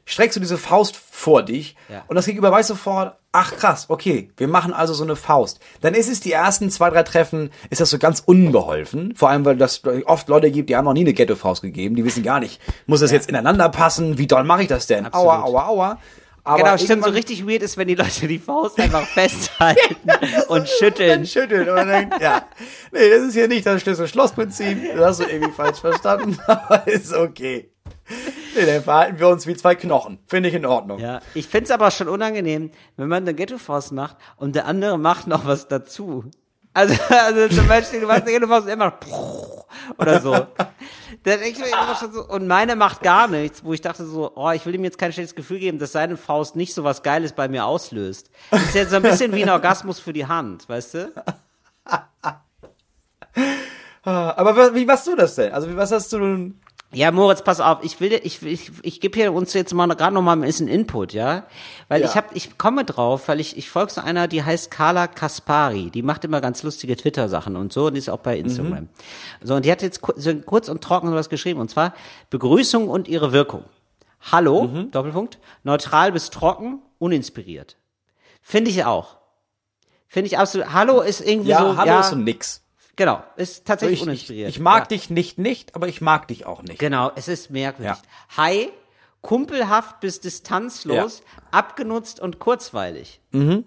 streckst 0.05 0.35
du 0.35 0.39
diese 0.39 0.57
Faust 0.57 0.95
vor 0.95 1.43
dich 1.43 1.75
Ja. 1.89 2.03
und 2.07 2.15
das 2.15 2.25
Gegenüber 2.25 2.51
weiß 2.51 2.67
sofort, 2.67 3.15
ach 3.31 3.55
krass, 3.55 3.85
okay, 3.89 4.29
wir 4.37 4.47
machen 4.47 4.73
also 4.73 4.93
so 4.93 5.03
eine 5.03 5.15
Faust. 5.15 5.59
Dann 5.81 5.93
ist 5.95 6.09
es 6.09 6.19
die 6.19 6.31
ersten 6.31 6.69
zwei, 6.69 6.89
drei 6.89 7.03
Treffen, 7.03 7.49
ist 7.69 7.81
das 7.81 7.89
so 7.89 7.97
ganz 7.97 8.21
unbeholfen. 8.25 9.15
Vor 9.15 9.29
allem, 9.29 9.43
weil 9.45 9.57
das 9.57 9.81
oft 10.05 10.27
Leute 10.29 10.51
gibt, 10.51 10.69
die 10.69 10.75
haben 10.75 10.85
noch 10.85 10.93
nie 10.93 11.01
eine 11.01 11.13
Ghetto-Faust 11.13 11.61
gegeben, 11.61 11.95
die 11.95 12.05
wissen 12.05 12.23
gar 12.23 12.39
nicht, 12.39 12.61
muss 12.85 12.99
das 12.99 13.11
jetzt 13.11 13.29
ineinander 13.29 13.69
passen, 13.69 14.17
wie 14.17 14.27
doll 14.27 14.43
mache 14.43 14.63
ich 14.63 14.67
das 14.67 14.85
denn? 14.87 15.05
Aua, 15.13 15.37
Absolut. 15.39 15.55
aua, 15.61 15.67
aua. 15.67 15.99
Aber 16.45 16.57
genau, 16.57 16.77
stimmt. 16.77 17.05
So 17.05 17.09
richtig 17.11 17.47
weird 17.47 17.63
ist, 17.63 17.77
wenn 17.77 17.87
die 17.87 17.95
Leute 17.95 18.27
die 18.27 18.37
Faust 18.37 18.77
einfach 18.77 19.07
festhalten 19.07 19.95
und 20.49 20.67
schütteln. 20.67 21.21
und 21.21 21.67
man 21.67 21.87
denkt, 21.87 22.21
ja, 22.21 22.45
nee, 22.91 23.09
das 23.09 23.21
ist 23.29 23.33
hier 23.33 23.47
nicht 23.47 23.65
das 23.65 23.81
Schlüssel-Schloss-Prinzip, 23.81 24.93
das 24.97 25.05
hast 25.05 25.19
du 25.21 25.23
irgendwie 25.23 25.53
falsch 25.53 25.79
verstanden, 25.79 26.37
aber 26.47 26.85
ist 26.87 27.13
okay. 27.13 27.69
Nee, 28.55 28.65
dann 28.65 28.83
verhalten 28.83 29.19
wir 29.19 29.29
uns 29.29 29.47
wie 29.47 29.55
zwei 29.55 29.75
Knochen. 29.75 30.19
Finde 30.27 30.49
ich 30.49 30.55
in 30.55 30.65
Ordnung. 30.65 30.99
Ja, 30.99 31.21
ich 31.33 31.47
find's 31.47 31.71
aber 31.71 31.89
schon 31.91 32.07
unangenehm, 32.07 32.71
wenn 32.97 33.07
man 33.07 33.23
eine 33.23 33.33
Ghetto-Faust 33.33 33.91
macht 33.91 34.17
und 34.37 34.55
der 34.55 34.65
andere 34.65 34.97
macht 34.99 35.27
noch 35.27 35.45
was 35.45 35.67
dazu. 35.67 36.25
Also, 36.73 36.95
also 37.09 37.55
zum 37.55 37.67
Beispiel, 37.67 38.01
du 38.01 38.07
machst 38.07 38.23
eine 38.23 38.31
Ghetto-Faust 38.31 38.67
er 38.67 38.77
macht 38.77 39.05
oder 39.97 40.21
so. 40.21 40.33
Dann 41.23 41.41
ich 41.41 41.57
immer 41.57 41.95
schon 41.99 42.11
so, 42.11 42.27
und 42.27 42.47
meine 42.47 42.75
macht 42.75 43.01
gar 43.01 43.27
nichts, 43.27 43.63
wo 43.63 43.73
ich 43.73 43.81
dachte 43.81 44.05
so, 44.05 44.31
oh, 44.35 44.51
ich 44.51 44.65
will 44.65 44.75
ihm 44.75 44.83
jetzt 44.83 44.97
kein 44.97 45.13
schlechtes 45.13 45.35
Gefühl 45.35 45.59
geben, 45.59 45.79
dass 45.79 45.91
seine 45.91 46.17
Faust 46.17 46.55
nicht 46.55 46.73
so 46.73 46.83
was 46.83 47.03
Geiles 47.03 47.33
bei 47.33 47.47
mir 47.47 47.65
auslöst. 47.65 48.29
Das 48.51 48.63
ist 48.63 48.75
jetzt 48.75 48.89
so 48.89 48.97
ein 48.97 49.03
bisschen 49.03 49.33
wie 49.33 49.43
ein 49.43 49.49
Orgasmus 49.49 49.99
für 49.99 50.13
die 50.13 50.25
Hand, 50.25 50.67
weißt 50.67 50.93
du? 50.95 51.13
Aber 54.03 54.55
was, 54.55 54.73
wie 54.73 54.85
machst 54.85 55.07
du 55.07 55.15
das 55.15 55.35
denn? 55.35 55.53
Also, 55.53 55.73
was 55.77 55.91
hast 55.91 56.11
du 56.11 56.19
nun? 56.19 56.59
Ja, 56.93 57.11
Moritz, 57.11 57.43
pass 57.43 57.59
auf, 57.59 57.79
ich 57.83 57.99
will, 57.99 58.09
dir- 58.09 58.23
ich, 58.25 58.41
ich, 58.43 58.71
ich 58.83 59.01
gebe 59.01 59.17
hier 59.19 59.33
uns 59.33 59.53
jetzt 59.53 59.73
mal 59.73 59.87
gerade 59.87 60.13
noch 60.13 60.21
mal 60.21 60.33
ein 60.33 60.41
bisschen 60.41 60.67
Input, 60.67 61.13
ja, 61.13 61.45
weil 61.87 62.01
Ja. 62.01 62.07
ich 62.07 62.15
hab, 62.15 62.35
ich 62.35 62.57
komme 62.57 62.85
drauf, 62.85 63.27
weil 63.27 63.39
ich, 63.39 63.57
ich 63.57 63.69
folge 63.69 63.91
so 63.91 64.01
einer, 64.01 64.27
die 64.27 64.43
heißt 64.43 64.69
Carla 64.71 65.07
Kaspari, 65.07 65.89
die 65.89 66.01
macht 66.03 66.23
immer 66.23 66.39
ganz 66.41 66.63
lustige 66.63 66.95
Twitter-Sachen 66.95 67.55
und 67.55 67.73
so 67.73 67.87
und 67.87 67.93
die 67.95 67.99
ist 67.99 68.09
auch 68.09 68.19
bei 68.19 68.37
Instagram. 68.37 68.89
So 69.41 69.55
und 69.55 69.65
die 69.65 69.71
hat 69.71 69.81
jetzt 69.81 70.01
so 70.15 70.35
kurz 70.45 70.69
und 70.69 70.81
trocken 70.83 71.13
was 71.13 71.29
geschrieben 71.29 71.59
und 71.59 71.69
zwar 71.69 71.93
Begrüßung 72.29 72.87
und 72.89 73.07
ihre 73.07 73.31
Wirkung. 73.33 73.63
Hallo, 74.31 74.67
Doppelpunkt, 74.91 75.39
neutral 75.63 76.11
bis 76.13 76.29
trocken, 76.29 76.81
uninspiriert. 76.99 77.75
Finde 78.41 78.71
ich 78.71 78.85
auch. 78.85 79.17
Finde 80.07 80.27
ich 80.27 80.37
absolut. 80.37 80.71
Hallo 80.73 81.01
ist 81.01 81.21
irgendwie 81.21 81.49
Ja, 81.49 81.59
so. 81.59 81.75
hallo 81.77 81.87
ja, 81.87 81.99
ist 82.01 82.09
so 82.11 82.15
nix. 82.15 82.62
Genau, 82.95 83.23
ist 83.37 83.65
tatsächlich 83.65 83.99
Ich, 83.99 84.01
ich, 84.03 84.07
uninspiriert. 84.07 84.49
ich 84.49 84.59
mag 84.59 84.83
ja. 84.83 84.85
dich 84.87 85.09
nicht 85.09 85.37
nicht, 85.39 85.75
aber 85.75 85.87
ich 85.87 86.01
mag 86.01 86.27
dich 86.27 86.45
auch 86.45 86.61
nicht. 86.61 86.79
Genau, 86.79 87.11
es 87.15 87.27
ist 87.27 87.49
merkwürdig. 87.49 87.95
Ja. 87.97 88.37
Hi, 88.37 88.69
kumpelhaft 89.21 89.99
bis 89.99 90.19
distanzlos, 90.19 91.23
abgenutzt 91.51 92.19
und 92.19 92.39
kurzweilig. 92.39 93.19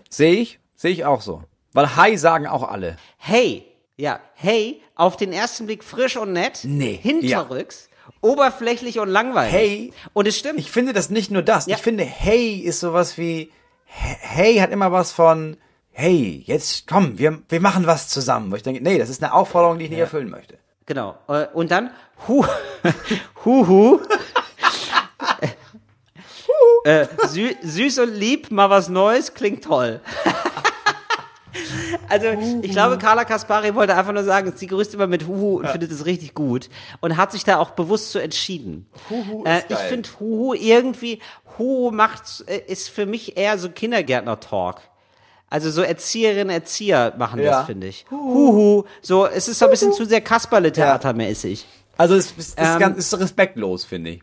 Sehe 0.09 0.35
ich, 0.35 0.61
sehe 0.77 0.93
ich 0.93 1.05
auch 1.05 1.23
so. 1.23 1.43
Weil 1.73 1.97
Hi 1.97 2.17
sagen 2.17 2.47
auch 2.47 2.63
alle. 2.63 2.97
Hey, 3.19 3.67
ja, 3.97 4.21
hey, 4.35 4.81
auf 4.95 5.17
den 5.17 5.33
ersten 5.33 5.67
Blick 5.67 5.83
frisch 5.83 6.17
und 6.17 6.33
nett, 6.33 6.61
Nee, 6.63 6.97
hinterrücks, 7.03 7.89
oberflächlich 8.21 8.99
und 8.99 9.09
langweilig. 9.09 9.53
Hey, 9.53 9.93
und 10.13 10.29
es 10.29 10.39
stimmt. 10.39 10.59
Ich 10.61 10.71
finde 10.71 10.93
das 10.93 11.11
nicht 11.11 11.31
nur 11.31 11.43
das. 11.43 11.67
Ja. 11.67 11.77
Ich 11.77 11.83
finde, 11.83 12.05
hey 12.05 12.59
ist 12.59 12.81
sowas 12.81 13.19
wie, 13.19 13.51
hey 13.87 14.57
hat 14.59 14.71
immer 14.71 14.93
was 14.93 15.13
von, 15.13 15.57
hey, 15.99 16.43
jetzt 16.45 16.87
komm, 16.87 17.19
wir, 17.19 17.39
wir 17.49 17.61
machen 17.61 17.87
was 17.87 18.09
zusammen. 18.09 18.53
Wo 18.53 18.57
ich 18.57 18.63
denke, 18.63 18.83
nee, 18.83 18.99
das 18.99 19.09
ist 19.09 19.23
eine 19.23 19.33
Aufforderung, 19.33 19.79
die 19.79 19.87
ich 19.87 19.91
nicht 19.91 19.99
erfüllen 19.99 20.29
möchte. 20.29 20.59
Genau. 20.85 21.17
Äh, 21.27 21.47
Und 21.55 21.71
dann 21.71 21.91
hu, 22.29 22.45
hu, 23.47 23.67
hu. 23.67 24.01
äh, 26.85 27.07
sü 27.29 27.51
süß 27.63 28.01
und 28.01 28.15
lieb, 28.15 28.51
mal 28.51 28.69
was 28.69 28.91
Neues, 28.91 29.35
klingt 29.35 29.65
toll. 29.65 30.01
Also, 32.09 32.27
ich 32.63 32.71
glaube, 32.71 32.99
Carla 32.99 33.25
Kaspari 33.25 33.75
wollte 33.75 33.97
einfach 33.97 34.13
nur 34.13 34.23
sagen, 34.23 34.53
sie 34.55 34.67
grüßt 34.67 34.95
immer 34.95 35.07
mit 35.07 35.27
Huhu 35.27 35.59
und 35.59 35.69
findet 35.69 35.91
es 35.91 36.05
richtig 36.05 36.35
gut 36.35 36.69
und 37.01 37.17
hat 37.17 37.33
sich 37.33 37.43
da 37.45 37.57
auch 37.57 37.71
bewusst 37.71 38.13
so 38.13 38.19
entschieden. 38.19 38.87
Huhu 39.11 39.43
äh, 39.45 39.59
ist 39.59 39.65
ich 39.71 39.77
geil. 39.77 39.89
finde 39.89 40.09
Huhu 40.21 40.55
irgendwie, 40.55 41.21
Huhu 41.59 41.91
macht, 41.91 42.45
äh, 42.47 42.59
ist 42.67 42.91
für 42.91 43.07
mich 43.07 43.37
eher 43.37 43.59
so 43.59 43.71
Kindergärtner-Talk. 43.71 44.83
Also 45.49 45.71
so 45.71 45.83
Erzieherinnen, 45.83 46.51
Erzieher 46.51 47.15
machen 47.19 47.41
Ja. 47.41 47.59
das, 47.59 47.67
finde 47.67 47.87
ich. 47.87 48.05
Huhu. 48.11 48.85
So, 49.01 49.27
es 49.27 49.47
ist 49.49 49.59
so 49.61 49.67
ein 49.67 49.71
bisschen 49.71 49.93
zu 49.93 50.05
sehr 50.05 50.21
Kasperle-Theatermäßig. 50.21 51.67
Also 51.97 52.15
es 52.15 52.27
ist, 52.33 52.39
ist, 52.39 52.55
Ähm, 52.59 52.79
ganz, 52.79 52.99
ist 52.99 53.19
respektlos, 53.19 53.85
finde 53.85 54.11
ich. 54.11 54.23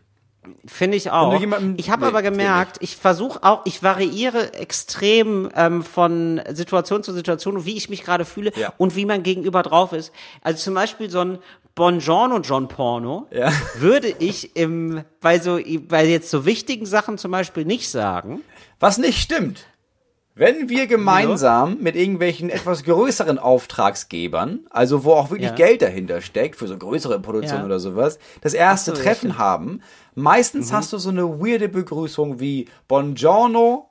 Finde 0.66 0.98
ich 0.98 1.10
auch. 1.10 1.32
Ich 1.78 1.90
habe 1.90 2.02
Nee, 2.02 2.08
aber 2.08 2.20
gemerkt, 2.22 2.76
ich 2.80 2.96
versuche 2.96 3.42
auch, 3.42 3.62
ich 3.64 3.82
variiere 3.82 4.52
extrem 4.52 5.48
ähm, 5.56 5.82
von 5.82 6.40
Situation 6.52 7.02
zu 7.02 7.14
Situation, 7.14 7.64
wie 7.64 7.76
ich 7.76 7.88
mich 7.88 8.02
gerade 8.04 8.26
fühle 8.26 8.52
Ja. 8.54 8.74
und 8.76 8.94
wie 8.94 9.06
man 9.06 9.22
gegenüber 9.22 9.62
drauf 9.62 9.92
ist. 9.94 10.12
Also 10.42 10.58
zum 10.62 10.74
Beispiel 10.74 11.08
so 11.08 11.20
ein 11.20 11.38
Bongiorno 11.74 12.38
John 12.40 12.68
Porno 12.68 13.26
Ja. 13.30 13.50
würde 13.78 14.14
ich 14.18 14.54
im, 14.54 15.02
bei 15.22 15.38
so, 15.38 15.58
bei 15.88 16.04
jetzt 16.06 16.30
so 16.30 16.44
wichtigen 16.44 16.84
Sachen 16.84 17.16
zum 17.16 17.30
Beispiel 17.30 17.64
nicht 17.64 17.88
sagen. 17.90 18.42
Was 18.78 18.98
nicht 18.98 19.20
stimmt. 19.22 19.64
Wenn 20.36 20.68
wir 20.68 20.88
gemeinsam 20.88 21.78
mit 21.80 21.94
irgendwelchen 21.94 22.50
etwas 22.50 22.82
größeren 22.82 23.38
Auftragsgebern, 23.38 24.66
also 24.70 25.04
wo 25.04 25.12
auch 25.12 25.30
wirklich 25.30 25.50
Ja. 25.50 25.54
Geld 25.54 25.80
dahinter 25.80 26.20
steckt, 26.22 26.56
für 26.56 26.66
so 26.66 26.76
größere 26.76 27.20
Produktionen 27.20 27.60
Ja. 27.60 27.66
oder 27.66 27.78
sowas, 27.78 28.18
das 28.40 28.52
erste 28.52 28.96
so, 28.96 29.00
Treffen. 29.02 29.30
Mhm. 29.30 29.38
haben, 29.38 29.80
meistens 30.16 30.72
hast 30.72 30.92
du 30.92 30.98
so 30.98 31.10
eine 31.10 31.40
weirde 31.40 31.68
Begrüßung 31.68 32.40
wie 32.40 32.66
Buongiorno 32.88 33.90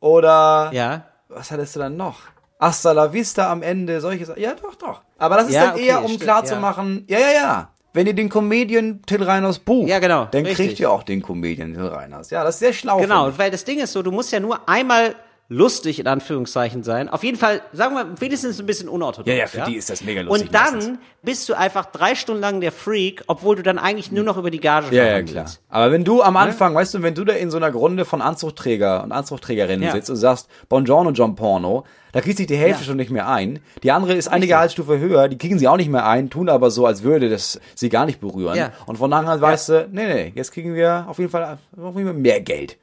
oder 0.00 0.70
Ja. 0.72 1.04
was 1.28 1.52
hattest 1.52 1.76
du 1.76 1.80
dann 1.80 1.96
noch? 1.96 2.16
Hasta 2.58 2.90
la 2.92 3.12
vista 3.12 3.52
am 3.52 3.62
Ende, 3.62 4.00
solche 4.00 4.26
Sachen. 4.26 4.42
Ja, 4.42 4.54
doch, 4.60 4.74
doch. 4.74 5.02
Aber 5.18 5.36
das 5.36 5.48
ist 5.48 5.54
dann 5.56 5.74
okay, 5.74 5.86
eher, 5.86 6.00
um 6.00 6.06
stimmt, 6.06 6.22
klar 6.22 6.44
ja. 6.44 6.84
ja, 7.06 7.18
ja, 7.18 7.32
ja. 7.32 7.68
Wenn 7.92 8.06
ihr 8.08 8.14
den 8.14 8.28
Comedian 8.28 9.02
Till 9.06 9.22
Reiners 9.22 9.58
bucht, 9.58 9.88
Ja, 9.88 10.00
genau, 10.00 10.26
dann 10.30 10.44
richtig. 10.44 10.66
kriegt 10.66 10.80
ihr 10.80 10.90
auch 10.90 11.02
den 11.02 11.22
Comedian 11.22 11.74
Till 11.74 11.86
Reiners. 11.86 12.30
Ja, 12.30 12.42
das 12.44 12.56
ist 12.56 12.58
sehr 12.60 12.72
schlau. 12.72 12.98
Genau, 12.98 13.30
weil 13.38 13.50
das 13.50 13.64
Ding 13.64 13.78
ist 13.78 13.92
so, 13.92 14.02
du 14.02 14.10
musst 14.10 14.32
ja 14.32 14.40
nur 14.40 14.68
einmal 14.68 15.14
lustig 15.48 16.00
in 16.00 16.06
Anführungszeichen 16.08 16.82
sein. 16.82 17.08
Auf 17.08 17.22
jeden 17.22 17.38
Fall, 17.38 17.62
sagen 17.72 17.94
wir, 17.94 18.20
wenigstens 18.20 18.58
ein 18.58 18.66
bisschen 18.66 18.88
unorthodox. 18.88 19.28
Ja, 19.28 19.34
ja, 19.36 19.46
für 19.46 19.60
die 19.62 19.76
ist 19.76 19.88
das 19.90 20.02
mega 20.02 20.22
lustig 20.22 20.46
Und 20.48 20.54
dann 20.54 20.74
meistens. 20.74 20.98
bist 21.22 21.48
du 21.48 21.54
einfach 21.54 21.86
drei 21.86 22.14
Stunden 22.16 22.40
lang 22.40 22.60
der 22.60 22.72
Freak, 22.72 23.22
obwohl 23.28 23.54
du 23.56 23.62
dann 23.62 23.78
eigentlich 23.78 24.10
nur 24.10 24.24
noch 24.24 24.36
über 24.38 24.50
die 24.50 24.58
Gage 24.60 24.94
Ja, 24.94 25.04
ja, 25.04 25.22
klar. 25.22 25.46
Aber 25.68 25.92
wenn 25.92 26.02
du 26.04 26.22
am 26.22 26.36
Anfang, 26.36 26.74
weißt 26.74 26.94
du, 26.94 27.02
wenn 27.02 27.14
du 27.14 27.24
da 27.24 27.32
in 27.34 27.50
so 27.50 27.58
einer 27.58 27.70
Runde 27.72 28.04
von 28.04 28.22
Anzugträger 28.22 29.04
und 29.04 29.12
Anzugträgerinnen 29.12 29.84
Ja. 29.86 29.92
sitzt 29.92 30.10
und 30.10 30.16
sagst, 30.16 30.48
Buongiorno, 30.68 31.10
John 31.10 31.36
Porno, 31.36 31.84
da 32.12 32.20
kriegt 32.22 32.38
sich 32.38 32.46
die 32.48 32.56
Hälfte 32.56 32.82
Ja. 32.82 32.86
schon 32.88 32.96
nicht 32.96 33.10
mehr 33.10 33.28
ein. 33.28 33.60
Die 33.84 33.92
andere 33.92 34.14
ist 34.14 34.26
eine 34.28 34.46
Gehaltsstufe 34.48 34.98
höher, 34.98 35.28
die 35.28 35.38
kriegen 35.38 35.58
sie 35.58 35.68
auch 35.68 35.76
nicht 35.76 35.90
mehr 35.90 36.06
ein, 36.08 36.28
tun 36.30 36.48
aber 36.48 36.70
so, 36.72 36.86
als 36.86 37.02
würde 37.04 37.28
das 37.28 37.60
sie 37.74 37.88
gar 37.88 38.06
nicht 38.06 38.20
berühren. 38.20 38.56
Ja. 38.56 38.72
Und 38.86 38.96
von 38.98 39.10
daher 39.10 39.40
weißt 39.40 39.68
du, 39.68 39.88
nee, 39.92 40.06
nee, 40.12 40.32
jetzt 40.34 40.50
kriegen 40.52 40.74
wir 40.74 41.04
auf 41.08 41.18
jeden 41.18 41.30
Fall, 41.30 41.58
auf 41.80 41.94
jeden 41.94 42.06
Fall 42.08 42.14
mehr 42.18 42.40
Geld. 42.40 42.78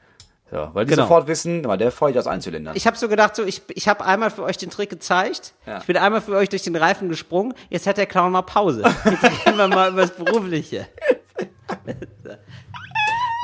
So, 0.54 0.70
weil 0.74 0.86
die 0.86 0.92
Genau. 0.92 1.04
sofort 1.04 1.28
wissen, 1.28 1.66
weil 1.66 1.80
der 1.80 1.92
feuert 1.92 2.16
aus 2.16 2.28
Einzylindern. 2.28 2.76
Ich 2.76 2.86
habe 2.86 2.96
so 2.96 3.10
gedacht, 3.10 3.36
so 3.36 3.44
ich, 3.44 3.64
ich 3.70 3.88
habe 3.88 4.06
einmal 4.06 4.30
für 4.30 4.44
euch 4.44 4.58
den 4.58 4.70
Trick 4.70 4.92
gezeigt. 4.92 5.56
Ja. 5.66 5.80
Ich 5.80 5.86
bin 5.86 5.98
einmal 5.98 6.22
für 6.22 6.36
euch 6.36 6.48
durch 6.48 6.62
den 6.62 6.76
Reifen 6.76 7.10
gesprungen. 7.10 7.56
Jetzt 7.72 7.88
hat 7.88 7.98
der 7.98 8.06
Clown 8.06 8.32
mal 8.32 8.44
Pause. 8.44 8.84
Jetzt 9.06 9.22
gehen 9.46 9.58
wir 9.58 9.68
mal 9.68 9.92
über 9.92 10.02
das 10.02 10.12
Berufliche. 10.12 10.86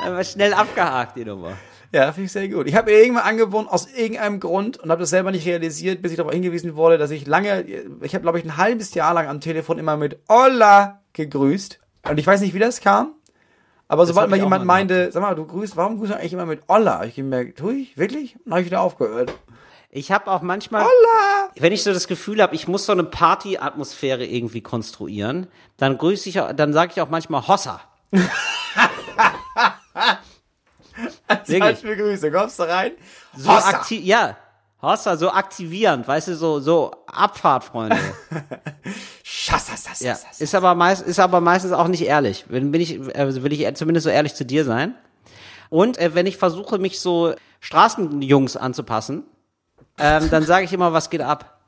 Einmal 0.04 0.24
schnell 0.24 0.54
abgehakt, 0.54 1.16
die 1.16 1.24
Nummer. 1.24 1.52
Ja, 1.92 2.12
finde 2.12 2.26
ich 2.26 2.32
sehr 2.32 2.48
gut. 2.48 2.68
Ich 2.68 2.76
habe 2.76 2.92
irgendwann 2.92 3.24
angewohnt, 3.24 3.68
aus 3.68 3.92
irgendeinem 3.92 4.38
Grund, 4.38 4.78
und 4.78 4.90
habe 4.90 5.00
das 5.00 5.10
selber 5.10 5.32
nicht 5.32 5.46
realisiert, 5.46 6.02
bis 6.02 6.12
ich 6.12 6.16
darauf 6.16 6.32
hingewiesen 6.32 6.76
wurde, 6.76 6.96
dass 6.96 7.10
ich 7.10 7.26
lange, 7.26 7.64
ich 8.00 8.14
habe, 8.14 8.22
glaube 8.22 8.38
ich, 8.38 8.44
ein 8.44 8.56
halbes 8.56 8.94
Jahr 8.94 9.12
lang 9.12 9.26
am 9.26 9.40
Telefon 9.40 9.78
immer 9.78 9.96
mit 9.96 10.20
Hola 10.28 11.00
gegrüßt. 11.12 11.80
Und 12.08 12.18
ich 12.18 12.26
weiß 12.26 12.40
nicht, 12.40 12.54
wie 12.54 12.60
das 12.60 12.80
kam. 12.80 13.14
Aber 13.90 14.06
sobald 14.06 14.30
mal 14.30 14.38
jemand 14.38 14.64
meinte, 14.64 15.10
sag 15.10 15.20
mal, 15.20 15.34
du 15.34 15.44
grüßt, 15.44 15.76
warum 15.76 15.98
grüßt 15.98 16.12
du 16.12 16.16
eigentlich 16.16 16.32
immer 16.32 16.46
mit 16.46 16.62
Holla? 16.68 17.00
Hab 17.00 17.06
Ich 17.06 17.16
gemerkt, 17.16 17.58
tu 17.58 17.70
ich? 17.70 17.98
Wirklich? 17.98 18.36
Dann 18.44 18.52
habe 18.52 18.60
ich 18.60 18.66
wieder 18.66 18.82
aufgehört. 18.82 19.32
Ich 19.90 20.12
habe 20.12 20.30
auch 20.30 20.42
manchmal, 20.42 20.82
Holla! 20.84 21.50
wenn 21.56 21.72
ich 21.72 21.82
so 21.82 21.92
das 21.92 22.06
Gefühl 22.06 22.40
habe, 22.40 22.54
ich 22.54 22.68
muss 22.68 22.86
so 22.86 22.92
eine 22.92 23.02
Party-Atmosphäre 23.02 24.24
irgendwie 24.24 24.60
konstruieren, 24.60 25.48
dann 25.76 25.98
grüße 25.98 26.28
ich, 26.28 26.40
auch- 26.40 26.52
dann 26.52 26.72
sage 26.72 26.92
ich 26.94 27.00
auch 27.00 27.08
manchmal 27.10 27.48
Hossa. 27.48 27.80
Mir 31.48 31.96
Grüße, 31.96 32.30
kommst 32.30 32.60
du 32.60 32.68
rein? 32.68 32.92
So 33.36 33.50
aktiv, 33.50 34.04
ja. 34.04 34.36
Hossa, 34.80 35.16
so 35.16 35.32
aktivierend, 35.32 36.06
weißt 36.06 36.28
du, 36.28 36.36
so, 36.36 36.60
so 36.60 36.92
Abfahrt, 37.08 37.64
Freunde. 37.64 37.98
Schassassassas. 39.50 40.00
Ja, 40.00 40.18
ist 40.38 40.54
aber 40.54 40.74
meist, 40.74 41.02
ist 41.06 41.18
aber 41.18 41.40
meistens 41.40 41.72
auch 41.72 41.88
nicht 41.88 42.02
ehrlich. 42.02 42.44
Wenn 42.48 42.70
bin 42.70 42.80
ich, 42.80 42.98
also 43.16 43.42
will 43.42 43.52
ich 43.52 43.74
zumindest 43.74 44.04
so 44.04 44.10
ehrlich 44.10 44.34
zu 44.34 44.44
dir 44.44 44.64
sein. 44.64 44.94
Und 45.68 45.98
äh, 45.98 46.14
wenn 46.14 46.26
ich 46.26 46.36
versuche, 46.36 46.78
mich 46.78 47.00
so 47.00 47.34
Straßenjungs 47.60 48.56
anzupassen, 48.56 49.24
ähm, 49.98 50.30
dann 50.30 50.44
sage 50.44 50.64
ich 50.64 50.72
immer, 50.72 50.92
was 50.92 51.10
geht 51.10 51.20
ab. 51.20 51.60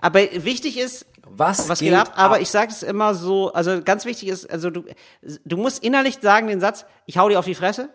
Aber 0.00 0.20
wichtig 0.20 0.78
ist, 0.78 1.06
Was, 1.28 1.68
was 1.68 1.80
geht, 1.80 1.94
ab? 1.94 2.12
Aber 2.16 2.40
ich 2.40 2.50
sage 2.50 2.72
es 2.72 2.82
immer 2.82 3.14
so, 3.14 3.52
also 3.52 3.82
ganz 3.82 4.04
wichtig 4.04 4.28
ist, 4.30 4.50
also 4.50 4.70
du, 4.70 4.84
du 5.44 5.56
musst 5.56 5.84
innerlich 5.84 6.18
sagen 6.20 6.48
den 6.48 6.60
Satz, 6.60 6.86
ich 7.06 7.18
hau 7.18 7.28
dir 7.28 7.38
auf 7.38 7.44
die 7.44 7.54
Fresse. 7.54 7.88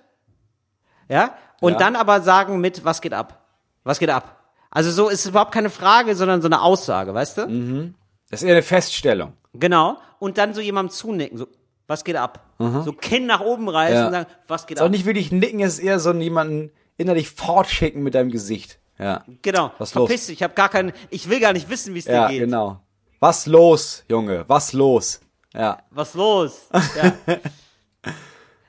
Ja? 1.10 1.36
Und 1.62 1.74
Ja. 1.74 1.78
dann 1.80 1.96
aber 1.96 2.22
sagen 2.22 2.62
mit, 2.62 2.86
was 2.86 3.02
geht 3.02 3.14
ab? 3.14 3.46
Was 3.84 4.00
geht 4.00 4.10
ab? 4.10 4.40
Also 4.72 4.92
so 4.92 5.10
ist 5.10 5.26
überhaupt 5.26 5.52
keine 5.54 5.70
Frage, 5.70 6.16
sondern 6.16 6.42
so 6.42 6.48
eine 6.48 6.62
Aussage, 6.62 7.14
weißt 7.14 7.38
du? 7.40 7.94
Das 8.30 8.42
ist 8.42 8.48
eher 8.48 8.54
eine 8.56 8.64
Feststellung. 8.64 9.34
Genau. 9.54 9.98
Und 10.20 10.38
dann 10.38 10.54
so 10.54 10.62
jemandem 10.62 10.92
zunicken, 10.94 11.38
so, 11.38 11.48
was 11.88 12.04
geht 12.04 12.16
ab? 12.16 12.42
So 12.58 12.94
Kinn 12.94 13.26
nach 13.26 13.42
oben 13.42 13.68
reißen 13.70 13.96
Ja. 13.96 14.06
und 14.08 14.12
sagen, 14.14 14.30
was 14.48 14.66
geht 14.66 14.78
Ist 14.78 14.82
auch 14.82 14.86
ab? 14.86 14.92
nicht 14.92 15.06
wirklich 15.06 15.32
nicken, 15.32 15.60
es 15.62 15.74
ist 15.74 15.80
eher 15.80 16.00
so 16.00 16.12
jemanden 16.14 16.72
innerlich 16.98 17.30
fortschicken 17.30 18.02
mit 18.02 18.16
deinem 18.16 18.32
Gesicht. 18.32 18.80
Ja. 18.98 19.24
genau. 19.42 19.72
Was 19.78 19.94
los? 19.94 20.08
Verpiss 20.08 20.28
dich, 20.28 20.38
ich 20.38 20.44
habe 20.44 20.54
gar 20.54 20.70
keinen, 20.70 20.94
ich 21.10 21.30
will 21.30 21.40
gar 21.42 21.52
nicht 21.54 21.70
wissen, 21.70 21.94
wie 21.94 22.00
es 22.00 22.06
Ja, 22.06 22.28
dir 22.28 22.34
geht. 22.34 22.40
genau. 22.46 22.80
Was 23.20 23.46
los, 23.46 24.04
Junge? 24.10 24.46
Was 24.48 24.72
los? 24.74 25.20
Ja. 25.54 25.80
Was 25.92 26.14
los? 26.14 26.62
Ja. 26.96 27.14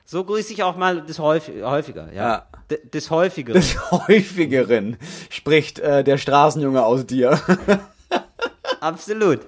so 0.05 0.23
grüße 0.23 0.53
ich 0.53 0.63
auch 0.63 0.75
mal 0.75 1.01
des 1.05 1.19
häufig, 1.19 1.63
häufiger, 1.63 2.11
ja. 2.13 2.47
Ja. 2.69 2.77
Des 2.93 3.09
häufigeren. 3.09 3.59
Des 3.61 3.91
häufigeren 3.91 4.97
spricht 5.29 5.79
äh, 5.79 6.03
der 6.03 6.17
Straßenjunge 6.17 6.83
aus 6.83 7.05
dir. 7.05 7.39
Absolut. 8.79 9.41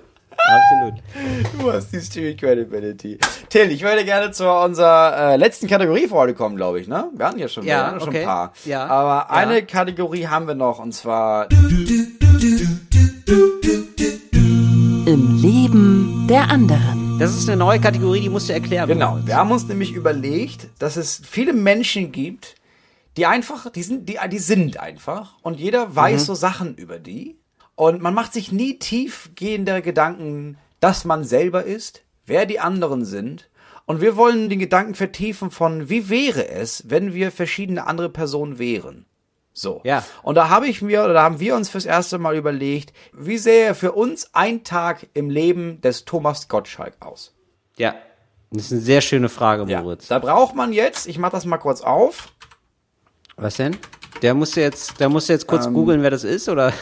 Absolut. 0.47 0.93
Du 1.59 1.71
hast 1.71 1.91
die 1.91 1.99
Street 2.01 2.39
Credibility. 2.39 3.17
Till, 3.49 3.71
ich 3.71 3.81
würde 3.83 4.05
gerne 4.05 4.31
zu 4.31 4.49
unserer 4.49 5.33
äh, 5.33 5.35
letzten 5.35 5.67
Kategorie 5.67 6.07
für 6.07 6.15
heute 6.15 6.33
kommen, 6.33 6.55
glaube 6.55 6.79
ich, 6.79 6.87
ne? 6.87 7.09
Wir 7.13 7.25
hatten 7.27 7.39
ja 7.39 7.47
schon, 7.47 7.65
Ja, 7.65 7.93
ja 7.93 7.99
schon 7.99 8.09
okay. 8.09 8.19
ein 8.21 8.25
paar. 8.25 8.53
Ja, 8.65 8.85
Aber 8.85 9.27
ja. 9.33 9.37
eine 9.41 9.63
Kategorie 9.65 10.27
haben 10.27 10.47
wir 10.47 10.55
noch, 10.55 10.79
und 10.79 10.93
zwar 10.93 11.47
Im 15.05 15.39
Leben 15.41 16.27
der 16.29 16.49
anderen. 16.49 17.17
Das 17.19 17.35
ist 17.35 17.49
eine 17.49 17.57
neue 17.57 17.81
Kategorie, 17.81 18.21
die 18.21 18.29
musst 18.29 18.47
du 18.49 18.53
erklären. 18.53 18.87
Genau, 18.87 19.19
wir 19.23 19.35
haben 19.35 19.51
uns 19.51 19.67
nämlich 19.67 19.91
überlegt, 19.91 20.67
dass 20.79 20.95
es 20.95 21.21
viele 21.27 21.51
Menschen 21.53 22.11
gibt, 22.11 22.55
die 23.17 23.25
einfach, 23.25 23.69
die 23.71 23.83
sind, 23.83 24.07
die, 24.07 24.17
die 24.31 24.39
sind 24.39 24.79
einfach 24.79 25.33
und 25.41 25.59
jeder 25.59 25.95
weiß 25.95 26.25
so 26.27 26.35
Sachen 26.35 26.75
über 26.75 26.99
die 26.99 27.38
und 27.79 28.01
man 28.01 28.13
macht 28.13 28.33
sich 28.33 28.51
nie 28.51 28.77
tiefgehende 28.77 29.81
Gedanken, 29.81 30.57
dass 30.81 31.05
man 31.05 31.23
selber 31.23 31.63
ist, 31.63 32.01
wer 32.25 32.45
die 32.45 32.59
anderen 32.59 33.05
sind 33.05 33.49
und 33.85 34.01
wir 34.01 34.17
wollen 34.17 34.49
den 34.49 34.59
Gedanken 34.59 34.95
vertiefen 34.95 35.49
von, 35.49 35.87
wie 35.87 36.09
wäre 36.09 36.49
es, 36.49 36.89
wenn 36.89 37.13
wir 37.13 37.31
verschiedene 37.31 37.87
andere 37.87 38.09
Personen 38.09 38.59
wären. 38.59 39.05
So. 39.53 39.79
Ja. 39.85 40.03
Und 40.23 40.35
da 40.35 40.49
habe 40.49 40.67
ich 40.67 40.81
mir, 40.81 41.05
oder 41.05 41.13
da 41.13 41.23
haben 41.23 41.39
wir 41.39 41.55
uns 41.55 41.69
fürs 41.69 41.85
erste 41.85 42.17
Mal 42.17 42.35
überlegt, 42.35 42.91
wie 43.13 43.37
sähe 43.37 43.73
für 43.73 43.93
uns 43.93 44.31
ein 44.33 44.65
Tag 44.65 45.07
im 45.13 45.29
Leben 45.29 45.79
des 45.79 46.03
Thomas 46.03 46.49
Gottschalk 46.49 46.95
aus? 46.99 47.33
Ja. 47.77 47.95
Das 48.51 48.65
ist 48.65 48.71
eine 48.73 48.81
sehr 48.81 48.99
schöne 48.99 49.29
Frage, 49.29 49.71
Ja, 49.71 49.83
Moritz. 49.83 50.09
da 50.09 50.19
braucht 50.19 50.53
man 50.53 50.73
jetzt, 50.73 51.07
ich 51.07 51.17
mach 51.17 51.29
das 51.29 51.45
mal 51.45 51.57
kurz 51.59 51.79
auf. 51.79 52.33
Was 53.37 53.55
denn? 53.55 53.77
Der 54.21 54.33
musste 54.33 54.59
jetzt, 54.59 54.99
der 54.99 55.07
musste 55.07 55.31
jetzt 55.31 55.47
kurz 55.47 55.65
googeln, 55.71 56.01
wer 56.01 56.11
das 56.11 56.25
ist, 56.25 56.49
oder? 56.49 56.73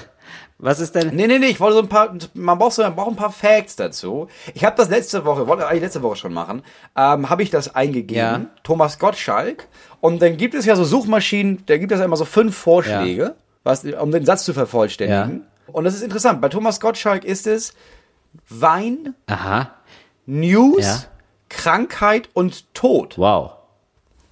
Was 0.60 0.80
ist 0.80 0.96
denn? 0.96 1.16
Nee, 1.16 1.28
nee, 1.28 1.38
nee, 1.38 1.48
ich 1.48 1.60
wollte 1.60 1.76
so 1.76 1.82
ein 1.84 1.88
paar, 1.88 2.16
man 2.34 2.58
braucht 2.58 2.74
so, 2.74 2.82
man 2.82 2.96
braucht 2.96 3.10
ein 3.12 3.16
paar 3.16 3.32
Facts 3.32 3.76
dazu. 3.76 4.28
Ich 4.56 4.66
habe 4.66 4.76
das 4.76 4.90
letzte 4.90 5.24
Woche, 5.24 5.46
wollte 5.48 5.68
eigentlich 5.68 5.84
letzte 5.84 6.02
Woche 6.02 6.16
schon 6.16 6.34
machen, 6.34 6.64
ähm, 6.96 7.30
habe 7.30 7.44
ich 7.44 7.52
das 7.52 7.76
eingegeben, 7.76 8.16
Ja. 8.16 8.46
Thomas 8.64 8.98
Gottschalk. 8.98 9.68
Und 10.02 10.20
dann 10.22 10.36
gibt 10.38 10.56
es 10.56 10.66
ja 10.66 10.76
so 10.76 10.84
Suchmaschinen, 10.84 11.64
da 11.68 11.78
gibt 11.78 11.92
es 11.92 12.00
ja 12.00 12.06
immer 12.06 12.18
so 12.18 12.26
fünf 12.26 12.58
Vorschläge, 12.58 13.36
was, 13.64 13.84
um 13.86 14.12
den 14.12 14.26
Satz 14.26 14.46
zu 14.46 14.54
vervollständigen. 14.54 15.46
Und 15.68 15.84
das 15.84 15.94
ist 15.94 16.02
interessant. 16.02 16.42
Bei 16.42 16.50
Thomas 16.50 16.80
Gottschalk 16.80 17.24
ist 17.24 17.46
es 17.46 17.74
Wein, 18.50 19.14
Aha. 19.28 19.72
News, 20.26 20.84
Ja. 20.86 20.98
Krankheit 21.50 22.30
und 22.34 22.74
Tod. 22.74 23.18
Wow. 23.18 23.52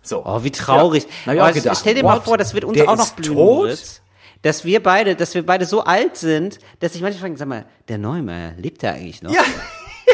So. 0.02 0.24
Oh, 0.26 0.44
wie 0.44 0.52
traurig. 0.52 1.08
Ja, 1.26 1.34
ich 1.34 1.42
auch 1.42 1.52
gedacht, 1.54 1.78
stell 1.80 1.96
dir 1.96 2.04
mal 2.04 2.22
vor, 2.22 2.38
das 2.38 2.54
wird 2.54 2.64
uns 2.66 2.78
Der 2.78 2.90
auch 2.90 2.96
noch 2.98 3.12
blühen, 3.14 3.36
tot? 3.36 4.02
Dass 4.46 4.64
wir 4.64 4.82
beide, 4.84 5.16
dass 5.16 5.34
wir 5.34 5.44
beide 5.44 5.66
so 5.66 5.84
alt 5.84 6.18
sind, 6.18 6.60
dass 6.80 6.94
ich 6.94 7.02
manchmal 7.02 7.22
frage, 7.22 7.38
sag 7.38 7.48
mal, 7.48 7.66
der 7.88 7.98
Neumeier, 7.98 8.54
lebt 8.58 8.84
der 8.84 8.94
eigentlich 8.94 9.24
noch? 9.24 9.34
Ja, 9.34 9.42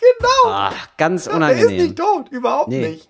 genau. 0.00 0.46
Ach, 0.46 0.88
ganz 0.96 1.26
Er 1.26 1.30
ist 1.32 1.36
unangenehm. 1.36 1.82
nicht 1.86 1.96
tot, 1.98 2.28
überhaupt 2.30 2.68
Nee. 2.68 2.88
nicht. 2.88 3.08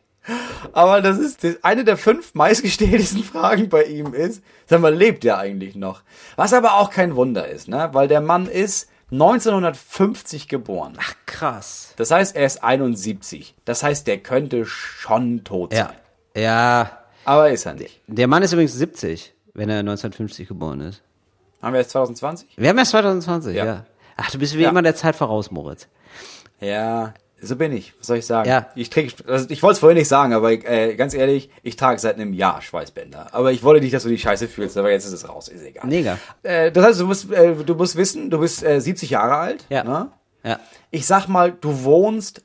Aber 0.72 1.00
das 1.02 1.18
ist 1.18 1.44
das, 1.44 1.56
eine 1.62 1.84
der 1.84 1.96
fünf 1.96 2.34
meistgestelltesten 2.34 3.24
Fragen 3.32 3.68
bei 3.68 3.84
ihm 3.84 4.14
ist, 4.14 4.42
sag 4.66 4.80
mal, 4.80 4.94
lebt 4.94 5.24
er 5.24 5.38
eigentlich 5.38 5.74
noch? 5.74 6.02
Was 6.36 6.52
aber 6.52 6.74
auch 6.74 6.90
kein 6.90 7.14
Wunder 7.16 7.46
ist, 7.48 7.68
ne? 7.68 7.90
Weil 7.92 8.08
der 8.08 8.20
Mann 8.20 8.46
ist 8.46 8.88
1950 9.12 10.46
geboren. 10.48 10.94
Ach, 11.00 11.14
krass. 11.26 11.94
Das 11.96 12.10
heißt, 12.10 12.36
er 12.36 12.46
ist 12.46 12.62
71. 12.62 13.54
Das 13.64 13.82
heißt, 13.82 14.06
der 14.06 14.18
könnte 14.18 14.64
schon 14.66 15.42
tot 15.44 15.72
Ja. 15.72 15.86
sein. 16.34 16.42
Ja. 16.42 16.98
Aber 17.24 17.50
ist 17.50 17.66
er 17.66 17.74
nicht. 17.74 18.00
Der 18.06 18.28
Mann 18.28 18.42
ist 18.42 18.52
übrigens 18.52 18.74
70, 18.74 19.34
wenn 19.54 19.68
er 19.68 19.78
1950 19.80 20.48
geboren 20.48 20.80
ist. 20.80 21.02
Haben 21.62 21.74
wir 21.74 21.80
jetzt 21.80 21.90
2020? 21.90 22.48
Wir 22.56 22.68
haben 22.68 22.78
erst 22.78 22.92
2020, 22.92 23.54
ja. 23.56 23.64
Ja. 23.64 23.84
Ach, 24.16 24.30
du 24.30 24.38
bist 24.38 24.56
wie 24.56 24.62
Ja. 24.62 24.70
immer 24.70 24.82
der 24.82 24.94
Zeit 24.94 25.16
voraus, 25.16 25.50
Moritz. 25.50 25.88
Ja, 26.60 27.14
so 27.42 27.56
bin 27.56 27.72
ich. 27.72 27.94
Was 27.98 28.06
soll 28.08 28.18
ich 28.18 28.26
sagen? 28.26 28.48
Ja. 28.48 28.68
Ich 28.74 28.90
also 29.26 29.46
ich 29.48 29.62
wollte 29.62 29.74
es 29.74 29.78
vorhin 29.78 29.96
nicht 29.98 30.08
sagen, 30.08 30.34
aber 30.34 30.52
äh, 30.52 30.94
ganz 30.94 31.14
ehrlich, 31.14 31.50
ich 31.62 31.76
trage 31.76 31.98
seit 31.98 32.16
einem 32.16 32.34
Jahr 32.34 32.60
Schweißbänder. 32.60 33.28
Aber 33.32 33.50
ich 33.52 33.62
wollte 33.62 33.82
nicht, 33.82 33.94
dass 33.94 34.02
du 34.02 34.08
die 34.10 34.18
Scheiße 34.18 34.46
fühlst, 34.48 34.76
aber 34.76 34.90
jetzt 34.90 35.06
ist 35.06 35.12
es 35.12 35.28
raus, 35.28 35.48
ist 35.48 35.62
egal. 35.64 35.86
Mega. 35.86 36.18
Äh, 36.42 36.70
das 36.70 36.84
heißt, 36.84 37.00
du 37.00 37.06
musst, 37.06 37.30
äh, 37.32 37.54
du 37.54 37.74
musst 37.74 37.96
wissen, 37.96 38.28
du 38.30 38.38
bist 38.40 38.62
äh, 38.62 38.80
70 38.80 39.10
Jahre 39.10 39.36
alt. 39.36 39.64
Ja. 39.70 39.84
Ne? 39.84 40.10
Ja. 40.44 40.60
Ich 40.90 41.06
sag 41.06 41.28
mal, 41.28 41.52
du 41.52 41.84
wohnst 41.84 42.42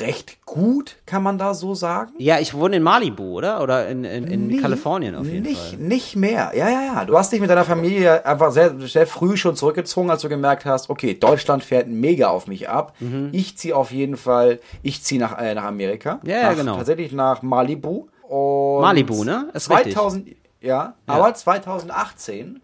recht 0.00 0.44
gut, 0.46 0.96
kann 1.06 1.22
man 1.22 1.38
da 1.38 1.54
so 1.54 1.74
sagen? 1.74 2.12
Ja, 2.18 2.38
ich 2.38 2.54
wohne 2.54 2.76
in 2.76 2.82
Malibu, 2.82 3.36
oder? 3.38 3.62
Oder 3.62 3.88
in, 3.88 4.04
in, 4.04 4.24
in 4.26 4.46
Nee, 4.46 4.56
Kalifornien 4.58 5.14
auf 5.14 5.26
jeden 5.26 5.42
nicht, 5.42 5.60
Fall. 5.60 5.78
Nicht 5.78 6.16
mehr. 6.16 6.52
Ja, 6.54 6.68
ja, 6.68 6.82
ja. 6.82 7.04
Du 7.04 7.16
hast 7.18 7.32
dich 7.32 7.40
mit 7.40 7.50
deiner 7.50 7.64
Familie 7.64 8.24
einfach 8.26 8.50
sehr, 8.52 8.78
sehr 8.80 9.06
früh 9.06 9.36
schon 9.36 9.56
zurückgezogen, 9.56 10.10
als 10.10 10.22
du 10.22 10.28
gemerkt 10.28 10.64
hast, 10.64 10.90
okay, 10.90 11.14
Deutschland 11.14 11.64
fährt 11.64 11.88
mega 11.88 12.28
auf 12.28 12.46
mich 12.46 12.68
ab. 12.68 12.94
Ich 13.32 13.56
ziehe 13.58 13.74
auf 13.76 13.90
jeden 13.90 14.16
Fall, 14.16 14.60
ich 14.82 15.02
ziehe 15.02 15.20
nach, 15.20 15.38
äh, 15.38 15.54
nach 15.54 15.64
Amerika. 15.64 16.20
Mhm. 16.22 16.28
Ja, 16.30 16.36
ja, 16.36 16.50
nach, 16.50 16.56
genau. 16.56 16.76
Tatsächlich 16.76 17.12
nach 17.12 17.42
Malibu. 17.42 18.06
Und 18.22 18.80
Malibu, 18.82 19.24
ne? 19.24 19.48
Ist 19.54 19.70
richtig. 19.70 19.94
2000, 19.94 20.28
ja, 20.60 20.94
aber 21.06 21.34
2018 21.34 22.60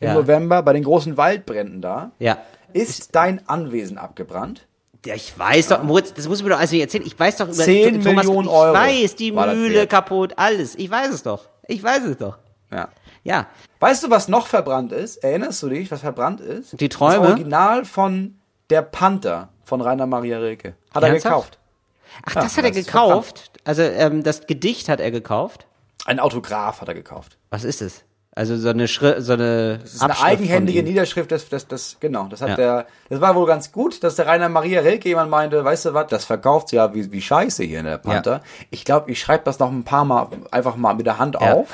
im 0.00 0.06
Ja. 0.08 0.14
November 0.14 0.62
bei 0.62 0.72
den 0.72 0.84
großen 0.84 1.16
Waldbränden 1.16 1.80
da. 1.80 2.10
Ja. 2.18 2.38
Ist 2.72 3.14
dein 3.14 3.46
Anwesen 3.48 3.98
abgebrannt? 3.98 4.66
Ja, 5.04 5.14
ich 5.14 5.38
weiß 5.38 5.68
doch, 5.68 5.82
Moritz, 5.82 6.14
das 6.14 6.28
muss 6.28 6.42
mir 6.42 6.48
doch 6.50 6.58
alles 6.58 6.70
nicht 6.72 6.80
erzählen. 6.80 7.04
Ich 7.06 7.18
weiß 7.18 7.36
doch 7.36 7.46
über 7.46 7.54
10 7.64 8.02
Thomas, 8.02 8.24
Millionen 8.24 8.48
ich 8.48 8.54
Euro 8.54 8.74
weiß, 8.74 9.16
die 9.16 9.32
Mühle 9.32 9.86
kaputt, 9.86 10.32
alles. 10.36 10.74
Ich 10.76 10.90
weiß 10.90 11.10
es 11.10 11.22
doch. 11.22 11.46
Ich 11.68 11.82
weiß 11.82 12.04
es 12.04 12.16
doch. 12.16 12.38
Ja. 12.70 12.88
Ja. 13.22 13.46
Weißt 13.80 14.02
du, 14.02 14.10
was 14.10 14.28
noch 14.28 14.46
verbrannt 14.46 14.92
ist? 14.92 15.16
Erinnerst 15.18 15.62
du 15.62 15.68
dich, 15.68 15.90
was 15.90 16.00
verbrannt 16.00 16.40
ist? 16.40 16.78
Die 16.80 16.88
Träume? 16.88 17.20
Das 17.20 17.28
Original 17.30 17.84
von 17.84 18.38
Der 18.70 18.82
Panther 18.82 19.48
von 19.64 19.80
Rainer 19.80 20.06
Maria 20.06 20.38
Rilke. 20.38 20.74
Hat 20.94 21.02
er 21.02 21.10
Ernsthaft? 21.10 21.34
gekauft. 21.34 21.58
Ach, 22.26 22.34
Ja, 22.34 22.42
das 22.42 22.56
hat 22.56 22.64
er 22.64 22.70
das 22.70 22.84
gekauft. 22.86 23.50
Also 23.64 23.82
ähm, 23.82 24.22
das 24.22 24.46
Gedicht 24.46 24.88
hat 24.88 25.00
er 25.00 25.10
gekauft. 25.10 25.66
Ein 26.06 26.20
Autograph 26.20 26.80
hat 26.80 26.88
er 26.88 26.94
gekauft. 26.94 27.38
Was 27.50 27.64
ist 27.64 27.82
es? 27.82 28.04
Also 28.36 28.56
so 28.56 28.68
eine 28.68 28.88
Schri 28.88 29.20
so 29.20 29.34
eine 29.34 29.78
Das 29.80 29.94
ist 29.94 30.02
eine 30.02 30.20
eigenhändige 30.20 30.82
Niederschrift, 30.82 31.30
das, 31.30 31.48
das, 31.48 31.68
das, 31.68 31.98
genau, 32.00 32.24
das 32.24 32.42
hat 32.42 32.50
Ja. 32.50 32.56
der, 32.56 32.86
das 33.08 33.20
war 33.20 33.34
wohl 33.36 33.46
ganz 33.46 33.70
gut, 33.70 34.02
dass 34.02 34.16
der 34.16 34.26
Rainer 34.26 34.48
Maria 34.48 34.80
Rilke 34.80 35.08
jemand 35.08 35.30
meinte, 35.30 35.64
weißt 35.64 35.86
du 35.86 35.94
was, 35.94 36.08
das 36.08 36.24
verkauft 36.24 36.72
ja 36.72 36.92
wie, 36.94 37.12
wie 37.12 37.22
scheiße 37.22 37.62
hier 37.62 37.78
in 37.78 37.86
der 37.86 37.98
Panther. 37.98 38.40
Ich 38.70 38.84
glaube, 38.84 39.10
ich 39.12 39.20
schreibe 39.20 39.44
das 39.44 39.60
noch 39.60 39.70
ein 39.70 39.84
paar 39.84 40.04
Mal 40.04 40.28
einfach 40.50 40.74
mal 40.74 40.94
mit 40.94 41.06
der 41.06 41.18
Hand 41.18 41.36
Ja. 41.40 41.52
auf. 41.54 41.68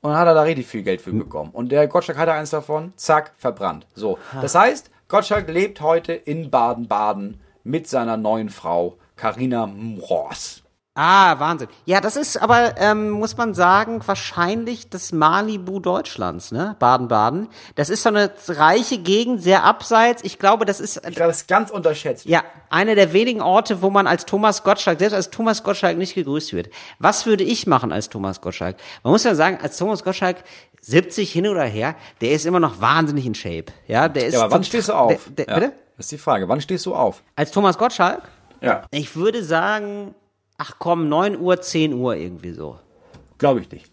Und 0.00 0.10
dann 0.10 0.18
hat 0.18 0.26
er 0.26 0.34
da 0.34 0.42
richtig 0.42 0.66
viel 0.66 0.82
Geld 0.82 1.00
für 1.00 1.12
bekommen. 1.12 1.50
Und 1.52 1.70
der 1.70 1.86
Gottschalk 1.86 2.18
hatte 2.18 2.32
eins 2.32 2.50
davon, 2.50 2.92
zack, 2.96 3.32
verbrannt. 3.36 3.86
So. 3.94 4.18
Das 4.40 4.54
heißt, 4.54 4.90
Gottschalk 5.08 5.48
lebt 5.48 5.80
heute 5.80 6.12
in 6.14 6.50
Baden-Baden 6.50 7.38
mit 7.64 7.86
seiner 7.86 8.16
neuen 8.16 8.48
Frau, 8.48 8.96
Carina 9.14 9.66
Mross. 9.66 10.61
Ah, 10.94 11.38
Wahnsinn. 11.38 11.68
Ja, 11.86 12.02
das 12.02 12.16
ist 12.16 12.36
aber, 12.36 12.74
ähm, 12.76 13.08
muss 13.12 13.38
man 13.38 13.54
sagen, 13.54 14.02
wahrscheinlich 14.04 14.90
das 14.90 15.10
Malibu 15.10 15.80
Deutschlands, 15.80 16.52
ne? 16.52 16.76
Baden-Baden. 16.80 17.48
Das 17.76 17.88
ist 17.88 18.02
so 18.02 18.10
eine 18.10 18.30
reiche 18.46 18.98
Gegend, 18.98 19.42
sehr 19.42 19.64
abseits. 19.64 20.22
Ich 20.22 20.38
glaube, 20.38 20.66
das 20.66 20.80
ist, 20.80 20.96
Ich 20.96 21.14
glaube, 21.16 21.28
das 21.28 21.38
ist 21.42 21.48
ganz 21.48 21.70
unterschätzt. 21.70 22.26
ja, 22.26 22.42
einer 22.68 22.94
der 22.94 23.14
wenigen 23.14 23.40
Orte, 23.40 23.80
wo 23.80 23.88
man 23.88 24.06
als 24.06 24.26
Thomas 24.26 24.64
Gottschalk, 24.64 24.98
selbst 24.98 25.14
als 25.14 25.30
Thomas 25.30 25.62
Gottschalk 25.62 25.96
nicht 25.96 26.14
gegrüßt 26.14 26.52
wird. 26.52 26.68
Was 26.98 27.24
würde 27.24 27.44
ich 27.44 27.66
machen 27.66 27.90
als 27.90 28.10
Thomas 28.10 28.42
Gottschalk? 28.42 28.76
Man 29.02 29.12
muss 29.14 29.24
ja 29.24 29.34
sagen, 29.34 29.58
als 29.62 29.78
Thomas 29.78 30.04
Gottschalk 30.04 30.44
70 30.82 31.32
hin 31.32 31.46
oder 31.48 31.64
her, 31.64 31.94
der 32.20 32.32
ist 32.32 32.44
immer 32.44 32.60
noch 32.60 32.82
wahnsinnig 32.82 33.24
in 33.24 33.34
Shape. 33.34 33.72
Ja, 33.86 34.10
der 34.10 34.26
ist. 34.26 34.34
Ja, 34.34 34.42
aber 34.42 34.52
wann 34.52 34.64
stehst 34.64 34.90
du 34.90 34.92
auf? 34.92 35.08
Der, 35.30 35.46
der, 35.46 35.54
ja. 35.54 35.60
Bitte? 35.60 35.72
Das 35.96 36.06
ist 36.06 36.12
die 36.12 36.18
Frage. 36.18 36.48
Wann 36.50 36.60
stehst 36.60 36.84
du 36.84 36.94
auf? 36.94 37.22
Als 37.34 37.50
Thomas 37.50 37.78
Gottschalk? 37.78 38.22
Ja. 38.60 38.82
Ich 38.90 39.16
würde 39.16 39.42
sagen, 39.42 40.14
ach 40.62 40.76
komm, 40.78 41.08
9 41.08 41.40
Uhr, 41.40 41.60
10 41.60 41.94
Uhr 41.94 42.14
irgendwie 42.16 42.52
so. 42.52 42.78
Glaube 43.38 43.60
ich 43.60 43.70
nicht. 43.70 43.90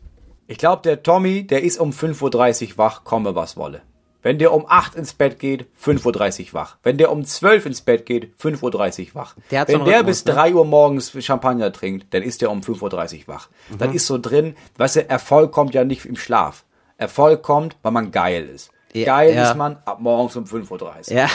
Ich 0.48 0.60
glaube, 0.60 0.84
der 0.84 1.02
Tommy, 1.02 1.46
der 1.48 1.64
ist 1.64 1.80
um 1.80 1.92
5.30 1.92 2.72
Uhr 2.72 2.78
wach, 2.78 3.04
komme 3.04 3.34
was 3.34 3.58
wolle. 3.58 3.82
Wenn 4.22 4.38
der 4.38 4.54
um 4.54 4.66
8 4.68 4.96
ins 4.96 5.14
Bett 5.14 5.40
geht, 5.40 5.66
5.30 5.84 6.48
Uhr 6.48 6.54
wach. 6.54 6.78
Wenn 6.84 6.98
der 6.98 7.12
um 7.12 7.24
12 7.24 7.68
ins 7.68 7.82
Bett 7.82 8.06
geht, 8.06 8.36
5.30 8.40 9.08
Uhr 9.10 9.16
wach. 9.16 9.36
Der 9.50 9.68
Wenn 9.68 9.86
der 9.86 10.04
bis 10.04 10.26
ne? 10.26 10.34
3 10.34 10.54
Uhr 10.56 10.66
morgens 10.66 11.12
Champagner 11.24 11.72
trinkt, 11.72 12.14
dann 12.14 12.22
ist 12.22 12.42
der 12.42 12.52
um 12.52 12.60
5.30 12.60 13.22
Uhr 13.22 13.28
wach. 13.28 13.50
Mhm. 13.70 13.78
Dann 13.78 13.94
ist 13.94 14.06
so 14.06 14.18
drin, 14.18 14.56
weißt 14.78 14.98
du, 14.98 15.10
Erfolg 15.10 15.52
kommt 15.52 15.74
ja 15.74 15.84
nicht 15.84 16.06
im 16.06 16.18
Schlaf. 16.18 16.66
Erfolg 16.98 17.42
kommt, 17.42 17.78
weil 17.82 17.94
man 17.94 18.12
geil 18.12 18.48
ist. 18.48 18.72
Ja, 18.94 19.06
geil 19.06 19.34
ja. 19.34 19.50
ist 19.50 19.56
man 19.56 19.78
ab 19.86 20.00
morgens 20.02 20.36
um 20.36 20.44
5.30 20.44 21.12
Uhr. 21.12 21.18
Ja, 21.18 21.30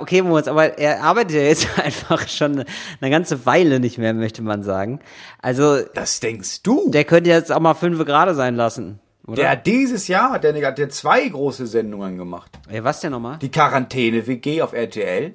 okay, 0.00 0.22
Moritz, 0.22 0.48
aber 0.48 0.78
er 0.78 1.02
arbeitet 1.02 1.32
ja 1.36 1.42
jetzt 1.42 1.78
einfach 1.78 2.26
schon 2.28 2.64
eine 3.00 3.10
ganze 3.10 3.44
Weile 3.46 3.80
nicht 3.80 3.98
mehr, 3.98 4.14
möchte 4.14 4.42
man 4.42 4.62
sagen. 4.62 5.00
Also, 5.42 5.82
Das 5.94 6.20
denkst 6.20 6.62
du? 6.62 6.90
der 6.90 7.04
könnte 7.04 7.30
jetzt 7.30 7.52
auch 7.52 7.60
mal 7.60 7.74
fünf 7.74 8.04
Grade 8.04 8.34
sein 8.34 8.56
lassen, 8.56 9.00
oder? 9.26 9.36
der 9.42 9.50
hat 9.50 9.66
dieses 9.66 10.08
Jahr 10.08 10.32
hat 10.32 10.44
der, 10.44 10.54
hat 10.66 10.78
der 10.78 10.88
zwei 10.88 11.28
große 11.28 11.66
Sendungen 11.66 12.16
gemacht. 12.16 12.50
Ey, 12.68 12.82
was 12.84 13.00
denn 13.00 13.12
nochmal? 13.12 13.38
die 13.38 13.50
Quarantäne-WG 13.50 14.62
auf 14.62 14.72
RTL, 14.72 15.34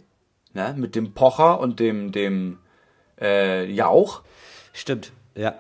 ne, 0.54 0.76
mit 0.78 0.96
dem 0.96 1.14
Pocher 1.14 1.60
und 1.60 1.80
dem, 1.80 2.12
dem 2.12 2.58
äh, 3.22 3.66
Jauch 3.72 4.22
Stimmt, 4.74 5.12
ja. 5.36 5.56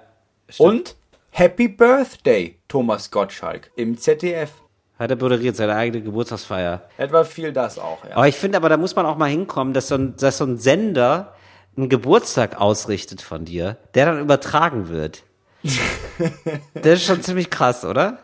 Stimmt. 0.47 0.69
und 0.69 0.95
Happy 1.31 1.67
Birthday 1.67 2.57
Thomas 2.67 3.11
Gottschalk 3.11 3.71
im 3.75 3.97
ZDF. 3.97 4.51
Hat 4.99 5.09
er 5.09 5.17
moderiert, 5.17 5.55
seine 5.55 5.75
eigene 5.75 6.03
Geburtstagsfeier. 6.03 6.81
Etwa 6.97 7.23
viel 7.23 7.53
das 7.53 7.79
auch, 7.79 8.03
ja. 8.03 8.17
Aber 8.17 8.27
ich 8.27 8.35
finde, 8.35 8.57
aber 8.57 8.67
da 8.67 8.75
muss 8.75 8.95
man 8.97 9.05
auch 9.05 9.15
mal 9.15 9.29
hinkommen, 9.29 9.73
dass 9.73 9.87
so 9.87 9.95
ein, 9.95 10.15
dass 10.17 10.37
so 10.37 10.45
ein 10.45 10.57
Sender 10.57 11.33
einen 11.77 11.87
Geburtstag 11.87 12.59
ausrichtet 12.59 13.21
von 13.21 13.45
dir, 13.45 13.77
der 13.95 14.07
dann 14.07 14.19
übertragen 14.19 14.89
wird. 14.89 15.23
das 16.73 16.85
ist 16.99 17.05
schon 17.05 17.21
ziemlich 17.23 17.49
krass, 17.49 17.85
oder? 17.85 18.19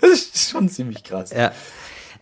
Das 0.00 0.10
ist 0.10 0.50
schon 0.50 0.68
ziemlich 0.68 1.02
krass. 1.02 1.30
Ja. 1.30 1.52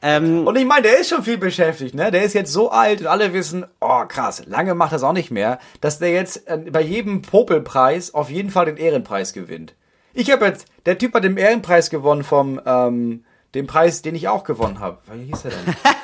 Ähm, 0.02 0.46
Und 0.46 0.56
ich 0.56 0.66
meine, 0.66 0.82
der 0.82 1.00
ist 1.00 1.08
schon 1.08 1.24
viel 1.24 1.38
beschäftigt, 1.38 1.94
ne? 1.94 2.10
Der 2.10 2.22
ist 2.22 2.34
jetzt 2.34 2.52
so 2.52 2.70
alt 2.70 3.00
und 3.00 3.06
alle 3.08 3.32
wissen, 3.32 3.64
oh 3.80 4.04
krass, 4.06 4.44
lange 4.46 4.74
macht 4.74 4.92
das 4.92 5.02
auch 5.02 5.12
nicht 5.12 5.30
mehr, 5.30 5.58
dass 5.80 5.98
der 5.98 6.12
jetzt 6.12 6.46
äh, 6.46 6.58
bei 6.58 6.82
jedem 6.82 7.22
Popelpreis 7.22 8.14
auf 8.14 8.30
jeden 8.30 8.50
Fall 8.50 8.66
den 8.66 8.76
Ehrenpreis 8.76 9.32
gewinnt. 9.32 9.74
Ich 10.12 10.30
habe 10.30 10.44
jetzt, 10.44 10.66
der 10.86 10.98
Typ 10.98 11.14
hat 11.14 11.24
den 11.24 11.36
Ehrenpreis 11.36 11.90
gewonnen 11.90 12.22
vom, 12.22 12.60
ähm, 12.66 13.24
dem 13.54 13.66
Preis, 13.66 14.02
den 14.02 14.14
ich 14.14 14.28
auch 14.28 14.44
gewonnen 14.44 14.80
habe. 14.80 14.98
Wie 15.12 15.24
hieß 15.24 15.44
er 15.46 15.50
denn? 15.50 15.74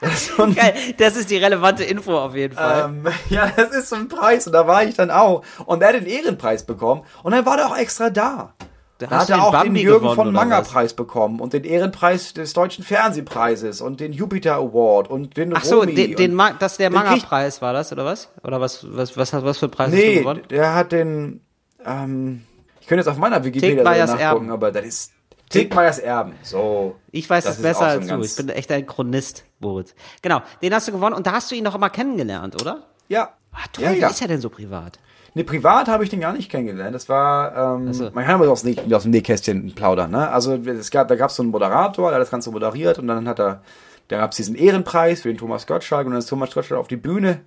Das 0.00 0.28
ist 0.28 0.38
ein- 0.38 0.54
geil, 0.54 0.74
das 0.98 1.16
ist 1.16 1.30
die 1.30 1.38
relevante 1.38 1.82
Info 1.82 2.18
auf 2.18 2.34
jeden 2.34 2.54
Fall. 2.54 2.84
Ähm, 2.90 3.06
ja, 3.30 3.50
das 3.56 3.70
ist 3.70 3.88
so 3.88 3.96
ein 3.96 4.08
Preis 4.08 4.46
und 4.46 4.52
da 4.52 4.66
war 4.66 4.84
ich 4.84 4.94
dann 4.96 5.10
auch. 5.10 5.42
Und 5.64 5.80
er 5.82 5.88
hat 5.88 5.94
den 5.94 6.04
Ehrenpreis 6.04 6.66
bekommen 6.66 7.04
und 7.22 7.32
dann 7.32 7.46
war 7.46 7.56
der 7.56 7.68
auch 7.68 7.76
extra 7.76 8.10
da. 8.10 8.52
Da 8.98 9.08
hast 9.08 9.22
hat 9.22 9.30
er 9.30 9.36
den 9.36 9.42
auch 9.42 9.50
den 9.52 9.60
Bambi 9.68 9.80
Jürgen 9.82 10.00
gewonnen, 10.00 10.14
von 10.16 10.28
oder 10.28 10.34
Manger 10.36 10.58
was? 10.58 10.68
Preis 10.68 10.92
bekommen 10.92 11.40
und 11.40 11.54
den 11.54 11.64
Ehrenpreis 11.64 12.34
des 12.34 12.52
Deutschen 12.52 12.84
Fernsehpreises 12.84 13.80
und 13.80 13.98
den 14.00 14.12
Jupiter 14.12 14.56
Award 14.56 15.08
und 15.08 15.38
den 15.38 15.56
Ach 15.56 15.64
so, 15.64 15.80
Romy 15.80 15.94
den, 15.94 16.16
den 16.16 16.34
Ma 16.34 16.52
das 16.52 16.76
der 16.76 16.90
den 16.90 16.94
Manga-Preis 16.96 17.62
war 17.62 17.72
das, 17.72 17.90
oder 17.90 18.04
was? 18.04 18.28
Oder 18.42 18.60
was, 18.60 18.86
was, 18.88 19.16
was, 19.16 19.32
was 19.32 19.56
für 19.58 19.68
Preis 19.70 19.86
hast 19.86 19.94
du 19.94 20.06
Nee, 20.06 20.18
gewonnen? 20.18 20.42
der 20.50 20.74
hat 20.74 20.92
den, 20.92 21.40
ähm, 21.84 22.42
ich 22.80 22.86
könnte 22.88 23.00
jetzt 23.00 23.08
auf 23.08 23.16
meiner 23.16 23.42
Wikipedia 23.42 23.82
nachgucken, 23.82 24.20
Erben. 24.20 24.50
aber 24.50 24.70
das 24.70 24.84
ist 24.84 25.12
Tegmeyers 25.60 25.98
Erben. 25.98 26.32
So. 26.42 26.96
Ich 27.10 27.28
weiß 27.28 27.44
Das 27.44 27.54
es 27.54 27.58
ist 27.58 27.62
besser 27.62 27.86
als 27.86 28.06
du. 28.06 28.20
Ich 28.20 28.36
bin 28.36 28.48
echt 28.50 28.70
ein 28.72 28.86
Chronist, 28.86 29.44
Moritz. 29.60 29.94
Genau, 30.22 30.40
den 30.62 30.74
hast 30.74 30.88
du 30.88 30.92
gewonnen 30.92 31.14
und 31.14 31.26
da 31.26 31.32
hast 31.32 31.50
du 31.50 31.54
ihn 31.54 31.64
doch 31.64 31.74
immer 31.74 31.90
kennengelernt, 31.90 32.60
oder? 32.60 32.82
Ja. 33.08 33.30
Ach, 33.52 33.66
toll, 33.68 33.84
ja, 33.84 33.92
wie 33.92 33.98
ja. 33.98 34.08
ist 34.08 34.20
er 34.20 34.28
denn 34.28 34.40
so 34.40 34.50
privat? 34.50 34.98
Nee, 35.34 35.42
privat 35.44 35.88
habe 35.88 36.04
ich 36.04 36.10
den 36.10 36.20
gar 36.20 36.32
nicht 36.32 36.50
kennengelernt. 36.50 36.94
Das 36.94 37.08
war, 37.08 37.76
ähm, 37.76 37.92
so. 37.92 38.10
man 38.12 38.24
kann 38.24 38.36
aber 38.36 38.50
aus, 38.50 38.62
dem- 38.62 38.92
aus 38.92 39.02
dem 39.02 39.10
Nähkästchen 39.10 39.74
plaudern. 39.74 40.10
Ne? 40.12 40.28
Also 40.30 40.54
es 40.54 40.90
gab, 40.90 41.08
da 41.08 41.16
gab 41.16 41.30
es 41.30 41.36
so 41.36 41.42
einen 41.42 41.50
Moderator, 41.50 42.10
der 42.10 42.16
hat 42.16 42.22
das 42.22 42.30
Ganze 42.30 42.50
moderiert 42.52 42.98
und 43.00 43.08
dann 43.08 43.26
hat 43.28 43.40
er, 43.40 43.62
da 44.08 44.18
gab 44.18 44.30
es 44.30 44.36
diesen 44.36 44.54
Ehrenpreis 44.54 45.22
für 45.22 45.28
den 45.28 45.38
Thomas 45.38 45.66
Gottschalk 45.66 46.06
und 46.06 46.12
dann 46.12 46.18
ist 46.20 46.26
Thomas 46.28 46.52
Gottschalk 46.54 46.78
auf 46.78 46.86
die 46.88 46.96
Bühne 46.96 47.40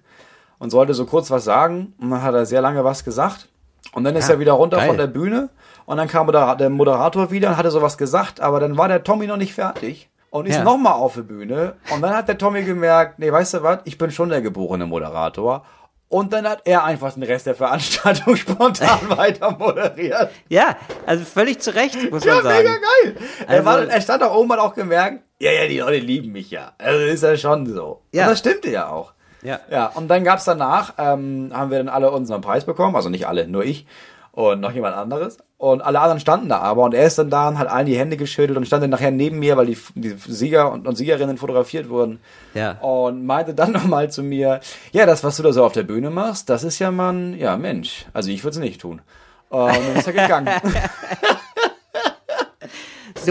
und 0.59 0.69
sollte 0.69 0.93
so 0.93 1.05
kurz 1.05 1.31
was 1.31 1.45
sagen 1.45 1.93
und 1.99 2.09
dann 2.11 2.21
hat 2.23 2.33
er 2.35 2.45
sehr 2.45 2.61
lange 2.61 2.83
was 2.83 3.03
gesagt 3.05 3.47
und 3.93 4.03
dann 4.03 4.15
ist 4.17 4.27
Ja, 4.27 4.35
er 4.35 4.39
wieder 4.41 4.53
runter 4.53 4.77
geil. 4.77 4.87
von 4.87 4.97
der 4.97 5.07
Bühne 5.07 5.49
und 5.87 5.97
dann 5.97 6.07
kam 6.07 6.31
der 6.31 6.53
der 6.55 6.69
Moderator 6.69 7.31
wieder 7.31 7.49
und 7.49 7.57
hatte 7.57 7.71
sowas 7.71 7.97
gesagt, 7.97 8.39
aber 8.41 8.59
dann 8.59 8.77
war 8.77 8.87
der 8.87 9.03
Tommy 9.03 9.25
noch 9.25 9.37
nicht 9.37 9.55
fertig. 9.55 10.09
Und 10.29 10.45
ist 10.45 10.57
Ja. 10.57 10.63
nochmal 10.63 10.93
auf 10.93 11.15
der 11.15 11.21
Bühne. 11.21 11.75
Und 11.91 12.01
dann 12.01 12.13
hat 12.15 12.27
der 12.27 12.37
Tommy 12.37 12.61
gemerkt, 12.63 13.17
nee, 13.17 13.31
weißt 13.31 13.55
du 13.55 13.63
was, 13.63 13.79
ich 13.85 13.97
bin 13.97 14.11
schon 14.11 14.27
der 14.29 14.41
geborene 14.41 14.85
Moderator. 14.85 15.63
Und 16.09 16.31
dann 16.33 16.47
hat 16.47 16.61
er 16.65 16.83
einfach 16.83 17.13
den 17.13 17.23
Rest 17.23 17.47
der 17.47 17.55
Veranstaltung 17.55 18.35
spontan 18.35 18.99
weiter 19.17 19.51
moderiert. 19.57 20.29
Ja, 20.49 20.75
also 21.05 21.23
völlig 21.23 21.59
zu 21.61 21.73
Recht, 21.73 22.11
muss 22.11 22.25
Ja, 22.25 22.35
man 22.35 22.43
sagen. 22.43 22.57
mega 22.57 22.71
geil. 22.71 23.15
er, 23.47 23.49
Also- 23.49 23.65
war, 23.65 23.83
er 23.87 24.01
stand 24.01 24.21
da 24.21 24.31
oben 24.33 24.51
und 24.51 24.57
hat 24.57 24.65
auch 24.65 24.73
gemerkt, 24.75 25.23
ja, 25.39 25.51
ja, 25.51 25.67
die 25.67 25.79
Leute 25.79 25.99
lieben 26.05 26.33
mich 26.33 26.51
ja. 26.51 26.73
Also 26.77 26.99
ist 26.99 27.23
ja 27.23 27.37
schon 27.37 27.65
so. 27.65 28.01
Ja. 28.11 28.23
Und 28.25 28.31
das 28.31 28.39
stimmte 28.39 28.69
ja 28.69 28.89
auch. 28.89 29.13
Ja. 29.43 29.59
Ja, 29.71 29.87
und 29.95 30.09
dann 30.09 30.23
gab's 30.25 30.43
danach, 30.43 30.93
ähm, 30.97 31.51
haben 31.53 31.71
wir 31.71 31.77
dann 31.77 31.89
alle 31.89 32.11
unseren 32.11 32.41
Preis 32.41 32.65
bekommen, 32.65 32.95
also 32.97 33.07
nicht 33.09 33.27
alle, 33.27 33.47
nur 33.47 33.63
ich 33.63 33.87
und 34.33 34.59
noch 34.59 34.71
jemand 34.73 34.95
anderes. 34.97 35.37
Und 35.59 35.81
alle 35.81 35.99
anderen 35.99 36.19
standen 36.19 36.49
da 36.49 36.59
aber 36.59 36.83
und 36.83 36.93
er 36.93 37.07
ist 37.07 37.17
dann 37.17 37.31
da 37.31 37.47
und 37.47 37.57
hat 37.57 37.67
allen 37.67 37.87
die 37.87 37.97
Hände 37.97 38.15
geschüttelt 38.15 38.57
und 38.57 38.67
stand 38.67 38.83
dann 38.83 38.91
nachher 38.91 39.09
neben 39.09 39.39
mir, 39.39 39.57
weil 39.57 39.65
die, 39.65 39.77
die 39.95 40.15
Sieger 40.27 40.71
und, 40.71 40.87
und 40.87 40.95
Siegerinnen 40.95 41.37
fotografiert 41.37 41.89
wurden. 41.89 42.19
Ja. 42.53 42.73
Und 42.73 43.25
meinte 43.25 43.55
dann 43.55 43.71
nochmal 43.73 44.11
zu 44.11 44.21
mir, 44.21 44.59
ja, 44.91 45.07
das, 45.07 45.23
was 45.23 45.37
du 45.37 45.43
da 45.43 45.51
so 45.51 45.63
auf 45.65 45.73
der 45.73 45.83
Bühne 45.83 46.11
machst, 46.11 46.49
das 46.49 46.63
ist 46.63 46.77
ja 46.77 46.91
man, 46.91 47.35
ja, 47.37 47.57
Mensch. 47.57 48.05
Also 48.13 48.29
ich 48.29 48.43
würde 48.43 48.57
es 48.57 48.59
nicht 48.59 48.81
tun. 48.81 49.01
Und 49.49 49.69
dann 49.69 49.95
ist 49.95 50.07
er 50.07 50.13
gegangen. 50.13 50.49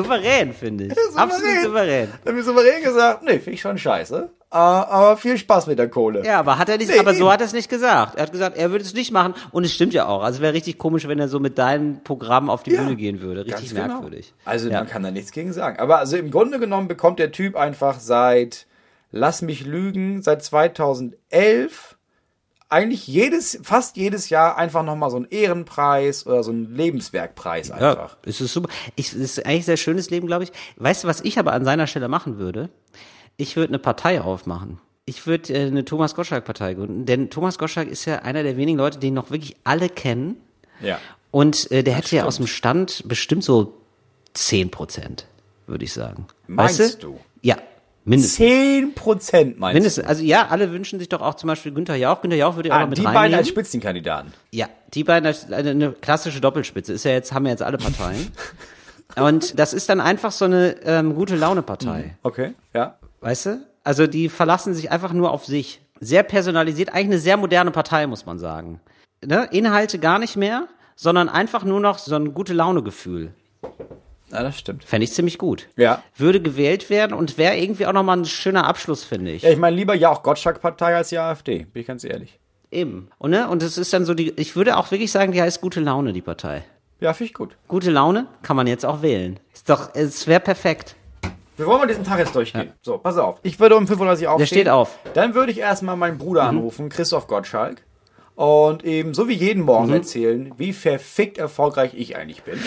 Souverän, 0.02 0.52
finde 0.52 0.84
ich. 0.86 0.94
Souverän. 0.94 1.18
Absolut 1.18 1.62
souverän. 1.64 2.08
Dann 2.24 2.32
haben 2.32 2.36
wir 2.36 2.44
souverän 2.44 2.82
gesagt, 2.82 3.22
nee, 3.22 3.38
finde 3.38 3.52
ich 3.52 3.60
schon 3.60 3.78
scheiße. 3.78 4.30
Äh, 4.52 4.56
aber 4.56 5.16
viel 5.16 5.36
Spaß 5.36 5.66
mit 5.66 5.78
der 5.78 5.88
Kohle. 5.88 6.24
Ja, 6.24 6.38
aber 6.38 6.58
hat 6.58 6.68
er 6.68 6.78
nicht, 6.78 6.90
Nee, 6.90 6.98
aber 6.98 7.14
so 7.14 7.30
hat 7.30 7.40
er 7.40 7.46
es 7.46 7.52
nicht 7.52 7.68
gesagt. 7.68 8.14
Er 8.16 8.22
hat 8.22 8.32
gesagt, 8.32 8.56
er 8.56 8.70
würde 8.70 8.84
es 8.84 8.94
nicht 8.94 9.10
machen 9.12 9.34
und 9.50 9.64
es 9.64 9.72
stimmt 9.74 9.92
ja 9.92 10.06
auch. 10.06 10.22
Also 10.22 10.40
wäre 10.40 10.54
richtig 10.54 10.78
komisch, 10.78 11.08
wenn 11.08 11.18
er 11.18 11.28
so 11.28 11.40
mit 11.40 11.58
deinem 11.58 12.02
Programm 12.04 12.48
auf 12.48 12.62
die 12.62 12.72
Ja, 12.72 12.82
Bühne 12.82 12.96
gehen 12.96 13.20
würde. 13.20 13.44
Richtig 13.44 13.70
genau. 13.74 13.88
merkwürdig. 13.88 14.32
Also 14.44 14.68
ja. 14.68 14.78
man 14.78 14.88
kann 14.88 15.02
da 15.02 15.10
nichts 15.10 15.32
gegen 15.32 15.52
sagen. 15.52 15.78
Aber 15.80 15.98
also 15.98 16.16
im 16.16 16.30
Grunde 16.30 16.60
genommen 16.60 16.86
bekommt 16.86 17.18
der 17.18 17.32
Typ 17.32 17.56
einfach 17.56 17.98
seit, 17.98 18.66
lass 19.10 19.42
mich 19.42 19.66
lügen, 19.66 20.22
seit 20.22 20.44
2011 20.44 21.95
eigentlich 22.68 23.06
jedes, 23.06 23.58
fast 23.62 23.96
jedes 23.96 24.28
Jahr 24.28 24.56
einfach 24.56 24.82
nochmal 24.82 25.10
so 25.10 25.16
einen 25.16 25.26
Ehrenpreis 25.30 26.26
oder 26.26 26.42
so 26.42 26.50
einen 26.50 26.74
Lebenswerkpreis 26.74 27.70
einfach. 27.70 28.10
Ja, 28.12 28.16
es 28.24 28.40
ist 28.40 28.52
super. 28.52 28.68
Ich, 28.96 29.08
es 29.08 29.14
ist 29.14 29.46
eigentlich 29.46 29.62
ein 29.62 29.64
sehr 29.64 29.76
schönes 29.76 30.10
Leben, 30.10 30.26
glaube 30.26 30.44
ich. 30.44 30.52
Weißt 30.76 31.04
du, 31.04 31.08
was 31.08 31.20
ich 31.20 31.38
aber 31.38 31.52
an 31.52 31.64
seiner 31.64 31.86
Stelle 31.86 32.08
machen 32.08 32.38
würde? 32.38 32.68
Ich 33.36 33.56
würde 33.56 33.70
eine 33.70 33.78
Partei 33.78 34.20
aufmachen. 34.20 34.80
Ich 35.04 35.26
würde 35.26 35.52
äh, 35.54 35.66
eine 35.66 35.84
Thomas 35.84 36.16
Gottschalk-Partei 36.16 36.74
gründen, 36.74 37.06
denn 37.06 37.30
Thomas 37.30 37.58
Gottschalk 37.58 37.88
ist 37.88 38.04
ja 38.06 38.20
einer 38.22 38.42
der 38.42 38.56
wenigen 38.56 38.78
Leute, 38.78 38.98
die 38.98 39.12
noch 39.12 39.30
wirklich 39.30 39.56
alle 39.62 39.88
kennen. 39.88 40.36
Ja. 40.80 40.98
Und 41.30 41.70
äh, 41.70 41.84
der 41.84 41.94
hätte 41.94 42.16
ja 42.16 42.24
aus 42.24 42.36
dem 42.36 42.48
Stand 42.48 43.04
bestimmt 43.06 43.44
so 43.44 43.74
10 44.34 44.70
Prozent, 44.70 45.26
würde 45.68 45.84
ich 45.84 45.92
sagen. 45.92 46.26
Meinst 46.48 46.80
weißt 46.80 47.02
du? 47.04 47.20
Ja, 47.42 47.56
mindestens. 48.06 48.36
Zehn 48.36 48.94
Prozent 48.94 49.58
meinst 49.58 49.74
Mindestens. 49.74 50.06
Also 50.06 50.24
ja, 50.24 50.46
alle 50.48 50.72
wünschen 50.72 50.98
sich 50.98 51.08
doch 51.10 51.20
auch 51.20 51.34
zum 51.34 51.48
Beispiel 51.48 51.72
Günther 51.72 51.96
Jauch. 51.96 52.22
Günther 52.22 52.38
Jauch 52.38 52.56
würde 52.56 52.68
du? 52.70 52.72
ich 52.72 52.72
auch 52.72 52.78
Ah, 52.78 52.82
noch 52.82 52.88
mit 52.88 52.98
die 52.98 53.02
beiden 53.02 53.16
reinnehmen. 53.18 53.38
als 53.40 53.48
Spitzenkandidaten. 53.48 54.32
Ja, 54.52 54.68
die 54.94 55.04
beiden 55.04 55.26
als 55.26 55.52
eine, 55.52 55.70
eine 55.70 55.92
klassische 55.92 56.40
Doppelspitze. 56.40 56.92
Ist 56.94 57.04
ja 57.04 57.10
jetzt, 57.10 57.32
haben 57.32 57.44
wir 57.44 57.50
jetzt 57.50 57.62
alle 57.62 57.76
Parteien. 57.78 58.30
Und 59.16 59.58
das 59.58 59.72
ist 59.72 59.88
dann 59.88 60.00
einfach 60.00 60.32
so 60.32 60.46
eine 60.46 60.76
ähm, 60.84 61.14
gute 61.14 61.36
Laune-Partei. 61.36 62.16
Okay, 62.22 62.54
ja. 62.74 62.96
Weißt 63.20 63.46
du? 63.46 63.66
Also 63.84 64.06
die 64.06 64.28
verlassen 64.28 64.74
sich 64.74 64.90
einfach 64.90 65.12
nur 65.12 65.30
auf 65.30 65.44
sich. 65.46 65.80
Sehr 66.00 66.22
personalisiert, 66.24 66.90
eigentlich 66.90 67.06
eine 67.06 67.18
sehr 67.18 67.36
moderne 67.36 67.70
Partei, 67.70 68.06
muss 68.06 68.26
man 68.26 68.38
sagen. 68.38 68.80
Ne? 69.24 69.48
Inhalte 69.52 69.98
gar 69.98 70.18
nicht 70.18 70.36
mehr, 70.36 70.66
sondern 70.94 71.28
einfach 71.30 71.64
nur 71.64 71.80
noch 71.80 71.98
so 71.98 72.14
ein 72.16 72.34
gute 72.34 72.52
Laune-Gefühl. 72.52 73.32
Ja, 74.32 74.42
das 74.42 74.58
stimmt. 74.58 74.84
Fände 74.84 75.04
ich 75.04 75.12
ziemlich 75.12 75.38
gut. 75.38 75.68
Ja. 75.76 76.02
Würde 76.16 76.40
gewählt 76.42 76.90
werden 76.90 77.12
und 77.16 77.38
wäre 77.38 77.56
irgendwie 77.56 77.86
auch 77.86 77.92
nochmal 77.92 78.16
ein 78.18 78.24
schöner 78.24 78.66
Abschluss, 78.66 79.04
finde 79.04 79.30
ich. 79.30 79.42
Ja, 79.42 79.50
ich 79.50 79.58
meine 79.58 79.76
lieber 79.76 79.94
ja 79.94 80.10
auch 80.10 80.22
Gottschalk-Partei 80.22 80.96
als 80.96 81.10
die 81.10 81.18
AfD, 81.18 81.64
bin 81.72 81.80
ich 81.82 81.86
ganz 81.86 82.02
ehrlich. 82.02 82.38
Eben. 82.70 83.08
Und, 83.18 83.30
ne? 83.30 83.48
und 83.48 83.62
es 83.62 83.78
ist 83.78 83.92
dann 83.92 84.04
so 84.04 84.14
die, 84.14 84.32
ich 84.32 84.56
würde 84.56 84.76
auch 84.76 84.90
wirklich 84.90 85.12
sagen, 85.12 85.30
die 85.32 85.40
heißt 85.40 85.60
gute 85.60 85.80
Laune, 85.80 86.12
die 86.12 86.22
Partei. 86.22 86.64
Ja, 86.98 87.12
finde 87.12 87.28
ich 87.28 87.34
gut. 87.34 87.56
Gute 87.68 87.90
Laune 87.90 88.26
kann 88.42 88.56
man 88.56 88.66
jetzt 88.66 88.84
auch 88.84 89.02
wählen. 89.02 89.38
Ist 89.54 89.68
doch, 89.70 89.90
es 89.94 90.26
wäre 90.26 90.40
perfekt. 90.40 90.96
Wir 91.56 91.66
wollen 91.66 91.78
mal 91.78 91.86
diesen 91.86 92.04
Tag 92.04 92.18
jetzt 92.18 92.34
durchgehen. 92.34 92.72
So, 92.82 92.98
pass 92.98 93.16
auf. 93.16 93.38
Ich 93.42 93.60
würde 93.60 93.76
um 93.76 93.84
5.30 93.86 94.24
Uhr 94.24 94.30
aufstehen. 94.32 94.46
steht 94.46 94.68
auf. 94.68 94.98
Mhm. 95.04 95.10
Dann 95.14 95.34
würde 95.34 95.52
ich 95.52 95.58
erstmal 95.58 95.96
meinen 95.96 96.18
Bruder 96.18 96.42
anrufen, 96.42 96.88
Christoph 96.88 97.28
Gottschalk. 97.28 97.82
Und 98.34 98.84
eben 98.84 99.14
so 99.14 99.28
wie 99.28 99.32
jeden 99.34 99.62
Morgen 99.62 99.86
Mhm. 99.88 99.94
erzählen, 99.94 100.52
wie 100.58 100.72
verfickt 100.74 101.38
erfolgreich 101.38 101.92
ich 101.94 102.16
eigentlich 102.16 102.42
bin. 102.42 102.58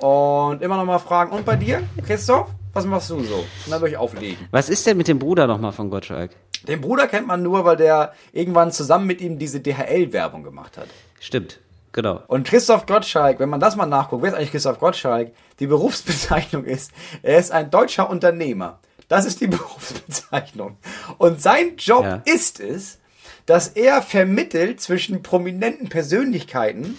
Und 0.00 0.62
immer 0.62 0.76
noch 0.76 0.84
mal 0.84 0.98
fragen, 0.98 1.32
und 1.32 1.44
bei 1.44 1.56
dir, 1.56 1.82
Christoph? 2.06 2.48
Was 2.72 2.84
machst 2.86 3.10
du 3.10 3.20
so? 3.24 3.34
Und 3.36 3.70
dann 3.70 3.80
würde 3.80 3.92
ich 3.92 3.96
auflegen. 3.96 4.46
Was 4.52 4.68
ist 4.68 4.86
denn 4.86 4.96
mit 4.96 5.08
dem 5.08 5.18
Bruder 5.18 5.46
nochmal 5.48 5.72
von 5.72 5.90
Gottschalk? 5.90 6.30
Den 6.68 6.80
Bruder 6.80 7.08
kennt 7.08 7.26
man 7.26 7.42
nur, 7.42 7.64
weil 7.64 7.76
der 7.76 8.12
irgendwann 8.32 8.70
zusammen 8.70 9.06
mit 9.06 9.20
ihm 9.20 9.38
diese 9.38 9.60
DHL-Werbung 9.60 10.44
gemacht 10.44 10.76
hat. 10.78 10.86
Stimmt, 11.18 11.58
genau. 11.92 12.22
Und 12.28 12.46
Christoph 12.46 12.86
Gottschalk, 12.86 13.40
wenn 13.40 13.48
man 13.48 13.58
das 13.60 13.74
mal 13.76 13.86
nachguckt, 13.86 14.22
wer 14.22 14.30
ist 14.30 14.36
eigentlich 14.36 14.52
Christoph 14.52 14.78
Gottschalk? 14.78 15.32
Die 15.58 15.66
Berufsbezeichnung 15.66 16.64
ist, 16.64 16.92
er 17.22 17.38
ist 17.38 17.50
ein 17.50 17.70
deutscher 17.70 18.08
Unternehmer. 18.08 18.78
Das 19.08 19.24
ist 19.26 19.40
die 19.40 19.46
Berufsbezeichnung. 19.48 20.76
Und 21.18 21.42
sein 21.42 21.76
Job 21.76 22.04
Ja. 22.04 22.22
ist 22.24 22.60
es, 22.60 22.98
dass 23.46 23.66
er 23.68 24.00
vermittelt 24.02 24.80
zwischen 24.80 25.22
prominenten 25.24 25.88
Persönlichkeiten, 25.88 26.98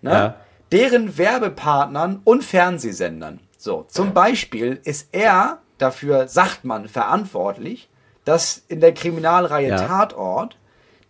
ne, 0.00 0.10
Ja. 0.10 0.34
Deren 0.72 1.18
Werbepartnern 1.18 2.20
und 2.24 2.44
Fernsehsendern. 2.44 3.40
So, 3.56 3.84
zum 3.88 4.14
Beispiel 4.14 4.80
ist 4.84 5.08
er 5.12 5.58
dafür, 5.78 6.28
sagt 6.28 6.64
man, 6.64 6.88
verantwortlich, 6.88 7.88
dass 8.24 8.62
in 8.68 8.80
der 8.80 8.94
Kriminalreihe 8.94 9.68
Ja. 9.70 9.76
Tatort 9.86 10.56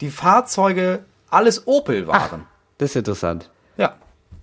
die 0.00 0.10
Fahrzeuge 0.10 1.04
alles 1.28 1.66
Opel 1.66 2.06
waren. 2.06 2.46
Das 2.78 2.90
ist 2.90 2.96
interessant. 2.96 3.50
Ja. 3.76 3.96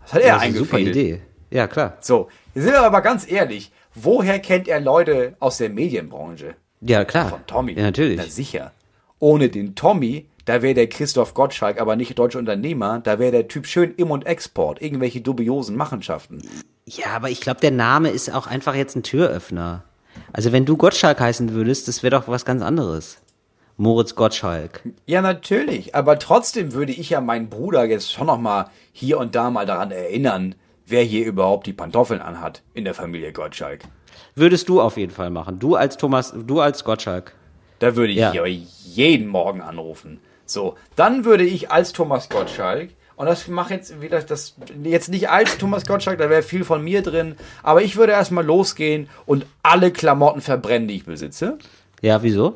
Das 0.04 0.14
hat 0.14 0.22
er 0.22 0.34
das 0.36 0.38
ist 0.38 0.48
eine 0.50 0.58
super 0.58 0.78
eingefädelt. 0.78 0.96
Idee. 1.16 1.22
Ja, 1.50 1.68
klar. 1.68 1.98
So, 2.02 2.30
jetzt 2.54 2.64
sind 2.64 2.74
wir 2.74 2.82
aber 2.82 3.02
ganz 3.02 3.30
ehrlich. 3.30 3.72
Woher 3.96 4.40
kennt 4.40 4.68
er 4.68 4.80
Leute 4.80 5.36
aus 5.40 5.58
der 5.58 5.70
Medienbranche? 5.70 6.56
Ja, 6.82 7.04
klar. 7.04 7.30
Von 7.30 7.46
Tommy. 7.48 7.74
Ja, 7.74 7.84
natürlich. 7.84 8.18
Na 8.18 8.26
sicher. 8.26 8.72
Ohne 9.20 9.50
den 9.50 9.74
Tommy, 9.74 10.28
da 10.48 10.62
wäre 10.62 10.74
der 10.74 10.88
Christoph 10.88 11.34
Gottschalk 11.34 11.80
aber 11.80 11.96
nicht 11.96 12.18
deutscher 12.18 12.40
Unternehmer, 12.40 13.00
da 13.04 13.20
wäre 13.20 13.32
der 13.34 13.48
Typ 13.50 13.68
schön 13.68 13.94
Im- 13.98 14.12
und 14.12 14.26
Export, 14.26 14.82
irgendwelche 14.82 15.20
dubiosen 15.22 15.76
Machenschaften. 15.76 16.42
Ja, 16.86 17.08
aber 17.16 17.30
ich 17.30 17.42
glaube, 17.42 17.60
der 17.60 17.72
Name 17.72 18.10
ist 18.10 18.34
auch 18.34 18.48
einfach 18.48 18.74
jetzt 18.74 18.96
ein 18.96 19.04
Türöffner. 19.04 19.84
Also 20.32 20.54
wenn 20.54 20.66
du 20.66 20.78
Gottschalk 20.78 21.20
heißen 21.20 21.54
würdest, 21.54 21.88
das 21.90 22.02
wäre 22.02 22.12
doch 22.20 22.28
was 22.30 22.46
ganz 22.46 22.62
anderes. 22.64 23.18
Moritz 23.76 24.16
Gottschalk. 24.16 24.82
Ja, 25.06 25.22
natürlich. 25.22 25.94
Aber 25.94 26.18
trotzdem 26.18 26.74
würde 26.74 26.94
ich 26.94 27.10
ja 27.10 27.20
meinen 27.22 27.50
Bruder 27.50 27.84
jetzt 27.84 28.12
schon 28.12 28.28
noch 28.28 28.40
mal 28.40 28.70
hier 28.94 29.20
und 29.20 29.36
da 29.36 29.52
mal 29.52 29.66
daran 29.66 29.92
erinnern, 29.92 30.56
wer 30.86 31.04
hier 31.04 31.26
überhaupt 31.26 31.68
die 31.68 31.74
Pantoffeln 31.74 32.22
anhat 32.22 32.64
in 32.74 32.86
der 32.86 32.94
Familie 32.94 33.34
Gottschalk. 33.34 33.82
Würdest 34.34 34.70
du 34.70 34.80
auf 34.82 34.96
jeden 34.98 35.12
Fall 35.12 35.30
machen. 35.30 35.60
Du 35.60 35.76
als 35.76 35.98
Thomas, 35.98 36.34
du 36.36 36.62
als 36.62 36.84
Gottschalk. 36.86 37.34
Da 37.80 37.96
würde 37.96 38.14
ich 38.14 38.20
Ja. 38.20 38.32
hier 38.32 38.48
jeden 38.48 39.28
Morgen 39.28 39.62
anrufen. 39.62 40.20
So, 40.48 40.76
dann 40.96 41.26
würde 41.26 41.44
ich 41.44 41.72
als 41.72 41.94
Thomas 41.94 42.30
Gottschalk, 42.30 42.90
und 43.16 43.26
das 43.26 43.48
mache 43.48 43.74
jetzt 43.74 44.02
wieder 44.02 44.22
das 44.22 44.56
jetzt 44.84 45.10
nicht 45.10 45.30
als 45.30 45.58
Thomas 45.58 45.86
Gottschalk, 45.86 46.20
da 46.20 46.30
wäre 46.30 46.44
viel 46.44 46.64
von 46.64 46.84
mir 46.84 47.02
drin, 47.02 47.36
aber 47.64 47.82
ich 47.82 47.98
würde 47.98 48.14
erstmal 48.14 48.46
losgehen 48.46 49.10
und 49.26 49.46
alle 49.64 49.92
Klamotten 49.92 50.42
verbrennen, 50.42 50.88
die 50.88 50.96
ich 50.96 51.06
besitze. 51.06 51.58
Ja, 52.02 52.24
wieso? 52.24 52.56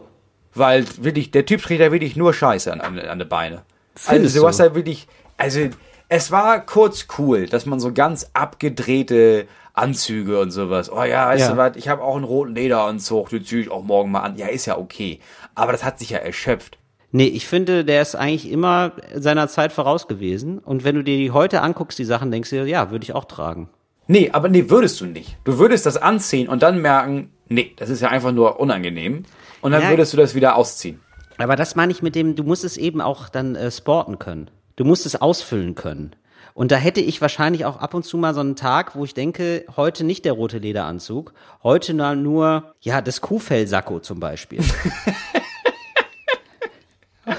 Weil 0.54 0.86
wirklich, 0.98 1.32
der 1.32 1.46
Typ 1.46 1.62
trägt 1.62 1.82
da 1.82 1.92
wirklich 1.92 2.16
nur 2.16 2.34
Scheiße 2.34 2.72
an, 2.72 2.82
an, 2.82 3.00
an 3.00 3.20
die 3.20 3.26
Beine. 3.26 3.64
Findest 3.96 4.36
also 4.36 4.42
du 4.42 4.48
hast 4.48 4.60
da 4.60 4.76
wirklich, 4.76 5.08
also 5.38 5.62
es 6.10 6.30
war 6.32 6.66
kurz 6.66 7.08
cool, 7.18 7.46
dass 7.48 7.66
man 7.66 7.80
so 7.80 7.92
ganz 7.94 8.30
abgedrehte 8.34 9.48
Anzüge 9.74 10.39
und 10.39 10.52
sowas. 10.52 10.92
Oh 10.92 11.04
ja, 11.04 11.28
weißt 11.30 11.42
Ja. 11.42 11.52
du 11.52 11.58
was, 11.58 11.76
ich 11.78 11.88
habe 11.88 12.04
auch 12.04 12.16
einen 12.16 12.26
roten 12.26 12.54
Lederanzug, 12.56 13.30
den 13.30 13.46
ziehe 13.46 13.62
ich 13.62 13.72
auch 13.72 13.84
morgen 13.84 14.12
mal 14.12 14.20
an. 14.20 14.36
Ja, 14.38 14.48
ist 14.48 14.66
ja 14.66 14.78
okay. 14.78 15.20
Aber 15.56 15.72
das 15.72 15.84
hat 15.84 16.00
sich 16.00 16.10
ja 16.12 16.18
erschöpft. 16.20 16.78
Nee, 17.12 17.26
ich 17.28 17.45
finde, 17.47 17.84
der 17.84 18.01
ist 18.01 18.16
eigentlich 18.16 18.49
immer 18.49 18.93
seiner 19.16 19.47
Zeit 19.47 19.74
voraus 19.74 20.07
gewesen. 20.07 20.59
Und 20.59 20.84
wenn 20.84 20.95
du 20.95 21.03
dir 21.03 21.18
die 21.18 21.32
heute 21.32 21.62
anguckst, 21.62 21.99
die 21.99 22.05
Sachen, 22.05 22.32
denkst 22.32 22.49
du 22.51 22.57
dir, 22.57 22.68
ja, 22.68 22.89
würde 22.91 23.03
ich 23.03 23.14
auch 23.14 23.26
tragen. 23.26 23.70
Nee, 24.07 24.30
aber 24.32 24.49
nee, 24.49 24.70
würdest 24.70 24.99
du 25.01 25.05
nicht. 25.05 25.38
Du 25.43 25.57
würdest 25.57 25.86
das 25.86 25.97
anziehen 25.97 26.47
und 26.47 26.64
dann 26.64 26.82
merken, 26.82 27.32
nee, 27.49 27.74
das 27.78 27.89
ist 27.89 28.01
ja 28.01 28.09
einfach 28.09 28.32
nur 28.32 28.59
unangenehm. 28.59 29.24
Und 29.62 29.72
dann 29.72 29.84
Ja. 29.84 29.89
würdest 29.89 30.14
du 30.14 30.18
das 30.18 30.36
wieder 30.36 30.55
ausziehen. 30.55 30.99
Aber 31.38 31.55
das 31.55 31.76
meine 31.76 31.91
ich 31.91 32.01
mit 32.01 32.16
dem, 32.16 32.36
du 32.36 32.43
musst 32.43 32.64
es 32.64 32.78
eben 32.78 33.01
auch 33.01 33.30
dann 33.30 33.55
äh, 33.55 33.72
sporten 33.72 34.18
können. 34.20 34.49
Du 34.76 34.86
musst 34.86 35.05
es 35.05 35.20
ausfüllen 35.22 35.76
können. 35.76 36.12
Und 36.53 36.72
da 36.72 36.76
hätte 36.76 36.99
ich 37.01 37.22
wahrscheinlich 37.22 37.66
auch 37.66 37.78
ab 37.78 37.93
und 37.93 38.03
zu 38.03 38.18
mal 38.18 38.34
so 38.34 38.41
einen 38.41 38.55
Tag, 38.55 38.95
wo 38.95 39.05
ich 39.05 39.14
denke, 39.14 39.66
heute 39.78 40.03
nicht 40.03 40.26
der 40.26 40.34
rote 40.34 40.57
Lederanzug, 40.57 41.34
heute 41.64 41.93
nur, 41.93 42.74
ja, 42.82 43.01
das 43.01 43.22
Kuhfellsacko 43.22 43.99
zum 43.99 44.20
Beispiel. 44.20 44.59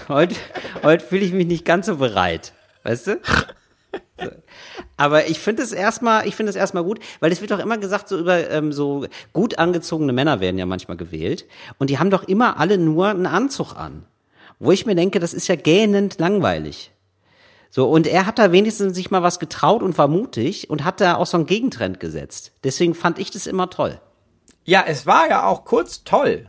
heute 0.09 0.35
heute 0.83 1.05
fühle 1.05 1.25
ich 1.25 1.33
mich 1.33 1.47
nicht 1.47 1.65
ganz 1.65 1.87
so 1.87 1.97
bereit. 1.97 2.53
Weißt 2.83 3.07
du? 3.09 3.21
Aber 4.97 5.27
ich 5.29 5.39
finde 5.39 5.63
es 5.63 5.73
erstmal, 5.73 6.27
ich 6.27 6.37
finde 6.37 6.51
es 6.51 6.57
erstmal 6.57 6.85
gut, 6.85 7.01
weil 7.21 7.33
es 7.33 7.41
wird 7.41 7.51
doch 7.51 7.59
immer 7.59 7.79
gesagt, 7.79 8.09
so 8.09 8.19
über 8.19 8.51
ähm, 8.51 8.73
so 8.73 9.07
gut 9.33 9.59
angezogene 9.59 10.13
Männer 10.13 10.41
werden 10.41 10.59
ja 10.59 10.67
manchmal 10.67 10.97
gewählt 10.97 11.47
und 11.79 11.91
die 11.91 11.99
haben 11.99 12.11
doch 12.11 12.23
immer 12.23 12.59
alle 12.59 12.79
nur 12.79 13.09
einen 13.09 13.27
Anzug 13.27 13.75
an. 13.75 14.05
Wo 14.59 14.71
ich 14.71 14.87
mir 14.87 14.95
denke, 14.95 15.19
das 15.19 15.35
ist 15.35 15.49
ja 15.49 15.57
gähnend 15.57 16.19
langweilig. 16.19 16.93
So, 17.71 17.89
und 17.89 18.07
er 18.07 18.27
hat 18.27 18.39
da 18.39 18.53
wenigstens 18.53 18.95
sich 18.95 19.11
mal 19.11 19.23
was 19.23 19.41
getraut 19.41 19.83
und 19.83 19.97
war 19.99 20.07
mutig 20.07 20.71
und 20.71 20.85
hat 20.85 21.01
da 21.01 21.17
auch 21.17 21.27
so 21.27 21.39
einen 21.39 21.47
Gegentrend 21.47 21.99
gesetzt. 22.01 22.53
Deswegen 22.63 22.95
fand 22.95 23.19
ich 23.19 23.31
das 23.31 23.47
immer 23.47 23.71
toll. 23.71 24.01
Ja, 24.65 24.85
es 24.87 25.07
war 25.07 25.29
ja 25.29 25.47
auch 25.47 25.65
kurz 25.65 26.05
toll. 26.05 26.47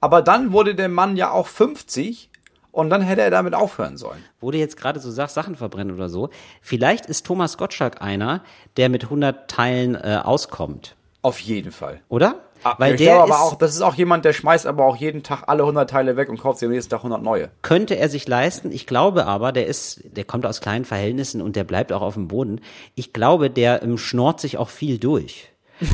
Aber 0.00 0.20
dann 0.20 0.52
wurde 0.52 0.74
der 0.74 0.88
Mann 0.90 1.16
ja 1.16 1.30
auch 1.30 1.46
50 1.46 2.28
und 2.74 2.90
dann 2.90 3.02
hätte 3.02 3.22
er 3.22 3.30
damit 3.30 3.54
aufhören 3.54 3.96
sollen. 3.96 4.22
Wo 4.40 4.50
du 4.50 4.58
jetzt 4.58 4.76
gerade 4.76 5.00
so 5.00 5.10
sagst, 5.10 5.34
Sachen 5.34 5.54
verbrennen 5.56 5.94
oder 5.94 6.08
so, 6.08 6.30
vielleicht 6.60 7.06
ist 7.06 7.24
Thomas 7.26 7.56
Gottschalk 7.56 8.02
einer, 8.02 8.42
der 8.76 8.88
mit 8.88 9.04
100 9.04 9.48
Teilen 9.50 9.94
äh, 9.94 10.20
auskommt, 10.22 10.96
Auf 11.22 11.38
jeden 11.40 11.72
Fall. 11.72 12.00
oder? 12.08 12.40
Ah, 12.66 12.76
Weil 12.78 12.94
ich 12.94 12.98
der 13.02 13.14
glaube 13.16 13.28
ist, 13.30 13.34
aber 13.36 13.44
auch, 13.44 13.54
das 13.56 13.74
ist 13.74 13.82
auch 13.82 13.94
jemand, 13.94 14.24
der 14.24 14.32
schmeißt 14.32 14.66
aber 14.66 14.86
auch 14.86 14.96
jeden 14.96 15.22
Tag 15.22 15.42
alle 15.48 15.62
100 15.64 15.88
Teile 15.90 16.16
weg 16.16 16.30
und 16.30 16.40
kauft 16.40 16.58
sich 16.58 16.66
am 16.66 16.72
nächsten 16.72 16.90
Tag 16.90 17.00
100 17.00 17.22
neue. 17.22 17.50
könnte 17.60 17.96
er 17.98 18.08
sich 18.08 18.26
leisten. 18.26 18.72
Ich 18.72 18.86
glaube 18.86 19.26
aber, 19.26 19.52
der 19.52 19.66
ist, 19.66 20.00
der 20.16 20.24
kommt 20.24 20.46
aus 20.46 20.62
kleinen 20.62 20.86
Verhältnissen 20.86 21.42
und 21.42 21.56
der 21.56 21.64
bleibt 21.64 21.92
auch 21.92 22.00
auf 22.00 22.14
dem 22.14 22.26
Boden. 22.26 22.62
Ich 22.94 23.12
glaube, 23.12 23.50
der 23.50 23.82
ähm, 23.82 23.98
schnort 23.98 24.40
sich 24.40 24.56
auch 24.56 24.70
viel 24.70 24.96
durch. 24.98 25.50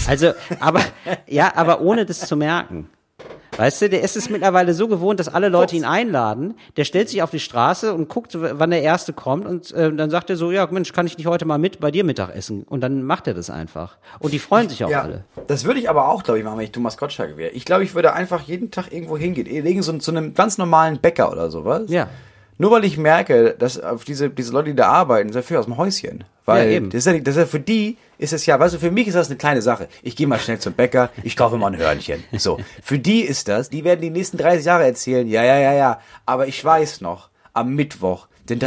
Also, 0.07 0.33
aber, 0.61 0.81
ja, 1.27 1.53
aber 1.57 1.81
ohne 1.81 2.07
das 2.07 2.21
zu 2.29 2.37
merken. 2.37 2.89
Weißt 3.61 3.83
du, 3.83 3.91
der 3.91 4.01
ist 4.01 4.17
es 4.17 4.31
mittlerweile 4.31 4.73
so 4.73 4.89
gewohnt, 4.89 5.21
dass 5.21 5.29
alle 5.29 5.51
Leute 5.51 5.77
ihn 5.77 5.85
einladen. 5.85 6.55
Der 6.79 6.85
stellt 6.85 7.11
sich 7.11 7.23
auf 7.23 7.31
die 7.31 7.41
Straße 7.41 7.93
und 7.93 8.09
guckt, 8.09 8.35
wann 8.35 8.71
der 8.71 8.81
Erste 8.81 9.13
kommt 9.13 9.45
und 9.45 9.71
äh, 9.73 9.93
dann 9.93 10.09
sagt 10.09 10.31
er 10.31 10.37
so, 10.37 10.51
ja 10.51 10.67
Mensch, 10.71 10.95
kann 10.95 11.07
ich 11.07 11.19
nicht 11.19 11.27
heute 11.27 11.45
mal 11.45 11.59
mit 11.59 11.79
bei 11.79 11.91
dir 11.91 12.03
Mittag 12.03 12.35
essen? 12.35 12.63
Und 12.63 12.81
dann 12.81 13.03
macht 13.03 13.27
er 13.27 13.35
das 13.35 13.51
einfach. 13.51 13.99
Und 14.19 14.33
die 14.33 14.39
freuen 14.39 14.71
sich 14.71 14.83
auch 14.83 14.91
alle. 14.91 15.25
das 15.47 15.67
würde 15.67 15.79
ich 15.79 15.91
aber 15.91 16.09
auch, 16.09 16.23
glaube 16.23 16.39
ich, 16.39 16.45
machen, 16.47 16.57
wenn 16.57 16.65
ich 16.65 16.73
Thomas 16.73 16.97
Gottschalk 16.97 17.37
wäre. 17.37 17.51
Ich 17.51 17.67
glaube, 17.67 17.85
ich 17.85 17.95
würde 17.95 18.15
einfach 18.15 18.41
jeden 18.45 18.71
Tag 18.71 18.93
irgendwo 18.95 19.19
hingehen. 19.19 19.47
Irgend 19.47 19.85
so 19.85 19.93
zu 19.99 20.11
einem 20.11 20.33
ganz 20.33 20.57
normalen 20.57 20.99
Bäcker 20.99 21.31
oder 21.31 21.51
sowas. 21.51 21.83
Ja. 21.89 22.09
Nur 22.61 22.71
weil 22.73 22.85
ich 22.85 22.99
merke, 22.99 23.55
dass 23.59 23.81
auf 23.81 24.05
diese, 24.05 24.29
diese 24.29 24.53
Leute, 24.53 24.69
die 24.71 24.77
da 24.77 24.89
arbeiten, 24.89 25.33
sind 25.33 25.45
für 25.47 25.59
aus 25.59 25.65
dem 25.65 25.79
Häuschen. 25.79 26.25
Weil 26.45 26.67
Ja, 26.69 26.77
eben. 26.77 26.91
Das, 26.91 27.07
ist 27.07 27.13
ja, 27.13 27.19
das 27.19 27.37
ist 27.37 27.41
ja 27.41 27.47
für 27.47 27.59
die 27.61 27.97
ist 28.19 28.35
es 28.35 28.45
ja, 28.45 28.61
weißt 28.61 28.75
du, 28.75 28.79
für 28.79 28.91
mich 28.91 29.07
ist 29.09 29.15
das 29.15 29.29
eine 29.29 29.39
kleine 29.39 29.63
Sache. 29.63 29.89
Ich 30.03 30.15
gehe 30.15 30.27
mal 30.27 30.39
schnell 30.39 30.59
zum 30.59 30.75
Bäcker, 30.75 31.09
ich 31.23 31.37
kaufe 31.39 31.57
mal 31.57 31.69
ein 31.73 31.79
Hörnchen. 31.79 32.23
So. 32.37 32.59
Für 32.83 32.99
die 32.99 33.23
ist 33.23 33.49
das, 33.49 33.71
die 33.71 33.83
werden 33.85 34.03
die 34.03 34.11
nächsten 34.11 34.37
30 34.37 34.67
Jahre 34.67 34.85
erzählen, 34.85 35.27
ja, 35.27 35.43
ja, 35.43 35.59
ja, 35.59 35.73
ja. 35.73 36.01
Aber 36.27 36.47
ich 36.49 36.63
weiß 36.63 37.01
noch, 37.01 37.31
am 37.55 37.75
Mittwoch, 37.75 38.29
den 38.51 38.59
Mhm. 38.59 38.65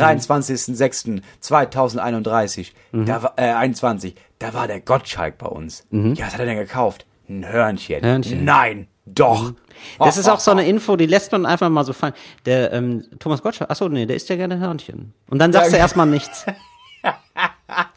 23.06.2031, 1.41 2.71
Mhm. 2.93 3.05
da 3.05 3.21
war, 3.23 3.33
äh, 3.37 3.51
21, 3.53 4.15
da 4.39 4.53
war 4.55 4.67
der 4.67 4.79
Gottschalk 4.79 5.37
bei 5.37 5.47
uns. 5.47 5.85
Ja, 5.91 6.25
was 6.25 6.33
hat 6.33 6.39
er 6.39 6.45
denn 6.47 6.57
gekauft? 6.57 7.05
Ein 7.29 7.47
Hörnchen. 7.47 8.01
Mhm. 8.01 8.05
Hörnchen. 8.05 8.43
Nein, 8.43 8.87
doch. 9.05 9.53
Das 9.99 10.17
Oh, 10.17 10.19
ist 10.19 10.29
auch 10.29 10.39
so 10.39 10.51
oh, 10.51 10.53
eine 10.53 10.65
Info, 10.67 10.95
die 10.95 11.05
lässt 11.07 11.31
man 11.31 11.45
einfach 11.45 11.69
mal 11.69 11.83
so 11.83 11.93
fallen. 11.93 12.13
Der 12.45 12.71
ähm, 12.73 13.03
Thomas 13.19 13.41
Gottschalk, 13.41 13.69
achso, 13.69 13.89
nee, 13.89 14.05
der 14.05 14.15
isst 14.15 14.29
ja 14.29 14.35
gerne 14.35 14.59
Hörnchen. 14.59 15.13
Und 15.29 15.39
dann 15.39 15.51
sagst 15.51 15.73
du 15.73 15.77
erstmal 15.77 16.05
nichts. 16.07 16.45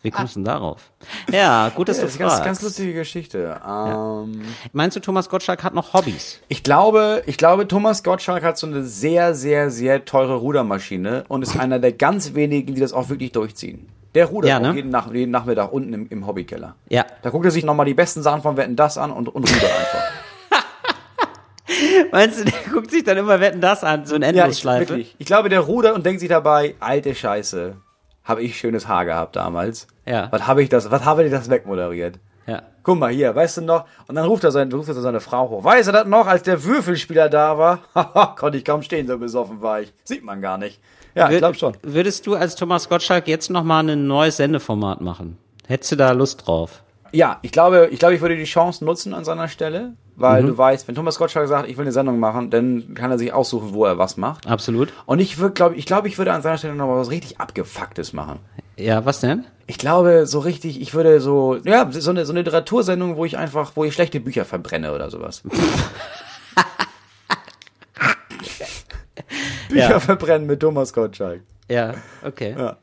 Wie 0.02 0.10
kommst 0.10 0.34
du 0.34 0.40
denn 0.40 0.46
darauf? 0.46 0.90
Ja, 1.30 1.68
gut, 1.68 1.88
dass 1.88 1.98
Das 1.98 2.04
du 2.04 2.08
ist 2.08 2.14
eine 2.14 2.20
ganz, 2.24 2.32
fragst. 2.34 2.44
ganz 2.46 2.62
lustige 2.62 2.94
Geschichte. 2.94 3.60
Ähm, 3.66 4.42
Meinst 4.72 4.96
du, 4.96 5.00
Thomas 5.00 5.28
Gottschalk 5.28 5.62
hat 5.62 5.74
noch 5.74 5.92
Hobbys? 5.92 6.40
Ich 6.48 6.62
glaube, 6.62 7.22
ich 7.26 7.36
glaube, 7.36 7.68
Thomas 7.68 8.02
Gottschalk 8.02 8.42
hat 8.42 8.56
so 8.58 8.66
eine 8.66 8.82
sehr, 8.84 9.34
sehr, 9.34 9.70
sehr 9.70 10.04
teure 10.04 10.36
Rudermaschine 10.36 11.24
und 11.28 11.42
ist 11.42 11.58
einer 11.58 11.78
der 11.78 11.92
ganz 11.92 12.34
wenigen, 12.34 12.74
die 12.74 12.80
das 12.80 12.92
auch 12.92 13.08
wirklich 13.10 13.32
durchziehen. 13.32 13.88
Der 14.14 14.26
rudert 14.26 14.48
Ja, 14.48 14.60
ne? 14.60 14.74
jeden, 14.74 14.90
Nach 14.90 15.12
jeden 15.12 15.30
Nachmittag 15.30 15.72
unten 15.72 15.92
im, 15.92 16.08
im 16.08 16.26
Hobbykeller. 16.26 16.74
Ja. 16.88 17.04
Da 17.22 17.30
guckt 17.30 17.44
er 17.44 17.50
sich 17.50 17.64
nochmal 17.64 17.86
die 17.86 17.94
besten 17.94 18.22
Sachen 18.22 18.40
von 18.42 18.56
Wetten 18.56 18.74
das 18.74 18.96
an 18.98 19.10
und, 19.12 19.28
und 19.28 19.42
rudert 19.48 19.62
einfach. 19.64 20.02
Meinst 22.12 22.40
du, 22.40 22.44
der 22.44 22.54
guckt 22.72 22.90
sich 22.90 23.04
dann 23.04 23.16
immer 23.16 23.40
Wetten 23.40 23.60
das 23.60 23.82
an, 23.84 24.06
so 24.06 24.14
eine 24.14 24.26
ja, 24.26 24.30
ich, 24.32 24.38
Endlosschleife? 24.38 24.98
Ich 24.98 25.26
glaube, 25.26 25.48
der 25.48 25.60
rudert 25.60 25.94
und 25.94 26.06
denkt 26.06 26.20
sich 26.20 26.28
dabei, 26.28 26.74
alte 26.80 27.14
Scheiße, 27.14 27.76
habe 28.24 28.42
ich 28.42 28.58
schönes 28.58 28.86
Haar 28.88 29.04
gehabt 29.04 29.36
damals. 29.36 29.86
Ja. 30.06 30.28
Was 30.30 30.46
habe 30.46 30.62
ich 30.62 30.68
das, 30.68 30.90
was 30.90 31.04
habe 31.04 31.24
ich 31.24 31.30
das 31.30 31.50
wegmoderiert? 31.50 32.18
ja. 32.46 32.62
Guck 32.84 33.00
mal 33.00 33.10
hier, 33.10 33.34
weißt 33.34 33.56
du 33.56 33.62
noch? 33.62 33.84
Und 34.06 34.14
dann 34.14 34.26
ruft 34.26 34.44
er, 34.44 34.52
seine, 34.52 34.72
ruft 34.72 34.88
er 34.88 34.94
seine 34.94 35.18
Frau 35.18 35.50
hoch. 35.50 35.64
Weißt 35.64 35.88
du 35.88 35.92
das 35.92 36.06
noch, 36.06 36.28
als 36.28 36.44
der 36.44 36.62
Würfelspieler 36.62 37.28
da 37.28 37.58
war? 37.58 37.80
Haha, 37.96 38.26
konnte 38.38 38.58
ich 38.58 38.64
kaum 38.64 38.80
stehen, 38.82 39.08
so 39.08 39.18
besoffen 39.18 39.60
war 39.60 39.80
ich. 39.80 39.92
Sieht 40.04 40.22
man 40.22 40.40
gar 40.40 40.56
nicht. 40.56 40.78
Ja, 41.16 41.28
ich 41.28 41.34
Wür- 41.34 41.38
glaube 41.38 41.56
schon. 41.56 41.76
Würdest 41.82 42.24
du 42.28 42.36
als 42.36 42.54
Thomas 42.54 42.88
Gottschalk 42.88 43.26
jetzt 43.26 43.50
nochmal 43.50 43.90
ein 43.90 44.06
neues 44.06 44.36
Sendeformat 44.36 45.00
machen? 45.00 45.36
Hättest 45.66 45.90
du 45.90 45.96
da 45.96 46.12
Lust 46.12 46.46
drauf? 46.46 46.84
Ja, 47.16 47.38
ich 47.40 47.50
glaube, 47.50 47.88
ich 47.90 47.98
glaube, 47.98 48.14
ich 48.14 48.20
würde 48.20 48.36
die 48.36 48.44
Chance 48.44 48.84
nutzen 48.84 49.14
an 49.14 49.24
seiner 49.24 49.48
Stelle, 49.48 49.94
weil 50.16 50.42
Mhm. 50.42 50.48
du 50.48 50.58
weißt, 50.58 50.86
wenn 50.86 50.94
Thomas 50.94 51.16
Gottschalk 51.16 51.48
sagt, 51.48 51.66
ich 51.66 51.78
will 51.78 51.84
eine 51.84 51.92
Sendung 51.92 52.18
machen, 52.18 52.50
dann 52.50 52.92
kann 52.94 53.10
er 53.10 53.16
sich 53.16 53.32
aussuchen, 53.32 53.72
wo 53.72 53.86
er 53.86 53.96
was 53.96 54.18
macht. 54.18 54.46
Absolut. 54.46 54.92
Und 55.06 55.18
ich 55.20 55.38
würde, 55.38 55.54
glaube 55.54 55.76
ich, 55.76 55.86
glaube, 55.86 56.08
ich 56.08 56.18
würde 56.18 56.32
an 56.34 56.42
seiner 56.42 56.58
Stelle 56.58 56.74
noch 56.74 56.86
mal 56.88 56.98
was 56.98 57.08
richtig 57.10 57.40
abgefucktes 57.40 58.12
machen. 58.12 58.40
Ja, 58.76 59.06
was 59.06 59.20
denn? 59.20 59.46
Ich 59.66 59.78
glaube, 59.78 60.26
so 60.26 60.40
richtig, 60.40 60.78
ich 60.78 60.92
würde 60.92 61.20
so, 61.22 61.56
ja, 61.64 61.90
so 61.90 62.10
eine, 62.10 62.26
so 62.26 62.32
eine 62.34 62.40
Literatursendung, 62.42 63.16
wo 63.16 63.24
ich 63.24 63.38
einfach, 63.38 63.72
wo 63.76 63.84
ich 63.84 63.94
schlechte 63.94 64.20
Bücher 64.20 64.44
verbrenne 64.44 64.92
oder 64.94 65.08
sowas. 65.10 65.42
Bücher 69.70 69.90
Ja. 69.90 70.00
verbrennen 70.00 70.46
mit 70.46 70.60
Thomas 70.60 70.92
Gottschalk. 70.92 71.40
Ja, 71.68 71.94
okay. 72.22 72.54
Ja. 72.58 72.76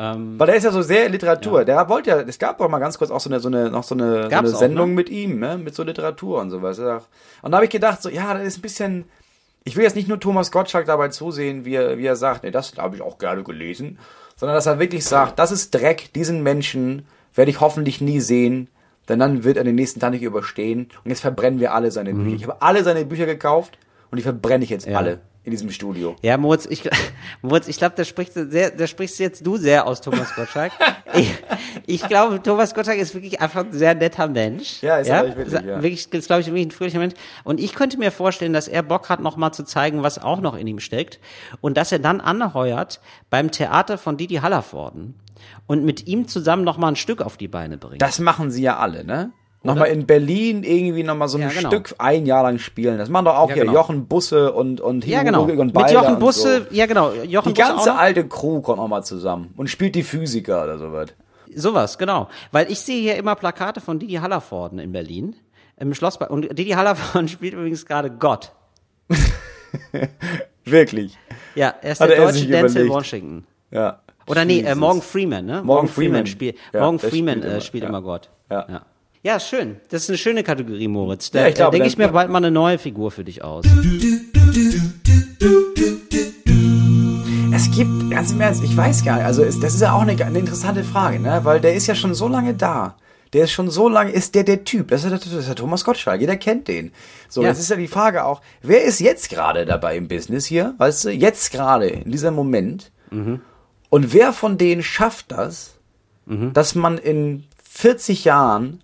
Ähm, 0.00 0.38
Weil 0.38 0.46
der 0.46 0.56
ist 0.56 0.64
ja 0.64 0.70
so 0.72 0.80
sehr 0.80 1.10
Literatur. 1.10 1.66
Der 1.66 1.86
wollte 1.90 2.08
ja, 2.10 2.20
es 2.20 2.38
gab 2.38 2.56
doch 2.56 2.68
mal 2.70 2.78
ganz 2.78 2.96
kurz 2.96 3.10
auch 3.10 3.20
so 3.20 3.28
eine, 3.28 3.38
so 3.38 3.48
eine, 3.48 3.70
noch 3.70 3.82
so 3.84 3.94
eine, 3.94 4.30
so 4.30 4.36
eine 4.36 4.48
auch, 4.48 4.58
Sendung 4.58 4.90
ne? 4.90 4.94
mit 4.94 5.10
ihm, 5.10 5.38
ne? 5.38 5.58
Mit 5.58 5.74
so 5.74 5.82
Literatur 5.82 6.40
und 6.40 6.50
sowas. 6.50 6.78
Ja. 6.78 7.02
Und 7.42 7.50
da 7.52 7.56
habe 7.56 7.66
ich 7.66 7.70
gedacht, 7.70 8.00
so, 8.00 8.08
ja, 8.08 8.32
das 8.32 8.44
ist 8.44 8.58
ein 8.58 8.62
bisschen. 8.62 9.04
Ich 9.64 9.76
will 9.76 9.84
jetzt 9.84 9.96
nicht 9.96 10.08
nur 10.08 10.18
Thomas 10.18 10.50
Gottschalk 10.52 10.86
dabei 10.86 11.08
zusehen, 11.08 11.66
wie 11.66 11.74
er, 11.74 11.98
wie 11.98 12.06
er 12.06 12.16
sagt, 12.16 12.44
nee, 12.44 12.50
das 12.50 12.72
habe 12.78 12.96
ich 12.96 13.02
auch 13.02 13.18
gerne 13.18 13.42
gelesen, 13.42 13.98
sondern 14.36 14.54
dass 14.56 14.64
er 14.64 14.78
wirklich 14.78 15.04
sagt, 15.04 15.38
das 15.38 15.52
ist 15.52 15.74
Dreck, 15.74 16.14
diesen 16.14 16.42
Menschen 16.42 17.06
werde 17.34 17.50
ich 17.50 17.60
hoffentlich 17.60 18.00
nie 18.00 18.20
sehen, 18.20 18.68
denn 19.10 19.18
dann 19.18 19.44
wird 19.44 19.58
er 19.58 19.64
den 19.64 19.74
nächsten 19.74 20.00
Tag 20.00 20.12
nicht 20.12 20.22
überstehen. 20.22 20.88
Und 21.04 21.10
jetzt 21.10 21.20
verbrennen 21.20 21.60
wir 21.60 21.74
alle 21.74 21.90
seine 21.90 22.14
Bücher. 22.14 22.36
Ich 22.36 22.42
habe 22.44 22.62
alle 22.62 22.82
seine 22.84 23.04
Bücher 23.04 23.26
gekauft 23.26 23.76
und 24.10 24.16
die 24.16 24.22
verbrenne 24.22 24.64
ich 24.64 24.70
jetzt 24.70 24.86
Mhm. 24.86 24.92
Ja. 24.92 24.98
alle 24.98 25.20
in 25.42 25.52
diesem 25.52 25.70
Studio. 25.70 26.16
Ja, 26.22 26.36
Moritz, 26.36 26.66
ich, 26.66 26.88
Moritz, 27.42 27.66
ich 27.66 27.78
glaube, 27.78 27.94
da 27.96 28.04
sprichst 28.04 28.36
du 28.36 28.50
sehr, 28.50 28.70
da 28.70 28.86
sprichst 28.86 29.18
jetzt 29.18 29.46
du 29.46 29.56
sehr 29.56 29.86
aus 29.86 30.00
Thomas 30.00 30.34
Gottschalk. 30.34 30.72
ich, 31.14 31.32
ich 31.86 32.02
glaube, 32.06 32.42
Thomas 32.42 32.74
Gottschalk 32.74 32.98
ist 32.98 33.14
wirklich 33.14 33.40
einfach 33.40 33.64
ein 33.64 33.72
sehr 33.72 33.94
netter 33.94 34.28
Mensch. 34.28 34.82
Ja, 34.82 34.98
ist 34.98 35.08
er 35.08 35.24
wirklich, 35.24 35.52
wirklich, 35.52 35.70
ja. 35.70 35.82
Wirklich, 35.82 36.12
ist, 36.12 36.26
glaube 36.26 36.42
ich, 36.42 36.46
wirklich 36.48 36.66
ein 36.66 36.70
fröhlicher 36.70 36.98
Mensch. 36.98 37.14
Und 37.44 37.58
ich 37.58 37.74
könnte 37.74 37.98
mir 37.98 38.12
vorstellen, 38.12 38.52
dass 38.52 38.68
er 38.68 38.82
Bock 38.82 39.08
hat, 39.08 39.20
nochmal 39.20 39.52
zu 39.54 39.64
zeigen, 39.64 40.02
was 40.02 40.18
auch 40.18 40.40
noch 40.40 40.54
in 40.54 40.66
ihm 40.66 40.80
steckt. 40.80 41.20
Und 41.60 41.76
dass 41.76 41.90
er 41.90 42.00
dann 42.00 42.20
anheuert 42.20 43.00
beim 43.30 43.50
Theater 43.50 43.96
von 43.96 44.18
Didi 44.18 44.36
Hallervorden 44.36 45.14
und 45.66 45.84
mit 45.84 46.06
ihm 46.06 46.28
zusammen 46.28 46.64
nochmal 46.64 46.92
ein 46.92 46.96
Stück 46.96 47.22
auf 47.22 47.38
die 47.38 47.48
Beine 47.48 47.78
bringt. 47.78 48.02
Das 48.02 48.18
machen 48.18 48.50
sie 48.50 48.62
ja 48.62 48.76
alle, 48.76 49.04
ne? 49.04 49.32
Nochmal 49.62 49.88
in 49.88 50.06
Berlin 50.06 50.62
irgendwie 50.64 51.02
nochmal 51.02 51.28
so 51.28 51.36
ein 51.36 51.42
Ja, 51.42 51.48
genau. 51.50 51.68
Stück 51.68 51.94
ein 51.98 52.24
Jahr 52.24 52.42
lang 52.44 52.58
spielen. 52.58 52.96
Das 52.96 53.10
machen 53.10 53.26
doch 53.26 53.36
auch 53.36 53.48
Ja, 53.50 53.56
hier 53.56 53.64
genau. 53.64 53.74
Jochen 53.74 54.06
Busse 54.06 54.52
und, 54.52 54.80
und 54.80 55.06
ja, 55.06 55.18
Hugo 55.20 55.26
genau. 55.26 55.42
Und 55.42 55.58
Mit 55.66 55.74
Balder 55.74 55.92
Jochen 55.92 56.14
und 56.14 56.20
Busse, 56.20 56.66
So. 56.70 56.74
ja 56.74 56.86
genau, 56.86 57.12
Jochen 57.12 57.52
Die 57.52 57.60
Busse 57.60 57.72
auch 57.72 57.76
ganze 57.76 57.94
alte 57.94 58.26
Crew 58.26 58.62
kommt 58.62 58.78
nochmal 58.78 59.04
zusammen 59.04 59.52
und 59.56 59.68
spielt 59.68 59.94
die 59.94 60.02
Physiker 60.02 60.64
oder 60.64 60.78
sowas. 60.78 61.08
Sowas, 61.54 61.98
genau. 61.98 62.28
Weil 62.52 62.70
ich 62.70 62.80
sehe 62.80 63.00
hier 63.02 63.16
immer 63.16 63.34
Plakate 63.34 63.80
von 63.80 63.98
Didi 63.98 64.14
Hallervorden 64.14 64.78
in 64.78 64.92
Berlin. 64.92 65.36
Im 65.76 65.92
Schloss. 65.94 66.16
Und 66.16 66.56
Didi 66.58 66.70
Hallervorden 66.70 67.28
spielt 67.28 67.54
übrigens 67.54 67.84
gerade 67.84 68.10
Gott. 68.10 68.52
Wirklich. 70.64 71.18
Ja, 71.54 71.74
er 71.82 71.92
ist 71.92 72.00
Hat 72.00 72.10
der 72.10 72.18
er 72.18 72.26
deutsche 72.26 72.46
Denzel. 72.46 72.88
Washington. 72.88 73.46
Ja. 73.70 74.00
Oder 74.26 74.44
nee, 74.44 74.60
äh. 74.60 74.74
Morgan 74.74 75.02
Freeman, 75.02 75.44
ne? 75.44 75.62
Morgan 75.64 75.88
Freeman. 75.88 76.26
spielt, 76.26 76.56
Ja, 76.72 76.80
Morgan 76.80 76.98
Freeman 76.98 77.34
spielt 77.38 77.44
äh, 77.44 77.50
immer, 77.52 77.60
spielt 77.60 77.82
ja. 77.82 77.88
immer 77.88 78.02
Gott. 78.02 78.30
Ja. 78.50 78.66
ja. 78.68 78.82
Ja, 79.22 79.38
schön. 79.38 79.76
Das 79.90 80.04
ist 80.04 80.08
eine 80.08 80.16
schöne 80.18 80.42
Kategorie, 80.42 80.88
Moritz. 80.88 81.30
Da 81.30 81.40
Ja, 81.42 81.48
ich 81.48 81.54
glaube, 81.54 81.72
denke 81.72 81.88
ich 81.88 81.98
mir 81.98 82.08
bald 82.08 82.30
mal 82.30 82.38
eine 82.38 82.50
neue 82.50 82.78
Figur 82.78 83.10
für 83.10 83.22
dich 83.22 83.44
aus. 83.44 83.66
Es 87.52 87.70
gibt, 87.70 88.10
ganz 88.10 88.32
im 88.32 88.40
Ernst, 88.40 88.64
ich 88.64 88.74
weiß 88.74 89.04
gar 89.04 89.16
nicht, 89.16 89.26
also 89.26 89.42
es, 89.44 89.60
das 89.60 89.74
ist 89.74 89.82
ja 89.82 89.92
auch 89.92 90.00
eine, 90.00 90.12
eine 90.24 90.38
interessante 90.38 90.84
Frage, 90.84 91.20
ne? 91.20 91.40
Weil 91.42 91.60
der 91.60 91.74
ist 91.74 91.86
ja 91.86 91.94
schon 91.94 92.14
so 92.14 92.28
lange 92.28 92.54
da. 92.54 92.96
Der 93.34 93.44
ist 93.44 93.52
schon 93.52 93.68
so 93.70 93.90
lange, 93.90 94.10
ist 94.10 94.34
der 94.34 94.44
der 94.44 94.64
Typ. 94.64 94.88
Das 94.88 95.04
ist 95.04 95.10
der, 95.10 95.18
das 95.18 95.30
ist 95.30 95.48
der 95.48 95.54
Thomas 95.54 95.84
Gottschalk. 95.84 96.18
Jeder 96.20 96.36
kennt 96.36 96.66
den. 96.68 96.90
So, 97.28 97.42
Ja. 97.42 97.48
jetzt 97.48 97.58
ist 97.60 97.68
ja 97.68 97.76
die 97.76 97.88
Frage 97.88 98.24
auch, 98.24 98.40
wer 98.62 98.82
ist 98.84 99.00
jetzt 99.00 99.28
gerade 99.28 99.66
dabei 99.66 99.96
im 99.98 100.08
Business 100.08 100.46
hier? 100.46 100.74
Weißt 100.78 101.04
du, 101.04 101.10
jetzt 101.10 101.52
gerade, 101.52 101.88
in 101.88 102.10
diesem 102.10 102.34
Moment. 102.34 102.90
Und 103.90 104.12
wer 104.14 104.32
von 104.32 104.56
denen 104.56 104.82
schafft 104.82 105.30
das, 105.32 105.76
dass 106.54 106.74
man 106.74 106.96
in 106.96 107.44
40 107.62 108.24
Jahren 108.24 108.82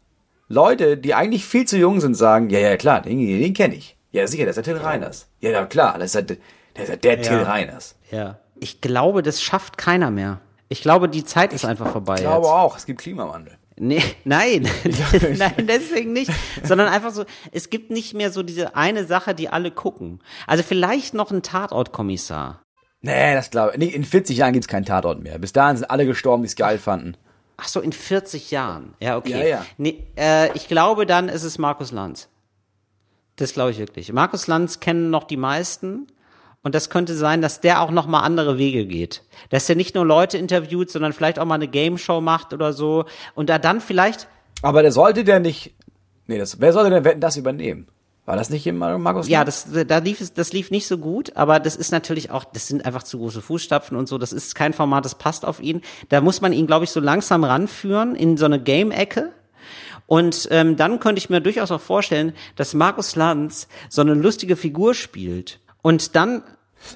Leute, 0.49 0.97
die 0.97 1.15
eigentlich 1.15 1.45
viel 1.45 1.67
zu 1.67 1.77
jung 1.77 2.01
sind, 2.01 2.15
sagen, 2.15 2.51
ja, 2.51 2.59
ja, 2.61 2.77
klar, 2.77 3.03
den, 3.03 3.19
den 3.19 3.55
kenne 3.55 3.75
ich. 3.75 3.97
Ja, 4.13 4.27
sicher, 4.27 4.47
das 4.47 4.57
ist 4.57 4.67
der 4.67 4.75
Till 4.75 4.83
Reiners. 4.83 5.29
Ja, 5.41 5.51
ja, 5.51 5.67
klar, 5.67 5.99
das 5.99 6.15
ist 6.15 6.31
der, 6.31 6.37
der, 6.77 6.85
ist 6.89 7.05
der 7.05 7.23
Till 7.23 7.43
Reiners. 7.43 7.97
Ja. 8.11 8.39
Ich 8.61 8.81
glaube, 8.81 9.23
das 9.23 9.43
schafft 9.43 9.77
keiner 9.77 10.11
mehr. 10.11 10.41
Ich 10.69 10.83
glaube, 10.83 11.09
die 11.09 11.25
Zeit 11.25 11.53
ist 11.53 11.65
einfach 11.65 11.93
vorbei 11.93 12.15
Ich 12.15 12.21
glaube 12.21 12.47
jetzt. 12.47 12.55
auch, 12.55 12.77
es 12.77 12.87
gibt 12.87 13.01
Klimawandel. 13.01 13.59
Nee, 13.79 14.03
nein, 14.25 14.69
nein, 15.37 15.67
deswegen 15.69 16.13
nicht, 16.13 16.31
sondern 16.63 16.89
einfach 16.89 17.13
so, 17.13 17.25
es 17.53 17.69
gibt 17.69 17.91
nicht 17.91 18.15
mehr 18.15 18.31
so 18.31 18.43
diese 18.43 18.75
eine 18.77 19.05
Sache, 19.05 19.35
die 19.35 19.49
alle 19.49 19.71
gucken. 19.71 20.21
Also 20.47 20.63
vielleicht 20.63 21.13
noch 21.13 21.31
ein 21.31 21.43
Tatortkommissar. 21.43 22.63
Nee, 23.03 23.35
das 23.35 23.51
glaube 23.51 23.77
ich. 23.77 23.95
In 23.95 24.05
40 24.05 24.39
Jahren 24.39 24.53
gibt's 24.53 24.69
keinen 24.69 24.87
Tatort 24.87 25.23
mehr. 25.23 25.39
Bis 25.39 25.53
dahin 25.53 25.77
sind 25.77 25.91
alle 25.91 26.07
gestorben, 26.07 26.43
die 26.43 26.49
es 26.49 26.57
geil 26.57 26.79
fanden. 26.79 27.17
Ach 27.57 27.69
so, 27.69 27.81
in 27.81 27.93
40 27.93 28.51
Jahren. 28.51 28.95
Ja, 29.01 29.17
okay. 29.17 29.31
Ja, 29.31 29.47
ja. 29.47 29.67
Nee, 29.79 30.05
äh, 30.17 30.53
ich 30.55 30.69
glaube, 30.69 31.07
dann 31.07 31.29
ist 31.29 31.43
es 31.43 31.59
Markus 31.59 31.91
Lanz. 31.91 32.29
Das 33.37 33.53
glaube 33.53 33.71
ich 33.71 33.79
wirklich. 33.79 34.13
Markus 34.13 34.47
Lanz 34.47 34.81
kennen 34.81 35.11
noch 35.11 35.25
die 35.25 35.37
meisten. 35.37 36.07
Und 36.63 36.75
das 36.75 36.91
könnte 36.91 37.15
sein, 37.15 37.43
dass 37.43 37.61
der 37.61 37.81
auch 37.81 37.93
noch 37.93 38.07
mal 38.07 38.21
andere 38.21 38.59
Wege 38.59 38.87
geht. 38.87 39.23
Dass 39.51 39.69
er 39.69 39.77
nicht 39.77 39.95
nur 39.95 40.05
Leute 40.05 40.37
interviewt, 40.37 40.91
sondern 40.91 41.13
vielleicht 41.13 41.39
auch 41.39 41.45
mal 41.45 41.55
eine 41.55 41.69
Game 41.69 41.97
Show 41.97 42.21
macht 42.21 42.53
oder 42.53 42.73
so. 42.73 43.05
Und 43.35 43.49
da 43.49 43.59
dann 43.59 43.81
vielleicht, 43.81 44.27
Aber 44.63 44.83
der 44.83 44.91
sollte 44.91 45.23
der 45.23 45.39
nicht. 45.39 45.75
Nee, 46.27 46.39
das, 46.39 46.61
wer 46.61 46.73
sollte 46.73 47.01
denn 47.01 47.21
das 47.21 47.37
übernehmen? 47.37 47.87
War 48.27 48.35
das 48.35 48.51
nicht 48.51 48.67
immer 48.67 48.99
Markus? 48.99 49.29
ja, 49.29 49.45
das, 49.45 49.69
da 49.87 49.99
lief 49.99 50.21
es, 50.21 50.35
das 50.35 50.53
lief 50.53 50.73
nicht 50.73 50.89
so 50.89 50.99
gut, 50.99 51.37
aber 51.37 51.61
das 51.61 51.77
ist 51.77 51.93
natürlich 51.93 52.33
auch, 52.33 52.43
das 52.43 52.67
sind 52.67 52.85
einfach 52.85 53.05
zu 53.05 53.19
große 53.19 53.41
Fußstapfen 53.41 53.97
und 53.97 54.09
so. 54.09 54.19
Das 54.19 54.33
ist 54.33 54.57
kein 54.57 54.73
Format, 54.73 55.05
das 55.05 55.15
passt 55.15 55.45
auf 55.45 55.61
ihn. 55.61 55.81
Da 56.09 56.21
muss 56.21 56.41
man 56.41 56.53
ihn, 56.53 56.67
glaube 56.67 56.85
ich, 56.85 56.91
so 56.91 56.99
langsam 56.99 57.45
ranführen 57.45 58.17
in 58.17 58.37
so 58.37 58.45
eine 58.45 58.61
Game-Ecke. 58.61 59.33
Und 60.07 60.49
ähm, 60.51 60.77
dann 60.77 60.99
könnte 60.99 61.21
ich 61.21 61.31
mir 61.31 61.41
durchaus 61.41 61.71
auch 61.71 61.81
vorstellen, 61.81 62.33
dass 62.57 62.75
Markus 62.75 63.15
Lanz 63.15 63.69
so 63.89 64.03
eine 64.03 64.15
lustige 64.15 64.57
Figur 64.57 64.95
spielt. 64.95 65.61
Und 65.83 66.17
dann 66.17 66.43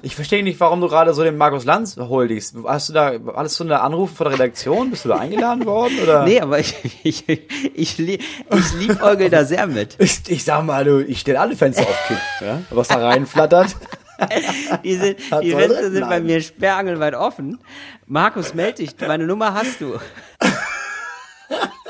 Ich 0.03 0.15
verstehe 0.15 0.43
nicht, 0.43 0.59
warum 0.59 0.79
du 0.81 0.87
gerade 0.87 1.13
so 1.13 1.23
den 1.23 1.37
Markus 1.37 1.65
Lanz 1.65 1.97
huldigst. 1.97 2.55
Hast 2.65 2.89
du 2.89 2.93
da 2.93 3.11
alles 3.35 3.55
so 3.55 3.63
eine 3.63 3.81
Anrufe 3.81 4.15
von 4.15 4.25
der 4.25 4.33
Redaktion? 4.33 4.89
Bist 4.89 5.05
du 5.05 5.09
da 5.09 5.17
eingeladen 5.17 5.65
worden? 5.65 5.93
Oder? 6.01 6.23
Nee, 6.23 6.39
aber 6.39 6.59
ich, 6.59 6.75
ich, 7.03 7.27
ich, 7.27 7.49
ich 7.73 7.97
liebäugel 7.97 9.29
da 9.29 9.43
sehr 9.43 9.67
mit. 9.67 9.95
Ich, 9.99 10.21
ich 10.27 10.43
sag 10.43 10.63
mal, 10.63 10.83
du, 10.85 11.03
ich 11.03 11.19
stelle 11.19 11.39
alle 11.39 11.55
Fenster 11.55 11.83
auf 11.83 12.07
Kipp, 12.07 12.17
ja? 12.41 12.61
was 12.69 12.87
da 12.87 13.05
reinflattert. 13.05 13.75
Die, 14.83 14.95
sind, 14.95 15.19
Hat 15.31 15.43
die 15.43 15.51
Fenster 15.51 15.89
sind 15.89 16.07
bei 16.07 16.19
mir 16.19 16.41
sperrangelweit 16.41 17.15
offen. 17.15 17.57
Markus, 18.05 18.53
melde 18.53 18.83
dich. 18.83 18.91
Meine 18.99 19.25
Nummer 19.25 19.55
hast 19.55 19.81
du. 19.81 19.97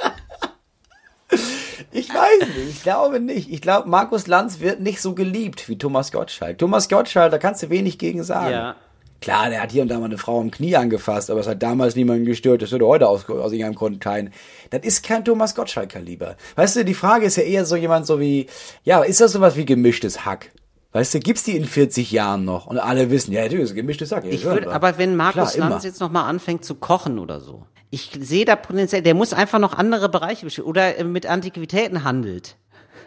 Ich 1.92 2.10
weiß 2.10 2.48
nicht, 2.56 2.70
ich 2.70 2.84
glaube 2.84 3.20
nicht. 3.20 3.52
Ich 3.52 3.62
glaube, 3.62 3.90
Markus 3.90 4.28
Lanz 4.28 4.60
wird 4.60 4.80
nicht 4.80 5.02
so 5.02 5.14
geliebt 5.14 5.68
wie 5.68 5.78
Thomas 5.78 6.12
Gottschalk. 6.12 6.58
Thomas 6.58 6.90
Gottschalk, 6.90 7.32
da 7.32 7.38
kannst 7.38 7.64
du 7.64 7.70
wenig 7.70 7.98
gegen 7.98 8.24
sagen. 8.24 8.52
Ja. 8.52 8.76
Klar, 9.22 9.52
der 9.52 9.62
hat 9.62 9.72
hier 9.72 9.84
und 9.84 9.88
da 9.88 10.00
mal 10.00 10.06
eine 10.06 10.18
Frau 10.18 10.42
im 10.42 10.50
Knie 10.50 10.76
angefasst, 10.76 11.30
aber 11.30 11.42
es 11.42 11.48
hat 11.48 11.62
damals 11.62 11.96
niemanden 11.96 12.26
gestört. 12.26 12.64
Das 12.64 12.72
würde 12.72 12.88
heute 12.88 13.08
aus, 13.08 13.30
aus 13.30 13.52
irgendeinem 13.52 13.76
Grund 13.76 14.02
kein. 14.02 14.34
Das 14.72 14.82
ist 14.84 15.04
kein 15.04 15.24
Thomas 15.24 15.54
Gottschalk-Kaliber. 15.54 16.38
Weißt 16.56 16.76
du, 16.76 16.84
die 16.84 16.96
Frage 16.96 17.28
ist 17.28 17.38
ja 17.38 17.44
eher 17.44 17.66
so 17.66 17.76
jemand 17.76 18.08
so 18.08 18.20
wie, 18.20 18.48
ja, 18.84 19.04
ist 19.04 19.22
das 19.22 19.34
sowas 19.34 19.56
wie 19.56 19.66
gemischtes 19.66 20.26
Hack? 20.26 20.50
Weißt 20.94 21.14
du, 21.14 21.20
gibt's 21.20 21.44
die 21.44 21.56
in 21.56 21.66
40 21.66 22.12
Jahren 22.12 22.44
noch? 22.44 22.68
Und 22.68 22.78
alle 22.78 23.10
wissen, 23.10 23.32
ja, 23.32 23.44
natürlich, 23.44 23.72
ist 24.02 24.12
Hack. 24.12 24.26
Ja, 24.26 24.32
Ich 24.32 24.44
würde, 24.44 24.72
aber 24.74 24.98
wenn 24.98 25.16
Markus 25.16 25.54
Klar, 25.54 25.70
Lanz 25.70 25.84
immer. 25.84 25.90
jetzt 25.90 26.02
noch 26.02 26.12
mal 26.12 26.26
anfängt 26.26 26.66
zu 26.66 26.76
kochen 26.76 27.18
oder 27.18 27.40
so, 27.40 27.66
ich 27.90 28.12
sehe 28.20 28.46
da 28.46 28.56
potenziell, 28.58 29.02
der 29.02 29.14
muss 29.14 29.34
einfach 29.34 29.60
noch 29.60 29.78
andere 29.78 30.10
Bereiche 30.10 30.46
bestimmen 30.46 30.68
oder 30.68 30.98
äh, 30.98 31.04
mit 31.04 31.26
Antiquitäten 31.26 32.04
handelt. 32.04 32.58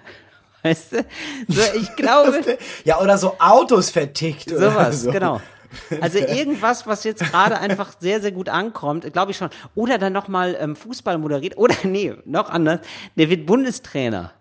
Weißt 0.63 0.93
du? 0.93 1.05
So, 1.49 1.61
ich 1.79 1.95
glaube, 1.97 2.43
Ja, 2.85 3.01
oder 3.01 3.19
so 3.19 3.37
Autos 3.39 3.91
vertickt. 3.91 4.51
oder 4.51 4.71
sowas, 4.71 5.03
so. 5.03 5.11
genau. 5.11 5.41
Also 6.01 6.19
irgendwas, 6.21 6.87
was 6.87 7.05
jetzt 7.05 7.21
gerade 7.23 7.59
einfach 7.59 7.93
sehr, 7.99 8.21
sehr 8.23 8.33
gut 8.33 8.49
ankommt, 8.49 9.13
glaube 9.13 9.33
ich 9.33 9.37
schon. 9.37 9.51
Oder 9.75 9.99
dann 9.99 10.13
noch 10.15 10.29
mal 10.29 10.57
ähm, 10.59 10.75
Fußball 10.77 11.19
moderiert. 11.19 11.59
Oder 11.59 11.75
nee, 11.83 12.15
noch 12.25 12.49
anders. 12.49 12.81
Der 13.17 13.29
wird 13.29 13.45
Bundestrainer. 13.45 14.33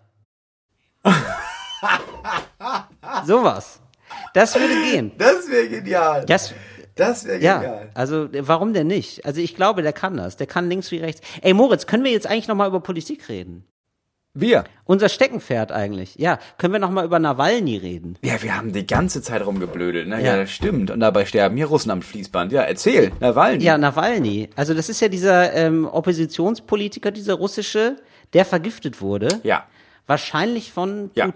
Sowas. 3.26 3.80
Das 4.32 4.54
würde 4.54 4.74
gehen. 4.90 5.12
Das 5.18 5.48
wäre 5.50 5.68
genial. 5.68 6.24
Das, 6.26 6.52
Das 6.96 7.24
wäre 7.24 7.40
Ja, 7.40 7.58
genial. 7.58 7.90
also 7.94 8.28
warum 8.32 8.72
denn 8.72 8.86
nicht? 8.86 9.24
Also 9.26 9.40
ich 9.40 9.56
glaube, 9.56 9.82
der 9.82 9.92
kann 9.92 10.16
das. 10.16 10.36
Der 10.36 10.46
kann 10.46 10.68
links 10.68 10.90
wie 10.92 10.98
rechts. 10.98 11.20
Ey 11.42 11.52
Moritz, 11.54 11.86
können 11.86 12.04
wir 12.04 12.12
jetzt 12.12 12.26
eigentlich 12.28 12.46
noch 12.48 12.54
mal 12.54 12.68
über 12.68 12.80
Politik 12.80 13.28
reden? 13.28 13.64
Wir. 14.36 14.64
Unser 14.84 15.08
Steckenpferd 15.08 15.70
eigentlich. 15.70 16.16
Ja, 16.16 16.38
können 16.58 16.72
wir 16.72 16.80
noch 16.80 16.90
mal 16.90 17.04
über 17.04 17.20
Nawalny 17.20 17.76
reden? 17.76 18.18
Ja, 18.22 18.42
wir 18.42 18.56
haben 18.56 18.72
die 18.72 18.84
ganze 18.86 19.22
Zeit 19.22 19.46
rumgeblödelt, 19.46 20.08
ne? 20.08 20.16
Ja, 20.20 20.32
Ja. 20.34 20.36
das 20.38 20.50
stimmt. 20.50 20.90
Und 20.90 20.98
dabei 21.00 21.24
sterben 21.24 21.56
hier 21.56 21.66
Russen 21.66 21.90
am 21.92 22.02
Fließband. 22.02 22.50
Ja, 22.50 22.62
erzähl, 22.62 23.12
Nawalny. 23.20 23.62
Ja, 23.62 23.78
Nawalny. 23.78 24.50
Also 24.56 24.74
das 24.74 24.88
ist 24.88 25.00
ja 25.00 25.06
dieser 25.08 25.52
ähm, 25.52 25.86
Oppositionspolitiker, 25.86 27.12
dieser 27.12 27.34
russische, 27.34 27.96
der 28.32 28.44
vergiftet 28.44 29.00
wurde. 29.00 29.28
Ja. 29.44 29.66
Wahrscheinlich 30.08 30.72
von 30.72 31.10
Ja. 31.14 31.26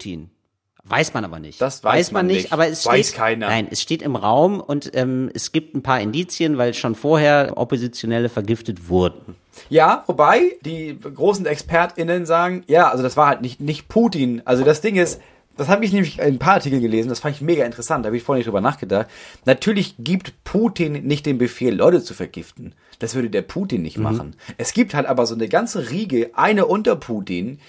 Weiß 0.85 1.13
man 1.13 1.25
aber 1.25 1.39
nicht. 1.39 1.61
Das 1.61 1.83
weiß 1.83 2.11
man 2.11 2.25
nicht. 2.27 2.51
aber 2.51 2.67
es 2.67 2.85
Weiß 2.85 3.09
steht, 3.09 3.17
keiner. 3.17 3.47
Nein, 3.47 3.67
es 3.69 3.81
steht 3.81 4.01
im 4.01 4.15
Raum 4.15 4.59
und 4.59 4.91
ähm, 4.95 5.29
es 5.33 5.51
gibt 5.51 5.75
ein 5.75 5.83
paar 5.83 5.99
Indizien, 5.99 6.57
weil 6.57 6.73
schon 6.73 6.95
vorher 6.95 7.53
Oppositionelle 7.57 8.29
vergiftet 8.29 8.89
wurden. 8.89 9.35
Ja, 9.69 10.03
wobei 10.07 10.57
die 10.63 10.97
großen 10.97 11.45
ExpertInnen 11.45 12.25
sagen, 12.25 12.63
ja, 12.67 12.89
also 12.89 13.03
das 13.03 13.17
war 13.17 13.27
halt 13.27 13.41
nicht, 13.41 13.59
nicht 13.59 13.87
Putin. 13.89 14.41
Also 14.45 14.63
das 14.63 14.81
Ding 14.81 14.95
ist, 14.95 15.19
das 15.57 15.67
habe 15.67 15.83
ich 15.83 15.91
nämlich 15.91 16.19
in 16.19 16.23
ein 16.23 16.39
paar 16.39 16.53
Artikeln 16.53 16.81
gelesen, 16.81 17.09
das 17.09 17.19
fand 17.19 17.35
ich 17.35 17.41
mega 17.41 17.65
interessant, 17.65 18.05
da 18.05 18.07
habe 18.07 18.15
ich 18.15 18.23
vorhin 18.23 18.39
nicht 18.39 18.47
drüber 18.47 18.61
nachgedacht. 18.61 19.07
Natürlich 19.43 19.95
gibt 19.99 20.45
Putin 20.45 20.93
nicht 21.05 21.25
den 21.25 21.37
Befehl, 21.37 21.75
Leute 21.75 22.01
zu 22.01 22.13
vergiften. 22.13 22.73
Das 22.99 23.15
würde 23.15 23.29
der 23.29 23.41
Putin 23.41 23.81
nicht 23.81 23.97
machen. 23.97 24.35
Es 24.57 24.73
gibt 24.73 24.93
halt 24.93 25.05
aber 25.05 25.25
so 25.25 25.35
eine 25.35 25.49
ganze 25.49 25.89
Riege, 25.89 26.31
eine 26.33 26.65
unter 26.65 26.95
Putin, 26.95 27.59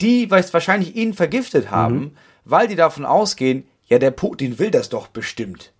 die 0.00 0.30
weiß, 0.30 0.52
wahrscheinlich 0.52 0.94
ihn 0.94 1.14
vergiftet 1.14 1.70
haben, 1.70 2.12
weil 2.50 2.66
die 2.68 2.76
davon 2.76 3.04
ausgehen, 3.06 3.64
ja, 3.86 3.98
der 3.98 4.10
Putin 4.10 4.58
will 4.58 4.70
das 4.70 4.88
doch 4.88 5.06
bestimmt. 5.08 5.72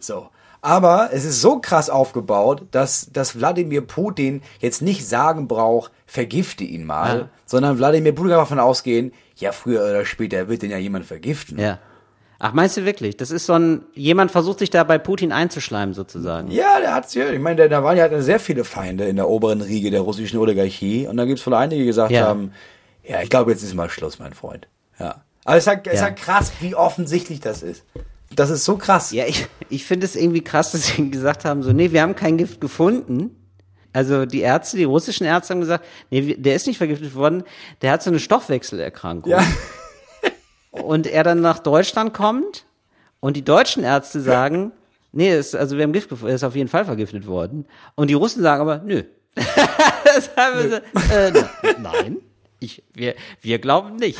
So. 0.00 0.28
Aber 0.60 1.10
es 1.12 1.24
ist 1.24 1.40
so 1.42 1.58
krass 1.60 1.90
aufgebaut, 1.90 2.62
dass, 2.70 3.10
dass 3.12 3.38
Wladimir 3.38 3.82
Putin 3.82 4.42
jetzt 4.60 4.80
nicht 4.82 5.06
sagen 5.06 5.46
braucht, 5.46 5.92
vergifte 6.06 6.64
ihn 6.64 6.84
mal, 6.86 7.18
Ja. 7.18 7.28
sondern 7.44 7.78
Wladimir 7.78 8.14
Putin 8.14 8.30
kann 8.30 8.38
davon 8.38 8.58
ausgehen, 8.60 9.12
ja, 9.36 9.52
früher 9.52 9.82
oder 9.82 10.04
später 10.06 10.48
wird 10.48 10.62
den 10.62 10.70
ja 10.70 10.78
jemand 10.78 11.04
vergiften. 11.04 11.58
Ja. 11.58 11.78
Ach, 12.38 12.52
meinst 12.52 12.76
du 12.76 12.84
wirklich? 12.84 13.16
Das 13.16 13.30
ist 13.30 13.46
so 13.46 13.54
ein, 13.54 13.82
jemand 13.94 14.30
versucht 14.30 14.58
sich 14.58 14.68
da 14.70 14.84
bei 14.84 14.98
Putin 14.98 15.32
einzuschleimen 15.32 15.94
sozusagen. 15.94 16.50
Ja, 16.50 16.80
der 16.80 16.94
hat's 16.94 17.14
ja. 17.14 17.30
Ich 17.30 17.38
meine, 17.40 17.56
der 17.56 17.68
Nawalny 17.70 18.00
hat 18.00 18.12
ja 18.12 18.20
sehr 18.22 18.40
viele 18.40 18.64
Feinde 18.64 19.04
in 19.04 19.16
der 19.16 19.28
oberen 19.28 19.60
Riege 19.62 19.90
der 19.90 20.00
russischen 20.02 20.38
Oligarchie. 20.38 21.06
Und 21.06 21.16
da 21.16 21.24
gibt's 21.24 21.46
wohl 21.46 21.54
einige, 21.54 21.80
die 21.82 21.86
gesagt 21.86 22.10
Ja. 22.12 22.26
haben, 22.26 22.52
ja, 23.02 23.22
ich 23.22 23.30
glaube, 23.30 23.50
jetzt 23.52 23.62
ist 23.62 23.74
mal 23.74 23.88
Schluss, 23.88 24.18
mein 24.18 24.32
Freund. 24.34 24.66
Ja. 24.98 25.22
Aber 25.44 25.56
es 25.56 25.64
ist 25.64 25.68
halt, 25.68 25.86
es 25.86 25.94
ist 25.94 25.98
Ja. 26.00 26.06
halt 26.06 26.16
krass, 26.16 26.52
wie 26.60 26.74
offensichtlich 26.74 27.40
das 27.40 27.62
ist. 27.62 27.84
Das 28.34 28.50
ist 28.50 28.64
so 28.64 28.76
krass. 28.76 29.12
Ja, 29.12 29.26
ich, 29.26 29.46
ich 29.68 29.84
finde 29.84 30.06
es 30.06 30.16
irgendwie 30.16 30.42
krass, 30.42 30.72
dass 30.72 30.86
sie 30.86 31.10
gesagt 31.10 31.44
haben, 31.44 31.62
so, 31.62 31.72
nee, 31.72 31.92
wir 31.92 32.02
haben 32.02 32.16
kein 32.16 32.36
Gift 32.38 32.60
gefunden. 32.60 33.36
Also 33.92 34.26
die 34.26 34.40
Ärzte, 34.40 34.76
die 34.76 34.84
russischen 34.84 35.24
Ärzte 35.24 35.54
haben 35.54 35.60
gesagt, 35.60 35.84
nee, 36.10 36.34
der 36.34 36.56
ist 36.56 36.66
nicht 36.66 36.78
vergiftet 36.78 37.14
worden, 37.14 37.44
der 37.80 37.92
hat 37.92 38.02
so 38.02 38.10
eine 38.10 38.18
Stoffwechselerkrankung. 38.18 39.30
Ja. 39.30 39.44
Und 40.70 41.06
er 41.06 41.22
dann 41.22 41.40
nach 41.40 41.60
Deutschland 41.60 42.12
kommt 42.14 42.66
und 43.20 43.36
die 43.36 43.44
deutschen 43.44 43.84
Ärzte 43.84 44.20
sagen, 44.20 44.72
nee, 45.12 45.32
ist, 45.32 45.54
also 45.54 45.76
wir 45.76 45.84
haben 45.84 45.92
Gift 45.92 46.08
gefunden, 46.08 46.30
er 46.30 46.34
ist 46.34 46.42
auf 46.42 46.56
jeden 46.56 46.68
Fall 46.68 46.84
vergiftet 46.84 47.28
worden. 47.28 47.66
Und 47.94 48.08
die 48.10 48.14
Russen 48.14 48.42
sagen 48.42 48.60
aber, 48.60 48.78
nö. 48.78 49.04
das 49.36 50.30
haben 50.36 50.58
wir 50.58 50.82
so, 50.92 51.12
äh, 51.14 51.32
nein, 51.80 52.16
ich, 52.58 52.82
wir, 52.92 53.14
wir 53.40 53.60
glauben 53.60 53.94
nicht. 53.96 54.18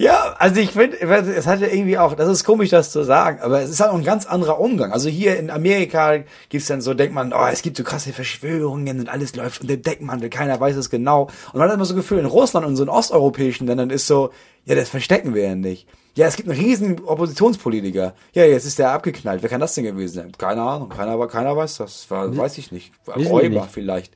Ja, 0.00 0.36
also 0.38 0.60
ich 0.60 0.70
finde, 0.70 1.00
es 1.00 1.48
hat 1.48 1.60
ja 1.60 1.66
irgendwie 1.66 1.98
auch, 1.98 2.14
das 2.14 2.28
ist 2.28 2.44
komisch, 2.44 2.70
das 2.70 2.92
zu 2.92 3.02
sagen, 3.02 3.40
aber 3.40 3.62
es 3.62 3.70
ist 3.70 3.80
halt 3.80 3.90
auch 3.90 3.96
ein 3.96 4.04
ganz 4.04 4.26
anderer 4.26 4.60
Umgang. 4.60 4.92
Also 4.92 5.08
hier 5.08 5.36
in 5.36 5.50
Amerika 5.50 6.18
gibt's 6.50 6.68
dann 6.68 6.80
so, 6.80 6.94
denkt 6.94 7.14
man, 7.14 7.32
oh, 7.32 7.46
es 7.50 7.62
gibt 7.62 7.76
so 7.76 7.82
krasse 7.82 8.12
Verschwörungen 8.12 9.00
und 9.00 9.08
alles 9.08 9.34
läuft 9.34 9.60
unter 9.60 9.76
Deckmantel, 9.76 10.30
keiner 10.30 10.60
weiß 10.60 10.76
es 10.76 10.88
genau. 10.88 11.22
Und 11.52 11.58
man 11.58 11.68
hat 11.68 11.74
immer 11.74 11.84
so 11.84 11.96
Gefühl, 11.96 12.20
in 12.20 12.26
Russland 12.26 12.64
und 12.64 12.76
so 12.76 12.84
in 12.84 12.88
osteuropäischen 12.88 13.66
Ländern 13.66 13.90
ist 13.90 14.06
so, 14.06 14.30
ja, 14.66 14.76
das 14.76 14.88
verstecken 14.88 15.34
wir 15.34 15.42
ja 15.42 15.56
nicht. 15.56 15.88
Ja, 16.14 16.28
es 16.28 16.36
gibt 16.36 16.48
einen 16.48 16.60
riesen 16.60 17.00
Oppositionspolitiker. 17.04 18.14
Ja, 18.34 18.44
jetzt 18.44 18.66
ist 18.66 18.78
der 18.78 18.92
abgeknallt. 18.92 19.42
Wer 19.42 19.48
kann 19.48 19.60
das 19.60 19.74
denn 19.74 19.84
gewesen 19.84 20.14
sein? 20.14 20.32
Keine 20.38 20.62
Ahnung. 20.62 20.90
Keiner, 20.90 21.26
keiner 21.26 21.56
weiß 21.56 21.78
das. 21.78 22.08
War, 22.08 22.36
weiß 22.36 22.58
ich 22.58 22.70
nicht. 22.70 22.92
Räuber 23.06 23.48
nicht. 23.48 23.70
vielleicht. 23.70 24.12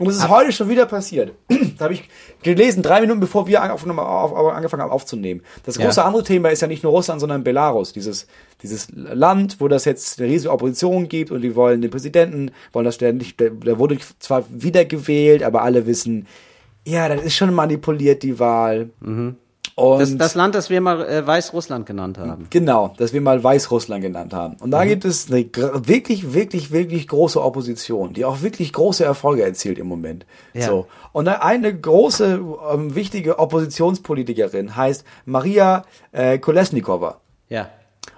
Und 0.00 0.08
es 0.08 0.16
ist 0.16 0.28
heute 0.28 0.50
schon 0.50 0.68
wieder 0.70 0.86
passiert. 0.86 1.34
da 1.78 1.84
habe 1.84 1.94
ich 1.94 2.08
gelesen, 2.42 2.82
drei 2.82 3.00
Minuten 3.02 3.20
bevor 3.20 3.46
wir 3.46 3.72
aufgenommen- 3.72 4.00
auf, 4.00 4.32
auf, 4.32 4.52
angefangen 4.52 4.82
haben 4.82 4.90
aufzunehmen. 4.90 5.42
Das 5.64 5.76
Ja. 5.76 5.84
große 5.84 6.02
andere 6.02 6.24
Thema 6.24 6.48
ist 6.48 6.62
ja 6.62 6.68
nicht 6.68 6.82
nur 6.82 6.92
Russland, 6.92 7.20
sondern 7.20 7.44
Belarus. 7.44 7.92
Dieses, 7.92 8.26
dieses 8.62 8.88
Land, 8.94 9.60
wo 9.60 9.68
das 9.68 9.84
jetzt 9.84 10.18
eine 10.18 10.28
riesige 10.30 10.50
Opposition 10.52 11.06
gibt 11.08 11.30
und 11.30 11.42
die 11.42 11.54
wollen 11.54 11.82
den 11.82 11.90
Präsidenten, 11.90 12.50
wollen, 12.72 12.86
dass 12.86 12.98
der 12.98 13.12
nicht, 13.12 13.38
der, 13.38 13.50
der 13.50 13.78
wurde 13.78 13.98
zwar 14.18 14.44
wiedergewählt, 14.48 15.42
aber 15.42 15.62
alle 15.62 15.86
wissen, 15.86 16.26
ja, 16.86 17.08
das 17.08 17.22
ist 17.22 17.36
schon 17.36 17.52
manipuliert, 17.52 18.22
die 18.22 18.38
Wahl. 18.38 18.88
Und 19.02 19.36
Das, 19.98 20.16
das 20.16 20.34
Land, 20.34 20.54
das 20.54 20.70
wir 20.70 20.80
mal 20.80 21.06
äh, 21.06 21.26
Weißrussland 21.26 21.86
genannt 21.86 22.18
haben. 22.18 22.46
Genau, 22.50 22.94
das 22.98 23.12
wir 23.12 23.20
mal 23.20 23.42
Weißrussland 23.42 24.02
genannt 24.02 24.32
haben. 24.32 24.56
Und 24.60 24.70
da 24.70 24.84
gibt 24.84 25.04
es 25.04 25.30
eine 25.30 25.46
wirklich, 25.86 26.34
wirklich, 26.34 26.70
wirklich 26.70 27.08
große 27.08 27.42
Opposition, 27.42 28.12
die 28.12 28.24
auch 28.24 28.42
wirklich 28.42 28.72
große 28.72 29.04
Erfolge 29.04 29.42
erzielt 29.42 29.78
im 29.78 29.86
Moment. 29.86 30.26
Ja. 30.54 30.66
So. 30.66 30.86
Und 31.12 31.28
eine 31.28 31.74
große, 31.74 32.40
ähm, 32.72 32.94
wichtige 32.94 33.38
Oppositionspolitikerin 33.38 34.76
heißt 34.76 35.04
Maria 35.24 35.84
äh, 36.12 36.38
Kolesnikova. 36.38 37.20
Ja. 37.48 37.68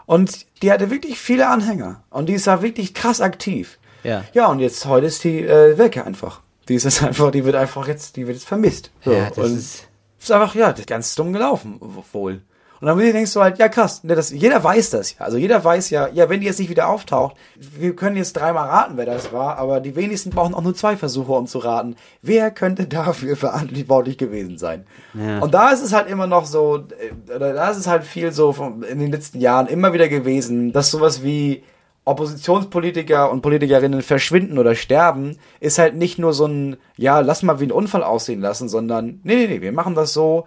Und 0.07 0.47
die 0.63 0.73
hatte 0.73 0.91
wirklich 0.91 1.19
viele 1.19 1.49
Anhänger. 1.49 2.03
Und 2.11 2.29
die 2.29 2.35
ist 2.35 2.47
da 2.47 2.63
wirklich 2.63 2.95
krass 2.95 3.21
aktiv. 3.21 3.79
Ja. 4.05 4.25
Ja, 4.33 4.49
und 4.49 4.59
jetzt 4.61 4.85
heute 4.87 5.07
ist 5.07 5.25
die 5.25 5.41
äh, 5.41 5.79
weg 5.79 6.05
einfach. 6.05 6.41
Die 6.69 6.75
ist 6.75 6.85
jetzt 6.85 7.03
einfach, 7.03 7.31
die 7.31 7.45
wird 7.45 7.55
einfach 7.57 7.89
jetzt, 7.89 8.17
die 8.17 8.27
wird 8.27 8.37
jetzt 8.37 8.47
vermisst. 8.47 8.91
So. 9.05 9.13
Ja, 9.13 9.29
das 9.31 9.39
und 9.39 9.57
ist- 9.57 9.89
ist 10.25 10.31
einfach, 10.31 10.55
ja, 10.55 10.71
das 10.71 10.81
ist 10.81 10.89
ganz 10.89 11.15
dumm 11.15 11.33
gelaufen, 11.33 11.81
wohl. 12.13 12.43
Und 12.83 12.89
dann 12.89 12.99
denkst 12.99 13.33
du 13.33 13.41
halt, 13.41 13.61
ja 13.61 13.69
krass, 13.69 14.03
ne, 14.03 14.17
das, 14.17 14.31
jeder 14.31 14.65
weiß 14.65 14.91
das 14.91 15.17
ja. 15.17 15.25
Also 15.25 15.37
jeder 15.37 15.63
weiß 15.63 15.91
ja, 15.91 16.09
ja, 16.09 16.29
wenn 16.29 16.41
die 16.41 16.47
jetzt 16.47 16.59
nicht 16.59 16.69
wieder 16.69 16.89
auftaucht, 16.89 17.37
wir 17.55 17.95
können 17.95 18.17
jetzt 18.17 18.33
dreimal 18.33 18.69
raten, 18.69 18.97
wer 18.97 19.07
das 19.07 19.33
war, 19.33 19.57
aber 19.59 19.79
die 19.79 19.95
wenigsten 19.95 20.31
brauchen 20.31 20.53
auch 20.53 20.63
nur 20.63 20.75
zwei 20.75 20.97
Versuche, 20.97 21.31
um 21.31 21.47
zu 21.47 21.61
raten, 21.61 21.95
wer 22.23 22.51
könnte 22.51 22.89
dafür 22.89 23.37
verantwortlich 23.37 24.19
gewesen 24.19 24.59
sein. 24.59 24.85
Ja. 25.15 25.39
Und 25.39 25.55
da 25.55 25.71
ist 25.71 25.81
es 25.81 25.93
halt 25.93 26.09
immer 26.09 26.27
noch 26.27 26.45
so, 26.45 26.79
äh, 26.99 27.33
oder 27.33 27.53
da 27.53 27.71
ist 27.71 27.77
es 27.77 27.87
halt 27.87 28.03
viel 28.03 28.33
so 28.33 28.53
von, 28.53 28.83
in 28.83 28.99
den 28.99 29.13
letzten 29.13 29.39
Jahren 29.39 29.69
immer 29.69 29.93
wieder 29.93 30.09
gewesen, 30.09 30.73
dass 30.73 30.91
sowas 30.91 31.23
wie 31.23 31.63
Oppositionspolitiker 32.05 33.31
und 33.31 33.43
Politikerinnen 33.43 34.03
verschwinden 34.03 34.59
oder 34.59 34.75
sterben, 34.75 35.37
ist 35.61 35.79
halt 35.79 35.95
nicht 35.95 36.19
nur 36.19 36.33
so 36.33 36.47
ein, 36.47 36.77
ja, 36.97 37.21
lass 37.21 37.43
mal 37.43 37.61
wie 37.61 37.65
ein 37.65 37.73
Unfall 37.73 38.03
aussehen 38.03 38.41
lassen, 38.41 38.69
sondern, 38.69 39.21
nee, 39.23 39.37
nee, 39.37 39.47
nee, 39.47 39.61
wir 39.61 39.73
machen 39.73 39.95
das 39.95 40.13
so, 40.13 40.47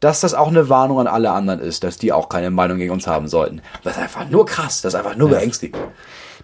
dass 0.00 0.20
das 0.20 0.34
auch 0.34 0.48
eine 0.48 0.68
Warnung 0.68 1.00
an 1.00 1.06
alle 1.06 1.30
anderen 1.30 1.60
ist, 1.60 1.84
dass 1.84 1.96
die 1.98 2.12
auch 2.12 2.28
keine 2.28 2.50
Meinung 2.50 2.78
gegen 2.78 2.92
uns 2.92 3.06
haben 3.06 3.28
sollten. 3.28 3.62
Das 3.84 3.96
ist 3.96 4.02
einfach 4.02 4.28
nur 4.28 4.46
krass, 4.46 4.82
das 4.82 4.94
ist 4.94 4.98
einfach 4.98 5.16
nur 5.16 5.28
beängstigend. 5.28 5.82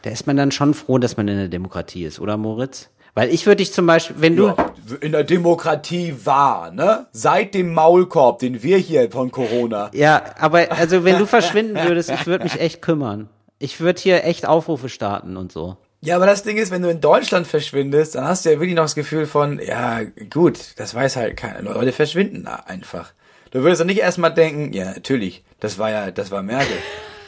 Da 0.02 0.10
ist 0.10 0.26
man 0.26 0.36
dann 0.36 0.52
schon 0.52 0.74
froh, 0.74 0.98
dass 0.98 1.16
man 1.16 1.26
in 1.28 1.38
der 1.38 1.48
Demokratie 1.48 2.04
ist, 2.04 2.20
oder 2.20 2.36
Moritz? 2.36 2.90
Weil 3.14 3.30
ich 3.30 3.46
würde 3.46 3.56
dich 3.56 3.72
zum 3.72 3.84
Beispiel, 3.86 4.16
wenn 4.20 4.36
du, 4.36 4.46
Ja, 4.48 4.56
in 5.00 5.10
der 5.10 5.24
Demokratie 5.24 6.14
war, 6.24 6.70
ne? 6.70 7.06
Seit 7.10 7.52
dem 7.54 7.74
Maulkorb, 7.74 8.38
den 8.38 8.62
wir 8.62 8.78
hier 8.78 9.10
von 9.10 9.32
Corona. 9.32 9.90
ja, 9.92 10.22
aber 10.38 10.70
also 10.70 11.02
wenn 11.02 11.18
du 11.18 11.26
verschwinden 11.36 11.76
würdest, 11.76 12.10
ich 12.10 12.26
würde 12.28 12.44
mich 12.44 12.60
echt 12.60 12.80
kümmern. 12.80 13.28
Ich 13.58 13.80
würde 13.80 14.00
hier 14.00 14.24
echt 14.24 14.46
Aufrufe 14.46 14.88
starten 14.88 15.36
und 15.36 15.52
so. 15.52 15.76
Ja, 16.00 16.14
aber 16.16 16.26
das 16.26 16.44
Ding 16.44 16.56
ist, 16.56 16.70
wenn 16.70 16.82
du 16.82 16.90
in 16.90 17.00
Deutschland 17.00 17.46
verschwindest, 17.46 18.14
dann 18.14 18.24
hast 18.24 18.44
du 18.44 18.50
ja 18.50 18.60
wirklich 18.60 18.76
noch 18.76 18.84
das 18.84 18.94
Gefühl 18.94 19.26
von, 19.26 19.58
ja, 19.60 20.02
gut, 20.30 20.58
das 20.76 20.94
weiß 20.94 21.16
halt 21.16 21.36
keiner. 21.36 21.62
Leute 21.62 21.92
verschwinden 21.92 22.44
da 22.44 22.54
einfach. 22.66 23.12
Du 23.50 23.62
würdest 23.62 23.80
doch 23.80 23.86
nicht 23.86 23.98
erstmal 23.98 24.32
denken, 24.32 24.72
ja, 24.72 24.84
natürlich, 24.84 25.42
das 25.58 25.78
war 25.78 25.90
ja, 25.90 26.10
das 26.10 26.30
war 26.30 26.42
Merkel. 26.42 26.76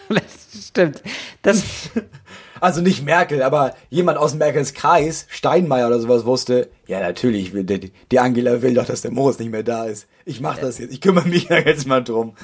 Das 0.08 0.66
stimmt. 0.66 1.02
Das, 1.42 1.62
Also 2.60 2.80
nicht 2.80 3.04
Merkel, 3.04 3.42
aber 3.42 3.74
jemand 3.88 4.18
aus 4.18 4.34
Merkels 4.34 4.74
Kreis, 4.74 5.26
Steinmeier 5.30 5.86
oder 5.86 5.98
sowas 6.00 6.24
wusste, 6.24 6.68
ja, 6.86 7.00
natürlich, 7.00 7.52
will 7.52 7.64
die, 7.64 7.92
die 8.10 8.18
Angela 8.18 8.62
will 8.62 8.74
doch, 8.74 8.84
dass 8.86 9.02
der 9.02 9.10
Moritz 9.10 9.38
nicht 9.38 9.50
mehr 9.50 9.62
da 9.62 9.84
ist. 9.84 10.06
Ich 10.24 10.40
mach 10.40 10.58
das 10.58 10.78
jetzt, 10.78 10.92
ich 10.92 11.00
kümmere 11.00 11.26
mich 11.28 11.46
da 11.48 11.58
jetzt 11.58 11.86
mal 11.86 12.02
drum. 12.02 12.34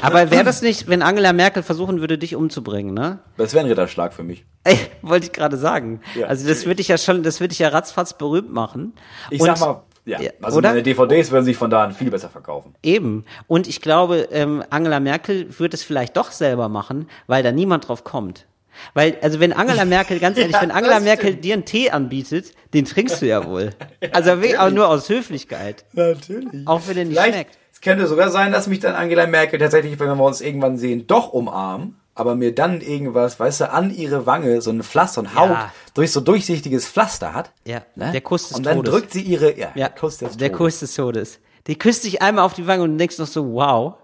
aber 0.00 0.30
wäre 0.30 0.44
das 0.44 0.62
nicht, 0.62 0.88
wenn 0.88 1.02
Angela 1.02 1.32
Merkel 1.32 1.62
versuchen 1.62 2.00
würde, 2.00 2.16
dich 2.18 2.36
umzubringen, 2.36 2.94
ne? 2.94 3.18
Das 3.36 3.52
wäre 3.52 3.64
ein 3.64 3.68
Ritterschlag 3.68 4.12
für 4.12 4.22
mich. 4.22 4.44
Ey, 4.64 4.78
wollte 5.02 5.26
ich 5.26 5.32
gerade 5.32 5.56
sagen. 5.56 6.00
Ja, 6.18 6.26
also 6.26 6.46
das 6.48 6.66
würde 6.66 6.80
ich 6.80 6.88
ja 6.88 6.98
schon, 6.98 7.22
das 7.22 7.40
würde 7.40 7.52
ich 7.52 7.58
ja 7.58 7.68
ratzfatz 7.68 8.16
berühmt 8.16 8.52
machen. 8.52 8.94
Ich 9.30 9.40
Und- 9.40 9.46
sag 9.46 9.60
mal, 9.60 9.82
ja, 10.06 10.20
Ja, 10.20 10.30
also 10.40 10.58
oder? 10.58 10.70
meine 10.70 10.82
DVDs 10.82 11.30
würden 11.30 11.44
sich 11.44 11.56
von 11.58 11.68
da 11.70 11.84
an 11.84 11.92
viel 11.92 12.10
besser 12.10 12.30
verkaufen. 12.30 12.74
Eben. 12.82 13.24
Und 13.46 13.68
ich 13.68 13.82
glaube, 13.82 14.28
ähm, 14.32 14.64
Angela 14.70 14.98
Merkel 14.98 15.46
wird 15.58 15.74
es 15.74 15.82
vielleicht 15.82 16.16
doch 16.16 16.32
selber 16.32 16.68
machen, 16.70 17.06
weil 17.26 17.42
da 17.42 17.52
niemand 17.52 17.86
drauf 17.88 18.02
kommt. 18.02 18.46
Weil, 18.94 19.16
also 19.22 19.40
wenn 19.40 19.52
Angela 19.52 19.84
Merkel, 19.84 20.18
ganz 20.18 20.36
ehrlich, 20.38 20.52
Ja, 20.56 20.62
wenn 20.62 20.70
Angela 20.70 21.00
Merkel 21.00 21.34
dir 21.34 21.54
einen 21.54 21.64
Tee 21.64 21.90
anbietet, 21.90 22.52
den 22.74 22.84
trinkst 22.84 23.22
du 23.22 23.26
ja 23.26 23.46
wohl. 23.46 23.70
also 24.12 24.30
wirklich 24.40 24.58
auch 24.58 24.70
nur 24.70 24.88
aus 24.88 25.08
Höflichkeit. 25.08 25.84
Natürlich. 25.92 26.66
Auch 26.66 26.82
wenn 26.86 26.96
der 26.96 27.04
nicht 27.04 27.14
Vielleicht, 27.18 27.34
schmeckt. 27.34 27.58
es 27.72 27.80
könnte 27.80 28.06
sogar 28.06 28.30
sein, 28.30 28.52
dass 28.52 28.66
mich 28.66 28.80
dann 28.80 28.94
Angela 28.94 29.26
Merkel 29.26 29.58
tatsächlich, 29.58 29.98
wenn 29.98 30.08
wir 30.08 30.24
uns 30.24 30.40
irgendwann 30.40 30.76
sehen, 30.78 31.06
doch 31.06 31.32
umarmen, 31.32 31.96
aber 32.14 32.34
mir 32.34 32.54
dann 32.54 32.80
irgendwas, 32.80 33.40
weißt 33.40 33.60
du, 33.62 33.72
an 33.72 33.94
ihre 33.94 34.26
Wange 34.26 34.60
so 34.60 34.70
ein 34.70 34.82
Pflaster, 34.82 35.22
ein 35.22 35.34
Haut, 35.34 35.50
Ja. 35.50 35.72
durch 35.94 36.12
so 36.12 36.20
durchsichtiges 36.20 36.86
Pflaster 36.88 37.32
hat. 37.34 37.50
Ja, 37.64 37.82
der 37.96 38.20
Kuss 38.20 38.48
des 38.48 38.56
Und 38.58 38.66
dann 38.66 38.76
Todes. 38.78 38.92
drückt 38.92 39.12
sie 39.12 39.22
ihre, 39.22 39.58
ja, 39.58 39.68
Ja, 39.74 39.88
der 39.88 39.90
Kuss 39.90 40.18
des 40.18 40.36
der 40.36 40.48
Todes. 40.48 40.58
Kuss 40.58 40.80
des 40.80 40.94
Todes. 40.94 41.38
Die 41.66 41.76
küsst 41.78 42.04
dich 42.04 42.20
einmal 42.20 42.44
auf 42.44 42.54
die 42.54 42.66
Wange 42.66 42.82
und 42.82 42.98
denkst 42.98 43.18
noch 43.18 43.26
so, 43.26 43.52
wow. 43.52 43.94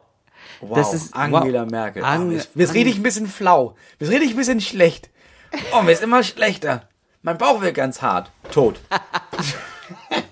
Wow, 0.60 0.76
das 0.76 0.94
ist- 0.94 1.14
Angela 1.14 1.62
wow. 1.64 1.70
Merkel. 1.70 2.04
Ang- 2.04 2.22
oh, 2.22 2.24
mir 2.26 2.36
ist, 2.36 2.56
mir 2.56 2.64
ist 2.64 2.74
richtig 2.74 2.96
ein 2.96 3.02
bisschen 3.02 3.26
flau. 3.26 3.74
Mir 3.98 4.06
ist 4.06 4.12
richtig 4.12 4.30
ein 4.30 4.36
bisschen 4.36 4.60
schlecht. 4.60 5.10
Oh, 5.72 5.82
mir 5.82 5.92
ist 5.92 6.02
immer 6.02 6.22
schlechter. 6.22 6.88
Mein 7.22 7.38
Bauch 7.38 7.60
wird 7.62 7.74
ganz 7.74 8.02
hart. 8.02 8.30
Tot. 8.50 8.76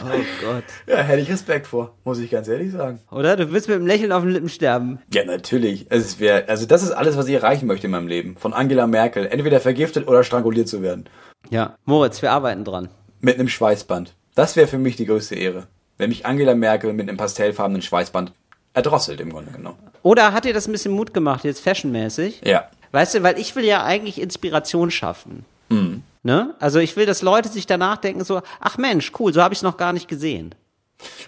Oh 0.00 0.20
Gott. 0.44 0.64
Ja, 0.86 0.98
hätte 1.02 1.22
ich 1.22 1.28
Respekt 1.30 1.66
vor, 1.66 1.94
muss 2.04 2.18
ich 2.18 2.30
ganz 2.30 2.46
ehrlich 2.48 2.72
sagen. 2.72 3.00
Oder? 3.10 3.36
Du 3.36 3.50
willst 3.52 3.68
mit 3.68 3.76
einem 3.76 3.86
Lächeln 3.86 4.12
auf 4.12 4.22
den 4.22 4.30
Lippen 4.30 4.48
sterben. 4.48 5.00
Ja, 5.12 5.24
natürlich. 5.24 5.86
Es 5.90 6.20
wär, 6.20 6.48
also 6.48 6.66
das 6.66 6.82
ist 6.82 6.92
alles, 6.92 7.16
was 7.16 7.26
ich 7.26 7.34
erreichen 7.34 7.66
möchte 7.66 7.86
in 7.88 7.90
meinem 7.90 8.06
Leben. 8.08 8.36
Von 8.36 8.52
Angela 8.52 8.86
Merkel. 8.86 9.26
Entweder 9.26 9.60
vergiftet 9.60 10.06
oder 10.06 10.24
stranguliert 10.24 10.68
zu 10.68 10.82
werden. 10.82 11.08
Ja. 11.50 11.76
Moritz, 11.84 12.22
wir 12.22 12.30
arbeiten 12.32 12.64
dran. 12.64 12.88
Mit 13.20 13.38
einem 13.38 13.48
Schweißband. 13.48 14.14
Das 14.34 14.54
wäre 14.56 14.68
für 14.68 14.78
mich 14.78 14.96
die 14.96 15.06
größte 15.06 15.34
Ehre. 15.34 15.66
Wenn 15.96 16.10
mich 16.10 16.26
Angela 16.26 16.54
Merkel 16.54 16.92
mit 16.92 17.08
einem 17.08 17.18
pastellfarbenen 17.18 17.82
Schweißband 17.82 18.32
erdrosselt 18.78 19.20
im 19.20 19.30
Grunde 19.30 19.52
genommen. 19.52 19.78
Oder 20.02 20.32
hat 20.32 20.44
dir 20.44 20.54
das 20.54 20.66
ein 20.66 20.72
bisschen 20.72 20.92
Mut 20.92 21.12
gemacht, 21.12 21.44
jetzt 21.44 21.60
fashionmäßig? 21.60 22.40
Ja. 22.44 22.68
Weißt 22.92 23.14
du, 23.14 23.22
weil 23.22 23.38
ich 23.38 23.54
will 23.54 23.64
ja 23.64 23.84
eigentlich 23.84 24.20
Inspiration 24.20 24.90
schaffen. 24.90 25.44
Ne? 26.22 26.54
Also 26.58 26.78
ich 26.78 26.96
will, 26.96 27.04
dass 27.06 27.20
Leute 27.22 27.48
sich 27.50 27.66
danach 27.66 27.98
denken 27.98 28.24
so, 28.24 28.40
ach 28.60 28.78
Mensch, 28.78 29.12
cool, 29.18 29.32
so 29.34 29.42
habe 29.42 29.52
ich 29.52 29.58
es 29.58 29.62
noch 29.62 29.76
gar 29.76 29.92
nicht 29.92 30.08
gesehen. 30.08 30.54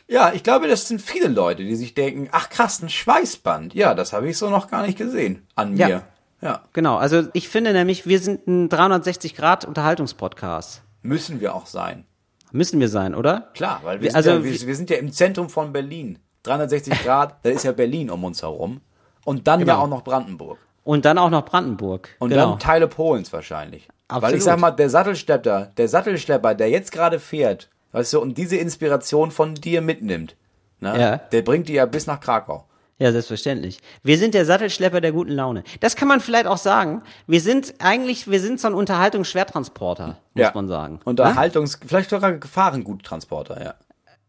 Ja, 0.09 0.33
ich 0.33 0.43
glaube, 0.43 0.67
das 0.67 0.89
sind 0.89 1.01
viele 1.01 1.29
Leute, 1.29 1.63
die 1.63 1.77
sich 1.77 1.95
denken, 1.95 2.29
ach 2.33 2.49
krass, 2.49 2.83
ein 2.83 2.89
Schweißband. 2.89 3.75
Ja, 3.75 3.95
das 3.95 4.13
habe 4.13 4.29
ich 4.29 4.37
so 4.39 4.49
noch 4.51 4.69
gar 4.71 4.85
nicht 4.87 4.99
gesehen 4.99 5.47
an 5.55 5.77
Ja. 5.77 5.87
mir. 5.89 6.03
Ja. 6.43 6.63
Genau, 6.73 6.97
also 6.97 7.25
ich 7.35 7.49
finde 7.51 7.73
nämlich, 7.75 8.07
wir 8.07 8.19
sind 8.19 8.47
ein 8.49 8.69
360-Grad-Unterhaltungspodcast. 8.71 10.83
Müssen 11.03 11.41
wir 11.41 11.55
auch 11.55 11.67
sein. 11.67 12.05
Müssen 12.53 12.81
wir 12.81 12.89
sein, 12.89 13.15
oder? 13.15 13.51
Klar, 13.55 13.81
weil 13.85 14.01
wir, 14.01 14.11
sind, 14.11 14.17
also 14.17 14.31
ja, 14.31 14.43
wir, 14.45 14.61
wir 14.67 14.75
sind 14.75 14.91
ja 14.91 14.97
im 14.97 15.13
Zentrum 15.13 15.49
von 15.51 15.73
Berlin. 15.73 16.19
360 16.43 17.03
Grad, 17.03 17.37
da 17.43 17.51
ist 17.51 17.65
ja 17.65 17.73
Berlin 17.73 18.11
um 18.11 18.25
uns 18.25 18.43
herum. 18.43 18.81
Und 19.25 19.47
dann 19.47 19.61
ja 19.61 19.67
Genau. 19.67 19.83
auch 19.83 19.89
noch 19.89 20.03
Brandenburg. 20.05 20.59
Und 20.85 21.05
dann 21.05 21.19
auch 21.19 21.31
noch 21.31 21.45
Brandenburg. 21.45 22.09
Und 22.19 22.31
genau. 22.31 22.51
dann 22.51 22.59
Teile 22.59 22.89
Polens 22.89 23.33
wahrscheinlich. 23.33 23.87
Weil 24.09 24.17
Absolut. 24.17 24.37
ich 24.39 24.45
sag 24.45 24.59
mal, 24.59 24.71
der 24.71 24.91
Sattelschlepper, 24.91 25.71
der 25.77 25.89
Sattelschlepper, 25.89 26.55
der 26.55 26.71
jetzt 26.71 26.91
gerade 26.91 27.21
fährt, 27.21 27.69
weißt 27.93 28.15
du, 28.15 28.21
und 28.21 28.37
diese 28.39 28.57
Inspiration 28.57 29.31
von 29.31 29.55
dir 29.55 29.83
mitnimmt, 29.83 30.37
ne, 30.81 30.99
Ja. 30.99 31.17
der 31.19 31.43
bringt 31.43 31.69
die 31.69 31.75
ja 31.75 31.87
bis 31.87 32.07
nach 32.07 32.19
Krakau. 32.21 32.65
Ja, 32.99 33.13
selbstverständlich. 33.13 33.79
Wir 34.03 34.19
sind 34.19 34.35
der 34.35 34.45
Sattelschlepper 34.45 35.01
der 35.01 35.13
guten 35.13 35.33
Laune. 35.33 35.65
Das 35.81 35.97
kann 35.97 36.07
man 36.09 36.21
vielleicht 36.21 36.47
auch 36.47 36.59
sagen. 36.59 37.03
Wir 37.27 37.41
sind 37.41 37.75
eigentlich, 37.79 38.31
wir 38.31 38.41
sind 38.41 38.61
so 38.61 38.69
ein 38.69 38.75
Unterhaltungsschwertransporter, 38.75 40.19
muss 40.35 40.43
ja. 40.43 40.51
man 40.55 40.69
sagen. 40.69 40.95
Ne? 40.95 41.01
Unterhaltungs-, 41.05 41.79
vielleicht 41.87 42.11
sogar 42.11 42.33
Gefahrenguttransporter, 42.33 43.63
ja. 43.63 43.75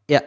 Ja, 0.09 0.21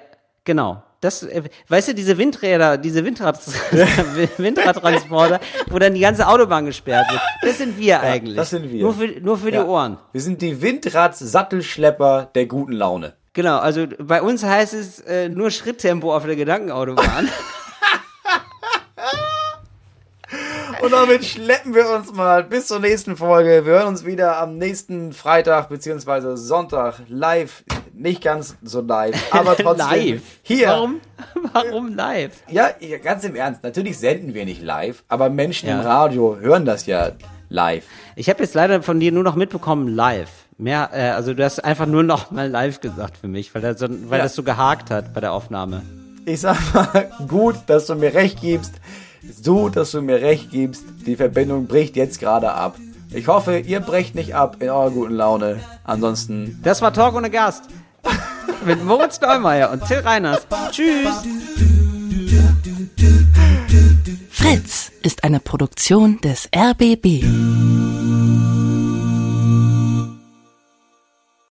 genau. 0.44 0.82
Das, 1.04 1.22
äh, 1.22 1.42
weißt 1.68 1.88
du, 1.88 1.94
diese 1.94 2.16
Windräder, 2.16 2.78
diese 2.78 3.04
Windrad 3.04 3.38
Windradtransporter, 4.38 5.38
wo 5.68 5.78
dann 5.78 5.92
die 5.92 6.00
ganze 6.00 6.26
Autobahn 6.26 6.64
gesperrt 6.64 7.10
wird, 7.10 7.20
das 7.42 7.58
sind 7.58 7.78
wir 7.78 8.00
eigentlich. 8.00 8.36
das 8.36 8.48
sind 8.48 8.72
wir. 8.72 8.80
Nur 8.82 8.94
für, 8.94 9.08
nur 9.20 9.36
für 9.36 9.52
ja. 9.52 9.62
die 9.62 9.68
Ohren. 9.68 9.98
Wir 10.12 10.22
sind 10.22 10.40
die 10.40 10.62
Windrad-Sattelschlepper 10.62 12.30
der 12.34 12.46
guten 12.46 12.72
Laune. 12.72 13.12
Genau, 13.34 13.58
also 13.58 13.86
bei 13.98 14.22
uns 14.22 14.44
heißt 14.44 14.72
es 14.72 15.00
äh, 15.00 15.28
nur 15.28 15.50
Schritttempo 15.50 16.14
auf 16.16 16.24
der 16.24 16.36
Gedankenautobahn. 16.36 17.28
Und 20.84 20.92
damit 20.92 21.24
schleppen 21.24 21.74
wir 21.74 21.88
uns 21.90 22.12
mal 22.12 22.44
bis 22.44 22.66
zur 22.66 22.78
nächsten 22.80 23.16
Folge. 23.16 23.64
Wir 23.64 23.72
hören 23.72 23.86
uns 23.88 24.04
wieder 24.04 24.38
am 24.38 24.58
nächsten 24.58 25.12
Freitag 25.12 25.68
beziehungsweise 25.68 26.36
Sonntag 26.36 26.96
live. 27.08 27.64
Nicht 27.94 28.22
ganz 28.22 28.56
so 28.62 28.80
live, 28.80 29.14
aber 29.32 29.56
trotzdem. 29.56 29.86
live. 29.88 30.22
Hier. 30.42 30.68
Warum? 30.68 31.00
Warum 31.52 31.94
live? 31.94 32.32
Ja, 32.50 32.70
ja, 32.80 32.98
ganz 32.98 33.24
im 33.24 33.34
Ernst. 33.36 33.62
Natürlich 33.62 33.98
senden 33.98 34.34
wir 34.34 34.44
nicht 34.44 34.62
live, 34.62 35.04
aber 35.08 35.30
Menschen 35.30 35.68
Ja. 35.68 35.76
im 35.80 35.86
Radio 35.86 36.36
hören 36.38 36.64
das 36.64 36.86
ja 36.86 37.12
live. 37.48 37.84
Ich 38.16 38.28
habe 38.28 38.42
jetzt 38.42 38.54
leider 38.54 38.82
von 38.82 39.00
dir 39.00 39.12
nur 39.12 39.22
noch 39.22 39.36
mitbekommen 39.36 39.88
live. 39.88 40.30
Mehr, 40.58 40.90
äh, 40.92 41.10
also 41.10 41.34
du 41.34 41.44
hast 41.44 41.64
einfach 41.64 41.86
nur 41.86 42.02
noch 42.02 42.30
mal 42.30 42.48
live 42.48 42.80
gesagt 42.80 43.16
für 43.16 43.28
mich, 43.28 43.54
weil, 43.54 43.62
das 43.62 43.78
so, 43.78 43.86
weil 43.88 44.18
Ja. 44.18 44.24
das 44.24 44.34
so 44.34 44.42
gehakt 44.42 44.90
hat 44.90 45.14
bei 45.14 45.20
der 45.20 45.32
Aufnahme. 45.32 45.82
Ich 46.26 46.40
sag 46.40 46.56
mal, 46.74 47.10
gut, 47.28 47.56
dass 47.68 47.86
du 47.86 47.94
mir 47.94 48.12
recht 48.14 48.40
gibst. 48.40 48.74
So, 49.42 49.68
dass 49.68 49.90
du 49.92 50.02
mir 50.02 50.20
recht 50.20 50.50
gibst. 50.50 50.84
Die 51.06 51.16
Verbindung 51.16 51.66
bricht 51.66 51.96
jetzt 51.96 52.20
gerade 52.20 52.52
ab. 52.52 52.76
Ich 53.12 53.28
hoffe, 53.28 53.58
ihr 53.58 53.80
brecht 53.80 54.14
nicht 54.14 54.34
ab 54.34 54.56
in 54.60 54.70
eurer 54.70 54.90
guten 54.90 55.14
Laune. 55.14 55.60
Ansonsten 55.84 56.58
Das 56.62 56.82
war 56.82 56.92
Talk 56.92 57.14
ohne 57.14 57.30
Gast. 57.30 57.64
Mit 58.64 58.84
Moritz 58.84 59.20
Neumeier 59.20 59.70
und 59.70 59.86
Till 59.86 59.98
Reiners. 59.98 60.46
Tschüss. 60.70 61.22
Fritz 64.30 64.90
ist 65.02 65.24
eine 65.24 65.40
Produktion 65.40 66.20
des 66.22 66.48
RBB. 66.54 67.24